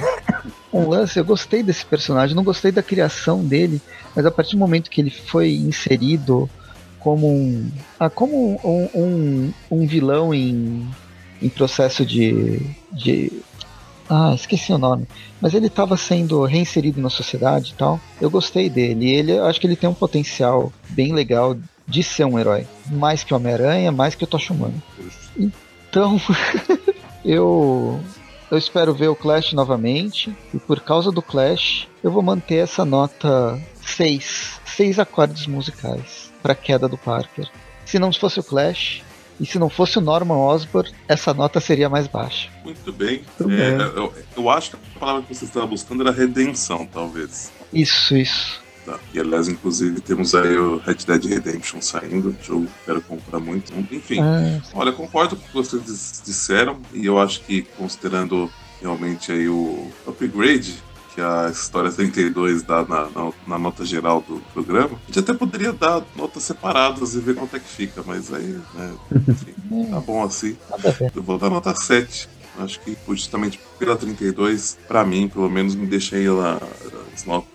um 0.71 0.87
lance, 0.87 1.19
eu 1.19 1.25
gostei 1.25 1.63
desse 1.63 1.87
personagem, 1.87 2.37
não 2.37 2.45
gostei 2.45 2.71
da 2.71 2.83
criação 2.83 3.43
dele, 3.43 3.81
mas 4.15 4.27
a 4.27 4.31
partir 4.31 4.53
do 4.53 4.59
momento 4.59 4.91
que 4.91 5.01
ele 5.01 5.11
foi 5.11 5.55
inserido 5.55 6.49
como 6.99 7.27
um, 7.27 7.71
ah, 7.99 8.11
como 8.11 8.61
um, 8.63 8.89
um, 8.95 9.53
um 9.71 9.87
vilão 9.87 10.35
em, 10.35 10.87
em 11.43 11.49
processo 11.49 12.07
de, 12.07 12.61
de. 12.91 13.33
Ah, 14.09 14.33
esqueci 14.35 14.73
o 14.73 14.79
nome. 14.79 15.07
Mas 15.41 15.55
ele 15.55 15.67
estava 15.67 15.97
sendo 15.97 16.45
reinserido 16.45 17.01
na 17.01 17.11
sociedade 17.11 17.73
e 17.73 17.75
tal. 17.75 18.01
Eu 18.21 18.31
gostei 18.31 18.71
dele. 18.71 19.11
Ele, 19.11 19.39
acho 19.39 19.61
que 19.61 19.67
ele 19.67 19.77
tem 19.77 19.91
um 19.91 19.95
potencial 19.95 20.73
bem 20.91 21.13
legal 21.13 21.57
de 21.87 22.03
ser 22.03 22.25
um 22.25 22.39
herói. 22.39 22.67
Mais 22.87 23.25
que 23.25 23.33
o 23.33 23.37
Homem-Aranha, 23.37 23.91
mais 23.91 24.15
que 24.15 24.25
o 24.25 24.27
Tocha 24.27 24.53
Humana. 24.53 24.75
Então. 25.37 26.21
Eu 27.25 28.01
eu 28.53 28.59
espero 28.59 28.93
ver 28.93 29.09
o 29.09 29.17
Clash 29.17 29.55
novamente 29.55 30.37
e 30.53 30.59
por 30.59 30.81
causa 30.81 31.11
do 31.11 31.23
Clash 31.23 31.89
eu 32.05 32.11
vou 32.11 32.23
manter 32.23 32.57
essa 32.57 32.85
nota 32.85 33.59
6, 33.81 34.61
6 34.67 34.99
acordes 34.99 35.47
musicais 35.47 36.31
para 36.43 36.55
queda 36.55 36.87
do 36.87 36.99
Parker. 36.99 37.49
Se 37.87 37.99
não 37.99 38.13
fosse 38.13 38.41
o 38.41 38.45
Clash 38.45 39.03
e 39.41 39.47
se 39.47 39.59
não 39.59 39.69
fosse 39.69 39.99
o 39.99 40.01
Norman 40.01 40.37
Osborn, 40.37 40.91
essa 41.09 41.33
nota 41.35 41.61
seria 41.61 41.89
mais 41.89 42.07
baixa. 42.07 42.49
Muito 42.65 42.93
bem. 42.93 43.23
Muito 43.41 43.55
é, 43.55 43.77
bem. 43.77 43.87
Eu, 43.97 44.13
eu, 44.37 44.51
acho 44.51 44.71
que 44.71 44.77
a 44.77 44.99
palavra 44.99 45.23
que 45.23 45.35
você 45.35 45.45
estava 45.45 45.67
buscando 45.67 46.03
era 46.03 46.11
redenção, 46.11 46.87
talvez. 46.87 47.51
Isso, 47.73 48.17
isso. 48.17 48.63
Tá. 48.85 48.99
E 49.15 49.21
aliás, 49.21 49.49
inclusive, 49.49 50.01
temos 50.01 50.35
aí 50.35 50.57
o 50.57 50.79
Red 50.79 50.97
Dead 51.07 51.25
Redemption 51.25 51.81
saindo, 51.81 52.35
jogo 52.43 52.67
que 52.67 52.85
quero 52.85 53.01
comprar 53.03 53.39
muito. 53.39 53.73
Enfim, 53.93 54.21
é. 54.21 54.61
olha, 54.75 54.93
concordo 54.93 55.37
com 55.37 55.43
o 55.43 55.47
que 55.47 55.55
vocês 55.55 56.23
disseram, 56.25 56.81
e 56.93 57.07
eu 57.07 57.19
acho 57.19 57.41
que 57.43 57.63
considerando 57.63 58.51
realmente 58.81 59.31
aí 59.31 59.49
o 59.49 59.89
upgrade 60.07 60.83
que 61.15 61.21
a 61.21 61.49
história 61.51 61.91
32 61.91 62.63
dá 62.63 62.85
na, 62.85 63.09
na, 63.11 63.33
na, 63.47 63.59
nota 63.59 63.85
geral 63.85 64.25
do 64.27 64.41
programa, 64.53 64.99
a 65.03 65.07
gente 65.07 65.19
até 65.19 65.35
poderia 65.35 65.73
dar 65.73 66.03
notas 66.17 66.43
separadas 66.43 67.15
e 67.15 67.21
ver 67.21 67.35
quanto 67.35 67.57
é 67.57 67.59
que 67.59 67.69
fica, 67.69 68.03
mas 68.05 68.33
aí, 68.33 68.59
né, 68.75 68.95
enfim, 69.29 69.55
tá 69.91 70.01
bom 70.01 70.23
assim. 70.23 70.57
Eu 71.15 71.23
vou 71.23 71.39
dar 71.39 71.51
nota 71.51 71.75
7. 71.75 72.29
Acho 72.59 72.81
que 72.81 72.97
justamente 73.09 73.59
pela 73.79 73.97
32, 73.97 74.79
para 74.87 75.05
mim, 75.05 75.29
pelo 75.29 75.49
menos, 75.49 75.75
me 75.75 75.87
deixei 75.87 76.27
ela. 76.27 76.61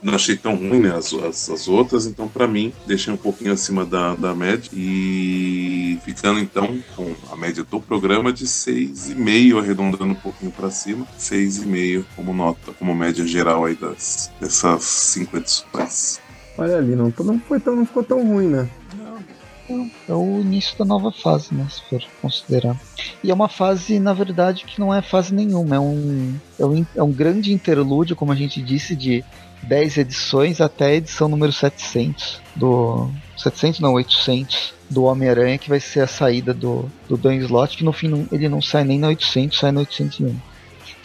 Não 0.02 0.14
achei 0.14 0.36
tão 0.36 0.56
ruim, 0.56 0.80
né? 0.80 0.96
As, 0.96 1.14
as, 1.14 1.50
as 1.50 1.68
outras, 1.68 2.06
então, 2.06 2.28
para 2.28 2.48
mim, 2.48 2.74
deixei 2.86 3.14
um 3.14 3.18
pouquinho 3.18 3.54
acima 3.54 3.86
da, 3.86 4.16
da 4.16 4.34
média. 4.34 4.70
E 4.74 6.00
ficando, 6.04 6.40
então, 6.40 6.80
com 6.96 7.14
a 7.32 7.36
média 7.36 7.64
do 7.64 7.80
programa 7.80 8.32
de 8.32 8.46
6,5, 8.46 9.60
arredondando 9.60 10.06
um 10.06 10.16
pouquinho 10.16 10.52
para 10.52 10.70
cima, 10.72 11.08
6,5 11.20 12.06
como 12.16 12.34
nota, 12.34 12.72
como 12.74 12.94
média 12.96 13.26
geral 13.26 13.66
aí 13.66 13.76
das, 13.76 14.32
dessas 14.40 14.84
cinco 14.84 15.38
edições. 15.38 16.20
Olha 16.58 16.78
ali, 16.78 16.96
não, 16.96 17.14
não, 17.20 17.40
foi 17.40 17.60
tão, 17.60 17.76
não 17.76 17.86
ficou 17.86 18.04
tão 18.04 18.26
ruim, 18.26 18.48
né? 18.48 18.68
É 20.08 20.14
o 20.14 20.40
início 20.40 20.78
da 20.78 20.86
nova 20.86 21.12
fase, 21.12 21.54
né? 21.54 21.68
Se 21.70 21.82
for 21.90 22.04
considerar. 22.22 22.80
E 23.24 23.30
é 23.30 23.34
uma 23.34 23.50
fase, 23.50 24.00
na 24.00 24.14
verdade, 24.14 24.66
que 24.66 24.80
não 24.80 24.94
é 24.94 25.02
fase 25.02 25.34
nenhuma. 25.34 25.76
É 25.76 25.80
um, 25.80 26.36
é 26.60 26.66
um, 26.66 26.86
é 26.96 27.04
um 27.04 27.12
grande 27.12 27.52
interlúdio, 27.54 28.16
como 28.16 28.32
a 28.32 28.36
gente 28.36 28.62
disse, 28.62 28.96
de 28.96 29.24
10 29.64 29.98
edições 29.98 30.62
até 30.62 30.86
a 30.86 30.94
edição 30.96 31.28
número 31.28 31.52
700 31.52 32.42
do 32.56 33.10
700 33.38 33.80
não 33.80 33.94
800 33.94 34.74
do 34.90 35.04
Homem-Aranha 35.04 35.58
que 35.58 35.68
vai 35.68 35.80
ser 35.80 36.02
a 36.02 36.08
saída 36.08 36.54
do 36.54 36.90
do 37.10 37.18
Dan 37.18 37.36
Slott 37.36 37.76
que 37.76 37.84
no 37.84 37.92
fim 37.92 38.28
ele 38.32 38.48
não 38.48 38.62
sai 38.62 38.84
nem 38.84 39.00
na 39.00 39.08
800 39.08 39.58
sai 39.58 39.72
na 39.72 39.82
801 39.82 40.28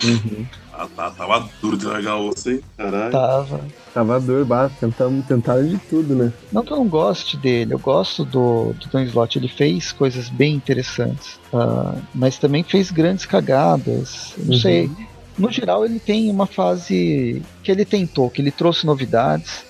uhum. 0.05 0.47
Ah, 0.73 0.89
tá, 0.97 1.11
tava 1.11 1.49
duro 1.61 1.77
de 1.77 1.85
largar 1.85 2.17
o 2.17 2.29
osso, 2.29 2.51
hein? 2.51 2.61
Caralho. 2.77 3.13
Tava. 3.13 3.61
Tava 3.93 4.21
duro, 4.21 4.45
bah, 4.45 4.71
tentamos, 4.81 5.27
tentaram 5.27 5.67
de 5.67 5.77
tudo, 5.79 6.15
né? 6.15 6.33
Não 6.51 6.65
que 6.65 6.73
eu 6.73 6.79
não 6.79 6.89
goste 6.89 7.37
dele, 7.37 7.75
eu 7.75 7.79
gosto 7.79 8.25
do, 8.25 8.73
do 8.73 8.89
Dan 8.89 9.05
Slott, 9.05 9.39
ele 9.39 9.49
fez 9.49 9.93
coisas 9.93 10.31
bem 10.31 10.55
interessantes, 10.55 11.39
uh, 11.53 12.01
mas 12.15 12.39
também 12.39 12.63
fez 12.63 12.91
grandes 12.91 13.27
cagadas, 13.27 14.35
não 14.39 14.55
uhum. 14.55 14.61
sei. 14.61 14.91
No 15.39 15.51
geral, 15.51 15.85
ele 15.85 16.01
tem 16.01 16.31
uma 16.31 16.47
fase 16.47 17.43
que 17.63 17.71
ele 17.71 17.85
tentou, 17.85 18.31
que 18.31 18.41
ele 18.41 18.51
trouxe 18.51 18.87
novidades, 18.87 19.65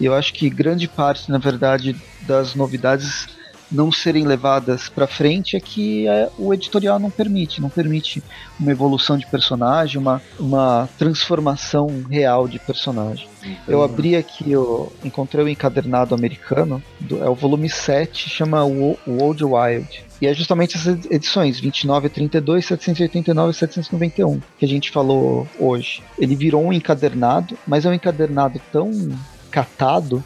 e 0.00 0.06
eu 0.06 0.14
acho 0.14 0.32
que 0.32 0.48
grande 0.48 0.88
parte, 0.88 1.30
na 1.30 1.38
verdade, 1.38 1.96
das 2.22 2.54
novidades 2.54 3.28
não 3.70 3.90
serem 3.90 4.24
levadas 4.24 4.88
para 4.88 5.06
frente 5.06 5.56
é 5.56 5.60
que 5.60 6.06
é, 6.06 6.28
o 6.38 6.52
editorial 6.52 6.98
não 6.98 7.10
permite, 7.10 7.60
não 7.60 7.68
permite 7.68 8.22
uma 8.58 8.70
evolução 8.70 9.18
de 9.18 9.26
personagem, 9.26 9.98
uma, 9.98 10.22
uma 10.38 10.88
transformação 10.98 12.04
real 12.08 12.46
de 12.48 12.58
personagem. 12.58 13.28
Eu 13.68 13.82
abri 13.82 14.16
aqui, 14.16 14.50
eu 14.50 14.92
encontrei 15.04 15.44
o 15.44 15.46
um 15.46 15.50
encadernado 15.50 16.14
americano, 16.14 16.82
do, 16.98 17.22
é 17.22 17.28
o 17.28 17.34
volume 17.34 17.68
7, 17.68 18.28
chama 18.28 18.64
o, 18.64 18.98
Old 19.06 19.44
Wild. 19.44 20.04
E 20.20 20.26
é 20.26 20.34
justamente 20.34 20.76
essas 20.76 21.04
edições, 21.10 21.60
29 21.60 22.06
a 22.06 22.10
32, 22.10 22.64
789 22.64 23.50
e 23.50 23.54
791, 23.54 24.40
que 24.58 24.64
a 24.64 24.68
gente 24.68 24.90
falou 24.90 25.46
hoje. 25.58 26.02
Ele 26.18 26.34
virou 26.34 26.64
um 26.64 26.72
encadernado, 26.72 27.56
mas 27.66 27.84
é 27.84 27.90
um 27.90 27.94
encadernado 27.94 28.60
tão 28.72 28.90
catado 29.50 30.24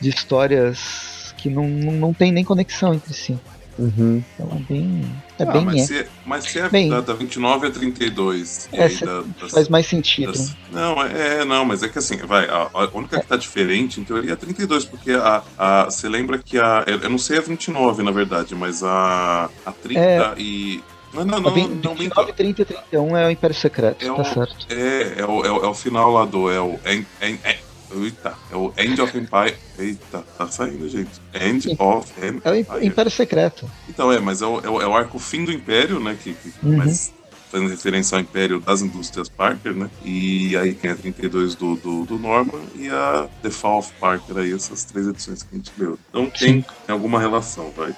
de 0.00 0.08
histórias 0.08 1.19
que 1.40 1.50
não, 1.50 1.66
não, 1.68 1.92
não 1.92 2.14
tem 2.14 2.30
nem 2.32 2.44
conexão 2.44 2.94
entre 2.94 3.12
si. 3.14 3.36
Uhum. 3.78 4.22
Então 4.34 4.48
é 4.54 4.72
bem. 4.72 5.04
É 5.38 5.42
Ah, 5.44 5.46
bem. 5.52 5.64
mas, 5.64 5.76
é. 5.90 6.02
se, 6.02 6.06
mas 6.26 6.44
se 6.44 6.58
é 6.58 6.68
Bem- 6.68 6.90
da, 6.90 7.00
da 7.00 7.14
29 7.14 7.68
a 7.68 7.70
32. 7.70 8.68
E 8.72 8.76
É, 8.76 8.88
da, 8.88 9.22
das- 9.40 9.50
Faz 9.52 9.68
mais 9.70 9.86
sentido. 9.86 10.32
das- 10.32 10.54
não, 10.70 11.02
é, 11.02 11.38
é, 11.40 11.44
não, 11.46 11.64
mas 11.64 11.82
é 11.82 11.88
que 11.88 11.98
assim, 11.98 12.16
vai, 12.18 12.44
a, 12.46 12.68
a 12.74 12.88
única 12.92 13.18
que 13.18 13.26
tá 13.26 13.36
diferente, 13.36 13.98
em 13.98 14.04
teoria, 14.04 14.30
é 14.30 14.34
a 14.34 14.36
32, 14.36 14.84
porque 14.84 15.12
a, 15.12 15.42
a, 15.56 15.84
você 15.86 16.08
lembra 16.10 16.36
que 16.38 16.58
a. 16.58 16.84
Eu 16.86 17.08
não 17.08 17.16
sei 17.18 17.38
a 17.38 17.40
29, 17.40 18.02
na 18.02 18.10
verdade, 18.10 18.54
mas 18.54 18.82
a, 18.82 19.48
a 19.64 19.72
30 19.72 20.00
É. 20.00 20.34
e. 20.36 20.82
Não, 21.14 21.24
não, 21.24 21.38
A 21.38 21.40
não, 21.40 21.50
não, 21.50 21.94
29, 21.94 22.32
30 22.34 22.62
e 22.62 22.64
31 22.66 23.16
é 23.16 23.26
o 23.26 23.30
Império 23.30 23.56
Secreto, 23.56 24.04
É 24.04 24.08
tá 24.14 24.20
o- 24.20 24.24
certo. 24.24 24.66
É, 24.68 25.14
é 25.20 25.24
o, 25.26 25.44
é, 25.44 25.50
o, 25.50 25.64
é 25.64 25.68
o 25.68 25.74
final 25.74 26.12
lá 26.12 26.24
do. 26.26 26.50
É 26.50 26.60
o. 26.60 26.78
É, 26.84 26.96
é, 27.20 27.30
é, 27.44 27.58
eita, 27.92 28.34
é 28.50 28.56
o 28.56 28.72
End 28.78 29.00
of 29.00 29.16
Empire. 29.16 29.56
Eita, 29.78 30.24
tá 30.36 30.46
saindo, 30.48 30.88
gente. 30.88 31.10
End 31.34 31.62
Sim. 31.62 31.76
of 31.78 32.08
É 32.20 32.50
o 32.50 32.54
Empire. 32.56 32.84
Im- 32.84 32.88
Império 32.88 33.10
Secreto. 33.10 33.70
Então, 33.88 34.12
é, 34.12 34.18
mas 34.20 34.42
é 34.42 34.46
o, 34.46 34.60
é 34.60 34.68
o, 34.68 34.82
é 34.82 34.86
o 34.86 34.94
arco 34.94 35.18
fim 35.18 35.44
do 35.44 35.52
Império, 35.52 35.98
né? 36.00 36.16
Que, 36.22 36.34
que 36.34 36.52
Uhum. 36.62 36.76
mas 36.76 37.12
fazendo 37.50 37.68
referência 37.68 38.16
ao 38.16 38.22
Império 38.22 38.60
das 38.60 38.80
Indústrias 38.80 39.28
Parker, 39.28 39.74
né? 39.74 39.90
E 40.04 40.56
aí 40.56 40.72
tem 40.72 40.90
a 40.92 40.94
32 40.94 41.56
do, 41.56 41.74
do, 41.76 42.04
do 42.06 42.16
Norman 42.18 42.62
e 42.76 42.88
a 42.88 43.28
The 43.42 43.50
Fall 43.50 43.78
of 43.80 43.92
Parker 43.98 44.36
aí, 44.38 44.52
essas 44.52 44.84
três 44.84 45.08
edições 45.08 45.42
que 45.42 45.48
a 45.54 45.56
gente 45.58 45.72
leu. 45.76 45.98
Então 46.10 46.30
tem, 46.30 46.62
tem 46.62 46.92
alguma 46.92 47.18
relação, 47.18 47.72
vai. 47.76 47.92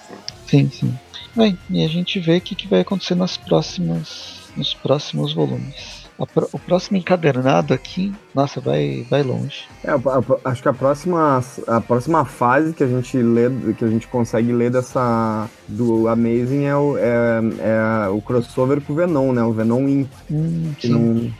Sim, 0.47 0.71
sim. 0.71 0.95
Bem, 1.37 1.59
e 1.69 1.85
a 1.85 1.89
gente 1.89 2.19
vê 2.19 2.39
o 2.39 2.41
que, 2.41 2.55
que 2.55 2.67
vai 2.67 2.81
acontecer 2.81 3.15
nas 3.15 3.37
próximas, 3.37 4.41
nos 4.57 4.73
próximos 4.73 5.35
volumes. 5.35 6.02
O 6.53 6.59
próximo 6.59 6.97
encadernado 6.97 7.75
aqui, 7.75 8.15
nossa, 8.35 8.61
vai, 8.61 9.05
vai 9.11 9.23
longe. 9.25 9.65
É, 9.83 9.91
a- 9.91 9.95
a- 9.97 10.51
acho 10.51 10.63
que 10.63 10.69
a 10.69 10.73
próxima, 10.73 11.43
a 11.67 11.81
próxima 11.81 12.25
fase 12.25 12.73
que 12.73 12.85
a 12.85 12.87
gente 12.87 13.17
lê, 13.17 13.51
que 13.77 13.85
a 13.85 13.89
gente 13.89 14.07
consegue 14.07 14.53
ler 14.53 14.71
dessa 14.71 15.49
do 15.67 16.07
Amazing 16.09 16.65
é 16.67 16.77
o, 16.77 16.97
é, 16.97 17.41
é 18.05 18.09
o 18.09 18.21
crossover 18.23 18.81
com 18.81 18.93
o 18.93 18.97
Venom, 18.97 19.33
né? 19.33 19.43
O 19.43 19.53
Venom 19.53 19.89
Inc. 19.89 20.09
Hum, 20.31 20.73
Que 20.79 20.87
sim. 20.87 21.35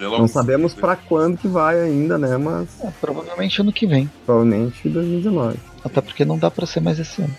não, 0.00 0.26
sabemos 0.26 0.74
pra 0.74 0.96
quando 0.96 1.38
que 1.38 1.46
vai 1.46 1.80
ainda, 1.80 2.18
né? 2.18 2.36
Mas 2.36 2.68
É, 2.82 2.90
provavelmente 3.00 3.60
ano 3.60 3.72
que 3.72 3.86
vem. 3.86 4.10
provavelmente 4.26 4.88
2019. 4.88 5.58
Até 5.84 6.00
porque 6.00 6.24
não 6.24 6.36
dá 6.38 6.50
pra 6.50 6.66
ser 6.66 6.80
mais 6.80 6.98
esse 6.98 7.22
ano. 7.22 7.34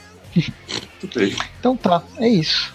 Tudo 1.01 1.19
bem. 1.19 1.35
Então 1.59 1.76
tá, 1.76 2.01
é 2.17 2.27
isso. 2.30 2.73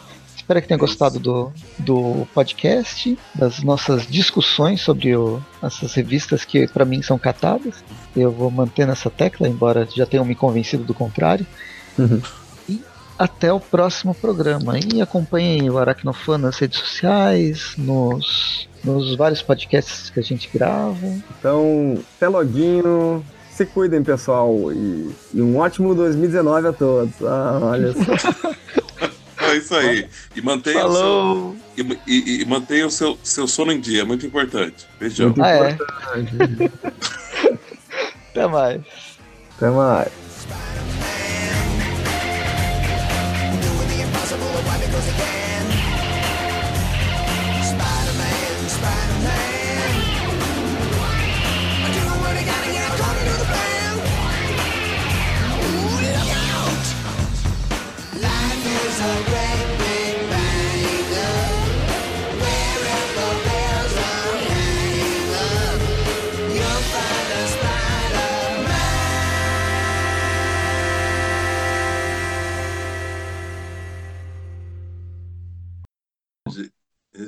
Espero 0.50 0.62
que 0.62 0.66
tenha 0.66 0.78
gostado 0.78 1.20
do, 1.20 1.52
do 1.78 2.26
podcast, 2.34 3.16
das 3.36 3.62
nossas 3.62 4.04
discussões 4.04 4.80
sobre 4.80 5.14
o- 5.14 5.40
essas 5.62 5.94
revistas 5.94 6.44
que 6.44 6.66
pra 6.66 6.84
mim 6.84 7.02
são 7.02 7.16
catadas. 7.16 7.84
Eu 8.16 8.32
vou 8.32 8.50
manter 8.50 8.84
nessa 8.84 9.08
tecla, 9.08 9.46
embora 9.46 9.86
já 9.94 10.04
tenham 10.04 10.24
me 10.24 10.34
convencido 10.34 10.82
do 10.82 10.92
contrário. 10.92 11.46
E 12.68 12.82
até 13.16 13.52
o 13.52 13.60
próximo 13.60 14.12
programa. 14.12 14.74
E 14.92 15.00
acompanhem 15.00 15.70
o 15.70 15.78
Aracnofan 15.78 16.38
nas 16.38 16.58
redes 16.58 16.80
sociais, 16.80 17.74
nos, 17.78 18.68
nos 18.82 19.14
vários 19.14 19.42
podcasts 19.42 20.10
que 20.10 20.18
a 20.18 20.22
gente 20.24 20.50
grava. 20.52 20.96
Então, 21.38 21.96
até 22.16 22.26
loguinho. 22.26 23.24
Se 23.52 23.64
cuidem, 23.66 24.02
pessoal. 24.02 24.72
E, 24.72 25.10
e 25.32 25.40
um 25.40 25.58
ótimo 25.58 25.94
2019 25.94 26.66
a 26.66 26.72
todos. 26.72 27.12
Ah, 27.22 27.60
olha 27.62 27.92
só. 27.92 28.50
É 29.52 29.56
isso 29.56 29.74
aí. 29.74 30.08
E 30.34 30.40
mantenha 30.42 30.86
o 30.86 30.92
seu, 30.92 31.00
Falou! 31.00 31.56
e, 31.76 31.98
e, 32.06 32.42
e 32.42 32.44
mantenha 32.46 32.86
o 32.86 32.90
seu, 32.90 33.18
seu 33.22 33.46
sono 33.48 33.72
em 33.72 33.80
dia, 33.80 34.02
é 34.02 34.04
muito 34.04 34.24
importante. 34.26 34.86
Beijão. 34.98 35.26
Muito 35.26 35.42
Ah, 35.42 35.50
é. 35.50 35.70
importante. 35.70 36.72
Até 38.30 38.46
mais. 38.46 38.80
Até 39.56 39.70
mais. 39.70 40.08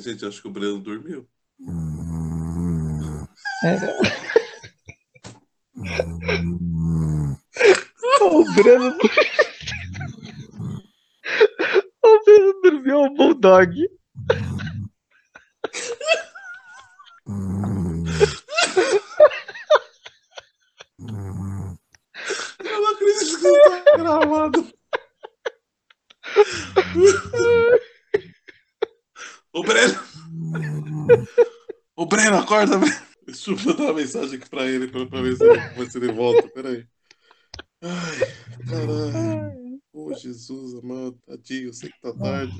Gente, 0.03 0.27
acho 0.27 0.43
que 0.43 0.49
o 0.49 0.51
Breno 0.51 0.81
dormiu. 0.81 1.29
É. 3.65 3.77
o 8.21 8.45
Breno. 8.53 8.99
o 12.03 12.25
Breno 12.25 12.61
dormiu 12.65 12.99
o 12.99 13.15
Bulldog. 13.15 13.89
Eu 22.59 22.81
não 22.81 22.91
acredito 22.91 23.19
que 23.19 23.25
isso 23.25 23.41
tá 23.41 23.85
gravado. 23.97 24.69
Ô 29.53 29.63
Breno! 29.63 29.95
Ô 31.95 32.07
Breno, 32.07 32.39
acorda, 32.39 32.79
Breno! 32.79 32.97
Deixa 33.27 33.51
eu 33.51 33.57
mandar 33.59 33.83
uma 33.85 33.93
mensagem 33.95 34.39
aqui 34.39 34.49
pra 34.49 34.67
ele 34.67 34.89
pra, 34.89 35.07
pra 35.07 35.21
ver 35.23 35.37
se 35.37 35.99
ele, 35.99 36.13
volta. 36.13 36.49
Peraí. 36.49 36.87
Ai, 37.83 38.19
caralho. 38.67 39.81
Ô 39.93 40.13
Jesus, 40.15 40.75
amado, 40.83 41.19
tadinho, 41.27 41.69
eu 41.69 41.73
sei 41.73 41.91
que 41.91 42.01
tá 42.01 42.13
tarde. 42.15 42.53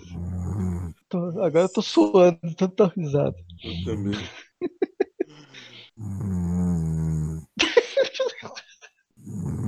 Tô- 1.09 1.43
agora 1.43 1.65
eu 1.65 1.73
tô 1.73 1.83
suando, 1.83 2.39
tanta 2.57 2.87
risada. 2.95 3.35
Eu 3.65 3.85
também. 3.85 4.17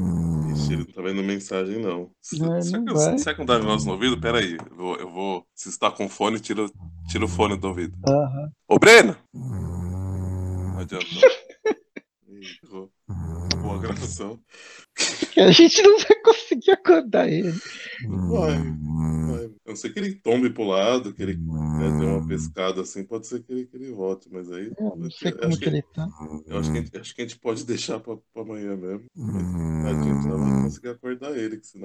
Tá 0.94 1.02
vendo 1.02 1.24
mensagem, 1.24 1.80
não. 1.80 2.10
Não, 2.38 2.62
será, 2.62 2.78
não 2.78 2.84
que, 2.84 2.94
vai. 2.94 3.18
será 3.18 3.34
que 3.34 3.40
não 3.40 3.46
dá 3.46 3.58
negócio 3.58 3.86
no 3.86 3.94
ouvido? 3.94 4.20
Pera 4.20 4.38
aí, 4.38 4.52
eu 4.54 4.76
vou, 4.76 4.96
eu 4.96 5.10
vou. 5.10 5.46
Se 5.52 5.68
está 5.68 5.90
com 5.90 6.08
fone, 6.08 6.38
tira, 6.38 6.66
tira 7.08 7.24
o 7.24 7.28
fone 7.28 7.56
do 7.56 7.66
ouvido. 7.68 7.98
Aham. 8.08 8.52
Ô, 8.68 8.78
Breno! 8.78 9.16
Não 9.32 10.78
adianta. 10.78 11.04
Ih, 12.28 12.58
errou. 12.62 12.90
Acabou 13.08 13.74
a 13.74 13.78
gravação. 13.78 14.38
A 15.36 15.50
gente 15.50 15.82
não 15.82 15.98
vai 15.98 16.16
conseguir 16.22 16.70
acordar 16.70 17.28
ele. 17.28 17.52
Vai, 18.30 18.56
A 19.46 19.70
não 19.70 19.76
ser 19.76 19.92
que 19.92 19.98
ele 19.98 20.14
tombe 20.14 20.50
pro 20.50 20.64
lado, 20.64 21.12
que 21.12 21.22
ele 21.22 21.36
né, 21.36 21.98
dê 21.98 22.06
uma 22.06 22.26
pescada 22.26 22.80
assim, 22.80 23.04
pode 23.04 23.26
ser 23.26 23.42
que 23.42 23.52
ele, 23.52 23.66
que 23.66 23.76
ele 23.76 23.92
volte, 23.92 24.28
mas 24.30 24.50
aí. 24.50 24.72
Eu 24.78 24.96
não 24.96 25.10
sei 25.10 25.32
como 25.32 25.48
acho 25.48 25.58
que 25.58 25.68
ele 25.68 25.82
tá. 25.82 26.08
Eu 26.46 26.58
acho 26.58 26.72
que, 26.72 26.78
a 26.78 26.80
gente, 26.80 26.98
acho 26.98 27.14
que 27.14 27.22
a 27.22 27.24
gente 27.26 27.38
pode 27.38 27.64
deixar 27.64 28.00
pra, 28.00 28.16
pra 28.16 28.42
amanhã 28.42 28.76
mesmo. 28.76 29.04
Mas, 29.16 29.84
tadinho, 29.84 30.22
senão 30.22 30.38
não 30.38 30.50
vai 30.52 30.62
conseguir 30.62 30.88
acordar 30.88 31.36
ele, 31.36 31.58
que 31.58 31.66
senão. 31.66 31.82